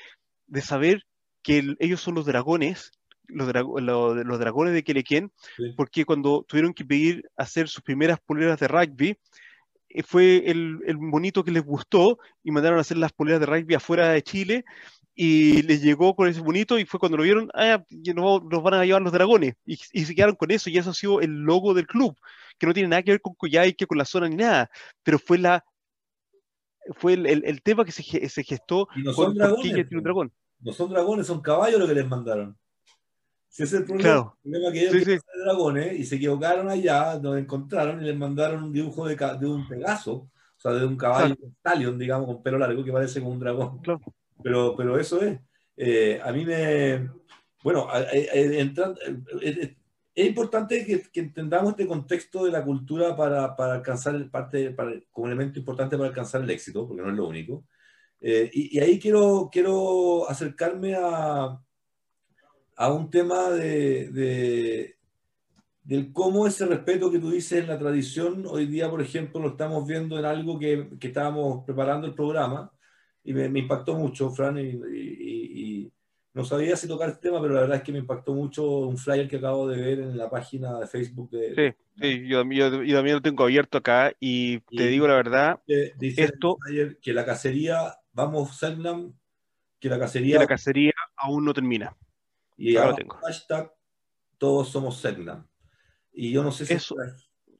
de 0.47 0.61
saber 0.61 1.05
que 1.43 1.75
ellos 1.79 1.99
son 1.99 2.15
los 2.15 2.25
dragones 2.25 2.93
los, 3.27 3.51
los 3.51 4.39
dragones 4.39 4.73
de 4.73 4.83
Quelequén, 4.83 5.31
porque 5.75 6.05
cuando 6.05 6.45
tuvieron 6.47 6.73
que 6.73 6.85
pedir 6.85 7.29
hacer 7.37 7.67
sus 7.67 7.83
primeras 7.83 8.19
poleras 8.19 8.59
de 8.59 8.67
rugby, 8.67 9.17
eh, 9.89 10.03
fue 10.03 10.49
el, 10.49 10.79
el 10.85 10.97
bonito 10.97 11.43
que 11.43 11.51
les 11.51 11.63
gustó 11.63 12.19
y 12.43 12.51
mandaron 12.51 12.77
a 12.77 12.81
hacer 12.81 12.97
las 12.97 13.13
poleras 13.13 13.39
de 13.39 13.45
rugby 13.45 13.75
afuera 13.75 14.09
de 14.09 14.21
Chile 14.21 14.65
y 15.15 15.61
les 15.61 15.81
llegó 15.81 16.13
con 16.15 16.27
ese 16.27 16.41
bonito 16.41 16.77
y 16.77 16.85
fue 16.85 16.99
cuando 16.99 17.17
lo 17.17 17.23
vieron, 17.23 17.49
ah, 17.53 17.81
no, 17.89 18.39
nos 18.39 18.61
van 18.61 18.73
a 18.73 18.85
llevar 18.85 19.01
los 19.01 19.13
dragones 19.13 19.55
y, 19.65 19.79
y, 19.93 20.05
se 20.05 20.13
quedaron 20.13 20.35
con 20.35 20.51
eso 20.51 20.69
y 20.69 20.77
eso 20.77 20.89
ha 20.89 20.93
sido 20.93 21.21
el 21.21 21.31
logo 21.31 21.73
del 21.73 21.87
club, 21.87 22.17
que 22.59 22.67
no 22.67 22.73
tiene 22.73 22.89
nada 22.89 23.01
que 23.01 23.11
ver 23.11 23.21
con 23.21 23.33
que 23.39 23.87
con 23.87 23.97
la 23.97 24.05
zona 24.05 24.27
ni 24.27 24.35
nada, 24.35 24.69
pero 25.03 25.17
fue 25.17 25.37
la 25.37 25.63
fue 26.93 27.13
el, 27.13 27.25
el, 27.25 27.45
el 27.45 27.61
tema 27.61 27.85
que 27.85 27.91
se, 27.91 28.03
se 28.29 28.43
gestó 28.43 28.87
y 28.95 29.03
no 29.03 29.13
son 29.13 29.33
dragones, 29.33 29.87
un 29.91 30.03
dragón. 30.03 30.31
No 30.59 30.71
son 30.73 30.89
dragones, 30.89 31.27
son 31.27 31.41
caballos 31.41 31.79
lo 31.79 31.87
que 31.87 31.95
les 31.95 32.07
mandaron. 32.07 32.57
Si 33.55 33.63
ese 33.63 33.77
es 33.77 33.81
el 33.83 33.87
problema, 33.87 34.33
el 34.43 34.51
problema 34.51 34.71
que 34.73 34.81
ellos 34.81 35.03
sí, 35.05 35.17
dragones 35.45 35.97
y 35.97 36.03
se 36.03 36.17
equivocaron 36.17 36.67
allá, 36.67 37.17
nos 37.17 37.37
encontraron 37.37 38.01
y 38.01 38.05
les 38.05 38.17
mandaron 38.17 38.61
un 38.65 38.73
dibujo 38.73 39.07
de, 39.07 39.15
de 39.15 39.47
un 39.47 39.65
Pegaso, 39.65 40.11
o 40.13 40.29
sea, 40.57 40.73
de 40.73 40.85
un 40.85 40.97
caballo 40.97 41.37
claro. 41.37 41.53
stallion, 41.59 41.97
digamos, 41.97 42.27
con 42.27 42.43
pelo 42.43 42.57
largo 42.57 42.83
que 42.83 42.91
parece 42.91 43.21
como 43.21 43.31
un 43.31 43.39
dragón. 43.39 43.79
Claro. 43.79 44.01
Pero, 44.43 44.75
pero 44.75 44.99
eso 44.99 45.21
es. 45.21 45.39
Eh, 45.77 46.19
a 46.21 46.33
mí 46.33 46.43
me. 46.43 47.09
Bueno, 47.63 47.87
entrando, 47.93 48.99
es 49.41 50.27
importante 50.27 50.85
que, 50.85 51.03
que, 51.03 51.21
entendamos 51.21 51.69
este 51.69 51.87
contexto 51.87 52.43
de 52.43 52.51
la 52.51 52.61
cultura 52.61 53.15
para, 53.15 53.55
para 53.55 53.75
alcanzar 53.75 54.15
el 54.15 54.29
parte, 54.29 54.71
para, 54.71 54.91
como 55.13 55.27
elemento 55.27 55.59
importante 55.59 55.95
para 55.95 56.09
alcanzar 56.09 56.41
el 56.41 56.49
éxito, 56.49 56.85
porque 56.85 57.03
no 57.03 57.09
es 57.09 57.15
lo 57.15 57.25
único. 57.25 57.63
Eh, 58.19 58.49
y, 58.51 58.77
y, 58.77 58.81
ahí 58.81 58.99
quiero, 58.99 59.49
quiero 59.49 60.29
acercarme 60.29 60.95
a, 60.95 61.57
a 62.75 62.91
un 62.91 63.09
tema 63.09 63.49
de, 63.51 64.95
del 65.83 66.11
cómo 66.11 66.47
ese 66.47 66.65
respeto 66.65 67.11
que 67.11 67.19
tú 67.19 67.31
dices 67.31 67.61
en 67.61 67.67
la 67.67 67.79
tradición, 67.79 68.45
hoy 68.47 68.65
día, 68.65 68.89
por 68.89 69.01
ejemplo, 69.01 69.39
lo 69.39 69.49
estamos 69.49 69.87
viendo 69.87 70.17
en 70.19 70.25
algo 70.25 70.59
que, 70.59 70.89
que 70.99 71.07
estábamos 71.07 71.63
preparando 71.65 72.07
el 72.07 72.13
programa 72.13 72.71
y 73.23 73.33
me, 73.33 73.49
me 73.49 73.59
impactó 73.59 73.95
mucho, 73.95 74.29
Fran, 74.29 74.57
y, 74.57 74.79
y, 74.91 75.91
no 76.33 76.43
sabía 76.43 76.75
si 76.75 76.85
tocar 76.85 77.07
este 77.07 77.29
tema, 77.29 77.41
pero 77.41 77.53
la 77.53 77.61
verdad 77.61 77.77
es 77.77 77.83
que 77.83 77.93
me 77.93 77.99
impactó 77.99 78.33
mucho 78.33 78.79
un 78.79 78.97
flyer 78.97 79.29
que 79.29 79.37
acabo 79.37 79.69
de 79.69 79.81
ver 79.81 79.99
en 79.99 80.17
la 80.17 80.29
página 80.29 80.77
de 80.79 80.85
Facebook 80.85 81.29
de... 81.29 81.55
Sí, 81.55 82.01
sí 82.01 82.27
yo, 82.27 82.43
yo, 82.43 82.69
también 82.69 83.15
lo 83.15 83.21
tengo 83.21 83.45
abierto 83.45 83.77
acá 83.77 84.13
y, 84.19 84.59
te 84.59 84.87
digo 84.87 85.07
la 85.07 85.15
verdad, 85.15 85.61
dice 85.97 86.25
esto... 86.25 86.57
que 87.01 87.13
la 87.13 87.23
cacería, 87.23 87.95
vamos, 88.11 88.57
Selnam, 88.57 89.13
que 89.79 89.87
la 89.87 89.97
cacería... 89.97 90.35
Que 90.35 90.43
la 90.43 90.47
cacería 90.47 90.91
aún 91.15 91.45
no 91.45 91.53
termina. 91.53 91.95
Y 92.57 92.77
ahora 92.77 92.95
tengo. 92.95 93.15
hashtag, 93.17 93.71
todos 94.37 94.69
somos 94.69 94.97
Selnam. 94.97 95.47
Y 96.13 96.31
yo 96.31 96.43
no 96.43 96.51
sé 96.51 96.65
si 96.65 96.73
eso, 96.73 96.95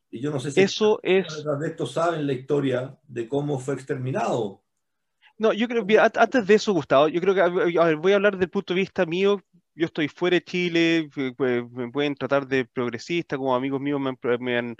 y 0.09 0.21
yo 0.21 0.31
no 0.31 0.39
sé 0.39 0.51
si 0.51 0.61
eso 0.61 0.99
es 1.03 1.43
de 1.43 1.67
esto 1.67 1.85
saben 1.85 2.25
la 2.25 2.33
historia 2.33 2.97
de 3.07 3.27
cómo 3.27 3.59
fue 3.59 3.73
exterminado. 3.73 4.63
No, 5.37 5.51
yo 5.51 5.67
creo 5.67 5.85
antes 5.99 6.47
de 6.47 6.53
eso, 6.53 6.71
Gustavo, 6.71 7.09
yo 7.09 7.19
creo 7.19 7.35
que 7.35 7.95
voy 7.95 8.11
a 8.13 8.15
hablar 8.15 8.37
del 8.37 8.49
punto 8.49 8.73
de 8.73 8.79
vista 8.79 9.05
mío. 9.05 9.41
Yo 9.73 9.87
estoy 9.87 10.07
fuera 10.07 10.35
de 10.35 10.43
Chile, 10.45 11.09
me 11.37 11.91
pueden 11.91 12.15
tratar 12.15 12.47
de 12.47 12.63
progresista, 12.63 13.35
como 13.35 13.53
amigos 13.53 13.81
míos 13.81 13.99
me 13.99 14.11
han, 14.55 14.77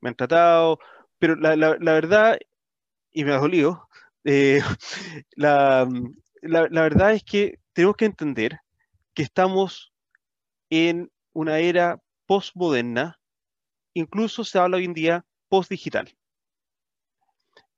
me 0.00 0.08
han, 0.08 0.14
tratado, 0.14 0.78
pero 1.18 1.36
la, 1.36 1.54
la, 1.54 1.76
la, 1.78 1.92
verdad, 1.92 2.38
y 3.10 3.24
me 3.24 3.32
ha 3.32 3.38
dolido, 3.38 3.86
eh, 4.24 4.62
la, 5.36 5.86
la 6.40 6.82
verdad 6.82 7.12
es 7.12 7.22
que 7.24 7.58
tenemos 7.74 7.96
que 7.96 8.06
entender 8.06 8.58
que 9.18 9.24
estamos 9.24 9.92
en 10.70 11.10
una 11.32 11.58
era 11.58 12.00
postmoderna 12.26 13.18
incluso 13.92 14.44
se 14.44 14.60
habla 14.60 14.76
hoy 14.76 14.84
en 14.84 14.94
día 14.94 15.26
post-digital. 15.48 16.16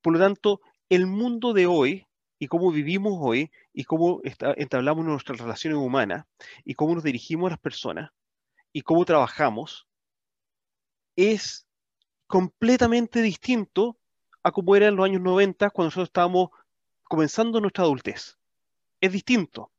Por 0.03 0.13
lo 0.13 0.19
tanto, 0.19 0.61
el 0.91 1.07
mundo 1.07 1.55
de 1.55 1.65
hoy 1.65 2.07
y 2.39 2.47
cómo 2.47 2.71
vivimos 2.71 3.15
hoy 3.19 3.51
y 3.73 3.85
cómo 3.85 4.21
entablamos 4.23 5.07
nuestras 5.07 5.39
relaciones 5.39 5.79
humanas 5.79 6.27
y 6.63 6.75
cómo 6.75 6.95
nos 6.95 7.05
dirigimos 7.05 7.47
a 7.47 7.53
las 7.53 7.61
personas 7.61 8.11
y 8.75 8.83
cómo 8.83 9.07
trabajamos 9.07 9.89
es 11.17 11.67
completamente 12.27 13.23
distinto 13.23 13.97
a 14.43 14.53
cómo 14.53 14.77
era 14.77 14.89
en 14.89 14.97
los 14.97 15.07
años 15.07 15.23
90 15.23 15.71
cuando 15.71 15.87
nosotros 15.87 16.09
estábamos 16.11 16.51
comenzando 17.05 17.63
nuestra 17.63 17.85
adultez. 17.85 18.37
Es 19.01 19.11
distinto. 19.11 19.73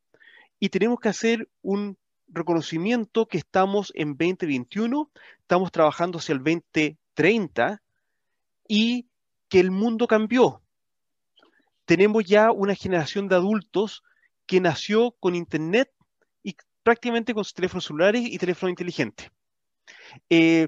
Y 0.62 0.70
tenemos 0.70 1.00
que 1.00 1.10
hacer 1.10 1.50
un 1.64 1.98
reconocimiento 2.28 3.28
que 3.28 3.40
estamos 3.40 3.92
en 3.96 4.10
2021, 4.10 5.12
estamos 5.40 5.72
trabajando 5.72 6.20
hacia 6.20 6.34
el 6.34 6.44
2030 6.44 7.82
y 8.68 9.08
que 9.50 9.60
el 9.60 9.72
mundo 9.72 10.06
cambió. 10.06 10.62
Tenemos 11.86 12.26
ya 12.26 12.52
una 12.52 12.76
generación 12.76 13.28
de 13.28 13.38
adultos 13.38 14.04
que 14.46 14.62
nació 14.62 15.16
con 15.20 15.34
Internet 15.34 15.92
y 16.44 16.56
prácticamente 16.84 17.34
con 17.34 17.44
teléfonos 17.44 17.86
celulares 17.86 18.22
y 18.24 18.38
teléfonos 18.38 18.70
inteligentes. 18.70 19.32
Eh, 20.30 20.68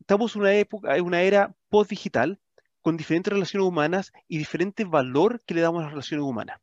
estamos 0.00 0.34
en 0.34 0.40
una 0.40 0.54
época, 0.54 1.02
una 1.02 1.20
era 1.20 1.54
post-digital 1.68 2.40
con 2.80 2.96
diferentes 2.96 3.30
relaciones 3.30 3.68
humanas 3.68 4.12
y 4.28 4.38
diferente 4.38 4.84
valor 4.84 5.42
que 5.44 5.52
le 5.52 5.60
damos 5.60 5.80
a 5.80 5.82
las 5.82 5.92
relaciones 5.92 6.24
humanas. 6.24 6.58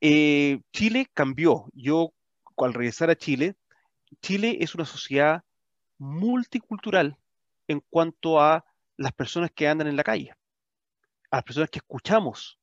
Eh, 0.00 0.60
Chile 0.72 1.06
cambió. 1.14 1.66
Yo 1.72 2.12
al 2.64 2.74
regresar 2.74 3.10
a 3.10 3.16
Chile, 3.16 3.56
Chile 4.20 4.58
es 4.60 4.74
una 4.74 4.84
sociedad 4.84 5.42
multicultural 5.98 7.18
en 7.68 7.82
cuanto 7.90 8.40
a 8.40 8.64
las 8.96 9.12
personas 9.12 9.50
que 9.54 9.68
andan 9.68 9.88
en 9.88 9.96
la 9.96 10.04
calle, 10.04 10.32
a 11.30 11.36
las 11.36 11.44
personas 11.44 11.70
que 11.70 11.78
escuchamos, 11.78 12.58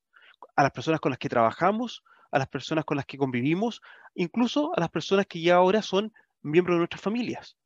a 0.56 0.62
las 0.62 0.72
personas 0.72 1.00
con 1.00 1.10
las 1.10 1.18
que 1.18 1.28
trabajamos, 1.28 2.02
a 2.30 2.38
las 2.38 2.48
personas 2.48 2.84
con 2.84 2.96
las 2.96 3.06
que 3.06 3.18
convivimos, 3.18 3.80
incluso 4.14 4.72
a 4.76 4.80
las 4.80 4.90
personas 4.90 5.26
que 5.26 5.40
ya 5.40 5.56
ahora 5.56 5.82
son 5.82 6.12
miembros 6.42 6.76
de 6.76 6.78
nuestras 6.78 7.02
familias. 7.02 7.56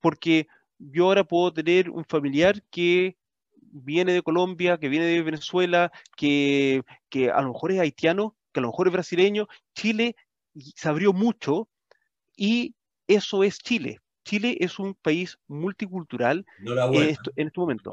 Porque 0.00 0.46
yo 0.78 1.06
ahora 1.06 1.24
puedo 1.24 1.52
tener 1.52 1.90
un 1.90 2.04
familiar 2.04 2.62
que 2.70 3.16
viene 3.72 4.12
de 4.12 4.22
Colombia, 4.22 4.78
que 4.78 4.88
viene 4.88 5.04
de 5.04 5.22
Venezuela, 5.22 5.92
que, 6.16 6.82
que 7.10 7.30
a 7.30 7.42
lo 7.42 7.52
mejor 7.52 7.72
es 7.72 7.80
haitiano, 7.80 8.36
que 8.52 8.60
a 8.60 8.62
lo 8.62 8.68
mejor 8.68 8.88
es 8.88 8.92
brasileño. 8.92 9.48
Chile 9.74 10.16
se 10.54 10.88
abrió 10.88 11.12
mucho 11.12 11.68
y 12.36 12.74
eso 13.06 13.42
es 13.44 13.58
Chile. 13.58 14.00
Chile 14.24 14.56
es 14.60 14.78
un 14.78 14.94
país 14.94 15.38
multicultural 15.48 16.46
en, 16.64 17.16
este 17.36 17.60
momento. 17.60 17.92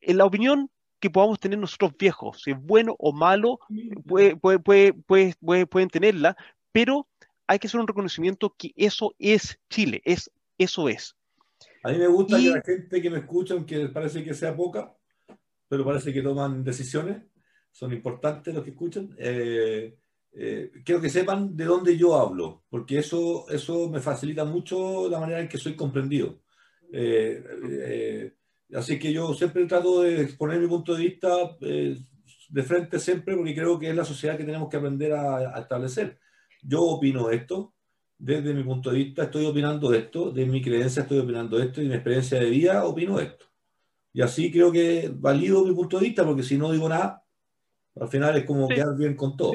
En 0.00 0.16
la 0.18 0.24
opinión 0.24 0.70
que 1.00 1.10
podamos 1.10 1.40
tener 1.40 1.58
nosotros 1.58 1.92
viejos, 1.98 2.42
si 2.42 2.52
es 2.52 2.60
bueno 2.60 2.94
o 2.98 3.12
malo, 3.12 3.58
puede, 4.06 4.36
pueden 4.36 5.88
tenerla, 5.90 6.36
pero 6.70 7.08
hay 7.46 7.58
que 7.58 7.66
hacer 7.66 7.80
un 7.80 7.88
reconocimiento 7.88 8.54
que 8.56 8.72
eso 8.76 9.14
es 9.18 9.58
Chile, 9.68 10.00
es, 10.04 10.30
eso 10.58 10.88
es. 10.88 11.16
A 11.82 11.90
mí 11.90 11.98
me 11.98 12.06
gusta 12.06 12.38
que 12.38 12.50
la 12.50 12.62
gente 12.62 13.02
que 13.02 13.10
me 13.10 13.18
escucha, 13.18 13.54
aunque 13.54 13.88
parece 13.88 14.22
que 14.22 14.34
sea 14.34 14.54
poca, 14.54 14.94
pero 15.68 15.84
parece 15.84 16.12
que 16.12 16.22
toman 16.22 16.62
decisiones, 16.62 17.22
son 17.72 17.92
importantes 17.92 18.54
los 18.54 18.62
que 18.62 18.70
escuchan, 18.70 19.14
eh, 19.18 19.96
eh, 20.34 20.70
quiero 20.84 21.00
que 21.00 21.10
sepan 21.10 21.54
de 21.56 21.64
dónde 21.64 21.96
yo 21.96 22.14
hablo, 22.14 22.64
porque 22.70 22.98
eso, 22.98 23.48
eso 23.50 23.90
me 23.90 24.00
facilita 24.00 24.44
mucho 24.44 25.08
la 25.08 25.20
manera 25.20 25.40
en 25.40 25.48
que 25.48 25.58
soy 25.58 25.74
comprendido. 25.76 26.40
Eh, 26.90 27.42
eh, 27.80 28.34
así 28.74 28.98
que 28.98 29.12
yo 29.12 29.34
siempre 29.34 29.66
trato 29.66 30.02
de 30.02 30.22
exponer 30.22 30.58
mi 30.58 30.68
punto 30.68 30.94
de 30.94 31.02
vista 31.02 31.30
de 31.60 32.62
frente 32.62 32.98
siempre, 32.98 33.36
porque 33.36 33.54
creo 33.54 33.78
que 33.78 33.90
es 33.90 33.96
la 33.96 34.04
sociedad 34.04 34.36
que 34.36 34.44
tenemos 34.44 34.68
que 34.70 34.76
aprender 34.78 35.12
a, 35.12 35.58
establecer. 35.60 36.18
Yo 36.62 36.82
opino 36.82 37.30
esto, 37.30 37.74
desde 38.16 38.54
mi 38.54 38.62
punto 38.62 38.90
de 38.90 38.98
vista 38.98 39.24
estoy 39.24 39.46
opinando 39.46 39.92
esto, 39.92 40.30
de 40.30 40.46
mi 40.46 40.62
creencia 40.62 41.02
estoy 41.02 41.18
opinando 41.18 41.60
esto, 41.62 41.80
y 41.80 41.84
de 41.84 41.90
mi 41.90 41.94
experiencia 41.96 42.38
de 42.40 42.50
vida 42.50 42.84
opino 42.86 43.20
esto. 43.20 43.46
Y 44.14 44.22
así 44.22 44.50
creo 44.50 44.72
que 44.72 45.10
valido 45.14 45.64
mi 45.64 45.74
punto 45.74 45.98
de 45.98 46.06
vista, 46.06 46.24
porque 46.24 46.42
si 46.42 46.56
no 46.56 46.72
digo 46.72 46.88
nada, 46.88 47.21
al 48.00 48.08
final 48.08 48.36
es 48.36 48.44
como 48.44 48.68
quedar 48.68 48.96
bien 48.96 49.16
con 49.16 49.36
todo. 49.36 49.52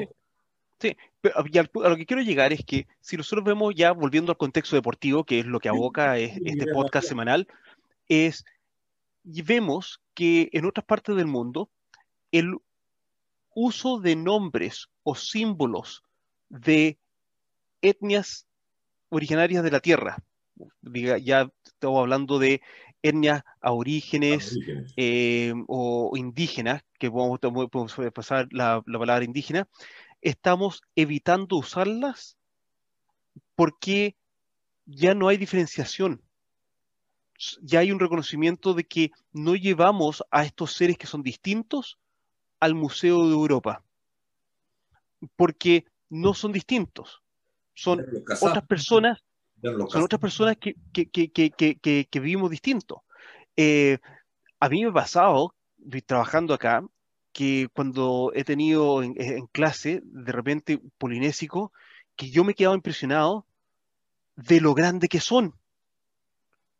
Sí, 0.80 0.96
pero 1.20 1.38
a 1.38 1.88
lo 1.88 1.96
que 1.96 2.06
quiero 2.06 2.22
llegar 2.22 2.52
es 2.52 2.64
que 2.64 2.86
si 3.00 3.16
nosotros 3.16 3.44
vemos 3.44 3.74
ya, 3.74 3.90
volviendo 3.90 4.30
al 4.30 4.38
contexto 4.38 4.76
deportivo, 4.76 5.24
que 5.24 5.40
es 5.40 5.46
lo 5.46 5.58
que 5.58 5.68
aboca 5.68 6.18
este 6.18 6.66
podcast 6.72 7.08
semanal, 7.08 7.48
es, 8.08 8.44
y 9.24 9.42
vemos 9.42 10.00
que 10.14 10.48
en 10.52 10.66
otras 10.66 10.86
partes 10.86 11.16
del 11.16 11.26
mundo, 11.26 11.68
el 12.30 12.58
uso 13.54 13.98
de 13.98 14.14
nombres 14.14 14.88
o 15.02 15.16
símbolos 15.16 16.04
de 16.48 16.96
etnias 17.82 18.46
originarias 19.08 19.64
de 19.64 19.70
la 19.72 19.80
Tierra, 19.80 20.18
diga, 20.80 21.18
ya 21.18 21.50
estamos 21.64 22.00
hablando 22.00 22.38
de 22.38 22.60
etnias 23.02 23.42
aborígenes, 23.60 24.58
eh, 24.96 25.52
o 25.66 26.12
indígenas, 26.16 26.82
que 26.98 27.10
podemos, 27.10 27.38
podemos 27.70 27.96
pasar 28.12 28.48
la, 28.50 28.82
la 28.86 28.98
palabra 28.98 29.24
indígena, 29.24 29.68
estamos 30.20 30.82
evitando 30.96 31.56
usarlas 31.56 32.36
porque 33.54 34.16
ya 34.86 35.14
no 35.14 35.28
hay 35.28 35.36
diferenciación. 35.36 36.22
Ya 37.62 37.80
hay 37.80 37.92
un 37.92 38.00
reconocimiento 38.00 38.74
de 38.74 38.84
que 38.84 39.10
no 39.32 39.54
llevamos 39.54 40.24
a 40.30 40.44
estos 40.44 40.72
seres 40.72 40.98
que 40.98 41.06
son 41.06 41.22
distintos 41.22 41.98
al 42.58 42.74
Museo 42.74 43.26
de 43.26 43.32
Europa. 43.32 43.84
Porque 45.36 45.84
no 46.08 46.34
son 46.34 46.52
distintos. 46.52 47.22
Son 47.74 48.04
otras 48.40 48.66
personas, 48.66 49.22
son 49.62 50.02
otras 50.02 50.20
personas 50.20 50.56
que, 50.56 50.74
que, 50.92 52.20
vivimos 52.20 52.50
distintos. 52.50 53.00
Eh, 53.56 53.98
a 54.60 54.68
mí 54.68 54.82
me 54.82 54.90
ha 54.90 54.92
pasado, 54.92 55.54
trabajando 56.06 56.54
acá, 56.54 56.84
que 57.32 57.68
cuando 57.72 58.32
he 58.34 58.44
tenido 58.44 59.02
en, 59.02 59.14
clase, 59.52 60.00
de 60.04 60.32
repente, 60.32 60.80
polinésico, 60.98 61.72
que 62.16 62.30
yo 62.30 62.44
me 62.44 62.52
he 62.52 62.54
quedado 62.54 62.74
impresionado 62.74 63.46
de 64.36 64.60
lo 64.60 64.74
grande 64.74 65.08
que 65.08 65.20
son. 65.20 65.54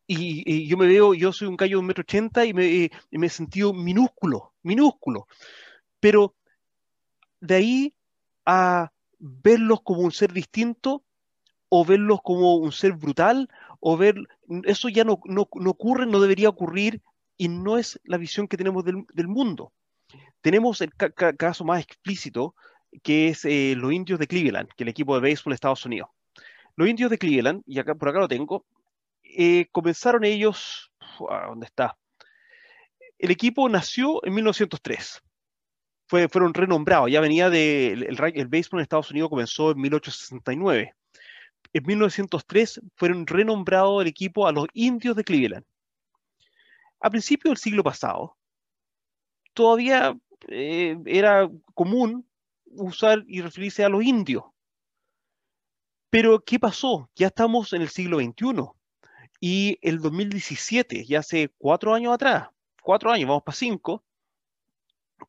Y, 0.07 0.67
yo 0.67 0.75
me 0.77 0.87
veo, 0.87 1.13
yo 1.13 1.31
soy 1.31 1.47
un 1.47 1.57
callo 1.57 1.77
de 1.77 1.81
un 1.81 1.85
metro 1.85 2.01
ochenta 2.01 2.45
y 2.45 2.53
me, 2.53 2.65
y 2.65 3.17
me 3.17 3.27
he 3.27 3.29
sentido 3.29 3.73
minúsculo, 3.73 4.53
minúsculo. 4.63 5.27
Pero 5.99 6.35
de 7.39 7.55
ahí 7.55 7.93
a 8.45 8.91
verlos 9.19 9.81
como 9.83 10.01
un 10.01 10.11
ser 10.11 10.33
distinto 10.33 11.03
o 11.69 11.85
verlos 11.85 12.19
como 12.23 12.55
un 12.55 12.71
ser 12.71 12.93
brutal 12.93 13.49
o 13.79 13.95
ver 13.95 14.15
eso 14.65 14.89
ya 14.89 15.03
no, 15.03 15.19
no, 15.25 15.41
ocurre, 15.43 16.05
no 16.05 16.19
debería 16.19 16.49
ocurrir 16.49 17.01
y 17.37 17.47
no 17.47 17.77
es 17.77 17.99
la 18.03 18.17
visión 18.17 18.47
que 18.47 18.57
tenemos 18.57 18.83
del, 18.83 19.05
del 19.13 19.27
mundo. 19.27 19.71
Tenemos 20.41 20.81
el 20.81 20.93
caso 20.93 21.63
más 21.63 21.81
explícito, 21.83 22.55
que 23.03 23.29
es 23.29 23.45
eh, 23.45 23.75
los 23.77 23.93
indios 23.93 24.19
de 24.19 24.27
Cleveland, 24.27 24.67
que 24.69 24.83
es 24.83 24.85
el 24.85 24.89
equipo 24.89 25.15
de 25.15 25.21
béisbol 25.21 25.51
de 25.51 25.55
Estados 25.55 25.85
Unidos. 25.85 26.09
Los 26.75 26.89
indios 26.89 27.11
de 27.11 27.17
Cleveland, 27.17 27.63
y 27.65 27.79
acá, 27.79 27.95
por 27.95 28.09
acá 28.09 28.19
lo 28.19 28.27
tengo, 28.27 28.65
eh, 29.23 29.67
comenzaron 29.71 30.23
ellos, 30.23 30.91
¿dónde 31.19 31.65
está? 31.65 31.97
El 33.17 33.31
equipo 33.31 33.67
nació 33.69 34.25
en 34.25 34.33
1903. 34.33 35.21
Fue, 36.07 36.27
fueron 36.27 36.53
renombrados, 36.53 37.11
ya 37.11 37.21
venía 37.21 37.49
de, 37.49 37.91
el 37.91 38.47
béisbol 38.47 38.79
en 38.79 38.83
Estados 38.83 39.11
Unidos 39.11 39.29
comenzó 39.29 39.71
en 39.71 39.81
1869. 39.81 40.95
En 41.73 41.85
1903 41.85 42.81
fueron 42.95 43.27
renombrados 43.27 44.01
el 44.01 44.07
equipo 44.07 44.47
a 44.47 44.51
los 44.51 44.67
indios 44.73 45.15
de 45.15 45.23
Cleveland. 45.23 45.65
A 46.99 47.09
principios 47.09 47.51
del 47.51 47.57
siglo 47.57 47.83
pasado, 47.83 48.35
todavía 49.53 50.17
eh, 50.47 50.97
era 51.05 51.49
común 51.73 52.27
usar 52.65 53.23
y 53.27 53.41
referirse 53.41 53.83
a 53.83 53.89
los 53.89 54.03
indios. 54.03 54.43
Pero, 56.09 56.43
¿qué 56.43 56.59
pasó? 56.59 57.09
Ya 57.15 57.27
estamos 57.27 57.71
en 57.73 57.83
el 57.83 57.89
siglo 57.89 58.17
XXI 58.17 58.71
y 59.39 59.77
el 59.81 59.99
2017, 59.99 61.05
ya 61.05 61.19
hace 61.19 61.49
cuatro 61.57 61.93
años 61.93 62.13
atrás, 62.13 62.49
cuatro 62.81 63.11
años, 63.11 63.27
vamos 63.29 63.43
para 63.43 63.55
cinco, 63.55 64.03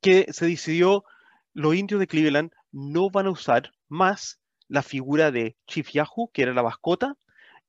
que 0.01 0.33
se 0.33 0.47
decidió 0.47 1.05
los 1.53 1.75
indios 1.75 2.01
de 2.01 2.07
Cleveland 2.07 2.53
no 2.73 3.11
van 3.11 3.27
a 3.27 3.31
usar 3.31 3.73
más 3.89 4.40
la 4.71 4.83
figura 4.83 5.31
de 5.31 5.57
Chief 5.67 5.91
Yahoo, 5.91 6.31
que 6.33 6.43
era 6.43 6.55
la 6.55 6.63
mascota, 6.63 7.17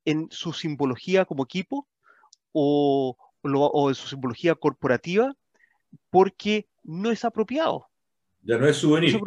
en 0.05 0.27
su 0.31 0.53
simbología 0.53 1.25
como 1.25 1.43
equipo 1.43 1.87
o, 2.53 3.17
o 3.43 3.89
en 3.89 3.95
su 3.95 4.07
simbología 4.07 4.55
corporativa, 4.55 5.35
porque 6.09 6.67
no 6.83 7.11
es 7.11 7.25
apropiado. 7.25 7.87
Ya 8.43 8.57
no 8.57 8.67
es 8.67 8.77
souvenir. 8.77 9.19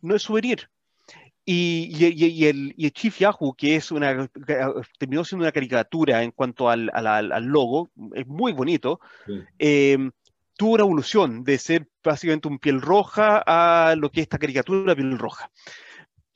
No 0.00 0.14
es, 0.14 0.22
souvenir. 0.22 0.68
Y, 1.46 2.44
el, 2.46 2.92
Chief 2.92 3.18
Yahoo, 3.18 3.54
que 3.54 3.76
es 3.76 3.90
una, 3.90 4.28
terminó 4.98 5.24
siendo 5.24 5.44
una 5.44 5.52
caricatura 5.52 6.22
en 6.22 6.30
cuanto 6.30 6.68
al, 6.68 6.90
logo, 7.44 7.90
es 8.14 8.26
muy 8.26 8.52
bonito, 8.52 9.00
em, 9.58 10.10
tuvo 10.56 10.74
una 10.74 10.84
evolución 10.84 11.44
de 11.44 11.58
ser 11.58 11.88
básicamente 12.02 12.48
un 12.48 12.58
piel 12.58 12.80
roja 12.80 13.42
a 13.46 13.96
lo 13.96 14.10
que 14.10 14.20
es 14.20 14.24
esta 14.24 14.38
caricatura 14.38 14.94
piel 14.94 15.18
roja. 15.18 15.50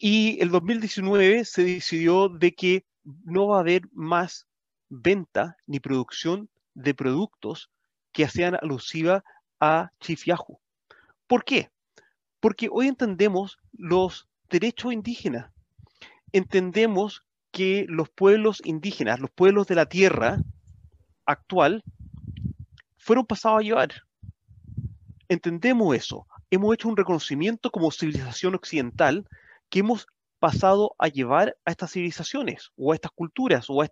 Y 0.00 0.40
el 0.40 0.50
2019 0.50 1.44
se 1.44 1.64
decidió 1.64 2.28
de 2.28 2.54
que 2.54 2.86
no 3.24 3.48
va 3.48 3.56
a 3.56 3.60
haber 3.60 3.82
más 3.92 4.46
venta 4.88 5.56
ni 5.66 5.80
producción 5.80 6.48
de 6.74 6.94
productos 6.94 7.68
que 8.12 8.28
sean 8.28 8.56
alusivas 8.62 9.24
a 9.58 9.90
Chief 9.98 10.24
Yahoo. 10.24 10.60
¿Por 11.26 11.44
qué? 11.44 11.70
Porque 12.38 12.68
hoy 12.70 12.86
entendemos 12.86 13.58
los 13.72 14.28
derechos 14.48 14.92
indígenas. 14.92 15.50
Entendemos 16.30 17.24
que 17.50 17.84
los 17.88 18.08
pueblos 18.08 18.62
indígenas, 18.64 19.18
los 19.18 19.30
pueblos 19.30 19.66
de 19.66 19.74
la 19.74 19.86
tierra 19.86 20.38
actual, 21.26 21.82
fueron 22.98 23.26
pasados 23.26 23.58
a 23.58 23.62
llevar. 23.62 23.90
Entendemos 25.28 25.96
eso. 25.96 26.28
Hemos 26.50 26.72
hecho 26.74 26.88
un 26.88 26.96
reconocimiento 26.96 27.72
como 27.72 27.90
civilización 27.90 28.54
occidental 28.54 29.26
que 29.68 29.80
hemos 29.80 30.06
pasado 30.38 30.94
a 30.98 31.08
llevar 31.08 31.56
a 31.64 31.70
estas 31.70 31.92
civilizaciones 31.92 32.70
o 32.76 32.92
a 32.92 32.94
estas 32.94 33.12
culturas 33.12 33.66
o 33.68 33.82
a, 33.82 33.88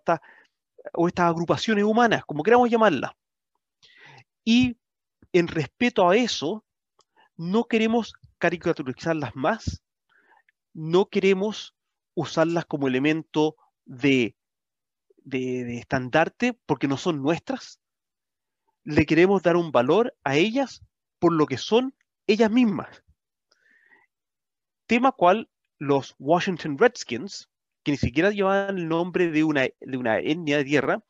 o 0.93 1.07
estas 1.07 1.25
agrupaciones 1.25 1.83
humanas, 1.83 2.23
como 2.25 2.43
queramos 2.43 2.69
llamarlas. 2.69 3.11
Y 4.43 4.77
en 5.33 5.47
respeto 5.47 6.09
a 6.09 6.15
eso, 6.15 6.63
no 7.35 7.65
queremos 7.65 8.13
caricaturizarlas 8.37 9.35
más, 9.35 9.83
no 10.73 11.07
queremos 11.07 11.75
usarlas 12.13 12.65
como 12.65 12.87
elemento 12.87 13.55
de, 13.85 14.35
de, 15.17 15.77
estandarte 15.77 16.53
porque 16.65 16.87
no 16.87 16.97
son 16.97 17.21
nuestras. 17.21 17.79
Le 18.83 19.05
queremos 19.05 19.43
dar 19.43 19.57
un 19.57 19.71
valor 19.71 20.15
a 20.23 20.37
ellas 20.37 20.83
por 21.19 21.33
lo 21.33 21.45
que 21.45 21.57
son 21.57 21.95
ellas 22.25 22.49
mismas. 22.49 23.03
Tema 24.87 25.11
cual 25.11 25.49
los 25.79 26.15
Washington 26.19 26.77
Redskins, 26.77 27.49
que 27.83 27.91
ni 27.91 27.97
siquiera 27.97 28.31
llevaban 28.31 28.77
el 28.77 28.87
nombre 28.87 29.31
de 29.31 29.43
una, 29.43 29.61
de 29.61 29.97
una 29.97 30.19
etnia 30.19 30.57
de 30.57 30.65
tierra, 30.65 31.03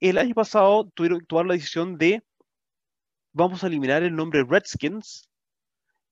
el 0.00 0.18
año 0.18 0.34
pasado 0.34 0.90
tuvieron 0.94 1.20
que 1.20 1.26
tomar 1.26 1.46
la 1.46 1.54
decisión 1.54 1.98
de 1.98 2.22
vamos 3.32 3.62
a 3.62 3.66
eliminar 3.66 4.02
el 4.02 4.16
nombre 4.16 4.44
Redskins 4.44 5.28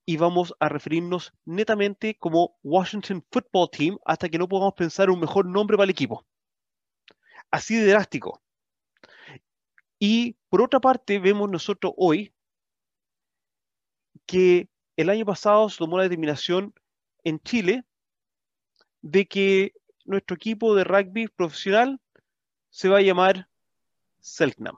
y 0.05 0.17
vamos 0.17 0.55
a 0.61 0.69
referirnos 0.69 1.33
netamente 1.45 2.17
como 2.17 2.57
Washington 2.63 3.25
Football 3.31 3.71
Team 3.71 3.99
hasta 4.05 4.29
que 4.29 4.39
no 4.39 4.49
podamos 4.49 4.75
pensar 4.75 5.11
un 5.11 5.21
mejor 5.21 5.47
nombre 5.47 5.77
para 5.77 5.85
el 5.85 5.91
equipo. 5.91 6.25
Así 7.51 7.77
de 7.77 7.87
drástico. 7.87 8.41
Y 9.99 10.37
por 10.49 10.63
otra 10.63 10.81
parte, 10.81 11.19
vemos 11.19 11.51
nosotros 11.51 11.93
hoy 11.97 12.33
que 14.27 14.69
el 14.97 15.11
año 15.11 15.25
pasado 15.25 15.69
se 15.69 15.79
tomó 15.79 15.97
la 15.97 16.05
determinación 16.05 16.73
en 17.29 17.41
Chile 17.41 17.85
de 19.03 19.27
que 19.27 19.73
nuestro 20.05 20.37
equipo 20.37 20.75
de 20.75 20.85
rugby 20.85 21.29
profesional 21.29 22.01
se 22.71 22.89
va 22.89 22.99
a 22.99 23.03
llamar 23.03 23.49
Selknam 24.21 24.77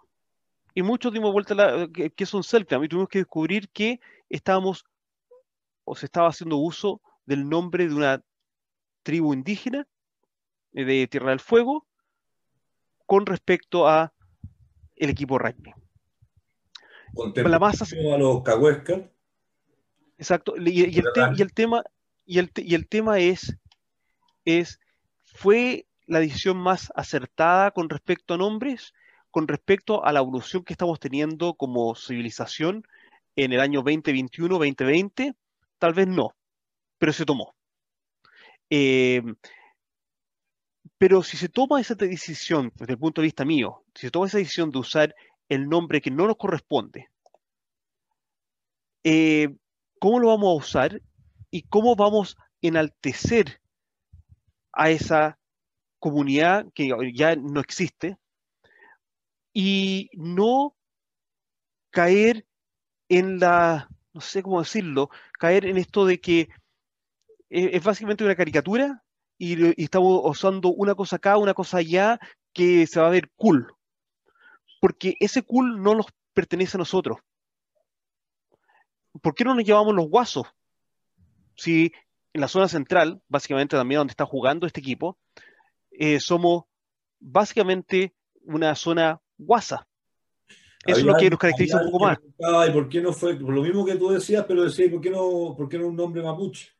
y 0.74 0.82
muchos 0.82 1.12
dimos 1.12 1.32
vuelta 1.32 1.54
a 1.54 1.88
que, 1.88 2.10
que, 2.10 2.26
son 2.26 2.42
Selknam 2.42 2.84
y 2.84 2.88
tuvimos 2.88 3.08
que 3.08 3.18
descubrir 3.18 3.68
que 3.70 4.00
estábamos 4.28 4.84
o 5.84 5.94
se 5.94 6.06
estaba 6.06 6.28
haciendo 6.28 6.56
uso 6.56 7.00
del 7.26 7.48
nombre 7.48 7.88
de 7.88 7.94
una 7.94 8.22
tribu 9.02 9.32
indígena 9.34 9.86
eh, 10.72 10.84
de 10.84 11.06
Tierra 11.08 11.30
del 11.30 11.40
Fuego 11.40 11.86
con 13.06 13.26
respecto 13.26 13.88
a 13.88 14.12
el 14.96 15.10
equipo 15.10 15.38
rugby. 15.38 15.74
La 17.34 17.58
masa 17.58 17.84
a 17.84 18.18
los 18.18 18.42
cahuescas. 18.42 19.00
Exacto. 20.16 20.54
Y, 20.56 20.82
el, 20.82 20.94
y, 20.94 21.42
el, 21.42 21.52
tema 21.52 21.82
y 22.30 22.38
el, 22.74 22.86
tema 22.86 23.18
es 23.18 23.56
es 24.44 24.78
fue 25.24 25.88
la 26.06 26.20
decisión 26.20 26.58
más 26.58 26.92
acertada 26.94 27.72
con 27.72 27.90
respecto 27.90 28.34
a 28.34 28.36
nombres 28.36 28.94
con 29.32 29.48
respecto 29.48 30.04
a 30.04 30.12
la 30.12 30.20
evolución 30.20 30.62
que 30.62 30.72
estamos 30.72 31.00
teniendo 31.00 31.54
como 31.54 31.96
civilización 31.96 32.84
en 33.34 33.52
el 33.52 33.60
año 33.60 33.80
2021, 33.80 34.58
2020, 34.58 35.34
tal 35.78 35.94
vez 35.94 36.06
no, 36.06 36.34
pero 36.98 37.12
se 37.12 37.24
tomó. 37.24 37.54
Eh, 38.68 39.22
pero 40.98 41.22
si 41.22 41.36
se 41.36 41.48
toma 41.48 41.80
esa 41.80 41.94
decisión, 41.94 42.72
desde 42.74 42.94
el 42.94 42.98
punto 42.98 43.20
de 43.20 43.26
vista 43.26 43.44
mío, 43.44 43.84
si 43.94 44.06
se 44.06 44.10
toma 44.10 44.26
esa 44.26 44.38
decisión 44.38 44.70
de 44.70 44.78
usar 44.78 45.14
el 45.48 45.68
nombre 45.68 46.00
que 46.00 46.10
no 46.10 46.26
nos 46.26 46.36
corresponde, 46.36 47.08
eh, 49.04 49.48
¿cómo 50.00 50.18
lo 50.18 50.28
vamos 50.28 50.50
a 50.50 50.64
usar 50.64 51.00
y 51.50 51.62
cómo 51.62 51.96
vamos 51.96 52.36
a 52.38 52.44
enaltecer 52.62 53.60
a 54.72 54.90
esa 54.90 55.38
comunidad 55.98 56.66
que 56.74 56.92
ya 57.14 57.36
no 57.36 57.60
existe, 57.60 58.18
y 59.52 60.10
no 60.14 60.76
caer 61.90 62.46
en 63.08 63.40
la, 63.40 63.88
no 64.12 64.20
sé 64.20 64.42
cómo 64.42 64.60
decirlo, 64.60 65.10
caer 65.38 65.66
en 65.66 65.76
esto 65.76 66.06
de 66.06 66.20
que 66.20 66.48
es, 67.48 67.82
básicamente 67.82 68.24
una 68.24 68.36
caricatura 68.36 69.02
y, 69.38 69.82
estamos 69.82 70.20
usando 70.24 70.68
una 70.68 70.94
cosa 70.94 71.16
acá, 71.16 71.36
una 71.36 71.54
cosa 71.54 71.78
allá, 71.78 72.20
que 72.52 72.86
se 72.86 73.00
va 73.00 73.08
a 73.08 73.10
ver 73.10 73.30
cool. 73.36 73.74
Porque 74.80 75.16
ese 75.20 75.42
cool 75.42 75.82
no 75.82 75.94
nos 75.94 76.06
pertenece 76.32 76.76
a 76.76 76.78
nosotros. 76.78 77.18
¿Por 79.20 79.34
qué 79.34 79.44
no 79.44 79.54
nos 79.54 79.64
llevamos 79.64 79.94
los 79.94 80.08
guasos? 80.08 80.46
Si 81.56 81.92
en 82.32 82.40
la 82.40 82.48
zona 82.48 82.68
central, 82.68 83.20
básicamente 83.28 83.76
también 83.76 83.98
donde 83.98 84.12
está 84.12 84.26
jugando 84.26 84.66
este 84.66 84.80
equipo, 84.80 85.18
eh, 85.90 86.20
somos 86.20 86.64
básicamente 87.18 88.14
una 88.44 88.74
zona 88.74 89.20
guasa. 89.36 89.86
Eso 90.86 91.00
es 91.00 91.04
lo 91.04 91.14
que 91.14 91.28
nos 91.28 91.38
caracteriza 91.38 91.82
un 91.82 91.90
poco 91.90 92.06
más. 92.06 92.18
¿Y 92.68 92.70
por 92.72 92.88
qué 92.88 93.02
no 93.02 93.12
fue? 93.12 93.36
Por 93.36 93.52
lo 93.52 93.62
mismo 93.62 93.84
que 93.84 93.96
tú 93.96 94.10
decías, 94.10 94.44
pero 94.48 94.64
decías, 94.64 94.90
¿por 94.90 95.00
qué 95.00 95.10
no, 95.10 95.54
por 95.56 95.68
qué 95.68 95.78
no 95.78 95.88
un 95.88 95.96
nombre 95.96 96.22
mapuche? 96.22 96.70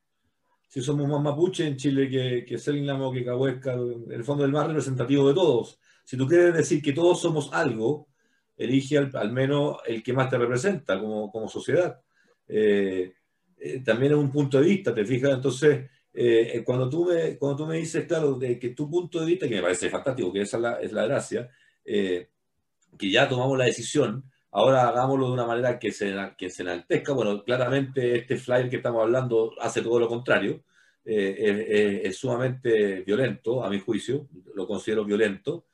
Si 0.68 0.80
somos 0.80 1.06
más 1.09 1.20
mapuche 1.20 1.66
en 1.66 1.76
Chile 1.76 2.09
que, 2.09 2.44
que 2.47 2.56
o 2.56 3.12
que 3.12 3.24
Cahuesca, 3.24 3.74
en 3.74 4.10
el 4.10 4.24
fondo 4.24 4.44
el 4.44 4.52
más 4.52 4.66
representativo 4.68 5.28
de 5.28 5.34
todos. 5.34 5.78
Si 6.05 6.16
tú 6.16 6.26
quieres 6.26 6.55
decir 6.55 6.80
que 6.80 6.92
todos 6.92 7.20
somos 7.20 7.52
algo, 7.52 8.09
elige 8.56 8.97
al, 8.98 9.32
menos 9.32 9.78
el 9.86 10.02
que 10.02 10.12
más 10.12 10.30
te 10.30 10.38
representa 10.38 10.98
como, 10.98 11.30
como 11.30 11.48
sociedad. 11.48 12.01
Eh, 12.47 13.12
eh, 13.61 13.82
también 13.85 14.12
es 14.12 14.19
un 14.19 14.32
punto 14.32 14.61
de 14.61 14.66
vista, 14.69 14.95
¿te 14.95 15.05
fijas? 15.05 15.32
Entonces, 15.32 15.91
eh, 16.12 16.62
cuando, 16.65 16.89
tú 16.89 17.05
me, 17.07 17.37
cuando 17.39 17.59
tú 17.59 17.66
me 17.66 17.77
dices, 17.77 18.07
claro, 18.07 18.35
de 18.35 18.59
que 18.59 18.70
tu 18.70 18.91
punto 18.91 19.20
de 19.20 19.27
vista, 19.27 19.49
que 19.49 19.57
me 19.57 19.62
parece 19.62 19.91
fantástico, 19.91 20.32
que 20.32 20.43
esa 20.43 20.57
es 20.57 20.62
la, 20.62 20.81
es 20.81 20.93
la 20.93 21.07
gracia, 21.07 21.51
que 21.85 23.11
ya 23.11 23.28
tomamos 23.28 23.57
la 23.59 23.65
decisión, 23.65 24.24
ahora 24.51 24.89
hagámoslo 24.89 25.28
de 25.28 25.32
una 25.32 25.47
manera 25.47 25.78
que 25.78 25.93
se, 25.93 26.15
que 26.37 26.51
se 26.51 26.62
enaltezca. 26.62 27.12
Bueno, 27.12 27.43
claramente 27.45 28.16
este 28.16 28.37
flyer 28.37 28.69
que 28.69 28.77
estamos 28.77 29.03
hablando 29.03 29.53
hace 29.61 29.82
todo 29.82 29.99
lo 30.01 30.09
contrario. 30.09 30.62
Eh, 31.05 32.03
es, 32.05 32.16
sumamente 32.19 33.03
violento, 33.03 33.65
a 33.65 33.70
mi 33.70 33.81
juicio, 33.81 34.28
lo 34.55 34.66
considero 34.66 35.05
violento. 35.05 35.66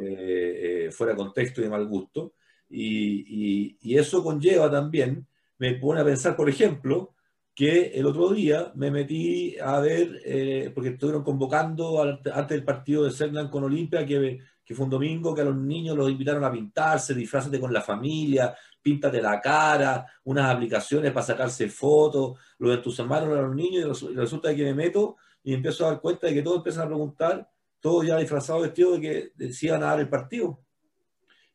eh, 0.00 0.86
eh, 0.86 0.90
fuera 0.92 1.12
de 1.12 1.18
contexto 1.18 1.60
y 1.60 1.64
de 1.64 1.70
mal 1.70 1.86
gusto. 1.86 2.34
Y, 2.68 3.76
y, 3.82 3.98
eso 3.98 4.22
conlleva 4.22 4.70
también, 4.70 5.26
me 5.58 5.74
pone 5.74 6.00
a 6.00 6.04
pensar, 6.04 6.36
por 6.36 6.48
ejemplo, 6.48 7.14
que 7.60 7.88
el 7.88 8.06
otro 8.06 8.30
día 8.30 8.72
me 8.74 8.90
metí 8.90 9.54
a 9.58 9.80
ver, 9.80 10.22
eh, 10.24 10.72
porque 10.74 10.88
estuvieron 10.88 11.22
convocando 11.22 12.02
antes 12.02 12.48
del 12.48 12.64
partido 12.64 13.04
de 13.04 13.10
Cernan 13.10 13.50
con 13.50 13.64
Olimpia, 13.64 14.06
que, 14.06 14.38
que, 14.64 14.74
fue 14.74 14.86
un 14.86 14.90
domingo, 14.90 15.34
que 15.34 15.42
a 15.42 15.44
los 15.44 15.56
niños 15.56 15.94
los 15.94 16.10
invitaron 16.10 16.42
a 16.42 16.50
pintarse, 16.50 17.12
disfrazate 17.12 17.60
con 17.60 17.70
la 17.70 17.82
familia, 17.82 18.56
píntate 18.80 19.20
la 19.20 19.42
cara, 19.42 20.06
unas 20.24 20.54
aplicaciones 20.54 21.12
para 21.12 21.26
sacarse 21.26 21.68
fotos, 21.68 22.38
los 22.56 22.74
entusiasmaron 22.74 23.36
a 23.36 23.42
los 23.42 23.54
niños 23.54 24.02
y 24.04 24.14
resulta 24.14 24.54
que 24.54 24.64
me 24.64 24.72
meto 24.72 25.16
y 25.44 25.52
empiezo 25.52 25.84
a 25.84 25.90
dar 25.90 26.00
cuenta 26.00 26.28
de 26.28 26.32
que 26.32 26.42
todos 26.42 26.56
empiezan 26.56 26.84
a 26.84 26.86
preguntar, 26.86 27.46
todos 27.78 28.06
ya 28.06 28.16
disfrazados, 28.16 28.62
vestidos 28.62 28.94
de 28.94 29.00
que 29.02 29.32
decían 29.34 29.82
a 29.82 29.88
dar 29.88 30.00
el 30.00 30.08
partido. 30.08 30.60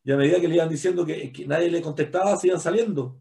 Y 0.04 0.12
a 0.12 0.16
medida 0.16 0.40
que 0.40 0.46
le 0.46 0.54
iban 0.54 0.68
diciendo 0.68 1.04
que, 1.04 1.32
nadie 1.48 1.68
le 1.68 1.82
contestaba, 1.82 2.36
se 2.36 2.46
iban 2.46 2.60
saliendo. 2.60 3.20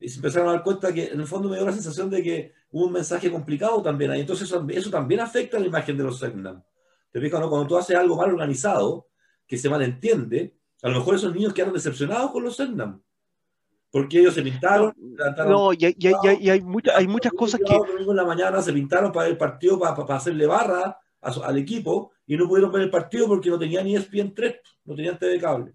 Y 0.00 0.08
se 0.08 0.16
empezaron 0.16 0.48
a 0.48 0.52
dar 0.52 0.62
cuenta 0.62 0.92
que 0.92 1.08
en 1.08 1.20
el 1.20 1.26
fondo 1.26 1.48
me 1.48 1.56
dio 1.56 1.66
la 1.66 1.72
sensación 1.72 2.08
de 2.08 2.22
que 2.22 2.52
hubo 2.70 2.86
un 2.86 2.92
mensaje 2.92 3.30
complicado 3.30 3.82
también 3.82 4.10
ahí. 4.10 4.20
Entonces 4.20 4.48
eso, 4.48 4.90
también 4.90 5.20
afecta 5.20 5.56
a 5.56 5.60
la 5.60 5.66
imagen 5.66 5.96
de 5.96 6.04
los 6.04 6.18
Segnam. 6.18 6.62
Te 7.10 7.20
fijas, 7.20 7.40
¿no? 7.40 7.48
Cuando 7.48 7.66
tú 7.66 7.76
haces 7.76 7.96
algo 7.96 8.16
mal 8.16 8.30
organizado, 8.30 9.08
que 9.46 9.56
se 9.56 9.68
malentiende, 9.68 10.54
a 10.82 10.88
lo 10.88 10.98
mejor 10.98 11.16
esos 11.16 11.34
niños 11.34 11.52
quedaron 11.52 11.74
decepcionados 11.74 12.30
con 12.30 12.44
los 12.44 12.56
Segnam 12.56 13.02
porque 13.90 14.20
ellos 14.20 14.34
se 14.34 14.42
pintaron. 14.42 14.94
No, 15.46 15.72
y, 15.72 15.84
hay, 15.84 16.48
hay, 16.48 16.60
muchas 17.06 17.32
cosas 17.32 17.60
que. 17.64 17.74
En 17.74 18.16
la 18.16 18.24
mañana 18.24 18.60
se 18.60 18.72
pintaron 18.72 19.12
para 19.12 19.28
el 19.28 19.36
partido, 19.36 19.78
para, 19.78 19.94
para 19.94 20.16
hacerle 20.16 20.46
barra 20.46 20.98
al 21.20 21.58
equipo, 21.58 22.12
y 22.26 22.36
no 22.36 22.46
pudieron 22.46 22.70
ver 22.70 22.82
el 22.82 22.90
partido 22.90 23.26
porque 23.26 23.50
no 23.50 23.58
tenían 23.58 23.84
ni 23.84 23.96
ESPN 23.96 24.34
3, 24.34 24.56
no 24.84 24.94
tenían 24.94 25.18
TV 25.18 25.40
cable. 25.40 25.72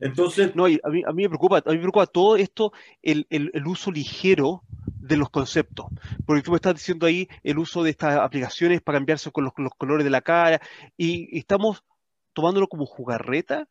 Entonces. 0.00 0.54
No, 0.56 0.64
a 0.64 0.68
mí, 0.68 1.02
a 1.06 1.12
mí 1.12 1.22
me 1.22 1.28
preocupa, 1.28 1.58
a 1.58 1.70
mí 1.70 1.76
me 1.76 1.82
preocupa 1.82 2.06
todo 2.06 2.36
esto, 2.36 2.72
el, 3.02 3.26
uso 3.66 3.90
ligero 3.90 4.62
de 4.84 5.16
los 5.16 5.30
conceptos. 5.30 5.86
Porque 6.26 6.42
tú 6.42 6.50
me 6.50 6.56
estás 6.56 6.74
diciendo 6.74 7.06
ahí 7.06 7.28
el 7.42 7.58
uso 7.58 7.82
de 7.82 7.90
estas 7.90 8.16
aplicaciones 8.16 8.80
para 8.80 8.98
cambiarse 8.98 9.30
con 9.30 9.44
los, 9.44 9.52
colores 9.76 10.04
de 10.04 10.10
la 10.10 10.22
cara, 10.22 10.60
y, 10.96 11.36
estamos 11.38 11.84
tomándolo 12.32 12.68
como 12.68 12.86
jugarreta 12.86 13.68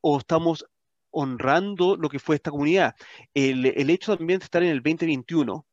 o 0.00 0.18
estamos 0.18 0.66
honrando 1.10 1.96
lo 1.96 2.08
que 2.08 2.18
fue 2.18 2.36
esta 2.36 2.50
comunidad. 2.50 2.94
El, 3.34 3.66
el 3.66 3.90
hecho 3.90 4.16
también 4.16 4.38
de 4.38 4.44
estar 4.44 4.62
en 4.62 4.70
el 4.70 4.82
2021, 4.82 5.66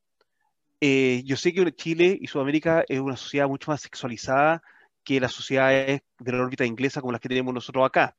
eh, 0.82 1.24
yo 1.26 1.36
sé 1.36 1.54
que 1.54 1.74
Chile 1.74 2.18
y 2.20 2.28
Sudamérica 2.28 2.86
es 2.88 3.00
una 3.00 3.18
sociedad 3.18 3.48
mucho 3.48 3.72
más 3.72 3.82
sexualizada 3.82 4.62
que 5.04 5.20
las 5.20 5.34
sociedades 5.34 6.02
de 6.20 6.32
la 6.32 6.42
órbita 6.42 6.66
inglesa 6.66 7.02
como 7.02 7.12
las 7.12 7.22
que 7.22 7.30
tenemos 7.30 7.54
nosotros 7.54 7.86
acá. 7.86 8.16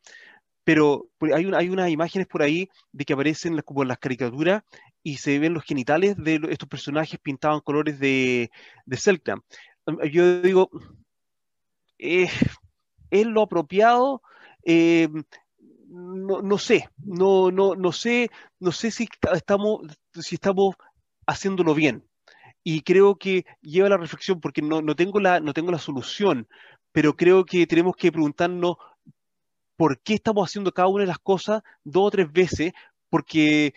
Pero 0.64 1.08
hay, 1.34 1.50
hay 1.54 1.68
unas 1.68 1.90
imágenes 1.90 2.26
por 2.26 2.42
ahí 2.42 2.68
de 2.92 3.04
que 3.04 3.12
aparecen 3.12 3.60
como 3.62 3.84
las 3.84 3.98
caricaturas 3.98 4.62
y 5.02 5.16
se 5.16 5.38
ven 5.38 5.54
los 5.54 5.64
genitales 5.64 6.16
de 6.16 6.40
estos 6.50 6.68
personajes 6.68 7.18
pintados 7.20 7.58
en 7.58 7.64
colores 7.64 7.98
de, 7.98 8.50
de 8.84 9.30
Yo 10.10 10.42
digo, 10.42 10.70
eh, 11.98 12.28
es 13.10 13.26
lo 13.26 13.42
apropiado, 13.42 14.22
eh, 14.64 15.08
no, 15.88 16.42
no, 16.42 16.58
sé, 16.58 16.88
no, 16.98 17.50
no, 17.50 17.74
no 17.74 17.92
sé, 17.92 18.30
no 18.58 18.72
sé 18.72 18.90
si 18.90 19.08
estamos, 19.34 19.80
si 20.14 20.36
estamos 20.36 20.76
haciéndolo 21.26 21.74
bien. 21.74 22.04
Y 22.62 22.82
creo 22.82 23.16
que 23.16 23.46
lleva 23.62 23.88
la 23.88 23.96
reflexión, 23.96 24.40
porque 24.40 24.62
no, 24.62 24.82
no, 24.82 24.94
tengo 24.94 25.18
la, 25.18 25.40
no 25.40 25.54
tengo 25.54 25.72
la 25.72 25.78
solución, 25.78 26.46
pero 26.92 27.16
creo 27.16 27.44
que 27.44 27.66
tenemos 27.66 27.96
que 27.96 28.12
preguntarnos 28.12 28.76
por 29.80 29.98
qué 30.00 30.12
estamos 30.12 30.46
haciendo 30.46 30.72
cada 30.72 30.88
una 30.88 31.04
de 31.04 31.06
las 31.06 31.18
cosas 31.18 31.62
dos 31.84 32.08
o 32.08 32.10
tres 32.10 32.30
veces, 32.30 32.74
porque 33.08 33.72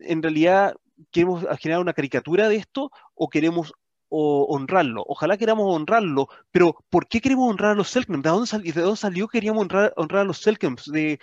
en 0.00 0.22
realidad 0.22 0.74
queremos 1.10 1.44
generar 1.60 1.82
una 1.82 1.92
caricatura 1.92 2.48
de 2.48 2.56
esto 2.56 2.90
o 3.14 3.28
queremos 3.28 3.74
honrarlo. 4.08 5.04
Ojalá 5.06 5.36
queramos 5.36 5.66
honrarlo, 5.76 6.30
pero 6.50 6.82
¿por 6.88 7.06
qué 7.06 7.20
queremos 7.20 7.50
honrar 7.50 7.72
a 7.72 7.74
los 7.74 7.88
Selknam? 7.88 8.22
¿De 8.22 8.30
dónde, 8.30 8.72
¿De 8.72 8.80
dónde 8.80 8.96
salió 8.96 9.28
que 9.28 9.36
queríamos 9.36 9.60
honrar, 9.60 9.92
honrar 9.98 10.22
a 10.22 10.24
los 10.24 10.38
Selknam? 10.38 10.76
De, 10.86 11.20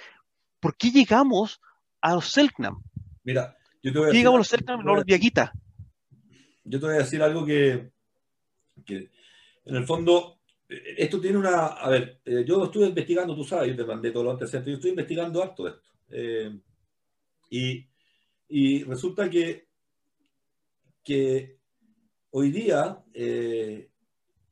¿Por 0.60 0.78
qué 0.78 0.92
llegamos 0.92 1.60
a 2.00 2.14
los 2.14 2.32
Selknam? 2.32 2.84
Mira, 3.24 3.58
yo 3.82 3.92
te 3.92 3.98
voy 3.98 4.10
a 4.12 4.14
llegamos 4.14 4.36
a 4.36 4.42
los 4.42 4.48
Selknam, 4.48 4.86
no 4.86 4.94
los 4.94 5.06
Viaguita? 5.06 5.54
Yo 6.66 6.80
te 6.80 6.86
voy 6.86 6.94
a 6.98 7.00
decir 7.00 7.24
algo 7.24 7.48
que, 7.48 7.90
que 8.86 9.10
en 9.66 9.76
el 9.76 9.88
fondo 9.88 10.39
esto 10.70 11.20
tiene 11.20 11.38
una. 11.38 11.68
A 11.68 11.90
ver, 11.90 12.22
eh, 12.26 12.44
yo 12.46 12.64
estuve 12.64 12.88
investigando, 12.88 13.36
tú 13.36 13.44
sabes, 13.44 13.70
yo 13.70 13.76
te 13.76 13.86
mandé 13.86 14.12
todo 14.12 14.24
lo 14.24 14.32
antecedente, 14.32 14.70
yo 14.70 14.76
estoy 14.78 14.92
investigando 14.92 15.42
harto 15.42 15.68
esto. 15.68 15.82
Eh, 16.10 16.60
y, 17.50 17.88
y, 18.48 18.84
resulta 18.84 19.30
que, 19.30 19.68
que 21.04 21.60
hoy 22.32 22.52
día 22.52 23.04
eh, 23.14 23.90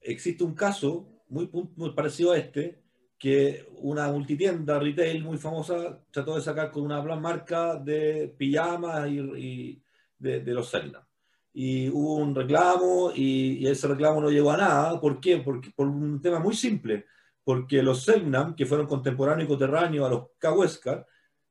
existe 0.02 0.44
un 0.44 0.56
caso 0.56 1.24
muy, 1.30 1.50
muy 1.76 1.92
parecido 1.94 2.32
a 2.32 2.38
este, 2.38 2.82
que 3.18 3.68
una 3.78 4.12
multitienda 4.12 4.80
retail 4.80 5.24
muy 5.24 5.38
famosa 5.38 6.04
trató 6.12 6.36
de 6.36 6.42
sacar 6.42 6.72
con 6.72 6.84
una 6.84 7.02
marca 7.16 7.76
de 7.76 8.34
pijamas 8.36 9.08
y, 9.10 9.82
de, 10.18 10.40
de, 10.42 10.54
los 10.54 10.70
Selna 10.70 11.07
y 11.60 11.90
hubo 11.90 12.18
un 12.18 12.36
reclamo 12.36 13.12
y, 13.16 13.66
ese 13.68 13.88
reclamo 13.88 14.22
no 14.22 14.30
llegó 14.30 14.52
a 14.52 14.58
nada. 14.58 15.02
¿Por 15.02 15.20
qué? 15.20 15.38
Porque, 15.38 15.72
por 15.76 15.88
un 15.88 16.22
tema 16.22 16.38
muy 16.40 16.54
simple, 16.54 17.06
porque 17.44 17.82
los 17.82 18.04
Selknam, 18.04 18.56
que 18.56 18.68
fueron 18.68 18.86
contemporáneos 18.86 19.50
y 19.50 19.52
coterráneos 19.54 20.06
a 20.06 20.10
los 20.12 20.28
Cahuesca, 20.38 21.04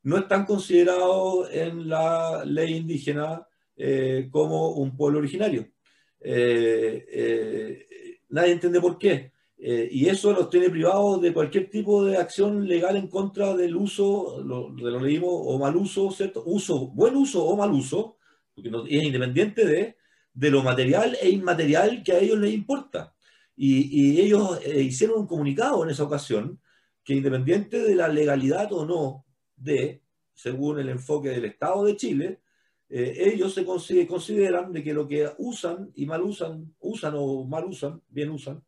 no 0.05 0.19
están 0.19 0.47
considerados 0.47 1.49
en 1.51 1.89
la 1.89 2.45
ley 2.45 2.77
indígena 2.77 3.45
eh, 3.77 4.29
como 4.31 4.75
un 4.75 4.97
pueblo 4.97 5.19
originario. 5.19 5.73
Eh, 6.21 7.05
eh, 7.11 7.87
nadie 8.29 8.53
entiende 8.53 8.81
por 8.81 8.99
qué. 8.99 9.33
y 9.59 10.09
eso 10.09 10.33
los 10.33 10.49
tiene 10.51 10.71
privados 10.71 11.21
de 11.21 11.33
cualquier 11.33 11.69
tipo 11.69 12.05
de 12.05 12.17
acción 12.17 12.69
legal 12.69 12.97
en 12.97 13.09
contra 13.09 13.57
del 13.57 13.75
uso, 13.75 14.41
lo, 14.45 14.69
lo 14.71 15.01
leímos, 15.01 15.33
o 15.33 15.59
mal 15.59 15.75
uso, 15.75 16.13
¿cierto? 16.13 16.45
Uso, 16.47 16.91
buen 16.91 17.17
uso 17.17 17.45
o 17.45 17.57
mal 17.57 17.73
uso, 17.73 18.17
porque 18.57 18.97
es 18.97 19.05
independiente 19.05 19.65
de, 19.67 19.97
de, 20.33 20.51
lo 20.51 20.63
material 20.63 21.17
e 21.21 21.29
inmaterial 21.29 22.03
que 22.03 22.13
a 22.13 22.19
ellos 22.19 22.39
les 22.39 22.55
importa. 22.55 23.15
Y, 23.55 24.21
ellos 24.21 24.61
eh, 24.65 24.83
hicieron 24.83 25.21
un 25.21 25.27
comunicado 25.27 25.85
en 25.85 25.91
esa 25.91 26.05
ocasión 26.05 26.61
que 27.05 27.15
independiente 27.15 27.79
de 27.79 27.95
la 27.95 28.09
legalidad 28.09 28.73
o 28.73 28.85
no 28.85 29.25
de, 29.57 30.03
según 30.35 30.81
el 30.81 30.89
enfoque 30.89 31.31
del 31.31 31.45
Estado 31.45 31.85
de 31.85 31.97
Chile, 31.97 32.41
eh, 32.89 33.33
ellos 33.33 33.55
se 33.55 33.65
consideran 34.07 34.73
de 34.73 34.83
que 34.83 34.95
lo 34.95 35.07
que 35.07 35.31
usan 35.39 35.91
y 35.95 36.07
mal 36.07 36.23
usan, 36.23 36.75
usan 36.81 37.15
o 37.17 37.45
mal 37.45 37.65
usan, 37.67 38.03
bien 38.09 38.31
usan, 38.31 38.63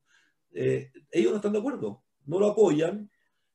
eh, 0.52 0.90
ellos 1.10 1.31
no 1.32 1.36
están 1.36 1.52
de 1.52 1.59
acuerdo, 1.59 2.02
no 2.27 2.39
lo 2.39 2.48
apoyan 2.48 3.10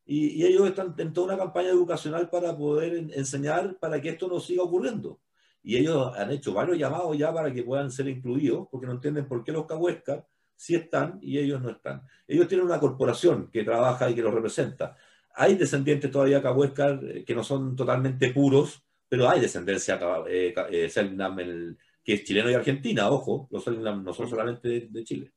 y, 0.05 0.41
y, 0.41 0.45
ellos 0.45 0.67
están 0.67 0.93
en 0.97 1.13
toda 1.13 1.33
una 1.33 1.37
campaña 1.37 1.69
educacional 1.69 2.29
para 2.29 2.55
poder 2.55 2.93
enseñar 3.13 3.77
para 3.79 4.01
que 4.01 4.09
esto 4.09 4.27
no 4.27 4.39
siga 4.39 4.63
ocurriendo 4.63 5.22
y 5.63 5.77
ellos 5.77 6.13
han 6.17 6.31
hecho 6.31 6.53
varios 6.53 6.77
llamados 6.77 7.17
ya 7.17 7.33
para 7.33 7.51
que 7.53 7.63
puedan 7.63 7.89
ser 7.89 8.07
incluidos, 8.09 8.67
porque 8.69 8.85
no 8.85 8.93
entienden 8.93 9.27
por 9.27 9.43
qué 9.43 9.51
los 9.53 9.65
cahuescas 9.65 10.23
sí 10.55 10.75
están 10.75 11.19
y 11.21 11.39
ellos 11.39 11.61
no 11.61 11.69
están. 11.69 12.03
Ellos 12.27 12.47
tienen 12.47 12.65
una 12.65 12.79
corporación 12.79 13.49
que 13.49 13.63
trabaja 13.63 14.09
y 14.09 14.15
que 14.15 14.21
los 14.21 14.33
representa. 14.33 14.95
Hay 15.35 15.55
descendientes 15.55 16.11
todavía 16.11 16.41
cahuescas 16.41 17.01
eh, 17.03 17.23
que 17.25 17.33
no 17.33 17.43
son 17.43 17.75
totalmente 17.75 18.31
puros, 18.31 18.83
pero 19.07 19.29
hay 19.29 19.39
descendencia 19.39 19.99
eh, 20.27 20.53
eh 20.69 21.75
que 22.03 22.13
es 22.15 22.23
chileno 22.25 22.51
y 22.51 22.53
argentina, 22.53 23.09
ojo, 23.09 23.47
los 23.49 23.63
Selknam 23.63 24.03
no 24.03 24.13
son 24.13 24.27
solamente 24.29 24.87
de 24.89 25.03
Chile. 25.05 25.31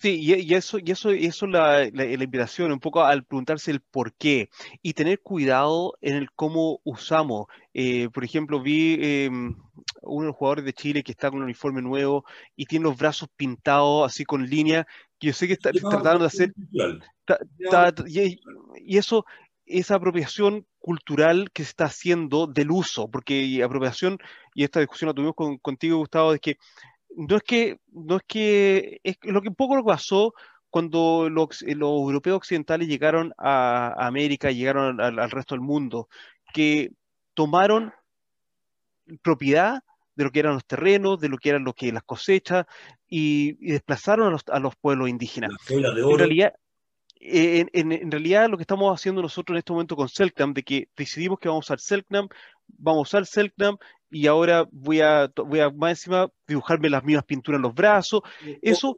Sí, 0.00 0.18
y, 0.18 0.54
eso, 0.54 0.78
y 0.78 0.90
eso, 0.90 1.12
y 1.12 1.26
eso 1.26 1.46
la, 1.46 1.86
la, 1.92 2.04
invitación, 2.06 2.72
un 2.72 2.80
poco 2.80 3.04
al 3.04 3.22
preguntarse 3.22 3.70
el 3.70 3.80
por 3.80 4.14
qué 4.14 4.48
y 4.80 4.94
tener 4.94 5.20
cuidado 5.20 5.98
en 6.00 6.16
el 6.16 6.30
cómo 6.32 6.80
usamos. 6.84 7.48
Eh, 7.74 8.08
por 8.08 8.24
ejemplo, 8.24 8.62
vi 8.62 8.96
eh, 8.98 9.28
uno 9.28 10.22
de 10.22 10.26
los 10.28 10.36
jugadores 10.36 10.64
de 10.64 10.72
Chile 10.72 11.02
que 11.02 11.12
está 11.12 11.28
con 11.28 11.40
un 11.40 11.44
uniforme 11.44 11.82
nuevo 11.82 12.24
y 12.56 12.64
tiene 12.64 12.84
los 12.84 12.96
brazos 12.96 13.28
pintados 13.36 14.06
así 14.06 14.24
con 14.24 14.46
línea, 14.46 14.86
que 15.18 15.26
yo 15.26 15.32
sé 15.34 15.46
que 15.46 15.52
está 15.52 15.70
tratando 15.70 16.20
de 16.20 16.26
hacer. 16.28 16.54
y, 18.06 18.96
eso, 18.96 19.26
esa 19.66 19.96
apropiación 19.96 20.66
cultural 20.78 21.50
que 21.52 21.62
se 21.62 21.70
está 21.70 21.84
haciendo 21.84 22.46
del 22.46 22.70
uso, 22.70 23.10
porque 23.10 23.62
apropiación, 23.62 24.16
y 24.54 24.64
esta 24.64 24.80
discusión 24.80 25.08
la 25.08 25.14
tuvimos 25.14 25.34
con, 25.34 25.58
contigo, 25.58 25.98
Gustavo, 25.98 26.32
es 26.32 26.40
que 26.40 26.56
no 27.16 27.36
es 27.36 27.42
que, 27.42 27.78
no 27.92 28.16
es 28.16 28.22
que, 28.26 29.00
es 29.02 29.16
lo 29.22 29.42
que 29.42 29.48
un 29.48 29.54
poco 29.54 29.76
lo 29.76 29.84
pasó 29.84 30.34
cuando 30.70 31.28
los, 31.28 31.62
europeos 31.62 32.36
occidentales 32.36 32.88
llegaron 32.88 33.32
a, 33.36 34.06
América, 34.06 34.50
llegaron 34.50 35.00
al, 35.00 35.30
resto 35.30 35.54
del 35.54 35.62
mundo, 35.62 36.08
que 36.54 36.92
tomaron 37.34 37.92
propiedad 39.22 39.82
de 40.14 40.24
lo 40.24 40.30
que 40.30 40.40
eran 40.40 40.54
los 40.54 40.64
terrenos, 40.64 41.18
de 41.18 41.28
lo 41.28 41.38
que 41.38 41.48
eran 41.50 41.64
lo 41.64 41.72
que 41.72 41.92
las 41.92 42.04
cosechas, 42.04 42.66
y, 43.08 43.54
desplazaron 43.72 44.36
a 44.46 44.60
los, 44.60 44.76
pueblos 44.76 45.08
indígenas. 45.08 45.50
En 45.68 45.82
realidad, 46.18 46.54
en, 47.20 48.10
realidad 48.10 48.48
lo 48.48 48.56
que 48.56 48.62
estamos 48.62 48.98
haciendo 48.98 49.20
nosotros 49.20 49.54
en 49.54 49.58
este 49.58 49.72
momento 49.72 49.94
con 49.94 50.08
Selknam, 50.08 50.54
de 50.54 50.62
que 50.62 50.88
decidimos 50.96 51.38
que 51.38 51.48
vamos 51.48 51.70
a 51.70 51.74
usar 51.74 51.80
Selknam, 51.80 52.28
vamos 52.66 52.98
a 52.98 53.02
usar 53.02 53.26
Selknam 53.26 53.76
y 54.10 54.26
ahora 54.26 54.66
voy 54.72 55.00
a, 55.00 55.30
voy 55.36 55.60
a 55.60 55.70
más 55.70 55.90
encima 55.90 56.30
dibujarme 56.48 56.88
las 56.88 57.04
mismas 57.04 57.24
pinturas 57.24 57.58
en 57.58 57.62
los 57.62 57.74
brazos. 57.74 58.22
Eso, 58.62 58.96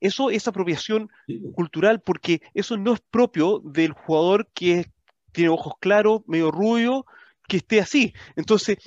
eso 0.00 0.30
es 0.30 0.48
apropiación 0.48 1.10
cultural 1.54 2.00
porque 2.00 2.40
eso 2.54 2.76
no 2.78 2.94
es 2.94 3.00
propio 3.10 3.60
del 3.60 3.92
jugador 3.92 4.48
que 4.54 4.86
tiene 5.32 5.50
ojos 5.50 5.74
claros, 5.80 6.22
medio 6.26 6.50
rubio, 6.50 7.04
que 7.46 7.58
esté 7.58 7.80
así. 7.80 8.14
Entonces... 8.36 8.78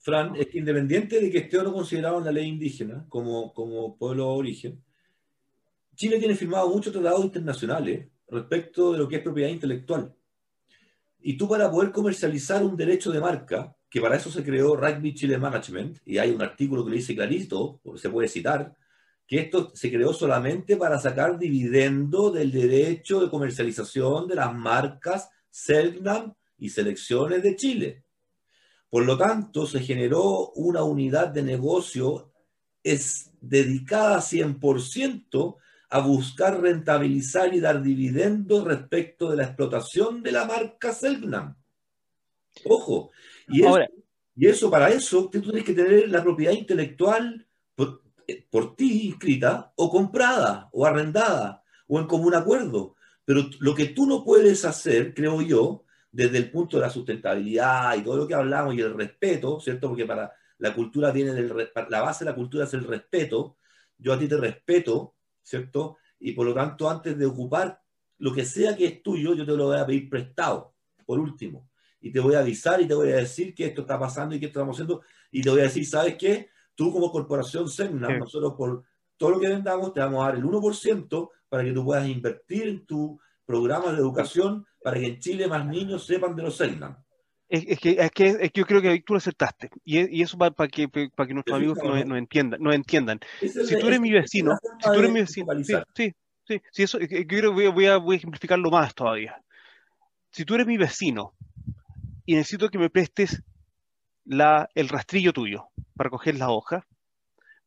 Fran, 0.00 0.36
es 0.36 0.48
que 0.48 0.58
independiente 0.58 1.18
de 1.18 1.30
que 1.30 1.38
esté 1.38 1.56
o 1.56 1.62
no 1.62 1.72
considerado 1.72 2.18
en 2.18 2.26
la 2.26 2.32
ley 2.32 2.46
indígena 2.46 3.06
como, 3.08 3.54
como 3.54 3.96
pueblo 3.96 4.24
de 4.24 4.38
origen, 4.38 4.83
Chile 5.94 6.18
tiene 6.18 6.34
firmado 6.34 6.68
muchos 6.68 6.92
tratados 6.92 7.24
internacionales 7.24 8.08
respecto 8.28 8.92
de 8.92 8.98
lo 8.98 9.08
que 9.08 9.16
es 9.16 9.22
propiedad 9.22 9.50
intelectual. 9.50 10.14
Y 11.20 11.36
tú 11.36 11.48
para 11.48 11.70
poder 11.70 11.90
comercializar 11.90 12.62
un 12.64 12.76
derecho 12.76 13.10
de 13.10 13.20
marca, 13.20 13.74
que 13.88 14.00
para 14.00 14.16
eso 14.16 14.30
se 14.30 14.44
creó 14.44 14.76
Rugby 14.76 15.14
Chile 15.14 15.38
Management, 15.38 15.98
y 16.04 16.18
hay 16.18 16.30
un 16.30 16.42
artículo 16.42 16.84
que 16.84 16.90
le 16.90 16.96
dice 16.96 17.14
clarito, 17.14 17.80
se 17.96 18.10
puede 18.10 18.28
citar, 18.28 18.74
que 19.26 19.40
esto 19.40 19.72
se 19.74 19.90
creó 19.90 20.12
solamente 20.12 20.76
para 20.76 20.98
sacar 20.98 21.38
dividendo 21.38 22.30
del 22.30 22.52
derecho 22.52 23.20
de 23.20 23.30
comercialización 23.30 24.28
de 24.28 24.34
las 24.34 24.54
marcas 24.54 25.30
Selknam 25.48 26.34
y 26.58 26.68
selecciones 26.68 27.42
de 27.42 27.56
Chile. 27.56 28.04
Por 28.90 29.06
lo 29.06 29.16
tanto, 29.16 29.66
se 29.66 29.80
generó 29.80 30.50
una 30.50 30.82
unidad 30.82 31.28
de 31.28 31.42
negocio 31.42 32.32
es 32.82 33.32
dedicada 33.40 34.18
100% 34.18 35.56
a 35.94 36.00
buscar 36.00 36.60
rentabilizar 36.60 37.54
y 37.54 37.60
dar 37.60 37.80
dividendos 37.80 38.64
respecto 38.64 39.30
de 39.30 39.36
la 39.36 39.44
explotación 39.44 40.24
de 40.24 40.32
la 40.32 40.44
marca 40.44 40.92
Selknam. 40.92 41.54
Ojo, 42.64 43.12
y 43.46 44.48
eso, 44.48 44.68
para 44.72 44.88
eso 44.88 45.30
tú 45.30 45.40
tienes 45.40 45.62
que 45.62 45.72
tener 45.72 46.08
la 46.08 46.20
propiedad 46.20 46.50
intelectual 46.50 47.46
eh, 48.26 48.44
por, 48.50 48.74
ti 48.74 49.06
inscrita 49.06 49.72
o 49.76 49.88
comprada 49.88 50.68
o 50.72 50.84
arrendada 50.84 51.62
o 51.86 52.00
en 52.00 52.08
común 52.08 52.34
acuerdo. 52.34 52.96
Pero 53.24 53.42
lo 53.60 53.72
que 53.72 53.86
tú 53.86 54.04
no 54.04 54.24
puedes 54.24 54.64
hacer, 54.64 55.14
creo 55.14 55.42
yo, 55.42 55.84
desde 56.10 56.38
el 56.38 56.50
punto 56.50 56.76
de 56.76 56.86
la 56.86 56.90
sustentabilidad 56.90 57.96
y 57.96 58.02
todo 58.02 58.16
lo 58.16 58.26
que 58.26 58.34
hablamos 58.34 58.74
y 58.74 58.80
el 58.80 58.94
respeto, 58.94 59.60
¿cierto? 59.60 59.90
Porque 59.90 60.06
para 60.06 60.32
la 60.58 60.74
cultura 60.74 61.12
viene 61.12 61.34
del, 61.34 61.70
la 61.88 62.02
base 62.02 62.24
de 62.24 62.32
la 62.32 62.36
cultura 62.36 62.64
es 62.64 62.74
el 62.74 62.82
respeto. 62.82 63.58
Yo 63.96 64.12
a 64.12 64.18
ti 64.18 64.26
te 64.26 64.36
respeto, 64.36 65.13
¿cierto? 65.44 65.98
Y 66.18 66.32
por 66.32 66.46
lo 66.46 66.54
tanto, 66.54 66.90
antes 66.90 67.16
de 67.16 67.26
ocupar 67.26 67.80
lo 68.18 68.32
que 68.32 68.44
sea 68.44 68.74
que 68.74 68.86
es 68.86 69.02
tuyo, 69.02 69.34
yo 69.34 69.46
te 69.46 69.52
lo 69.52 69.66
voy 69.66 69.78
a 69.78 69.86
pedir 69.86 70.08
prestado, 70.08 70.74
por 71.06 71.20
último. 71.20 71.68
Y 72.00 72.10
te 72.10 72.20
voy 72.20 72.34
a 72.34 72.40
avisar 72.40 72.80
y 72.80 72.88
te 72.88 72.94
voy 72.94 73.10
a 73.10 73.16
decir 73.16 73.54
que 73.54 73.66
esto 73.66 73.82
está 73.82 73.98
pasando 73.98 74.34
y 74.34 74.40
que 74.40 74.46
esto 74.46 74.58
estamos 74.58 74.76
haciendo. 74.76 75.02
Y 75.30 75.42
te 75.42 75.50
voy 75.50 75.60
a 75.60 75.64
decir, 75.64 75.86
¿sabes 75.86 76.16
qué? 76.16 76.48
Tú 76.74 76.92
como 76.92 77.12
corporación 77.12 77.68
Semna, 77.68 78.08
nosotros 78.18 78.54
por 78.56 78.82
todo 79.16 79.30
lo 79.30 79.40
que 79.40 79.48
vendamos 79.48 79.92
te 79.92 80.00
vamos 80.00 80.22
a 80.22 80.26
dar 80.26 80.36
el 80.36 80.44
1% 80.44 81.30
para 81.48 81.62
que 81.62 81.72
tú 81.72 81.84
puedas 81.84 82.08
invertir 82.08 82.68
en 82.68 82.84
tu 82.84 83.20
programa 83.46 83.92
de 83.92 83.98
educación 83.98 84.66
para 84.82 84.98
que 84.98 85.06
en 85.06 85.20
Chile 85.20 85.46
más 85.46 85.66
niños 85.66 86.04
sepan 86.04 86.34
de 86.34 86.42
los 86.42 86.56
Semna. 86.56 87.04
Es, 87.48 87.78
que, 87.78 87.90
es, 87.98 88.10
que, 88.10 88.26
es, 88.26 88.52
que, 88.52 88.60
yo 88.60 88.66
creo 88.66 88.80
que 88.80 89.00
tú 89.02 89.12
lo 89.12 89.18
acertaste. 89.18 89.70
Y, 89.84 90.18
y 90.18 90.22
eso 90.22 90.36
para, 90.38 90.50
para, 90.50 90.68
que, 90.68 90.88
para 90.88 91.26
que 91.26 91.34
nuestros 91.34 91.56
amigos 91.56 91.78
nos, 91.82 92.06
no 92.06 92.16
entiendan. 92.16 92.60
No 92.60 92.72
entiendan. 92.72 93.20
si 93.40 93.78
tú 93.78 93.86
eres 93.86 94.00
mi 94.00 94.10
vecino, 94.10 94.56
si 94.80 94.90
tú 94.90 94.98
eres 94.98 95.12
mi 95.12 95.20
vecino, 95.20 95.46
sí, 95.94 96.12
sí, 96.46 96.60
sí, 96.72 96.82
eso, 96.82 96.98
yo 96.98 97.06
creo 97.26 97.54
que 97.54 97.68
voy 97.68 97.86
a, 97.86 97.98
voy 97.98 98.14
a, 98.14 98.16
ejemplificarlo 98.16 98.70
más 98.70 98.94
todavía. 98.94 99.42
Si 100.30 100.44
tú 100.44 100.54
eres 100.54 100.66
mi 100.66 100.76
vecino 100.76 101.34
y 102.26 102.34
necesito 102.34 102.70
que 102.70 102.78
me 102.78 102.90
prestes 102.90 103.42
la, 104.24 104.68
el 104.74 104.88
rastrillo 104.88 105.32
tuyo 105.32 105.68
para 105.96 106.10
coger 106.10 106.36
la 106.36 106.50
hoja, 106.50 106.86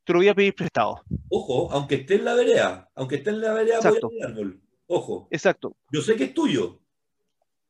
te 0.03 0.13
lo 0.13 0.19
voy 0.19 0.27
a 0.27 0.35
pedir 0.35 0.55
prestado. 0.55 1.01
Ojo, 1.29 1.71
aunque 1.71 1.95
esté 1.95 2.15
en 2.15 2.25
la 2.25 2.33
vereda, 2.33 2.89
aunque 2.95 3.15
esté 3.17 3.29
en 3.29 3.41
la 3.41 3.53
vereda, 3.53 3.75
Exacto. 3.75 4.09
voy 4.09 4.21
a 4.21 4.25
árbol. 4.25 4.61
Ojo. 4.87 5.27
Exacto. 5.31 5.75
Yo 5.91 6.01
sé 6.01 6.15
que 6.15 6.25
es 6.25 6.33
tuyo, 6.33 6.79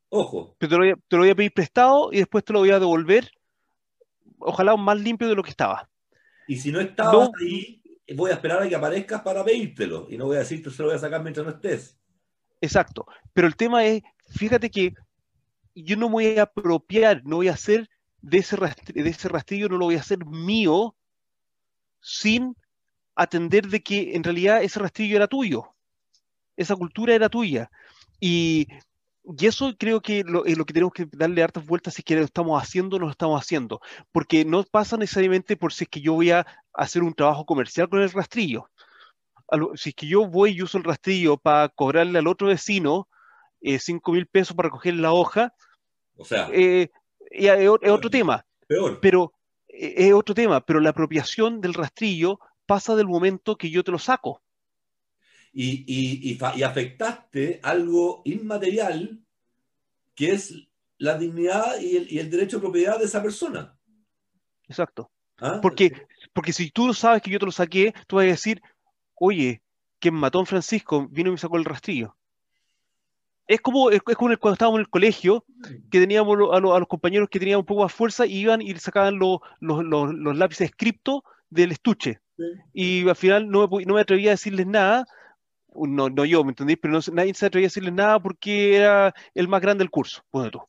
Ojo. 0.09 0.55
Pero 0.57 0.69
te 0.69 0.75
lo, 1.15 1.21
voy 1.21 1.29
a, 1.29 1.35
pedir 1.35 1.53
prestado 1.53 2.09
y 2.11 2.17
después 2.17 2.43
te 2.43 2.53
lo 2.53 2.59
voy 2.59 2.71
a 2.71 2.79
devolver, 2.79 3.29
ojalá 4.39 4.75
más 4.75 4.99
limpio 4.99 5.27
de 5.27 5.35
lo 5.35 5.43
que 5.43 5.49
estaba. 5.49 5.89
Y 6.47 6.57
si 6.57 6.71
no 6.71 6.79
estaba 6.79 7.29
ahí, 7.41 7.81
voy 8.15 8.31
a 8.31 8.35
esperar 8.35 8.63
a 8.63 8.69
que 8.69 8.75
aparezcas 8.75 9.21
para 9.21 9.43
pedírtelo. 9.43 10.07
Y 10.09 10.17
no 10.17 10.25
voy 10.25 10.37
a 10.37 10.39
decirte, 10.39 10.69
se 10.69 10.81
lo 10.81 10.89
voy 10.89 10.95
a 10.95 10.99
sacar 10.99 11.21
mientras 11.21 11.45
no 11.45 11.51
estés. 11.51 11.99
Exacto. 12.61 13.05
Pero 13.33 13.47
el 13.47 13.55
tema 13.55 13.83
es, 13.85 14.01
fíjate 14.29 14.69
que 14.69 14.93
yo 15.75 15.97
no 15.97 16.07
me 16.07 16.13
voy 16.13 16.37
a 16.37 16.43
apropiar, 16.43 17.21
no 17.25 17.37
voy 17.37 17.49
a 17.49 17.53
hacer 17.53 17.89
de 18.21 18.37
ese, 18.39 18.55
rastrillo, 18.55 19.03
de 19.03 19.09
ese 19.09 19.29
rastrillo, 19.29 19.69
no 19.69 19.77
lo 19.77 19.85
voy 19.85 19.95
a 19.95 20.01
hacer 20.01 20.25
mío 20.25 20.95
sin 22.01 22.55
atender 23.15 23.67
de 23.67 23.81
que 23.81 24.15
en 24.15 24.23
realidad 24.23 24.63
ese 24.63 24.79
rastrillo 24.79 25.17
era 25.17 25.27
tuyo. 25.27 25.73
Esa 26.55 26.75
cultura 26.75 27.13
era 27.13 27.29
tuya. 27.29 27.69
Y 28.19 28.67
y 29.37 29.45
eso 29.45 29.73
creo 29.77 30.01
que 30.01 30.23
lo, 30.23 30.45
es 30.45 30.57
lo 30.57 30.65
que 30.65 30.73
tenemos 30.73 30.93
que 30.93 31.07
darle 31.11 31.43
hartas 31.43 31.65
vueltas 31.65 31.95
si 31.95 32.01
es 32.01 32.05
que 32.05 32.15
lo 32.15 32.23
estamos 32.23 32.61
haciendo 32.61 32.95
o 32.95 32.99
no 32.99 33.05
lo 33.05 33.11
estamos 33.11 33.41
haciendo, 33.41 33.81
porque 34.11 34.45
no 34.45 34.63
pasa 34.63 34.95
necesariamente 34.95 35.57
por 35.57 35.73
si 35.73 35.83
es 35.83 35.89
que 35.89 35.99
yo 35.99 36.13
voy 36.13 36.31
a 36.31 36.45
hacer 36.73 37.03
un 37.03 37.13
trabajo 37.13 37.45
comercial 37.45 37.89
con 37.89 38.01
el 38.01 38.11
rastrillo. 38.11 38.69
Si 39.75 39.89
es 39.89 39.95
que 39.95 40.07
yo 40.07 40.27
voy 40.27 40.51
y 40.51 40.61
uso 40.61 40.77
el 40.77 40.83
rastrillo 40.83 41.37
para 41.37 41.69
cobrarle 41.69 42.19
al 42.19 42.27
otro 42.27 42.47
vecino 42.47 43.07
eh, 43.61 43.79
5 43.79 44.11
mil 44.11 44.27
pesos 44.27 44.55
para 44.55 44.69
coger 44.69 44.93
la 44.95 45.11
hoja, 45.11 45.53
o 46.15 46.23
sea, 46.23 46.49
eh, 46.53 46.89
es, 47.31 47.69
otro 47.69 48.09
tema. 48.09 48.45
Peor. 48.67 48.99
Pero 49.01 49.33
eh, 49.67 49.93
es 49.97 50.13
otro 50.13 50.35
tema, 50.35 50.61
pero 50.61 50.79
la 50.79 50.91
apropiación 50.91 51.59
del 51.59 51.73
rastrillo 51.73 52.39
pasa 52.65 52.95
del 52.95 53.07
momento 53.07 53.57
que 53.57 53.69
yo 53.69 53.83
te 53.83 53.91
lo 53.91 53.99
saco 53.99 54.41
y, 55.59 56.63
afectaste 56.63 57.59
algo 57.63 58.21
inmaterial 58.25 59.19
que 60.13 60.31
es 60.31 60.53
la 60.99 61.17
dignidad 61.17 61.79
y 61.79 62.17
el, 62.17 62.29
derecho 62.29 62.57
de 62.57 62.61
propiedad 62.61 62.99
de 62.99 63.05
esa 63.05 63.21
persona. 63.21 63.75
Exacto. 64.67 65.11
¿Ah? 65.39 65.59
Porque, 65.61 66.07
porque 66.33 66.53
si 66.53 66.71
tú 66.71 66.93
sabes 66.93 67.21
que 67.21 67.29
yo 67.29 67.39
te 67.39 67.45
lo 67.45 67.51
saqué, 67.51 67.93
tú 68.07 68.15
vas 68.17 68.25
a 68.25 68.29
decir, 68.29 68.61
oye, 69.15 69.61
quien 69.99 70.15
mató 70.15 70.41
a 70.41 70.45
Francisco 70.45 71.07
vino 71.09 71.29
y 71.29 71.33
me 71.33 71.37
sacó 71.37 71.57
el 71.57 71.65
rastrillo. 71.65 72.15
Es 73.47 73.61
como, 73.61 73.91
es, 73.91 74.01
como 74.01 74.35
cuando 74.37 74.53
estábamos 74.53 74.79
en 74.79 74.81
el 74.81 74.89
colegio, 74.89 75.45
que 75.89 75.99
teníamos 75.99 76.37
a, 76.51 76.59
los 76.59 76.87
compañeros 76.87 77.29
que 77.29 77.39
tenían 77.39 77.59
un 77.59 77.65
poco 77.65 77.83
más 77.83 77.93
fuerza 77.93 78.25
y 78.25 78.39
iban 78.39 78.61
y 78.61 78.75
sacaban 78.75 79.17
los, 79.17 79.39
lápices 79.61 80.71
cripto 80.75 81.23
del 81.49 81.71
estuche. 81.71 82.19
Y 82.73 83.07
al 83.07 83.15
final 83.15 83.49
no 83.49 83.67
me, 83.67 83.85
no 83.85 83.93
me 83.95 84.01
atrevía 84.01 84.31
a 84.31 84.33
decirles 84.33 84.67
nada 84.67 85.07
no, 85.73 86.09
no 86.09 86.25
yo, 86.25 86.43
¿me 86.43 86.51
entendéis? 86.51 86.79
Pero 86.81 86.99
nadie 87.13 87.33
se 87.33 87.45
atrevía 87.45 87.67
a 87.67 87.69
decirle 87.69 87.91
nada 87.91 88.19
porque 88.19 88.75
era 88.75 89.13
el 89.33 89.47
más 89.47 89.61
grande 89.61 89.83
del 89.83 89.91
curso, 89.91 90.23
bueno 90.31 90.51
tú. 90.51 90.61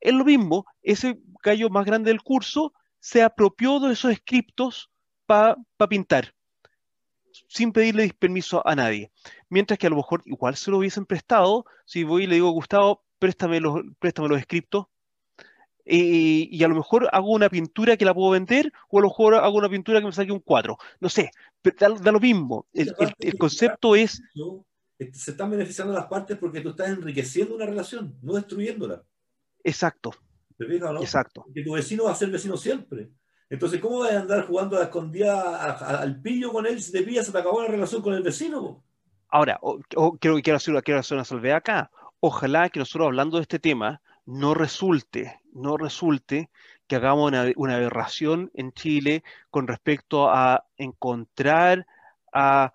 Es 0.00 0.12
lo 0.12 0.24
mismo, 0.24 0.66
ese 0.82 1.18
gallo 1.42 1.68
más 1.68 1.84
grande 1.84 2.10
del 2.10 2.22
curso 2.22 2.72
se 3.00 3.22
apropió 3.22 3.80
de 3.80 3.92
esos 3.92 4.14
scriptos 4.14 4.90
para 5.26 5.56
pintar, 5.88 6.34
sin 7.48 7.72
pedirle 7.72 8.12
permiso 8.18 8.66
a 8.66 8.74
nadie. 8.74 9.12
Mientras 9.48 9.78
que 9.78 9.86
a 9.86 9.90
lo 9.90 9.96
mejor 9.96 10.22
igual 10.24 10.56
se 10.56 10.70
lo 10.70 10.78
hubiesen 10.78 11.06
prestado, 11.06 11.64
si 11.84 12.04
voy 12.04 12.24
y 12.24 12.26
le 12.26 12.36
digo, 12.36 12.50
Gustavo, 12.50 13.04
préstame 13.18 13.60
los, 13.60 13.80
préstame 13.98 14.28
los 14.28 14.40
scriptos, 15.88 16.48
y 16.50 16.64
a 16.64 16.68
lo 16.68 16.74
mejor 16.74 17.08
hago 17.12 17.30
una 17.30 17.48
pintura 17.48 17.96
que 17.96 18.04
la 18.04 18.14
puedo 18.14 18.30
vender, 18.30 18.72
o 18.88 18.98
a 18.98 19.02
lo 19.02 19.08
mejor 19.08 19.34
hago 19.34 19.56
una 19.56 19.68
pintura 19.68 20.00
que 20.00 20.06
me 20.06 20.12
saque 20.12 20.32
un 20.32 20.40
4. 20.40 20.76
No 21.00 21.08
sé, 21.08 21.30
pero 21.62 21.76
da, 21.98 22.12
lo 22.12 22.20
mismo. 22.20 22.66
El, 22.72 22.94
concepto 23.38 23.96
es... 23.96 24.22
Este, 24.98 25.18
se 25.18 25.30
están 25.30 25.50
beneficiando 25.50 25.92
las 25.94 26.06
partes 26.06 26.36
porque 26.38 26.60
tú 26.60 26.70
estás 26.70 26.88
enriqueciendo 26.88 27.54
una 27.54 27.66
relación, 27.66 28.16
no 28.22 28.34
destruyéndola. 28.34 29.02
Exacto. 29.62 30.12
Exacto. 31.00 31.44
Que 31.54 31.62
tu 31.62 31.72
vecino 31.72 32.04
va 32.04 32.12
a 32.12 32.16
ser 32.16 32.30
vecino 32.30 32.56
siempre. 32.56 33.10
Entonces, 33.50 33.80
¿cómo 33.80 34.00
vas 34.00 34.12
a 34.12 34.20
andar 34.20 34.46
jugando 34.46 34.76
a 34.76 34.80
la 34.80 34.84
escondida 34.86 35.74
al 36.02 36.20
pillo 36.20 36.52
con 36.52 36.66
él 36.66 36.82
si 36.82 36.92
te 36.92 37.02
pillas, 37.02 37.26
se 37.26 37.32
te 37.32 37.38
acabó 37.38 37.62
la 37.62 37.68
relación 37.68 38.02
con 38.02 38.12
el 38.14 38.22
vecino? 38.22 38.84
Ahora, 39.28 39.60
quiero, 40.18 40.40
quiero, 40.42 40.56
hacer, 40.56 40.82
quiero 40.82 41.00
hacer 41.00 41.16
una 41.16 41.24
salvedad 41.24 41.58
acá. 41.58 41.90
Ojalá 42.20 42.68
que 42.68 42.80
nosotros 42.80 43.06
hablando 43.06 43.36
de 43.36 43.42
este 43.42 43.58
tema 43.58 44.02
no 44.28 44.52
resulte, 44.52 45.40
no 45.54 45.78
resulte 45.78 46.50
que 46.86 46.96
hagamos 46.96 47.32
una, 47.56 47.74
aberración 47.74 48.50
en 48.52 48.72
Chile 48.72 49.24
con 49.50 49.66
respecto 49.66 50.28
a 50.28 50.66
encontrar 50.76 51.86
a 52.30 52.74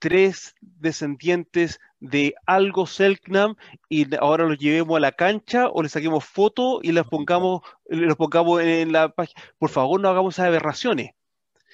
tres 0.00 0.56
descendientes 0.60 1.78
de 2.00 2.34
algo 2.44 2.88
Selknam 2.88 3.54
y 3.88 4.12
ahora 4.16 4.46
los 4.46 4.58
llevemos 4.58 4.96
a 4.96 5.00
la 5.00 5.12
cancha 5.12 5.68
o 5.68 5.80
le 5.80 5.88
saquemos 5.88 6.24
fotos 6.24 6.80
y 6.82 6.90
las 6.90 7.06
pongamos, 7.06 7.62
los 7.86 8.16
pongamos 8.16 8.60
en 8.60 8.90
la 8.90 9.10
página. 9.10 9.40
Por 9.58 9.70
favor, 9.70 10.00
no 10.00 10.08
hagamos 10.08 10.34
esas 10.34 10.48
aberraciones. 10.48 11.12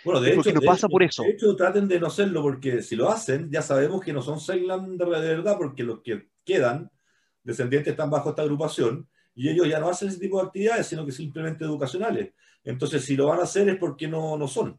Bueno, 0.05 0.21
de 0.21 0.35
porque 0.35 0.51
hecho, 0.51 0.61
no 0.61 0.67
pasa 0.67 0.89
por 0.89 1.03
eso. 1.03 1.23
De 1.23 1.31
hecho, 1.31 1.57
traten 1.57 1.89
de 1.89 1.99
no 1.99 2.09
hacerlo 2.09 2.43
porque 2.43 2.83
si 2.83 2.97
lo 2.97 3.09
hacen, 3.09 3.51
ya 3.51 3.63
sabemos 3.63 4.03
que 4.03 4.13
no 4.13 4.21
son 4.21 4.41
Selknam 4.41 4.99
de 4.99 5.07
verdad, 5.07 5.57
porque 5.57 5.85
los 5.85 6.01
que 6.01 6.29
quedan 6.45 6.91
descendientes 7.43 7.93
están 7.93 8.11
bajo 8.11 8.31
esta 8.31 8.43
agrupación 8.43 9.09
y 9.35 9.49
ellos 9.49 9.69
ya 9.69 9.81
no 9.81 9.89
hacen 9.89 10.09
ese 10.09 10.19
tipo 10.19 10.41
de 10.41 10.47
actividades, 10.47 10.87
sino 10.87 11.05
que 11.07 11.13
simplemente 11.13 11.65
educacionales. 11.65 12.33
Entonces, 12.65 13.05
si 13.05 13.17
lo 13.17 13.29
van 13.29 13.41
a 13.41 13.45
hacer 13.45 13.69
es 13.69 13.77
porque 13.77 14.07
no, 14.07 14.37
no 14.37 14.47
son. 14.47 14.79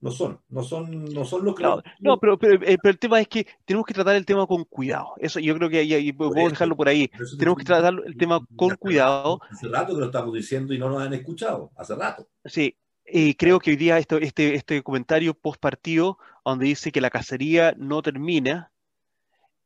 No 0.00 0.10
son, 0.10 0.38
no 0.50 0.62
son, 0.62 1.04
no 1.06 1.24
son 1.24 1.46
los 1.46 1.54
que... 1.54 1.62
No, 1.62 1.82
no 2.00 2.18
pero, 2.18 2.36
pero, 2.36 2.54
eh, 2.62 2.76
pero, 2.82 2.92
el 2.92 2.98
tema 2.98 3.22
es 3.22 3.28
que 3.28 3.46
tenemos 3.64 3.86
que 3.86 3.94
tratar 3.94 4.16
el 4.16 4.26
tema 4.26 4.46
con 4.46 4.64
cuidado. 4.64 5.14
Eso 5.16 5.40
yo 5.40 5.56
creo 5.56 5.70
que 5.70 5.78
ahí, 5.78 6.12
puedo 6.12 6.30
dejarlo 6.34 6.76
por 6.76 6.88
ahí. 6.88 7.10
Tenemos 7.38 7.56
que 7.56 7.64
tratar 7.64 7.94
el 8.04 8.14
tema 8.18 8.44
con 8.54 8.76
cuidado. 8.76 9.40
Hace 9.50 9.68
rato 9.68 9.94
que 9.94 10.00
lo 10.00 10.06
estamos 10.06 10.34
diciendo 10.34 10.74
y 10.74 10.78
no 10.78 10.90
nos 10.90 11.00
han 11.00 11.14
escuchado. 11.14 11.70
Hace 11.76 11.94
rato. 11.94 12.28
Sí, 12.44 12.76
y 13.06 13.34
creo 13.34 13.58
que 13.58 13.70
hoy 13.70 13.76
día 13.76 13.98
esto, 13.98 14.18
este, 14.18 14.54
este 14.54 14.82
comentario 14.82 15.32
post 15.32 15.60
partido, 15.60 16.18
donde 16.44 16.66
dice 16.66 16.92
que 16.92 17.00
la 17.00 17.08
cacería 17.08 17.74
no 17.78 18.02
termina, 18.02 18.72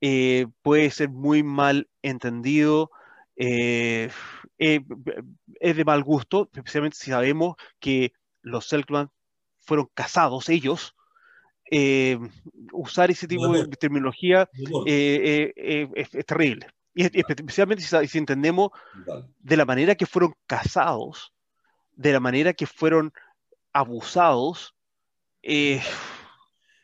eh, 0.00 0.46
puede 0.62 0.90
ser 0.90 1.08
muy 1.08 1.42
mal 1.42 1.88
entendido. 2.02 2.90
Eh, 3.36 4.10
eh, 4.58 4.80
es 5.60 5.76
de 5.76 5.84
mal 5.84 6.02
gusto, 6.02 6.50
especialmente 6.52 6.96
si 6.96 7.10
sabemos 7.10 7.56
que 7.78 8.12
los 8.42 8.66
Selkman 8.66 9.10
fueron 9.58 9.88
casados 9.94 10.48
ellos. 10.48 10.94
usar 12.72 13.10
ese 13.10 13.28
tipo 13.28 13.48
de 13.48 13.66
terminología 13.76 14.48
es, 14.86 16.26
terrible. 16.26 16.66
Y 16.94 17.04
especialmente 17.04 17.84
si, 17.84 18.18
entendemos 18.18 18.70
de 19.38 19.56
la 19.56 19.64
manera 19.64 19.94
que 19.94 20.06
fueron 20.06 20.34
casados, 20.46 21.32
de 21.92 22.12
la 22.12 22.20
manera 22.20 22.52
que 22.52 22.66
fueron 22.66 23.12
abusados. 23.72 24.74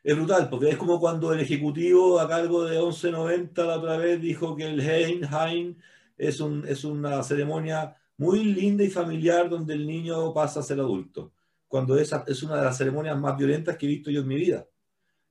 Es 0.04 0.14
brutal, 0.14 0.50
porque 0.50 0.68
es 0.68 0.76
como 0.76 1.00
cuando 1.00 1.32
el 1.32 1.40
ejecutivo 1.40 2.20
a 2.20 2.28
cargo 2.28 2.64
de 2.64 2.78
1190 2.78 3.64
la 3.64 3.78
otra 3.78 3.96
vez 3.96 4.20
dijo 4.20 4.54
que 4.54 4.66
el 4.66 4.80
Hein, 4.80 5.24
Hein 5.24 5.78
es, 6.18 6.40
un, 6.40 6.66
es 6.68 6.84
una 6.84 7.22
ceremonia 7.22 7.96
muy 8.18 8.44
linda 8.44 8.84
y 8.84 8.90
familiar 8.90 9.48
donde 9.48 9.72
el 9.72 9.86
niño 9.86 10.34
pasa 10.34 10.60
a 10.60 10.62
ser 10.62 10.78
adulto. 10.78 11.32
Cuando 11.66 11.96
esa 11.98 12.22
es 12.26 12.42
una 12.42 12.56
de 12.56 12.64
las 12.64 12.76
ceremonias 12.76 13.18
más 13.18 13.34
violentas 13.38 13.78
que 13.78 13.86
he 13.86 13.88
visto 13.88 14.10
yo 14.10 14.20
en 14.20 14.28
mi 14.28 14.36
vida 14.36 14.66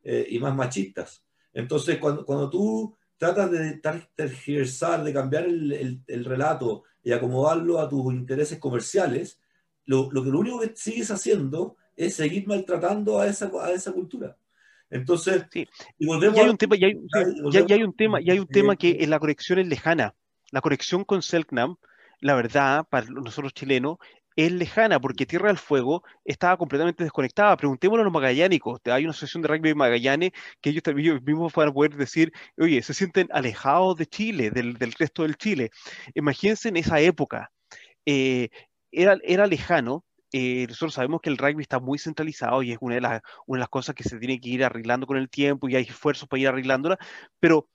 eh, 0.03 0.25
y 0.27 0.39
más 0.39 0.55
machistas. 0.55 1.23
Entonces, 1.53 1.99
cuando, 1.99 2.25
cuando 2.25 2.49
tú 2.49 2.95
tratas 3.15 3.51
de 3.51 3.79
tergiversar, 4.15 5.03
de 5.03 5.13
cambiar 5.13 5.45
el, 5.45 5.71
el, 5.71 6.01
el, 6.07 6.25
relato 6.25 6.83
y 7.03 7.11
acomodarlo 7.11 7.79
a 7.79 7.87
tus 7.87 8.11
intereses 8.11 8.57
comerciales, 8.57 9.39
lo, 9.85 10.11
lo, 10.11 10.23
que 10.23 10.31
lo 10.31 10.39
único 10.39 10.59
que 10.61 10.71
sigues 10.75 11.11
haciendo 11.11 11.77
es 11.95 12.15
seguir 12.15 12.47
maltratando 12.47 13.19
a 13.19 13.27
esa, 13.27 13.51
a 13.61 13.71
esa 13.71 13.91
cultura. 13.91 14.35
Entonces, 14.89 15.45
sí. 15.51 15.68
y 15.97 16.05
volvemos 16.05 16.38
hay 16.38 16.49
un 16.49 16.57
tema, 16.57 16.76
y 16.76 16.84
hay, 16.85 16.93
un 16.93 17.07
tema, 17.95 18.22
y 18.22 18.30
hay 18.30 18.39
un 18.39 18.47
tema 18.47 18.76
que 18.76 18.97
en 18.99 19.10
la 19.10 19.19
conexión 19.19 19.60
es 19.60 19.68
lejana. 19.68 20.14
La 20.51 20.61
conexión 20.61 21.03
con 21.03 21.22
Selknam, 21.22 21.77
la 22.19 22.35
verdad, 22.35 22.85
para 22.89 23.07
nosotros 23.07 23.53
chilenos, 23.53 23.97
es 24.35 24.51
lejana 24.51 24.99
porque 24.99 25.26
Tierra 25.26 25.47
del 25.47 25.57
Fuego 25.57 26.03
estaba 26.26 26.57
completamente 26.57 27.03
desconectada. 27.03 27.55
Preguntémoslo 27.57 28.01
a 28.01 28.05
los 28.05 28.14
magallánicos. 28.14 28.80
Hay 28.85 29.03
una 29.03 29.11
asociación 29.11 29.43
de 29.43 29.49
rugby 29.49 29.69
de 29.69 29.76
Magallanes 29.76 30.31
que 30.61 30.72
ellos, 30.72 30.84
ellos 30.88 31.22
mismos 31.22 31.53
van 31.53 31.69
a 31.69 31.73
poder 31.73 31.95
decir, 31.95 32.31
oye, 32.57 32.81
se 32.81 32.93
sienten 32.93 33.27
alejados 33.31 33.97
de 33.97 34.05
Chile, 34.05 34.51
del, 34.51 34.73
del 34.76 34.93
resto 34.93 35.23
del 35.23 35.38
Chile. 35.38 35.72
Imagínense 36.15 36.69
en 36.69 36.77
esa 36.77 36.99
época. 36.99 37.51
Eh, 38.05 38.49
era, 38.91 39.18
era 39.23 39.47
lejano. 39.47 40.03
Eh, 40.35 40.65
nosotros 40.68 40.95
sabemos 40.95 41.22
que 41.22 41.30
el 41.30 41.38
rugby 41.38 41.61
está 41.61 41.80
muy 41.80 41.99
centralizado 41.99 42.64
y 42.64 42.72
es 42.72 42.80
una 42.81 42.95
de, 42.95 43.01
las, 43.01 43.22
una 43.45 43.60
de 43.60 43.61
las 43.61 43.69
cosas 43.69 43.93
que 43.93 44.03
se 44.03 44.18
tiene 44.18 44.41
que 44.41 44.49
ir 44.49 44.64
arreglando 44.64 45.05
con 45.05 45.15
el 45.18 45.30
tiempo 45.30 45.69
y 45.69 45.76
hay 45.76 45.84
esfuerzos 45.84 46.27
para 46.27 46.41
ir 46.41 46.47
arreglándola, 46.47 46.97
pero 47.39 47.69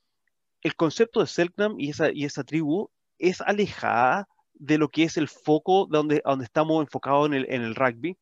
el 0.63 0.75
concepto 0.75 1.21
de 1.21 1.29
Selknam 1.29 1.79
y 1.79 1.91
esa, 1.91 2.11
y 2.13 2.25
esa 2.25 2.43
tribu 2.43 2.91
es 3.19 3.41
alejada 3.43 4.29
de 4.55 4.77
lo 4.77 4.89
que 4.89 5.05
es 5.05 5.17
el 5.17 5.29
foco 5.29 5.87
de 5.87 5.97
donde, 5.99 6.23
donde 6.25 6.45
estamos 6.45 6.83
enfocados 6.83 7.29
en 7.29 7.35
el, 7.35 7.47
en 7.49 7.63
el 7.63 7.77
rugby. 7.77 8.19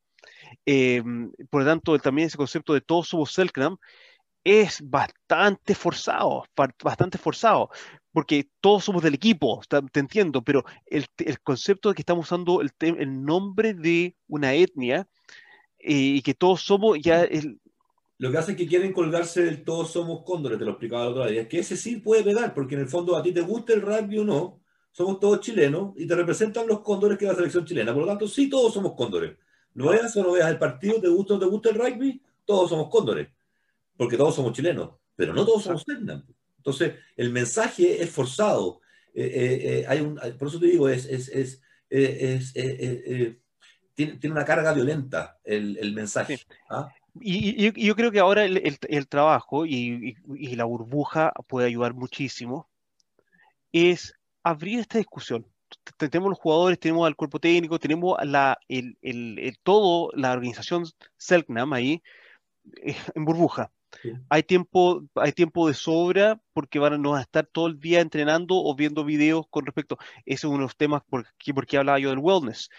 Eh, 0.66 1.02
por 1.48 1.62
lo 1.62 1.66
tanto, 1.66 1.98
también 1.98 2.26
ese 2.26 2.36
concepto 2.36 2.74
de 2.74 2.82
todos 2.82 3.08
somos 3.08 3.32
Selknam 3.32 3.78
es 4.46 4.78
bastante 4.88 5.74
forzado, 5.74 6.44
bastante 6.54 7.18
forzado, 7.18 7.68
porque 8.12 8.48
todos 8.60 8.84
somos 8.84 9.02
del 9.02 9.14
equipo, 9.14 9.60
te 9.90 9.98
entiendo, 9.98 10.40
pero 10.40 10.64
el, 10.86 11.04
el 11.18 11.40
concepto 11.40 11.88
de 11.88 11.96
que 11.96 12.02
estamos 12.02 12.26
usando 12.26 12.60
el, 12.60 12.70
el 12.78 13.24
nombre 13.24 13.74
de 13.74 14.14
una 14.28 14.54
etnia 14.54 15.08
eh, 15.80 15.92
y 15.92 16.22
que 16.22 16.32
todos 16.34 16.62
somos 16.62 16.96
ya... 17.02 17.24
El... 17.24 17.60
Lo 18.18 18.30
que 18.30 18.38
hace 18.38 18.52
es 18.52 18.56
que 18.56 18.68
quieren 18.68 18.92
colgarse 18.92 19.42
del 19.42 19.64
todos 19.64 19.90
somos 19.90 20.22
cóndores, 20.24 20.60
te 20.60 20.64
lo 20.64 20.70
explicaba 20.70 21.06
la 21.06 21.10
otra 21.10 21.24
vez, 21.26 21.38
es 21.38 21.48
que 21.48 21.58
ese 21.58 21.76
sí 21.76 21.96
puede 21.96 22.22
pegar, 22.22 22.54
porque 22.54 22.76
en 22.76 22.82
el 22.82 22.88
fondo 22.88 23.16
a 23.16 23.24
ti 23.24 23.32
te 23.32 23.40
gusta 23.40 23.72
el 23.72 23.82
rugby 23.82 24.18
o 24.18 24.24
no, 24.24 24.60
somos 24.92 25.18
todos 25.18 25.40
chilenos 25.40 25.92
y 25.96 26.06
te 26.06 26.14
representan 26.14 26.68
los 26.68 26.82
cóndores 26.82 27.18
que 27.18 27.24
es 27.24 27.32
la 27.32 27.36
selección 27.36 27.64
chilena, 27.64 27.92
por 27.92 28.02
lo 28.02 28.08
tanto 28.08 28.28
sí 28.28 28.48
todos 28.48 28.72
somos 28.72 28.94
cóndores. 28.94 29.36
Lo 29.74 29.88
veas 29.88 30.16
o 30.16 30.22
no 30.22 30.30
veas 30.30 30.48
el 30.50 30.58
partido, 30.58 31.00
te 31.00 31.08
gusta 31.08 31.34
o 31.34 31.36
no 31.36 31.40
te 31.40 31.50
gusta 31.50 31.70
el 31.70 31.74
rugby, 31.74 32.22
todos 32.44 32.70
somos 32.70 32.88
cóndores 32.88 33.35
porque 33.96 34.16
todos 34.16 34.34
somos 34.34 34.52
chilenos, 34.52 34.90
pero 35.14 35.32
no 35.32 35.44
todos 35.44 35.64
somos 35.64 35.82
Selknam. 35.82 36.24
Entonces, 36.56 36.94
el 37.16 37.30
mensaje 37.30 38.02
es 38.02 38.10
forzado. 38.10 38.80
Eh, 39.14 39.24
eh, 39.24 39.78
eh, 39.78 39.84
hay 39.88 40.00
un, 40.00 40.16
por 40.38 40.48
eso 40.48 40.58
te 40.58 40.66
digo, 40.66 40.88
es, 40.88 41.06
es, 41.06 41.28
es, 41.28 41.62
es 41.88 42.52
tiene, 43.94 44.18
tiene, 44.18 44.32
una 44.32 44.44
carga 44.44 44.74
violenta 44.74 45.38
el, 45.44 45.78
el 45.78 45.94
mensaje. 45.94 46.40
¿ah? 46.68 46.88
Y, 47.20 47.66
y, 47.66 47.86
yo 47.86 47.96
creo 47.96 48.10
que 48.10 48.18
ahora 48.18 48.44
el, 48.44 48.58
el, 48.58 48.78
el 48.88 49.08
trabajo 49.08 49.64
y, 49.64 50.16
y, 50.34 50.56
la 50.56 50.64
burbuja 50.64 51.32
puede 51.46 51.68
ayudar 51.68 51.94
muchísimo, 51.94 52.68
es 53.72 54.12
abrir 54.42 54.80
esta 54.80 54.98
discusión. 54.98 55.46
Tenemos 55.96 56.30
los 56.30 56.38
jugadores, 56.38 56.78
tenemos 56.78 57.06
al 57.06 57.16
cuerpo 57.16 57.40
técnico, 57.40 57.78
tenemos 57.78 58.18
la, 58.24 58.58
el, 58.68 58.98
el, 59.02 59.58
todo, 59.62 60.10
la 60.14 60.32
organización 60.32 60.84
Selknam 61.16 61.72
ahí 61.72 62.02
en 63.14 63.24
burbuja. 63.24 63.72
Hay, 64.28 64.42
tiempo, 64.42 65.04
hay 65.14 65.32
tiempo 65.32 65.68
de 65.68 65.74
sobra 65.74 66.40
porque 66.52 66.78
van 66.78 67.06
a, 67.06 67.18
a 67.18 67.20
estar 67.20 67.46
todo 67.46 67.66
el 67.66 67.78
día 67.80 68.00
entrenando 68.00 68.56
o 68.56 68.74
viendo 68.74 69.04
videos 69.04 69.46
con 69.50 69.66
respecto. 69.66 69.98
Ese 70.24 70.34
es 70.34 70.44
uno 70.44 70.58
de 70.58 70.62
los 70.62 70.76
temas 70.76 71.02
por 71.08 71.26
porque 71.54 71.78
hablaba 71.78 71.98
yo 71.98 72.10
del 72.10 72.18
wellness. 72.18 72.70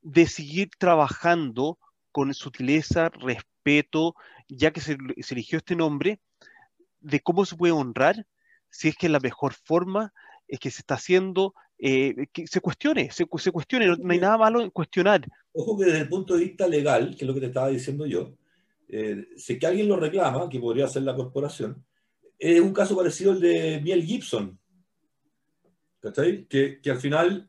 De 0.00 0.26
seguir 0.26 0.70
trabajando 0.78 1.78
con 2.10 2.32
sutileza, 2.34 3.08
respeto, 3.08 4.14
ya 4.48 4.70
que 4.70 4.80
se, 4.80 4.96
se 5.20 5.34
eligió 5.34 5.58
este 5.58 5.76
nombre, 5.76 6.20
de 7.00 7.20
cómo 7.20 7.44
se 7.44 7.56
puede 7.56 7.72
honrar, 7.72 8.26
si 8.70 8.88
es 8.88 8.96
que 8.96 9.08
la 9.08 9.20
mejor 9.20 9.54
forma 9.54 10.12
es 10.48 10.58
que 10.60 10.70
se 10.70 10.80
está 10.80 10.94
haciendo, 10.94 11.54
eh, 11.78 12.26
que 12.32 12.46
se 12.46 12.60
cuestione, 12.60 13.10
se, 13.10 13.26
se 13.38 13.50
cuestione, 13.50 13.86
no, 13.86 13.96
no, 13.96 14.12
hay 14.12 14.18
nada 14.18 14.38
malo 14.38 14.60
en 14.60 14.70
cuestionar. 14.70 15.26
Ojo 15.52 15.78
que 15.78 15.86
desde 15.86 16.00
el 16.00 16.08
punto 16.08 16.34
de 16.34 16.44
vista 16.44 16.66
legal, 16.66 17.16
que 17.16 17.24
es 17.24 17.28
lo 17.28 17.34
que 17.34 17.40
te 17.40 17.46
estaba 17.46 17.68
diciendo 17.68 18.06
yo, 18.06 18.34
eh, 18.94 19.28
si 19.36 19.58
que 19.58 19.66
alguien 19.66 19.88
lo 19.88 19.96
reclama, 19.96 20.50
que 20.50 20.60
podría 20.60 20.86
ser 20.86 21.02
la 21.02 21.16
corporación, 21.16 21.82
es 22.38 22.60
un 22.60 22.74
caso 22.74 22.94
parecido 22.94 23.32
al 23.32 23.40
de 23.40 23.80
Miel 23.82 24.02
Gibson, 24.04 24.58
¿cachai? 25.98 26.44
Que, 26.44 26.78
al 26.90 26.98
final 26.98 27.48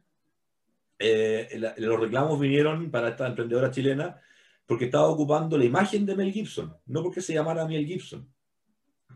eh, 0.97 1.61
los 1.79 1.99
reclamos 1.99 2.39
vinieron 2.39 2.89
para 2.89 3.09
esta 3.09 3.27
emprendedora 3.27 3.71
chilena 3.71 4.21
porque 4.65 4.85
estaba 4.85 5.07
ocupando 5.07 5.57
la 5.57 5.65
imagen 5.65 6.05
de 6.05 6.15
Mel 6.15 6.31
Gibson, 6.31 6.77
no 6.85 7.03
porque 7.03 7.19
se 7.19 7.33
llamara 7.33 7.67
Miel 7.67 7.85
Gibson. 7.85 8.25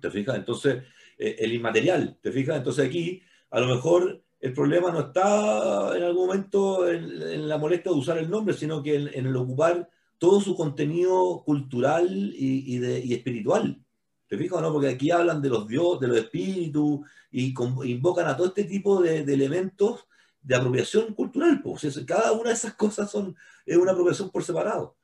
¿Te 0.02 0.12
fijas? 0.12 0.36
Entonces, 0.36 0.84
eh, 1.18 1.38
el 1.40 1.54
inmaterial, 1.54 2.18
¿te 2.22 2.30
fijas? 2.34 2.58
Entonces 2.58 2.86
aquí, 2.86 3.22
a 3.52 3.62
lo 3.62 3.74
mejor 3.74 4.22
el 4.41 4.52
problema 4.52 4.91
no 4.91 4.99
está 4.99 5.95
en 5.95 6.04
algún 6.04 6.28
momento 6.28 6.90
en, 6.90 7.48
la 7.48 7.58
molestia 7.58 7.90
de 7.90 7.98
usar 7.98 8.18
el 8.18 8.30
nombre, 8.30 8.54
sino 8.54 8.84
que 8.84 8.95
en 8.95 9.26
el 9.26 9.36
ocupar 9.38 9.90
todo 10.18 10.41
su 10.41 10.56
contenido 10.56 11.44
cultural 11.45 12.34
y, 12.35 12.76
y, 12.76 12.80
de, 12.80 12.99
y 12.99 13.14
espiritual. 13.14 13.81
¿Te 14.27 14.38
fijas 14.38 14.61
no? 14.61 14.73
Porque 14.73 14.89
aquí 14.89 15.10
hablan 15.11 15.41
de 15.41 15.49
los 15.49 15.68
dioses, 15.68 16.02
de 16.02 16.07
los 16.07 16.18
espíritus, 16.18 16.99
y 17.31 17.53
con, 17.53 17.88
invocan 17.88 18.27
a 18.27 18.35
todo 18.35 18.48
este 18.48 18.65
tipo 18.65 19.02
de, 19.02 19.23
de 19.23 19.34
elementos 19.34 20.06
de 20.41 20.56
apropiación 20.56 21.14
cultural. 21.14 21.61
Pues. 21.61 22.03
cada 22.06 22.31
una 22.34 22.49
de 22.49 22.56
esas 22.56 22.73
cosas 22.73 23.10
son, 23.10 23.35
es 23.65 23.77
una 23.77 23.91
apropiación 23.91 24.30
por 24.30 24.44
separado. 24.44 24.95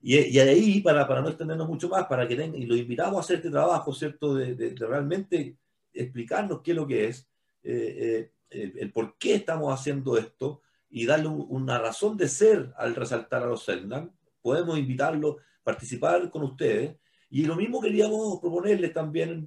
Y, 0.00 0.16
y 0.16 0.38
ahí, 0.38 0.80
para, 0.80 1.06
para 1.08 1.22
no 1.22 1.28
extendernos 1.28 1.68
mucho 1.68 1.88
más, 1.88 2.06
para 2.06 2.28
que 2.28 2.36
tengan, 2.36 2.60
y 2.60 2.66
los 2.66 2.78
invitamos 2.78 3.16
a 3.16 3.20
hacer 3.20 3.36
este 3.36 3.50
trabajo, 3.50 3.92
¿cierto? 3.94 4.34
De, 4.34 4.54
de, 4.54 4.70
de 4.70 4.86
realmente 4.86 5.56
explicarnos 5.92 6.60
qué 6.62 6.72
es 6.72 6.76
lo 6.76 6.86
que 6.86 7.06
es, 7.06 7.28
eh, 7.62 8.30
eh, 8.50 8.72
el, 8.78 8.92
por 8.92 9.16
qué 9.16 9.36
estamos 9.36 9.72
haciendo 9.72 10.18
esto, 10.18 10.60
y 10.90 11.06
darle 11.06 11.28
una 11.28 11.78
razón 11.78 12.16
de 12.16 12.28
ser 12.28 12.72
al 12.76 12.94
resaltar 12.94 13.42
a 13.42 13.46
los 13.46 13.64
Zeldan, 13.64 14.12
podemos 14.46 14.78
invitarlos, 14.78 15.38
participar 15.64 16.30
con 16.30 16.44
ustedes. 16.44 16.94
Y 17.30 17.44
lo 17.46 17.56
mismo 17.56 17.80
queríamos 17.80 18.38
proponerles 18.38 18.92
también, 18.92 19.44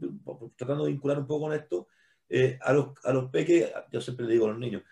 tratando 0.58 0.84
de 0.84 0.92
vincular 0.92 1.20
un 1.20 1.26
poco 1.26 1.46
con 1.46 1.54
esto, 1.54 1.88
eh, 2.28 2.60
a, 2.62 2.74
los, 2.74 2.88
a 3.06 3.14
los 3.14 3.30
peques, 3.32 3.72
yo 3.94 4.02
siempre 4.02 4.26
le 4.26 4.34
digo 4.34 4.48
a 4.48 4.50
los 4.50 4.60
niños, 4.60 4.84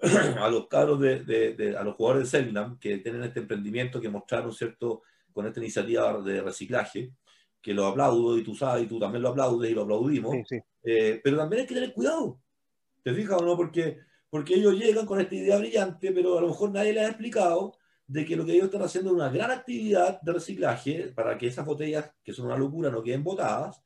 a 0.40 0.48
los 0.48 0.68
cabros, 0.68 1.00
de, 1.00 1.24
de, 1.24 1.54
de, 1.54 1.76
a 1.76 1.82
los 1.82 1.96
jugadores 1.96 2.30
de 2.30 2.38
Selnam 2.38 2.78
que 2.78 2.98
tienen 2.98 3.24
este 3.24 3.40
emprendimiento, 3.40 4.00
que 4.00 4.08
mostraron 4.08 4.52
cierto 4.52 5.02
con 5.32 5.44
esta 5.48 5.58
iniciativa 5.58 6.22
de 6.22 6.40
reciclaje, 6.42 7.10
que 7.60 7.74
lo 7.74 7.86
aplaudo 7.86 8.38
y 8.38 8.44
tú 8.44 8.54
sabes, 8.54 8.84
y 8.84 8.86
tú 8.86 9.00
también 9.00 9.22
lo 9.22 9.30
aplaudes 9.30 9.68
y 9.68 9.74
lo 9.74 9.82
aplaudimos, 9.82 10.36
eh, 10.84 11.20
pero 11.24 11.38
también 11.38 11.62
hay 11.62 11.66
que 11.66 11.74
tener 11.74 11.92
cuidado. 11.92 12.38
¿Te 13.02 13.12
fijas 13.12 13.42
o 13.42 13.44
no? 13.44 13.56
Porque, 13.56 13.98
porque 14.30 14.54
ellos 14.54 14.74
llegan 14.74 15.06
con 15.06 15.20
esta 15.20 15.34
idea 15.34 15.58
brillante, 15.58 16.12
pero 16.12 16.38
a 16.38 16.40
lo 16.40 16.48
mejor 16.50 16.70
nadie 16.70 16.92
les 16.92 17.04
ha 17.04 17.08
explicado 17.08 17.76
de 18.06 18.24
que 18.24 18.36
lo 18.36 18.44
que 18.44 18.52
ellos 18.52 18.66
están 18.66 18.82
haciendo 18.82 19.10
es 19.10 19.16
una 19.16 19.30
gran 19.30 19.50
actividad 19.50 20.20
de 20.20 20.32
reciclaje 20.32 21.12
para 21.14 21.36
que 21.36 21.48
esas 21.48 21.66
botellas, 21.66 22.10
que 22.22 22.32
son 22.32 22.46
una 22.46 22.56
locura, 22.56 22.90
no 22.90 23.02
queden 23.02 23.24
botadas, 23.24 23.82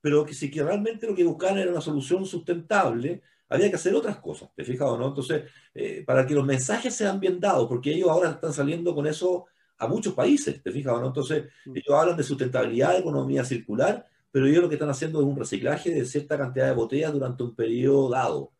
pero 0.00 0.24
que 0.26 0.34
si 0.34 0.50
que 0.50 0.62
realmente 0.62 1.06
lo 1.06 1.14
que 1.14 1.24
buscaban 1.24 1.58
era 1.58 1.70
una 1.70 1.80
solución 1.80 2.26
sustentable, 2.26 3.22
había 3.48 3.68
que 3.68 3.76
hacer 3.76 3.94
otras 3.94 4.18
cosas, 4.18 4.50
¿te 4.54 4.64
fijas 4.64 4.88
o 4.88 4.98
no? 4.98 5.08
Entonces, 5.08 5.44
eh, 5.74 6.02
para 6.06 6.26
que 6.26 6.34
los 6.34 6.44
mensajes 6.44 6.94
sean 6.94 7.20
bien 7.20 7.38
dados, 7.38 7.68
porque 7.68 7.92
ellos 7.92 8.10
ahora 8.10 8.30
están 8.30 8.52
saliendo 8.52 8.94
con 8.94 9.06
eso 9.06 9.46
a 9.78 9.86
muchos 9.86 10.14
países, 10.14 10.62
¿te 10.62 10.70
fijas 10.70 10.94
o 10.94 11.00
no? 11.00 11.08
Entonces, 11.08 11.44
mm. 11.66 11.76
ellos 11.76 11.94
hablan 11.94 12.16
de 12.16 12.22
sustentabilidad, 12.22 12.92
de 12.92 12.98
economía 12.98 13.44
circular, 13.44 14.06
pero 14.30 14.46
ellos 14.46 14.62
lo 14.62 14.68
que 14.68 14.76
están 14.76 14.90
haciendo 14.90 15.20
es 15.20 15.26
un 15.26 15.36
reciclaje 15.36 15.90
de 15.90 16.04
cierta 16.04 16.38
cantidad 16.38 16.66
de 16.66 16.74
botellas 16.74 17.12
durante 17.12 17.42
un 17.42 17.54
periodo 17.54 18.08
dado. 18.08 18.52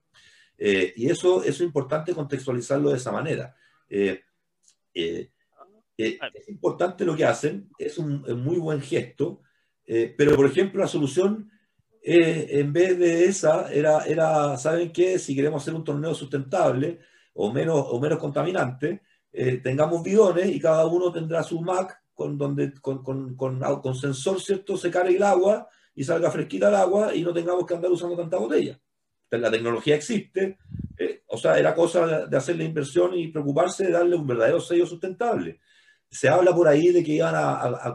Eh, 0.59 0.93
y 0.97 1.11
eso, 1.11 1.43
eso, 1.43 1.51
es 1.51 1.61
importante 1.63 2.15
contextualizarlo 2.15 2.91
de 2.91 2.97
esa 2.99 3.11
manera. 3.11 3.57
Eh, 3.89 4.21
eh, 4.95 5.31
eh, 5.97 6.19
es 6.35 6.49
importante 6.49 7.05
lo 7.05 7.17
que 7.17 7.25
hacen, 7.25 7.69
es 7.79 7.99
un, 7.99 8.23
muy 8.43 8.59
buen 8.59 8.81
gesto, 8.81 9.41
eh, 9.87 10.15
pero 10.17 10.37
por 10.37 10.47
ejemplo 10.47 10.81
la 10.81 10.89
solución 10.89 11.51
en 12.05 12.73
vez 12.73 12.99
de 12.99 13.27
esa 13.27 13.73
era, 13.73 14.05
era, 14.07 14.57
¿saben 14.57 14.93
qué? 14.93 15.21
Si 15.21 15.37
queremos 15.37 15.63
hacer 15.63 15.75
un 15.75 15.85
torneo 15.85 16.13
sustentable 16.17 16.99
o 17.35 17.53
menos, 17.53 17.87
o 17.91 18.01
menos 18.01 18.19
contaminante, 18.19 19.03
tengamos 19.63 20.03
bidones 20.03 20.47
y 20.51 20.59
cada 20.59 20.85
uno 20.87 21.13
tendrá 21.13 21.45
su 21.45 21.61
Mac 21.61 22.03
con, 22.13 22.37
donde, 22.37 22.73
con, 22.81 23.05
con, 23.05 23.37
con, 23.37 23.61
con 23.61 23.95
sensor, 23.95 24.41
¿cierto? 24.41 24.77
Se 24.77 24.91
cargue 24.91 25.15
el 25.15 25.23
agua 25.23 25.69
y 25.95 26.03
salga 26.03 26.33
fresquita 26.33 26.71
el 26.71 26.75
agua 26.75 27.15
y 27.15 27.23
no 27.23 27.33
tengamos 27.33 27.67
que 27.67 27.75
andar 27.75 27.93
usando 27.93 28.17
tanta 28.17 28.37
botella. 28.37 28.81
La 29.39 29.51
tecnología 29.51 29.97
existe, 29.97 30.59
eh, 30.99 31.23
o 31.27 31.39
sea, 31.39 31.59
era 31.59 31.75
cosa 31.75 32.27
de 32.27 32.37
hacer 32.37 32.57
la 32.57 32.65
inversión 32.65 33.15
y 33.15 33.29
preocuparse 33.29 33.87
de 33.87 33.93
darle 33.93 34.15
un 34.15 34.27
verdadero 34.27 34.61
sello 34.61 34.87
sustentable. 34.87 35.61
Se 36.11 36.29
habla 36.29 36.55
por 36.55 36.69
ahí 36.69 36.93
de 36.93 37.03
que 37.03 37.13
iban 37.13 37.35
a, 37.35 37.95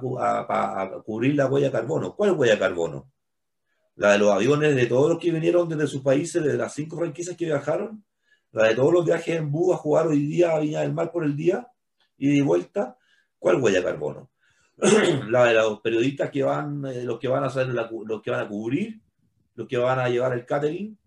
cubrir 1.05 1.35
la 1.35 1.45
huella 1.45 1.67
de 1.67 1.71
carbono. 1.71 2.15
¿Cuál 2.15 2.31
huella 2.31 2.53
de 2.53 2.59
carbono? 2.59 3.11
La 3.95 4.13
de 4.13 4.19
los 4.19 4.31
aviones 4.31 4.75
de 4.75 4.87
todos 4.87 5.09
los 5.11 5.19
que 5.19 5.31
vinieron 5.31 5.69
desde 5.69 5.85
sus 5.85 6.01
países, 6.01 6.43
de 6.43 6.57
las 6.57 6.73
cinco 6.73 6.97
franquicias 6.97 7.37
que 7.37 7.45
viajaron, 7.45 8.03
la 8.51 8.69
de 8.69 8.75
todos 8.75 8.91
los 8.91 9.05
viajes 9.05 9.35
en 9.35 9.51
bus 9.51 9.75
a 9.75 9.77
jugar 9.77 10.07
hoy 10.07 10.25
día 10.25 10.55
a 10.55 10.59
Viña 10.59 10.81
del 10.81 10.93
Mar 10.93 11.11
por 11.11 11.23
el 11.23 11.35
día 11.35 11.67
y 12.17 12.35
de 12.35 12.41
vuelta. 12.41 12.97
¿Cuál 13.37 13.61
huella 13.61 13.79
de 13.79 13.85
carbono? 13.85 14.31
la 15.29 15.45
de 15.45 15.53
los 15.53 15.81
periodistas 15.81 16.31
que 16.31 16.41
van, 16.41 16.85
eh, 16.85 17.03
los 17.03 17.19
que 17.19 17.27
van 17.27 17.43
a 17.43 17.47
hacer 17.47 17.67
los 17.67 18.21
que 18.21 18.31
van 18.31 18.39
a 18.39 18.47
cubrir, 18.47 18.99
los 19.53 19.67
que 19.67 19.77
van 19.77 19.99
a 19.99 20.09
llevar 20.09 20.33
el 20.33 20.45
catering, 20.45 20.97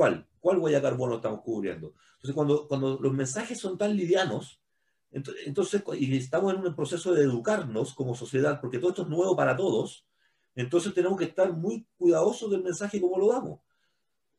¿cuál? 0.00 0.26
¿Cuál 0.40 0.56
huella 0.56 0.78
de 0.78 0.82
carbono 0.84 1.16
estamos 1.16 1.42
cubriendo? 1.42 1.92
Entonces, 2.14 2.34
cuando, 2.34 2.66
cuando 2.66 2.98
los 2.98 3.12
mensajes 3.12 3.58
son 3.60 3.76
tan 3.76 3.94
livianos, 3.94 4.62
entonces, 5.10 5.82
y 5.98 6.16
estamos 6.16 6.54
en 6.54 6.64
un 6.64 6.74
proceso 6.74 7.12
de 7.12 7.24
educarnos 7.24 7.92
como 7.92 8.14
sociedad, 8.14 8.62
porque 8.62 8.78
todo 8.78 8.90
esto 8.90 9.02
es 9.02 9.08
nuevo 9.08 9.36
para 9.36 9.54
todos, 9.54 10.06
entonces 10.54 10.94
tenemos 10.94 11.18
que 11.18 11.26
estar 11.26 11.52
muy 11.52 11.86
cuidadosos 11.98 12.50
del 12.50 12.62
mensaje 12.62 12.98
como 12.98 13.18
lo 13.18 13.28
damos. 13.28 13.60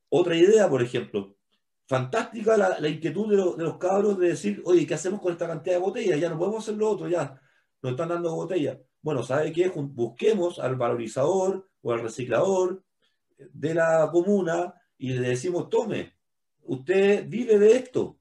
Otra 0.09 0.35
idea, 0.35 0.67
por 0.67 0.81
ejemplo, 0.81 1.35
fantástica 1.85 2.57
la, 2.57 2.89
inquietud 2.89 3.29
de, 3.29 3.63
los 3.63 3.77
cabros 3.77 4.17
de 4.17 4.29
decir, 4.29 4.63
oye, 4.65 4.87
¿qué 4.87 4.95
hacemos 4.95 5.21
con 5.21 5.31
esta 5.31 5.45
cantidad 5.45 5.75
de 5.75 5.81
botellas? 5.81 6.19
Ya 6.19 6.29
no 6.31 6.39
podemos 6.39 6.63
hacer 6.63 6.75
lo 6.75 6.89
otro, 6.89 7.07
ya 7.07 7.39
nos 7.83 7.91
están 7.91 8.09
dando 8.09 8.33
botellas. 8.33 8.79
Bueno, 8.99 9.21
¿sabe 9.21 9.53
qué? 9.53 9.69
Busquemos 9.69 10.57
al 10.57 10.75
valorizador 10.75 11.69
o 11.83 11.91
al 11.93 12.01
reciclador 12.01 12.83
de 13.37 13.75
la 13.75 14.09
comuna 14.11 14.80
y 15.01 15.13
le 15.13 15.29
decimos, 15.29 15.67
tome, 15.67 16.13
usted 16.65 17.27
vive 17.27 17.57
de 17.57 17.75
esto. 17.75 18.19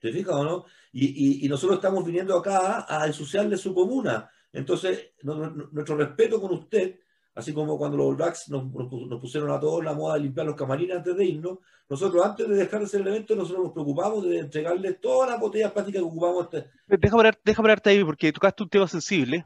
¿Te 0.00 0.10
fijas 0.10 0.34
o 0.34 0.42
no? 0.42 0.64
Y, 0.92 1.46
nosotros 1.46 1.76
estamos 1.76 2.06
viniendo 2.06 2.38
acá 2.38 2.86
a 2.88 3.06
ensuciarle 3.06 3.58
su 3.58 3.74
comuna. 3.74 4.30
Entonces, 4.50 5.10
nuestro 5.22 5.96
respeto 5.96 6.40
con 6.40 6.54
usted, 6.54 7.00
así 7.34 7.52
como 7.52 7.76
cuando 7.76 7.98
los 7.98 8.16
Blacks 8.16 8.48
nos, 8.48 8.64
nos, 8.72 9.20
pusieron 9.20 9.50
a 9.50 9.60
todos 9.60 9.84
la 9.84 9.92
moda 9.92 10.14
de 10.14 10.20
limpiar 10.20 10.46
los 10.46 10.56
camarines 10.56 10.96
antes 10.96 11.14
de 11.14 11.24
irnos, 11.26 11.58
nosotros 11.86 12.24
antes 12.24 12.48
de 12.48 12.54
dejar 12.54 12.80
de 12.80 12.86
hacer 12.86 13.02
el 13.02 13.08
evento, 13.08 13.36
nosotros 13.36 13.64
nos 13.64 13.72
preocupamos 13.74 14.24
de 14.24 14.38
entregarle 14.38 14.94
todas 14.94 15.28
las 15.28 15.38
botellas 15.38 15.72
plásticas 15.72 16.00
que 16.00 16.08
ocupamos. 16.08 16.48
Este... 16.50 16.70
Déjame, 16.96 17.30
déjame 17.44 17.66
hablarte 17.66 17.90
ahí, 17.90 18.02
porque 18.02 18.32
tocaste 18.32 18.62
un 18.62 18.70
tema 18.70 18.88
sensible. 18.88 19.44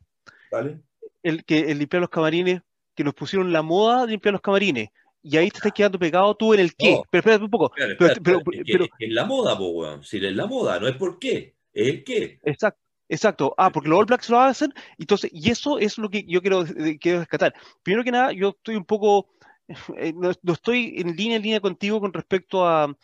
¿Vale? 0.53 0.83
El 1.21 1.45
que 1.45 1.73
el 1.73 1.79
limpiar 1.81 2.01
los 2.01 2.11
camarines, 2.11 2.63
que 2.95 3.03
nos 3.03 3.15
pusieron 3.15 3.53
la 3.53 3.63
moda 3.63 4.07
de 4.07 4.13
limpiar 4.13 4.35
los 4.35 4.41
camarines 4.41 4.91
y 5.23 5.37
ahí 5.37 5.51
te 5.51 5.59
estás 5.59 5.73
quedando 5.73 5.99
pegado 5.99 6.35
tú 6.35 6.55
en 6.55 6.61
el 6.61 6.75
qué. 6.75 7.01
pero 7.11 7.21
espérate 7.21 7.45
un 7.45 7.51
poco. 7.51 7.73
pero, 7.75 8.87
en 8.99 9.15
la 9.15 9.25
moda, 9.25 9.57
po, 9.57 9.69
weón. 9.71 10.05
Si 10.05 10.25
es 10.25 10.37
la 10.37 10.47
moda, 10.47 10.79
no 10.79 10.89
es 10.89 10.97
por 10.97 11.19
qué, 11.19 11.57
es 11.73 11.89
el 11.89 12.05
qué. 12.05 12.39
Exacto. 12.45 12.81
Exacto. 13.09 13.55
Ah, 13.57 13.71
porque 13.71 13.89
los 13.89 13.99
All 13.99 14.05
Blacks 14.05 14.29
lo 14.29 14.39
hacen. 14.39 14.73
Entonces, 14.99 15.31
y 15.33 15.51
eso 15.51 15.79
es 15.79 15.99
lo 15.99 16.11
que 16.11 16.25
yo 16.25 16.43
quiero, 16.43 16.65
eh, 16.65 16.99
quiero 16.99 17.21
rescatar. 17.21 17.55
Primero 17.83 18.05
que 18.05 18.13
nada, 18.13 18.33
yo 18.33 18.51
estoy 18.51 18.77
un 18.77 18.85
poco, 18.85 19.29
eh, 19.97 20.13
no, 20.15 20.31
estoy 20.53 20.95
en 20.99 21.17
línea 21.17 21.37
en 21.37 21.43
línea 21.43 21.61
contigo 21.61 22.01
con 22.01 22.13
respecto 22.13 22.67
a, 22.67 22.95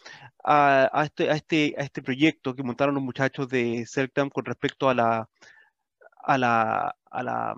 a, 0.44 0.90
a, 0.92 1.04
este, 1.04 1.30
a, 1.30 1.34
este, 1.34 1.74
a 1.78 1.82
este 1.82 2.02
proyecto 2.02 2.54
que 2.54 2.62
montaron 2.62 2.94
los 2.94 3.04
muchachos 3.04 3.48
de 3.48 3.86
Celtam 3.86 4.28
con 4.28 4.44
respecto 4.44 4.90
a 4.90 4.94
la, 4.94 5.28
a 6.22 6.38
la, 6.38 6.94
a 7.10 7.22
la, 7.22 7.54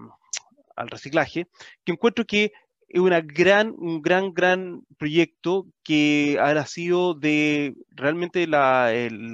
al 0.77 0.89
reciclaje, 0.89 1.49
que 1.85 1.93
encuentro 1.93 2.25
que 2.25 2.53
es 2.89 3.01
una 3.01 3.21
gran, 3.21 3.75
un 3.79 4.01
gran, 4.01 4.33
gran 4.33 4.83
proyecto 4.97 5.67
que 5.83 6.39
ha 6.41 6.55
nacido 6.55 7.15
de 7.15 7.75
realmente 7.91 8.47
la, 8.47 8.91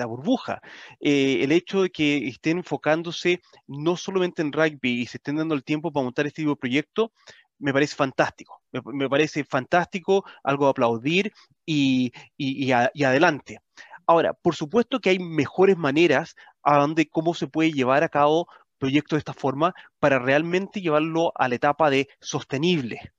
burbuja. 0.06 0.60
Eh, 1.00 1.40
el 1.42 1.52
hecho 1.52 1.82
de 1.82 1.90
que 1.90 2.28
estén 2.28 2.58
enfocándose 2.58 3.40
no 3.66 3.96
solamente 3.96 4.42
en 4.42 4.52
rugby 4.52 5.02
y 5.02 5.06
se 5.06 5.18
estén 5.18 5.36
dando 5.36 5.54
el 5.54 5.64
tiempo 5.64 5.92
para 5.92 6.04
montar 6.04 6.26
este 6.26 6.42
tipo 6.42 6.52
de 6.52 6.56
proyecto, 6.56 7.12
me 7.58 7.72
parece 7.72 7.94
fantástico. 7.94 8.60
Me, 8.72 9.08
parece 9.08 9.44
fantástico, 9.44 10.24
algo 10.42 10.66
a 10.66 10.70
aplaudir 10.70 11.32
y, 11.66 12.12
y, 12.36 12.72
adelante. 12.72 13.60
Ahora, 14.06 14.32
por 14.32 14.56
supuesto 14.56 15.00
que 15.00 15.10
hay 15.10 15.18
mejores 15.18 15.76
maneras 15.76 16.34
a 16.62 16.78
donde 16.78 17.08
cómo 17.08 17.34
se 17.34 17.46
puede 17.46 17.72
llevar 17.72 18.02
a 18.02 18.08
cabo 18.08 18.48
proyectos 18.78 19.16
de 19.16 19.18
esta 19.18 19.34
forma 19.34 19.74
para 20.00 20.18
realmente 20.18 20.80
llevarlo 20.80 21.32
a 21.36 21.48
la 21.48 21.54
etapa 21.54 21.88
de 21.88 22.08
sostenible. 22.20 23.12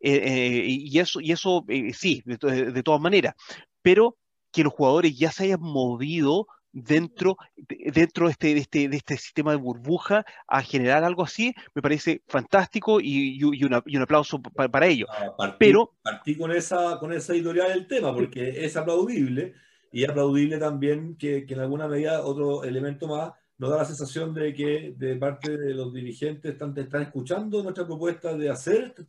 Eh, 0.00 0.20
eh, 0.24 0.64
y 0.66 0.98
eso, 0.98 1.20
y 1.20 1.32
eso 1.32 1.64
eh, 1.68 1.92
sí, 1.92 2.22
de, 2.24 2.38
todas 2.82 3.00
maneras, 3.00 3.34
pero 3.82 4.16
que 4.52 4.62
los 4.62 4.72
jugadores 4.72 5.18
ya 5.18 5.32
se 5.32 5.44
hayan 5.44 5.60
movido 5.60 6.46
dentro, 6.70 7.36
dentro 7.56 8.26
de, 8.26 8.32
este, 8.32 8.54
de, 8.54 8.60
este, 8.60 8.88
de 8.88 8.96
este 8.96 9.16
sistema 9.16 9.50
de 9.50 9.56
burbuja 9.56 10.24
a 10.46 10.62
generar 10.62 11.02
algo 11.02 11.24
así, 11.24 11.52
me 11.74 11.82
parece 11.82 12.22
fantástico 12.28 13.00
y, 13.00 13.38
y, 13.40 13.64
un 13.64 14.02
aplauso 14.02 14.40
para, 14.40 14.86
ello. 14.86 15.06
Ah, 15.38 15.56
pero 15.58 15.94
partí 16.02 16.36
con 16.36 16.52
esa, 16.52 16.98
con 17.00 17.12
esa 17.12 17.32
editorial 17.32 17.68
del 17.68 17.88
tema, 17.88 18.14
porque 18.14 18.64
es 18.64 18.76
aplaudible 18.76 19.54
y 19.90 20.04
aplaudible 20.04 20.58
también 20.58 21.16
que, 21.16 21.44
que 21.44 21.54
en 21.54 21.60
alguna 21.60 21.88
medida 21.88 22.22
otro 22.22 22.62
elemento 22.62 23.08
más 23.08 23.32
nos 23.58 23.70
da 23.70 23.78
la 23.78 23.84
sensación 23.84 24.32
de 24.32 24.54
que 24.54 24.94
de 24.96 25.16
parte 25.16 25.56
de 25.56 25.74
los 25.74 25.92
dirigentes 25.92 26.52
están, 26.52 26.76
están 26.78 27.02
escuchando 27.02 27.62
nuestra 27.62 27.84
propuesta 27.84 28.36
de 28.36 28.48
hacer 28.48 28.94
este 28.96 29.04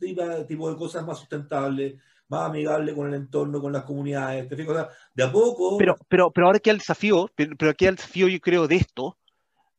tipo, 0.46 0.70
de 0.70 0.76
cosas 0.76 1.06
más 1.06 1.18
sustentables, 1.18 1.94
más 2.28 2.48
amigables 2.48 2.94
con 2.94 3.08
el 3.08 3.14
entorno, 3.14 3.60
con 3.60 3.72
las 3.72 3.84
comunidades. 3.84 4.48
de 4.48 5.22
a 5.22 5.32
poco. 5.32 5.78
Pero, 5.78 5.96
pero, 6.08 6.30
pero 6.32 6.46
ahora 6.48 6.58
queda 6.58 6.72
el 6.72 6.78
desafío, 6.78 7.30
pero, 7.34 7.56
pero 7.56 7.70
aquí 7.70 7.86
el 7.86 7.96
desafío, 7.96 8.28
yo 8.28 8.40
creo, 8.40 8.66
de 8.66 8.76
esto, 8.76 9.16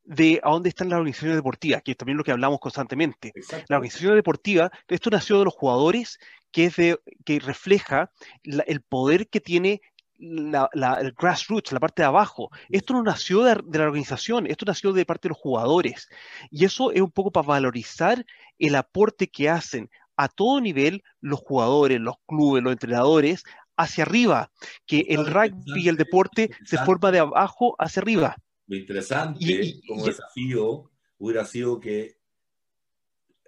de 0.03 0.39
a 0.43 0.51
dónde 0.51 0.69
están 0.69 0.89
las 0.89 0.97
organizaciones 0.97 1.37
deportivas, 1.37 1.81
que 1.83 1.91
es 1.91 1.97
también 1.97 2.17
lo 2.17 2.23
que 2.23 2.31
hablamos 2.31 2.59
constantemente. 2.59 3.33
La 3.67 3.77
organización 3.77 4.15
deportiva, 4.15 4.71
esto 4.87 5.09
nació 5.09 5.39
de 5.39 5.45
los 5.45 5.53
jugadores, 5.53 6.19
que, 6.51 6.65
es 6.65 6.75
de, 6.75 6.99
que 7.25 7.39
refleja 7.39 8.11
el 8.43 8.81
poder 8.81 9.27
que 9.29 9.39
tiene 9.39 9.81
la, 10.21 10.69
el 11.01 11.13
grassroots, 11.13 11.71
la 11.71 11.79
parte 11.79 12.03
de 12.03 12.07
abajo. 12.07 12.49
Esto 12.69 12.93
no 12.93 13.03
nació 13.03 13.43
de, 13.43 13.55
la 13.77 13.85
organización, 13.85 14.47
esto 14.47 14.65
nació 14.65 14.93
de 14.93 15.05
parte 15.05 15.27
de 15.27 15.31
los 15.31 15.37
jugadores. 15.37 16.07
Y 16.49 16.65
eso 16.65 16.91
es 16.91 17.01
un 17.01 17.11
poco 17.11 17.31
para 17.31 17.47
valorizar 17.47 18.25
el 18.59 18.75
aporte 18.75 19.27
que 19.27 19.49
hacen 19.49 19.89
a 20.15 20.27
todo 20.27 20.61
nivel 20.61 21.03
los 21.19 21.39
jugadores, 21.39 21.99
los 21.99 22.15
clubes, 22.27 22.63
los 22.63 22.73
entrenadores, 22.73 23.43
hacia 23.75 24.03
arriba, 24.03 24.51
que 24.85 25.05
el 25.09 25.25
rugby 25.25 25.83
y 25.83 25.89
el 25.89 25.97
deporte 25.97 26.51
se 26.65 26.77
forma 26.77 27.11
de 27.11 27.19
abajo 27.19 27.75
hacia 27.79 28.01
arriba. 28.01 28.35
Lo 28.67 28.77
interesante 28.77 29.81
como 29.87 30.05
desafío 30.05 30.91
hubiera 31.17 31.45
sido 31.45 31.79
que 31.79 32.17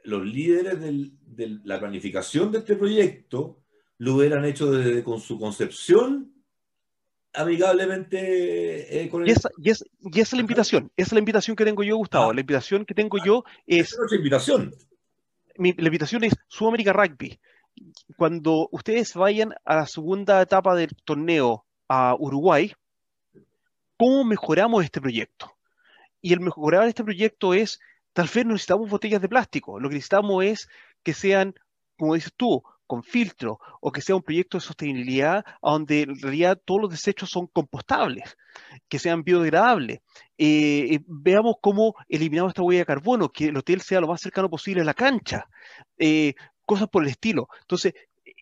los 0.04 0.26
líderes 0.26 0.80
de 0.82 1.60
la 1.64 1.80
planificación 1.80 2.52
de 2.52 2.60
este 2.60 2.76
proyecto 2.76 3.64
lo 4.00 4.16
hubieran 4.16 4.44
hecho 4.44 4.72
desde 4.72 5.04
con 5.04 5.20
su 5.20 5.40
concepción 5.40 6.34
amigablemente 7.34 9.04
eh, 9.04 9.10
con 9.10 9.24
el... 9.24 9.30
y, 9.30 9.32
esa, 9.32 9.50
y, 9.58 9.70
es, 9.70 9.86
y, 10.00 10.20
esa, 10.20 10.22
es 10.22 10.34
la 10.34 10.42
invitación, 10.42 10.92
esa 10.96 11.08
es 11.08 11.14
la 11.14 11.20
invitación 11.20 11.56
que 11.56 11.66
tengo 11.66 11.84
yo, 11.84 11.98
Gustavo. 11.98 12.32
Ah. 12.32 12.34
La 12.34 12.42
invitación 12.42 12.86
que 12.86 12.94
tengo 12.94 13.18
yo 13.24 13.44
es. 13.66 13.98
otra 14.00 14.18
invitación. 14.18 14.74
Mi, 15.58 15.74
la 15.74 15.88
invitación 15.88 16.24
es 16.24 16.34
Sudamérica 16.48 16.94
Rugby. 16.94 17.40
Cuando 18.18 18.70
ustedes 18.72 19.14
vayan 19.16 19.54
a 19.66 19.76
la 19.76 19.88
segunda 19.88 20.42
etapa 20.42 20.76
del 20.76 20.90
torneo 21.04 21.66
a 21.88 22.16
Uruguay, 22.18 22.74
¿cómo 23.98 24.24
mejoramos 24.24 24.84
este 24.84 25.02
proyecto? 25.02 25.52
Y 26.22 26.34
el 26.34 26.40
mejorar 26.40 26.88
este 26.88 27.04
proyecto 27.04 27.54
es, 27.54 27.80
tal 28.14 28.30
vez 28.34 28.46
no 28.46 28.54
necesitamos 28.54 28.90
botellas 28.90 29.22
de 29.22 29.30
plástico, 29.30 29.80
lo 29.80 29.90
que 29.90 29.96
necesitamos 29.96 30.46
es 30.46 30.70
que 31.04 31.14
sean, 31.14 31.56
como 31.98 32.16
dices 32.16 32.34
tú, 32.38 32.64
con 32.94 33.02
filtro 33.02 33.60
o 33.82 33.92
que 33.92 34.02
sea 34.02 34.16
un 34.16 34.22
proyecto 34.22 34.58
de 34.58 34.62
sostenibilidad 34.62 35.44
donde 35.64 36.04
en 36.04 36.22
realidad 36.22 36.62
todos 36.64 36.82
los 36.82 36.92
desechos 36.92 37.28
son 37.28 37.48
compostables, 37.48 38.38
que 38.88 39.00
sean 39.00 39.24
biodegradables. 39.24 40.02
Eh, 40.38 40.94
eh, 40.94 41.00
veamos 41.08 41.56
cómo 41.60 41.96
eliminamos 42.08 42.52
esta 42.52 42.62
huella 42.62 42.82
de 42.82 42.86
carbono, 42.86 43.30
que 43.30 43.46
el 43.46 43.58
hotel 43.58 43.82
sea 43.82 44.00
lo 44.00 44.08
más 44.08 44.22
cercano 44.22 44.48
posible 44.48 44.82
a 44.82 44.86
la 44.86 44.94
cancha, 44.94 45.50
eh, 45.98 46.36
cosas 46.68 46.88
por 46.88 47.02
el 47.02 47.10
estilo. 47.10 47.48
Entonces, 47.62 47.96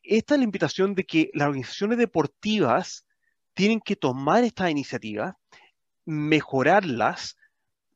esta 0.03 0.33
es 0.33 0.39
la 0.39 0.43
invitación 0.43 0.95
de 0.95 1.05
que 1.05 1.31
las 1.33 1.47
organizaciones 1.47 1.97
deportivas 1.97 3.05
tienen 3.53 3.79
que 3.79 3.95
tomar 3.95 4.43
estas 4.43 4.69
iniciativas, 4.69 5.35
mejorarlas 6.03 7.37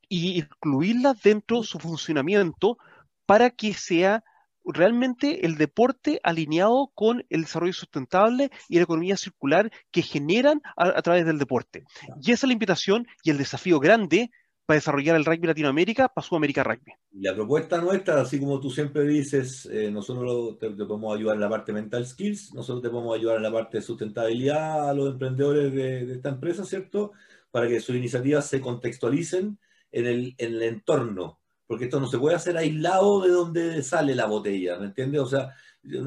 e 0.10 0.40
incluirlas 0.40 1.22
dentro 1.22 1.60
de 1.60 1.68
su 1.68 1.80
funcionamiento 1.80 2.78
para 3.26 3.50
que 3.50 3.74
sea 3.74 4.24
realmente 4.66 5.46
el 5.46 5.58
deporte 5.58 6.20
alineado 6.24 6.92
con 6.94 7.26
el 7.30 7.42
desarrollo 7.42 7.74
sustentable 7.74 8.52
y 8.70 8.78
la 8.78 8.84
economía 8.84 9.18
circular 9.18 9.72
que 9.92 10.02
generan 10.02 10.62
a, 10.76 11.02
través 11.02 11.26
del 11.26 11.40
deporte. 11.40 11.84
Y 12.22 12.32
esa 12.32 12.46
es 12.46 12.50
la 12.50 12.54
invitación 12.54 13.08
y 13.24 13.30
el 13.30 13.38
desafío 13.38 13.80
grande 13.80 14.32
para 14.66 14.78
desarrollar 14.78 15.16
el 15.16 15.26
rugby 15.26 15.48
Latinoamérica 15.48 16.08
para 16.08 16.26
Sudamérica 16.26 16.64
Rugby. 16.64 16.94
La 17.12 17.36
propuesta 17.36 17.80
nuestra, 17.80 18.22
así 18.22 18.40
como 18.40 18.60
tú 18.60 18.72
siempre 18.72 19.04
dices, 19.04 19.68
eh, 19.72 19.92
nosotros 19.92 20.58
te, 20.58 20.72
podemos 20.72 21.16
ayudar 21.16 21.36
en 21.36 21.42
la 21.42 21.50
parte 21.50 21.72
mental 21.72 22.06
skills, 22.06 22.54
nosotros 22.54 22.82
te 22.82 22.90
podemos 22.90 23.16
ayudar 23.16 23.38
en 23.38 23.44
la 23.44 23.52
parte 23.52 23.78
de 23.78 23.84
sustentabilidad 23.84 24.90
a 24.90 24.94
los 24.94 25.12
emprendedores 25.12 25.72
de, 25.72 26.14
esta 26.14 26.30
empresa, 26.30 26.66
¿cierto? 26.66 27.12
Para 27.52 27.68
que 27.68 27.80
sus 27.80 27.96
iniciativas 27.96 28.48
se 28.48 28.60
contextualicen 28.60 29.60
en 29.92 30.06
el, 30.08 30.36
en 30.40 30.54
el 30.56 30.64
entorno 30.64 31.40
porque 31.68 31.86
esto 31.86 32.00
no 32.00 32.08
se 32.08 32.20
puede 32.20 32.36
hacer 32.36 32.58
aislado 32.58 33.22
de 33.22 33.30
donde 33.30 33.84
sale 33.84 34.16
la 34.16 34.26
botella, 34.26 34.78
¿me 34.78 34.86
entiendes? 34.86 35.22
O 35.22 35.28
sea, 35.28 35.56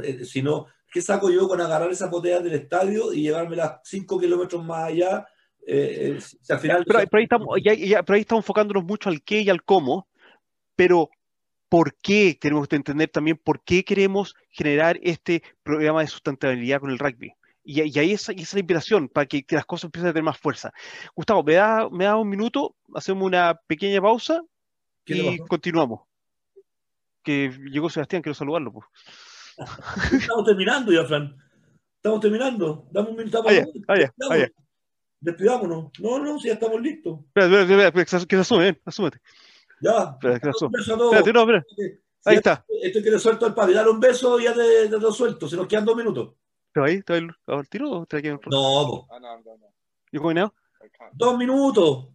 eh, 0.05 0.25
si 0.25 0.43
no, 0.43 0.67
¿qué 0.93 1.03
saco 1.03 1.31
yo 1.31 1.49
con 1.49 1.61
agarrar 1.61 1.91
esas 1.91 2.11
botellas 2.11 2.45
del 2.45 2.55
estadio 2.55 3.13
y 3.13 3.23
llevármelas 3.23 3.81
5 3.85 4.21
kilómetros 4.21 4.65
más 4.65 4.85
allá? 4.85 5.27
Eh, 5.67 6.17
eh, 6.17 6.19
al 6.49 6.59
final, 6.61 6.85
pero, 6.87 6.99
ahí 6.99 7.25
estamos, 7.25 7.49
pero 7.63 8.15
ahí 8.15 8.21
estamos 8.21 8.43
enfocándonos 8.43 8.85
mucho 8.85 9.09
al 9.09 9.23
qué 9.23 9.41
y 9.41 9.51
al 9.51 9.65
cómo, 9.65 10.09
pero 10.77 11.11
¿por 11.69 11.95
qué 11.97 12.39
tenemos 12.41 12.69
que 12.69 12.77
entender 12.77 13.09
también 13.11 13.37
por 13.37 13.63
qué 13.63 13.85
queremos 13.85 14.35
generar 14.51 14.99
este 15.03 15.43
programa 15.63 16.01
de 16.01 16.07
sustentabilidad 16.07 16.81
con 16.81 16.91
el 16.91 16.99
rugby? 16.99 17.35
Y, 17.65 17.83
ahí 17.99 18.13
esa, 18.13 18.33
es 18.33 18.55
la 18.55 18.61
inspiración 18.61 19.09
para 19.09 19.27
que, 19.27 19.45
las 19.51 19.67
cosas 19.67 19.85
empiecen 19.85 20.09
a 20.09 20.13
tener 20.13 20.25
más 20.25 20.39
fuerza. 20.39 20.73
Gustavo, 21.15 21.43
¿me 21.43 21.55
da, 21.55 21.91
me 21.91 22.05
da 22.05 22.17
un 22.17 22.31
minuto? 22.31 22.75
Hacemos 22.95 23.27
una 23.27 23.61
pequeña 23.67 24.01
pausa 24.01 24.43
y 25.09 25.39
continuamos. 25.39 26.03
Que 27.23 27.51
llegó 27.71 27.91
Sebastián, 27.91 28.23
quiero 28.23 28.35
saludarlo. 28.35 28.73
Pues. 28.73 28.87
Estamos 30.13 30.45
terminando 30.45 30.93
ya, 30.93 31.05
Fran. 31.05 31.37
Estamos 31.97 32.21
terminando. 32.21 32.87
Dame 32.91 33.11
un 33.11 33.17
minuto 33.17 33.43
para. 33.43 33.67
Despidámonos. 35.21 35.91
No, 35.99 36.19
no, 36.21 36.39
si 36.39 36.49
ya 36.49 36.55
estamos 36.55 36.81
listos. 36.81 37.19
Espera, 37.27 37.63
espera, 37.63 37.87
espera, 37.89 38.05
que 38.05 38.37
se 38.37 38.41
asume, 38.41 38.69
eh, 38.69 38.81
asúmete. 38.85 39.21
Ya. 39.81 40.13
Espera, 40.13 40.39
que 40.39 40.45
se 40.45 40.51
asume. 40.51 40.79
Espérate, 40.79 41.33
no, 41.33 41.41
espera. 41.41 41.65
Ahí 42.25 42.37
está. 42.37 42.65
Esto 42.83 43.03
que 43.03 43.11
le 43.11 43.19
suelto 43.19 43.47
al 43.47 43.55
padre. 43.55 43.75
Dale 43.75 43.91
un 43.91 44.01
beso 44.01 44.39
y 44.39 44.45
ya 44.45 44.55
te, 44.55 44.89
lo 44.89 45.13
suelto. 45.13 45.49
Se 45.49 45.57
nos 45.57 45.67
quedan 45.67 45.85
dos 45.85 45.97
minutos. 45.97 46.35
¿Pero 46.73 46.87
ahí? 46.87 47.03
¿Te 47.03 47.17
el 47.17 47.35
tiro 47.69 47.91
o 47.91 48.07
te 48.07 48.23
No, 48.23 48.39
no. 48.47 49.07
Ah, 49.11 49.19
no, 49.19 49.39
no, 49.39 49.57
no. 49.57 49.73
¿You 50.13 50.21
going 50.21 50.37
now? 50.37 50.53
Dos 51.13 51.37
minutos. 51.37 52.09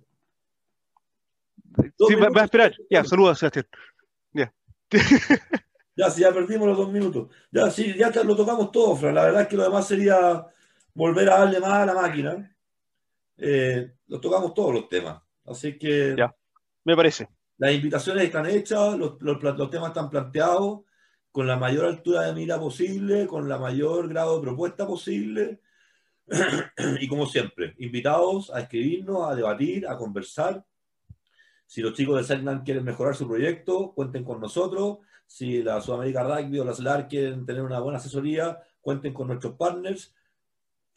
Sí, 2.07 2.15
va, 2.15 2.41
a 2.41 2.45
esperar. 2.45 2.75
Ya, 2.89 3.03
saluda, 3.03 3.35
Sebastián. 3.35 3.65
Ya. 4.31 4.53
ya, 5.95 6.09
si 6.09 6.21
ya 6.21 6.31
perdimos 6.31 6.67
los 6.67 6.77
dos 6.77 6.91
minutos. 6.91 7.29
Ya, 7.51 7.69
sí, 7.69 7.95
ya 7.97 8.11
lo 8.23 8.35
tocamos 8.35 8.71
todo, 8.71 8.95
Fran. 8.95 9.15
La 9.15 9.25
verdad 9.25 9.41
es 9.43 9.47
que 9.47 9.57
lo 9.57 9.63
demás 9.63 9.87
sería 9.87 10.45
volver 10.93 11.29
a 11.29 11.39
darle 11.39 11.59
más 11.59 11.73
a 11.73 11.85
la 11.85 11.93
máquina. 11.93 12.55
Eh, 13.37 13.93
lo 14.07 14.19
tocamos 14.19 14.53
todos 14.53 14.73
los 14.73 14.89
temas. 14.89 15.21
Así 15.45 15.77
que. 15.77 16.15
Ya, 16.17 16.33
me 16.83 16.95
parece. 16.95 17.27
Las 17.57 17.73
invitaciones 17.73 18.23
están 18.23 18.45
hechas, 18.47 18.97
los, 18.97 19.21
los 19.21 19.69
temas 19.69 19.89
están 19.89 20.09
planteados 20.09 20.81
con 21.31 21.47
la 21.47 21.57
mayor 21.57 21.85
altura 21.85 22.23
de 22.23 22.33
mira 22.33 22.59
posible, 22.59 23.25
con 23.25 23.49
la 23.49 23.57
mayor 23.57 24.07
grado 24.07 24.35
de 24.35 24.43
propuesta 24.43 24.85
posible. 24.85 25.61
y 26.99 27.07
como 27.07 27.25
siempre, 27.25 27.75
invitados 27.79 28.51
a 28.53 28.61
escribirnos, 28.61 29.29
a 29.29 29.35
debatir, 29.35 29.87
a 29.87 29.97
conversar 29.97 30.63
si 31.65 31.81
los 31.81 31.93
chicos 31.93 32.17
de 32.17 32.23
Segnan 32.23 32.63
quieren 32.63 32.83
mejorar 32.83 33.15
su 33.15 33.27
proyecto, 33.27 33.93
cuenten 33.93 34.23
con 34.23 34.39
nosotros. 34.39 34.99
Si 35.25 35.63
la 35.63 35.81
Sudamérica 35.81 36.23
Rugby 36.23 36.59
o 36.59 36.65
la 36.65 36.73
SLAR 36.73 37.07
quieren 37.07 37.45
tener 37.45 37.63
una 37.63 37.79
buena 37.79 37.97
asesoría, 37.97 38.59
cuenten 38.81 39.13
con 39.13 39.27
nuestros 39.27 39.55
partners. 39.55 40.13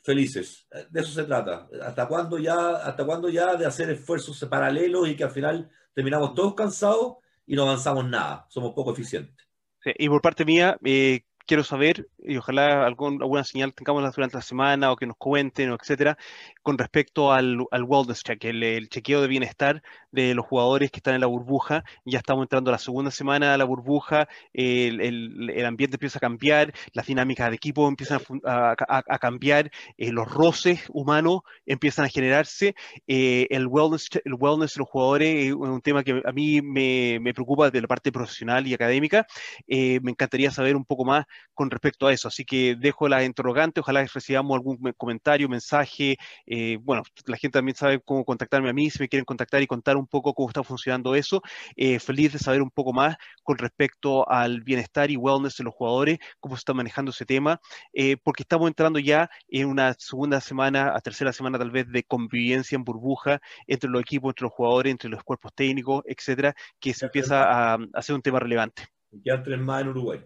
Felices. 0.02 0.68
De 0.90 1.00
eso 1.00 1.12
se 1.12 1.24
trata. 1.24 1.68
¿Hasta 1.82 2.06
cuándo 2.06 2.38
ya, 2.38 2.76
hasta 2.76 3.04
cuándo 3.04 3.28
ya 3.28 3.56
de 3.56 3.66
hacer 3.66 3.90
esfuerzos 3.90 4.38
paralelos 4.48 5.08
y 5.08 5.16
que 5.16 5.24
al 5.24 5.30
final 5.30 5.70
terminamos 5.94 6.34
todos 6.34 6.54
cansados 6.54 7.16
y 7.46 7.56
no 7.56 7.62
avanzamos 7.62 8.08
nada? 8.08 8.46
Somos 8.48 8.72
poco 8.72 8.92
eficientes. 8.92 9.46
y 9.84 10.08
por 10.08 10.20
parte 10.20 10.44
mía, 10.44 10.78
eh, 10.84 11.24
quiero 11.46 11.64
saber, 11.64 12.08
y 12.18 12.36
ojalá 12.36 12.84
algún, 12.86 13.22
alguna 13.22 13.44
señal 13.44 13.72
tengamos 13.72 14.02
durante 14.14 14.36
la 14.36 14.42
semana 14.42 14.92
o 14.92 14.96
que 14.96 15.06
nos 15.06 15.16
cuenten, 15.16 15.70
etcétera, 15.72 16.18
con 16.62 16.76
respecto 16.78 17.32
al, 17.32 17.66
wellness 17.70 18.22
check, 18.22 18.44
el, 18.44 18.88
chequeo 18.88 19.22
de 19.22 19.28
bienestar 19.28 19.82
de 20.10 20.34
los 20.34 20.44
jugadores 20.44 20.90
que 20.90 20.98
están 20.98 21.14
en 21.14 21.20
la 21.20 21.26
burbuja. 21.26 21.84
Ya 22.04 22.18
estamos 22.18 22.44
entrando 22.44 22.70
a 22.70 22.72
la 22.72 22.78
segunda 22.78 23.10
semana 23.10 23.52
de 23.52 23.58
la 23.58 23.64
burbuja, 23.64 24.28
el, 24.52 25.00
el, 25.00 25.64
ambiente 25.64 25.96
empieza 25.96 26.18
a 26.18 26.20
cambiar, 26.20 26.72
las 26.92 27.06
dinámicas 27.06 27.50
de 27.50 27.56
equipo 27.56 27.88
empiezan 27.88 28.20
a, 28.44 29.18
cambiar, 29.20 29.70
eh, 29.96 30.10
los 30.10 30.30
roces 30.30 30.84
humanos 30.88 31.40
empiezan 31.64 32.04
a 32.04 32.08
generarse. 32.08 32.74
Eh, 33.06 33.46
el, 33.50 33.66
wellness, 33.66 34.08
el 34.24 34.34
wellness 34.34 34.74
de 34.74 34.78
los 34.80 34.88
jugadores 34.88 35.46
es 35.46 35.52
un 35.52 35.80
tema 35.80 36.02
que 36.02 36.22
a 36.24 36.32
mí 36.32 36.60
me, 36.62 37.20
preocupa 37.34 37.66
desde 37.66 37.82
la 37.82 37.88
parte 37.88 38.10
profesional 38.10 38.66
y 38.66 38.74
académica. 38.74 39.26
Eh, 39.68 40.00
me 40.02 40.10
encantaría 40.10 40.50
saber 40.50 40.76
un 40.76 40.84
poco 40.84 41.04
más 41.04 41.26
con 41.56 41.70
respecto 41.70 42.06
a 42.06 42.12
eso. 42.12 42.28
Así 42.28 42.44
que 42.44 42.76
dejo 42.78 43.08
la 43.08 43.24
interrogante, 43.24 43.80
ojalá 43.80 44.04
recibamos 44.04 44.54
algún 44.56 44.78
comentario, 44.96 45.48
mensaje. 45.48 46.18
Eh, 46.44 46.78
bueno, 46.82 47.02
la 47.26 47.36
gente 47.38 47.58
también 47.58 47.74
sabe 47.74 47.98
cómo 48.00 48.24
contactarme 48.24 48.68
a 48.68 48.72
mí, 48.74 48.90
si 48.90 49.00
me 49.00 49.08
quieren 49.08 49.24
contactar 49.24 49.62
y 49.62 49.66
contar 49.66 49.96
un 49.96 50.06
poco 50.06 50.34
cómo 50.34 50.48
está 50.48 50.62
funcionando 50.62 51.14
eso. 51.14 51.42
Eh, 51.74 51.98
feliz 51.98 52.34
de 52.34 52.38
saber 52.38 52.60
un 52.60 52.70
poco 52.70 52.92
más 52.92 53.16
con 53.42 53.56
respecto 53.56 54.28
al 54.28 54.60
bienestar 54.62 55.10
y 55.10 55.16
wellness 55.16 55.56
de 55.56 55.64
los 55.64 55.74
jugadores, 55.74 56.18
cómo 56.40 56.56
se 56.56 56.60
está 56.60 56.74
manejando 56.74 57.10
ese 57.10 57.24
tema, 57.24 57.60
eh, 57.94 58.16
porque 58.22 58.42
estamos 58.42 58.68
entrando 58.68 58.98
ya 58.98 59.30
en 59.48 59.66
una 59.66 59.94
segunda 59.94 60.40
semana, 60.40 60.92
a 60.94 61.00
tercera 61.00 61.32
semana 61.32 61.58
tal 61.58 61.70
vez 61.70 61.90
de 61.90 62.02
convivencia 62.04 62.76
en 62.76 62.84
burbuja 62.84 63.40
entre 63.66 63.88
los 63.88 64.02
equipos, 64.02 64.30
entre 64.30 64.44
los 64.44 64.52
jugadores, 64.52 64.90
entre 64.90 65.08
los 65.08 65.24
cuerpos 65.24 65.52
técnicos, 65.54 66.02
etcétera, 66.06 66.54
que 66.78 66.92
se 66.92 67.06
empieza 67.06 67.44
a, 67.44 67.78
a 67.94 68.02
ser 68.02 68.14
un 68.14 68.22
tema 68.22 68.40
relevante. 68.40 68.88
Ya 69.10 69.42
tres 69.42 69.58
más 69.58 69.80
en 69.80 69.88
Uruguay. 69.88 70.20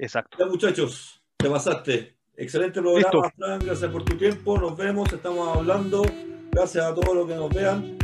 Exacto. 0.00 0.38
Ya, 0.38 0.46
muchachos, 0.46 1.20
te 1.36 1.48
pasaste. 1.48 2.16
Excelente 2.36 2.80
programa, 2.80 3.30
Fran. 3.36 3.60
Gracias 3.60 3.90
por 3.90 4.02
tu 4.02 4.16
tiempo. 4.16 4.58
Nos 4.58 4.76
vemos, 4.76 5.12
estamos 5.12 5.56
hablando. 5.56 6.02
Gracias 6.50 6.84
a 6.84 6.94
todos 6.94 7.14
los 7.14 7.26
que 7.26 7.34
nos 7.34 7.50
vean. 7.50 7.98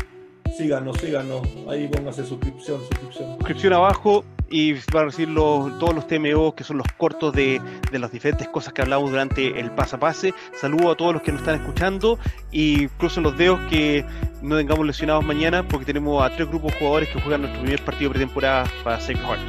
Síganos, 0.56 0.98
síganos. 0.98 1.42
Ahí 1.68 1.88
póngase 1.88 2.24
suscripción, 2.24 2.80
suscripción. 2.80 3.36
Suscripción 3.38 3.72
abajo 3.72 4.24
y 4.50 4.74
van 4.92 5.02
a 5.02 5.04
recibir 5.06 5.34
todos 5.34 5.94
los 5.94 6.06
TMO 6.06 6.54
que 6.54 6.64
son 6.64 6.78
los 6.78 6.86
cortos 6.98 7.32
de, 7.32 7.60
de, 7.90 7.98
las 7.98 8.12
diferentes 8.12 8.46
cosas 8.48 8.74
que 8.74 8.82
hablamos 8.82 9.10
durante 9.10 9.58
el 9.58 9.70
pase 9.70 9.96
a 9.96 9.98
pase. 9.98 10.34
Saludo 10.60 10.90
a 10.90 10.96
todos 10.96 11.14
los 11.14 11.22
que 11.22 11.32
nos 11.32 11.40
están 11.40 11.60
escuchando 11.60 12.18
y 12.52 12.88
cruzo 12.88 13.22
los 13.22 13.36
dedos 13.38 13.58
que 13.70 14.04
no 14.42 14.56
tengamos 14.56 14.86
lesionados 14.86 15.24
mañana 15.24 15.66
porque 15.66 15.86
tenemos 15.86 16.22
a 16.22 16.28
tres 16.28 16.46
grupos 16.46 16.72
de 16.72 16.78
jugadores 16.78 17.08
que 17.08 17.20
juegan 17.22 17.40
nuestro 17.40 17.62
primer 17.62 17.82
partido 17.84 18.10
pretemporada 18.10 18.70
para 18.84 19.00
Sacred 19.00 19.24
Heart. 19.24 19.40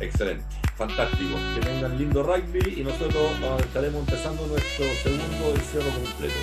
Excelente 0.00 0.57
fantástico. 0.78 1.36
Que 1.54 1.60
tengan 1.60 1.98
lindo 1.98 2.22
rugby 2.22 2.76
y 2.80 2.84
nosotros 2.84 3.30
ah, 3.42 3.56
estaremos 3.60 4.00
empezando 4.00 4.46
nuestro 4.46 4.86
segundo 5.02 5.54
encierro 5.54 5.90
completo. 5.90 6.36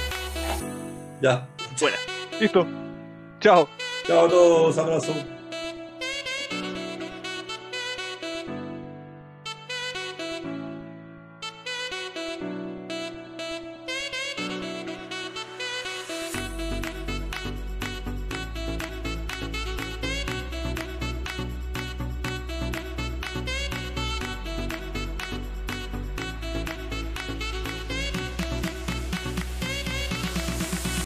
Ya. 1.21 1.47
Buena. 1.79 1.97
Listo. 2.39 2.67
Chao. 3.39 3.67
Chao 4.05 4.25
a 4.25 4.29
todos. 4.29 4.77
Abrazo. 4.77 5.34